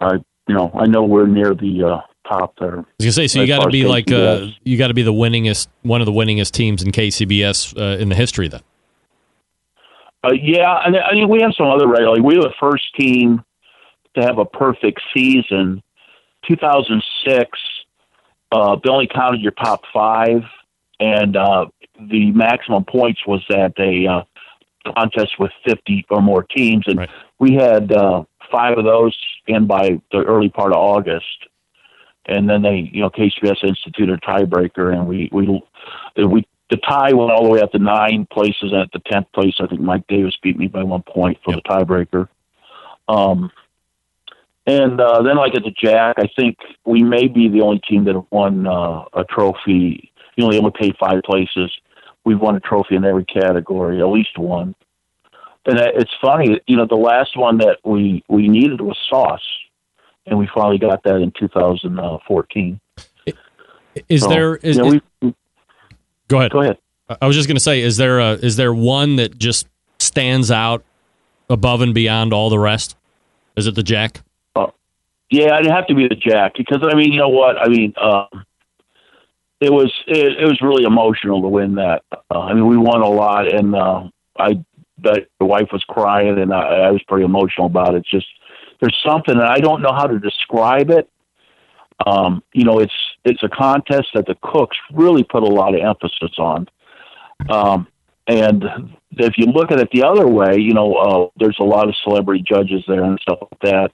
I 0.00 0.14
you 0.46 0.54
know 0.54 0.70
I 0.74 0.86
know 0.86 1.04
we're 1.04 1.26
near 1.26 1.54
the 1.54 1.84
uh, 1.84 2.00
top 2.28 2.54
there. 2.58 2.78
I 2.78 2.80
was 2.80 2.86
gonna 3.00 3.12
say, 3.12 3.26
so 3.26 3.40
you 3.40 3.46
got 3.46 3.64
to 3.64 3.70
be 3.70 3.84
like 3.84 4.10
uh, 4.10 4.48
you 4.62 4.78
got 4.78 4.88
to 4.88 4.94
be 4.94 5.02
the 5.02 5.12
winningest, 5.12 5.68
one 5.82 6.00
of 6.00 6.06
the 6.06 6.12
winningest 6.12 6.52
teams 6.52 6.82
in 6.82 6.92
KCBS 6.92 7.76
uh, 7.78 7.98
in 7.98 8.08
the 8.08 8.14
history. 8.14 8.48
Then 8.48 8.60
Uh, 10.22 10.32
yeah, 10.32 10.80
and 10.84 10.96
I 10.96 11.14
mean 11.14 11.28
we 11.28 11.40
have 11.42 11.52
some 11.56 11.66
other 11.66 11.86
right. 11.86 12.02
Like 12.02 12.22
we 12.22 12.36
were 12.36 12.42
the 12.44 12.54
first 12.60 12.84
team 12.98 13.42
to 14.16 14.22
have 14.22 14.38
a 14.38 14.44
perfect 14.44 15.00
season. 15.14 15.82
2006, 16.46 17.58
uh, 18.52 18.76
they 18.82 18.90
only 18.90 19.08
counted 19.08 19.40
your 19.40 19.52
top 19.52 19.82
five, 19.92 20.42
and 21.00 21.36
uh, 21.36 21.66
the 22.00 22.30
maximum 22.32 22.84
points 22.84 23.20
was 23.26 23.42
at 23.50 23.78
a 23.78 24.06
uh, 24.06 24.22
contest 24.96 25.38
with 25.38 25.52
50 25.66 26.06
or 26.10 26.20
more 26.20 26.42
teams, 26.42 26.84
and 26.86 27.08
we 27.38 27.54
had 27.54 27.92
uh, 27.92 28.24
five 28.50 28.78
of 28.78 28.84
those 28.84 29.16
in 29.46 29.66
by 29.66 30.00
the 30.12 30.18
early 30.18 30.48
part 30.48 30.72
of 30.72 30.78
August. 30.78 31.26
And 32.26 32.48
then 32.48 32.62
they, 32.62 32.90
you 32.92 33.02
know, 33.02 33.10
KCBS 33.10 33.64
instituted 33.64 34.14
a 34.14 34.26
tiebreaker, 34.26 34.94
and 34.94 35.06
we 35.06 35.28
we 35.30 35.62
we 36.16 36.46
the 36.70 36.78
tie 36.78 37.12
went 37.12 37.30
all 37.30 37.44
the 37.44 37.50
way 37.50 37.60
up 37.60 37.72
to 37.72 37.78
nine 37.78 38.26
places. 38.32 38.72
And 38.72 38.80
at 38.80 38.92
the 38.92 39.00
tenth 39.00 39.30
place, 39.32 39.56
I 39.60 39.66
think 39.66 39.82
Mike 39.82 40.06
Davis 40.08 40.34
beat 40.42 40.56
me 40.56 40.66
by 40.66 40.82
one 40.82 41.02
point 41.02 41.38
for 41.44 41.54
the 41.54 41.60
tiebreaker. 41.60 42.28
Um, 43.08 43.50
and 44.66 45.00
uh, 45.00 45.22
then, 45.22 45.36
like 45.36 45.54
at 45.54 45.62
the 45.62 45.70
Jack, 45.70 46.16
I 46.18 46.28
think 46.36 46.56
we 46.86 47.02
may 47.02 47.28
be 47.28 47.48
the 47.48 47.60
only 47.60 47.80
team 47.80 48.04
that 48.04 48.14
have 48.14 48.26
won 48.30 48.66
uh, 48.66 49.04
a 49.12 49.24
trophy. 49.28 50.10
You 50.36 50.44
only 50.44 50.58
only 50.58 50.72
pay 50.78 50.92
five 50.98 51.22
places. 51.24 51.70
We've 52.24 52.40
won 52.40 52.56
a 52.56 52.60
trophy 52.60 52.96
in 52.96 53.04
every 53.04 53.26
category, 53.26 54.00
at 54.00 54.06
least 54.06 54.38
one. 54.38 54.74
And 55.66 55.78
it's 55.78 56.10
funny, 56.20 56.60
you 56.66 56.76
know, 56.76 56.86
the 56.86 56.94
last 56.94 57.36
one 57.36 57.58
that 57.58 57.78
we 57.84 58.24
we 58.28 58.48
needed 58.48 58.80
was 58.80 58.98
sauce, 59.08 59.46
and 60.26 60.38
we 60.38 60.48
finally 60.54 60.78
got 60.78 61.02
that 61.04 61.16
in 61.16 61.32
2014. 61.38 62.80
is 64.08 64.22
So, 64.22 64.28
there 64.28 64.56
is, 64.56 64.76
yeah, 64.76 65.00
is- 65.22 65.34
go 66.28 66.38
ahead 66.38 66.50
go 66.50 66.60
ahead. 66.60 66.78
I- 67.20 67.26
was 67.26 67.36
just 67.36 67.48
gonna 67.48 67.60
say, 67.60 67.80
is 67.80 67.96
there 67.96 68.18
a, 68.18 68.32
is 68.32 68.56
there 68.56 68.74
one 68.74 69.16
that 69.16 69.38
just 69.38 69.66
stands 69.98 70.50
out 70.50 70.84
above 71.48 71.80
and 71.82 71.94
beyond 71.94 72.32
all 72.32 72.50
the 72.50 72.58
rest? 72.58 72.96
Is 73.56 73.66
it 73.66 73.74
the 73.74 73.82
Jack? 73.82 74.22
Yeah, 75.34 75.58
it'd 75.58 75.72
have 75.72 75.88
to 75.88 75.96
be 75.96 76.06
the 76.06 76.14
Jack 76.14 76.52
because 76.56 76.86
I 76.88 76.94
mean, 76.94 77.12
you 77.12 77.18
know 77.18 77.28
what? 77.28 77.58
I 77.58 77.66
mean, 77.66 77.92
um, 78.00 78.44
it 79.60 79.72
was 79.72 79.92
it, 80.06 80.38
it 80.40 80.44
was 80.44 80.60
really 80.62 80.84
emotional 80.84 81.42
to 81.42 81.48
win 81.48 81.74
that. 81.74 82.04
Uh, 82.30 82.38
I 82.38 82.54
mean, 82.54 82.68
we 82.68 82.76
won 82.76 83.00
a 83.00 83.08
lot, 83.08 83.52
and 83.52 83.74
uh, 83.74 84.04
I 84.38 84.64
the 85.02 85.26
wife 85.40 85.68
was 85.72 85.82
crying, 85.88 86.38
and 86.38 86.54
I, 86.54 86.86
I 86.86 86.90
was 86.92 87.02
pretty 87.08 87.24
emotional 87.24 87.66
about 87.66 87.96
it. 87.96 87.98
It's 87.98 88.10
just 88.12 88.26
there's 88.80 88.96
something, 89.04 89.34
and 89.34 89.42
I 89.42 89.58
don't 89.58 89.82
know 89.82 89.92
how 89.92 90.06
to 90.06 90.20
describe 90.20 90.90
it. 90.90 91.10
Um, 92.06 92.40
you 92.52 92.64
know, 92.64 92.78
it's 92.78 92.94
it's 93.24 93.42
a 93.42 93.48
contest 93.48 94.10
that 94.14 94.26
the 94.26 94.36
cooks 94.40 94.76
really 94.92 95.24
put 95.24 95.42
a 95.42 95.46
lot 95.46 95.74
of 95.74 95.80
emphasis 95.80 96.38
on. 96.38 96.68
Um, 97.50 97.88
and 98.28 98.64
if 99.10 99.34
you 99.36 99.46
look 99.46 99.72
at 99.72 99.80
it 99.80 99.88
the 99.92 100.04
other 100.04 100.28
way, 100.28 100.58
you 100.58 100.74
know, 100.74 100.94
uh, 100.94 101.28
there's 101.38 101.58
a 101.58 101.64
lot 101.64 101.88
of 101.88 101.96
celebrity 102.04 102.44
judges 102.46 102.84
there 102.86 103.02
and 103.02 103.18
stuff 103.20 103.38
like 103.42 103.60
that. 103.62 103.90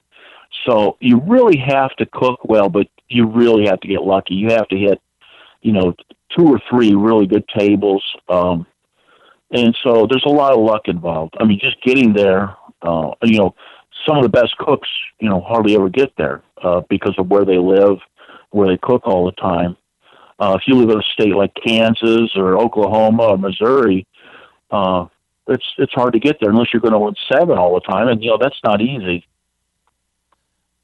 So 0.65 0.97
you 0.99 1.21
really 1.25 1.57
have 1.57 1.95
to 1.97 2.05
cook 2.05 2.39
well, 2.43 2.69
but 2.69 2.87
you 3.07 3.27
really 3.27 3.65
have 3.67 3.79
to 3.81 3.87
get 3.87 4.01
lucky. 4.01 4.35
You 4.35 4.49
have 4.51 4.67
to 4.69 4.77
hit, 4.77 5.01
you 5.61 5.71
know, 5.71 5.95
two 6.37 6.47
or 6.47 6.59
three 6.69 6.93
really 6.93 7.27
good 7.27 7.47
tables. 7.57 8.03
Um, 8.29 8.65
and 9.51 9.75
so 9.83 10.07
there's 10.09 10.25
a 10.25 10.31
lot 10.31 10.53
of 10.53 10.59
luck 10.59 10.83
involved. 10.85 11.35
I 11.39 11.45
mean, 11.45 11.59
just 11.59 11.81
getting 11.83 12.13
there, 12.13 12.55
uh, 12.81 13.11
you 13.23 13.37
know, 13.37 13.55
some 14.07 14.17
of 14.17 14.23
the 14.23 14.29
best 14.29 14.57
cooks, 14.57 14.87
you 15.19 15.29
know, 15.29 15.41
hardly 15.41 15.75
ever 15.75 15.89
get 15.89 16.13
there 16.17 16.41
uh, 16.63 16.81
because 16.89 17.15
of 17.17 17.27
where 17.27 17.45
they 17.45 17.57
live, 17.57 17.97
where 18.51 18.69
they 18.69 18.77
cook 18.81 19.01
all 19.05 19.25
the 19.25 19.33
time. 19.33 19.77
Uh, 20.39 20.57
if 20.59 20.63
you 20.67 20.75
live 20.75 20.89
in 20.89 20.97
a 20.97 21.13
state 21.13 21.35
like 21.35 21.53
Kansas 21.65 22.31
or 22.35 22.57
Oklahoma 22.57 23.23
or 23.23 23.37
Missouri, 23.37 24.07
uh, 24.71 25.05
it's 25.47 25.65
it's 25.77 25.93
hard 25.93 26.13
to 26.13 26.19
get 26.19 26.37
there 26.39 26.49
unless 26.49 26.67
you're 26.73 26.81
going 26.81 26.93
to 26.93 26.99
win 26.99 27.13
seven 27.31 27.57
all 27.57 27.75
the 27.75 27.81
time, 27.81 28.07
and 28.07 28.23
you 28.23 28.29
know 28.29 28.37
that's 28.41 28.59
not 28.63 28.81
easy. 28.81 29.25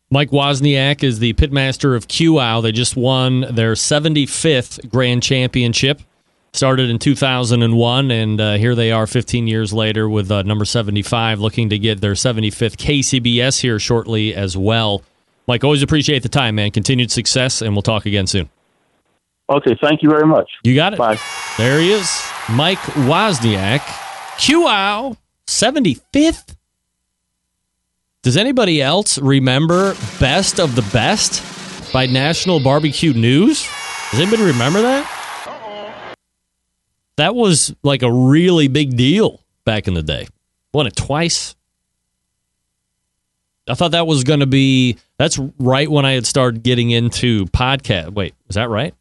Mike 0.09 0.29
Wozniak 0.29 1.03
is 1.03 1.19
the 1.19 1.33
pitmaster 1.33 1.95
of 1.95 2.07
QUAU. 2.07 2.63
They 2.63 2.71
just 2.71 2.95
won 2.95 3.41
their 3.41 3.73
75th 3.73 4.89
Grand 4.89 5.21
Championship. 5.21 6.01
Started 6.53 6.89
in 6.89 6.97
2001, 6.97 8.09
and 8.09 8.41
uh, 8.41 8.53
here 8.53 8.73
they 8.73 8.91
are 8.91 9.05
15 9.05 9.47
years 9.47 9.73
later 9.73 10.07
with 10.07 10.31
uh, 10.31 10.43
number 10.43 10.63
75, 10.63 11.41
looking 11.41 11.69
to 11.69 11.77
get 11.77 11.99
their 11.99 12.13
75th 12.13 12.77
KCBS 12.77 13.59
here 13.59 13.77
shortly 13.79 14.33
as 14.33 14.55
well. 14.55 15.03
Mike, 15.45 15.65
always 15.65 15.83
appreciate 15.83 16.23
the 16.23 16.29
time, 16.29 16.55
man. 16.55 16.71
Continued 16.71 17.11
success, 17.11 17.61
and 17.61 17.75
we'll 17.75 17.81
talk 17.81 18.05
again 18.05 18.27
soon. 18.27 18.49
Okay, 19.49 19.77
thank 19.81 20.01
you 20.01 20.09
very 20.09 20.25
much. 20.25 20.49
You 20.63 20.73
got 20.73 20.93
it. 20.93 20.99
Bye. 20.99 21.19
There 21.57 21.79
he 21.79 21.91
is, 21.91 22.25
Mike 22.49 22.79
Wozniak, 22.79 23.79
QUAU 24.37 25.17
75th. 25.45 26.56
Does 28.27 28.35
anybody 28.35 28.81
else 28.81 29.17
remember 29.17 29.95
Best 30.19 30.59
of 30.59 30.75
the 30.75 30.81
Best 30.91 31.41
by 31.93 32.07
National 32.07 32.59
Barbecue 32.59 33.13
News? 33.13 33.65
Does 34.11 34.19
anybody 34.19 34.43
remember 34.43 34.81
that? 34.81 36.13
That 37.15 37.35
was 37.35 37.73
like 37.83 38.03
a 38.03 38.11
really 38.11 38.67
big 38.67 38.97
deal 38.97 39.39
back 39.63 39.87
in 39.87 39.93
the 39.93 40.03
day. 40.03 40.27
Won 40.73 40.87
it 40.87 40.95
twice. 40.97 41.55
I 43.65 43.75
thought 43.75 43.91
that 43.91 44.07
was 44.07 44.25
going 44.25 44.41
to 44.41 44.45
be. 44.45 44.97
That's 45.17 45.39
right 45.57 45.89
when 45.89 46.03
I 46.03 46.11
had 46.11 46.27
started 46.27 46.63
getting 46.63 46.91
into 46.91 47.45
podcast. 47.45 48.09
Wait, 48.13 48.33
is 48.49 48.55
that 48.55 48.67
right? 48.67 48.93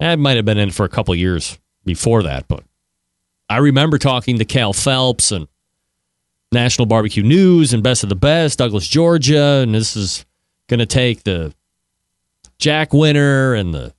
I 0.00 0.16
might 0.16 0.36
have 0.36 0.46
been 0.46 0.56
in 0.56 0.70
for 0.70 0.86
a 0.86 0.88
couple 0.88 1.14
years 1.14 1.58
before 1.84 2.22
that, 2.22 2.48
but 2.48 2.64
I 3.50 3.58
remember 3.58 3.98
talking 3.98 4.38
to 4.38 4.46
Kell 4.46 4.72
Phelps 4.72 5.32
and 5.32 5.48
National 6.52 6.86
Barbecue 6.86 7.22
News 7.22 7.72
and 7.72 7.82
Best 7.82 8.02
of 8.02 8.08
the 8.08 8.14
Best, 8.14 8.58
Douglas, 8.58 8.86
Georgia, 8.86 9.60
and 9.62 9.74
this 9.74 9.96
is 9.96 10.24
going 10.68 10.80
to 10.80 10.86
take 10.86 11.24
the 11.24 11.54
Jack 12.58 12.92
winner 12.92 13.54
and 13.54 13.74
the 13.74 13.92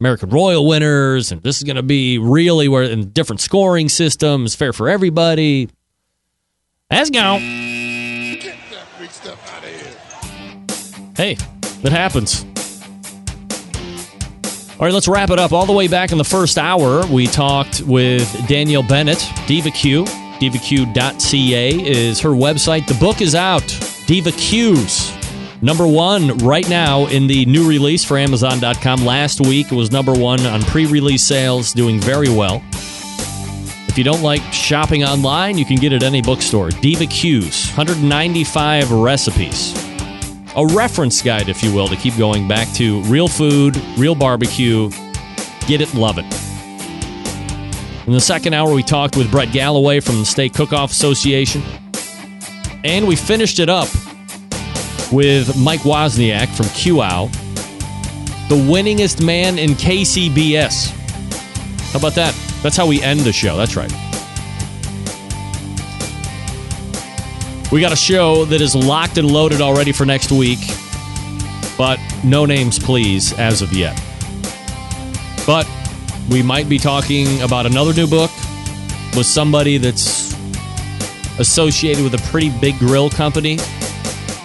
American 0.00 0.28
Royal 0.28 0.66
winners, 0.66 1.32
and 1.32 1.42
this 1.42 1.56
is 1.56 1.64
going 1.64 1.76
to 1.76 1.82
be 1.82 2.18
really 2.18 2.68
where 2.68 2.82
in 2.82 3.10
different 3.10 3.40
scoring 3.40 3.88
systems, 3.88 4.54
fair 4.54 4.72
for 4.72 4.88
everybody. 4.88 5.70
Let's 6.90 7.10
go. 7.10 7.38
Hey, 11.16 11.38
it 11.82 11.92
happens. 11.92 12.44
All 14.78 14.84
right, 14.84 14.92
let's 14.92 15.08
wrap 15.08 15.30
it 15.30 15.38
up. 15.38 15.52
All 15.52 15.64
the 15.64 15.72
way 15.72 15.88
back 15.88 16.12
in 16.12 16.18
the 16.18 16.24
first 16.24 16.58
hour, 16.58 17.06
we 17.06 17.26
talked 17.26 17.80
with 17.80 18.30
Danielle 18.46 18.82
Bennett, 18.82 19.26
Diva 19.46 19.70
Q, 19.70 20.04
DivaQ.ca 20.40 21.70
is 21.70 22.20
her 22.20 22.30
website. 22.30 22.86
The 22.86 22.94
book 22.94 23.20
is 23.20 23.34
out. 23.34 23.66
Diva 24.06 24.32
Q's. 24.32 25.12
Number 25.62 25.86
one 25.86 26.36
right 26.38 26.68
now 26.68 27.06
in 27.06 27.26
the 27.26 27.46
new 27.46 27.68
release 27.68 28.04
for 28.04 28.18
Amazon.com. 28.18 29.04
Last 29.04 29.40
week 29.40 29.72
it 29.72 29.74
was 29.74 29.90
number 29.90 30.12
one 30.12 30.40
on 30.46 30.62
pre 30.62 30.86
release 30.86 31.26
sales, 31.26 31.72
doing 31.72 31.98
very 31.98 32.28
well. 32.28 32.62
If 33.88 33.96
you 33.96 34.04
don't 34.04 34.22
like 34.22 34.42
shopping 34.52 35.04
online, 35.04 35.56
you 35.56 35.64
can 35.64 35.76
get 35.76 35.92
it 35.92 36.02
at 36.02 36.06
any 36.06 36.20
bookstore. 36.20 36.68
Diva 36.68 37.06
Q's, 37.06 37.68
195 37.68 38.92
recipes. 38.92 39.72
A 40.54 40.66
reference 40.66 41.22
guide, 41.22 41.48
if 41.48 41.62
you 41.62 41.74
will, 41.74 41.88
to 41.88 41.96
keep 41.96 42.16
going 42.16 42.46
back 42.46 42.70
to 42.74 43.00
real 43.04 43.26
food, 43.26 43.76
real 43.96 44.14
barbecue. 44.14 44.90
Get 45.66 45.80
it, 45.80 45.94
love 45.94 46.18
it. 46.18 46.45
In 48.06 48.12
the 48.12 48.20
second 48.20 48.54
hour, 48.54 48.72
we 48.72 48.84
talked 48.84 49.16
with 49.16 49.32
Brett 49.32 49.48
Gallaway 49.48 49.98
from 49.98 50.20
the 50.20 50.24
Steak 50.24 50.54
Cook 50.54 50.72
Off 50.72 50.92
Association. 50.92 51.60
And 52.84 53.08
we 53.08 53.16
finished 53.16 53.58
it 53.58 53.68
up 53.68 53.88
with 55.10 55.58
Mike 55.58 55.80
Wozniak 55.80 56.46
from 56.56 56.66
QUAU, 56.66 57.28
the 58.48 58.54
winningest 58.54 59.24
man 59.24 59.58
in 59.58 59.70
KCBS. 59.70 60.90
How 61.90 61.98
about 61.98 62.14
that? 62.14 62.32
That's 62.62 62.76
how 62.76 62.86
we 62.86 63.02
end 63.02 63.20
the 63.20 63.32
show. 63.32 63.56
That's 63.56 63.74
right. 63.74 63.90
We 67.72 67.80
got 67.80 67.92
a 67.92 67.96
show 67.96 68.44
that 68.44 68.60
is 68.60 68.76
locked 68.76 69.18
and 69.18 69.28
loaded 69.28 69.60
already 69.60 69.90
for 69.90 70.06
next 70.06 70.30
week, 70.30 70.60
but 71.76 71.98
no 72.22 72.46
names, 72.46 72.78
please, 72.78 73.32
as 73.32 73.62
of 73.62 73.72
yet. 73.72 74.00
But 75.44 75.66
we 76.30 76.42
might 76.42 76.68
be 76.68 76.78
talking 76.78 77.40
about 77.42 77.66
another 77.66 77.92
new 77.94 78.06
book 78.06 78.30
with 79.16 79.26
somebody 79.26 79.78
that's 79.78 80.34
associated 81.38 82.02
with 82.02 82.14
a 82.14 82.30
pretty 82.30 82.50
big 82.60 82.78
grill 82.78 83.10
company. 83.10 83.58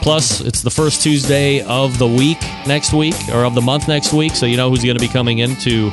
Plus, 0.01 0.41
it's 0.41 0.61
the 0.61 0.69
first 0.69 1.01
Tuesday 1.03 1.61
of 1.61 1.97
the 1.99 2.07
week 2.07 2.41
next 2.65 2.93
week, 2.93 3.15
or 3.31 3.45
of 3.45 3.53
the 3.53 3.61
month 3.61 3.87
next 3.87 4.13
week, 4.13 4.33
so 4.33 4.45
you 4.45 4.57
know 4.57 4.69
who's 4.69 4.83
going 4.83 4.97
to 4.97 5.01
be 5.01 5.07
coming 5.07 5.39
in 5.39 5.55
to 5.57 5.91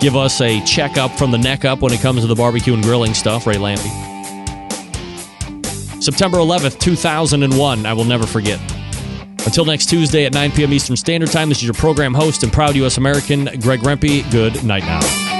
give 0.00 0.16
us 0.16 0.40
a 0.40 0.62
checkup 0.64 1.10
from 1.12 1.30
the 1.30 1.38
neck 1.38 1.64
up 1.64 1.80
when 1.80 1.92
it 1.92 2.00
comes 2.00 2.20
to 2.20 2.26
the 2.26 2.34
barbecue 2.34 2.74
and 2.74 2.82
grilling 2.82 3.14
stuff, 3.14 3.46
Ray 3.46 3.56
Lampe. 3.56 4.06
September 6.02 6.38
11th, 6.38 6.78
2001, 6.78 7.86
I 7.86 7.92
will 7.92 8.04
never 8.04 8.26
forget. 8.26 8.60
Until 9.46 9.64
next 9.64 9.86
Tuesday 9.88 10.26
at 10.26 10.34
9 10.34 10.52
p.m. 10.52 10.72
Eastern 10.72 10.96
Standard 10.96 11.30
Time, 11.30 11.48
this 11.48 11.58
is 11.58 11.64
your 11.64 11.74
program 11.74 12.12
host 12.12 12.42
and 12.42 12.52
proud 12.52 12.74
U.S. 12.76 12.98
American, 12.98 13.44
Greg 13.60 13.80
Rempe. 13.80 14.28
Good 14.30 14.62
night 14.64 14.82
now. 14.82 15.35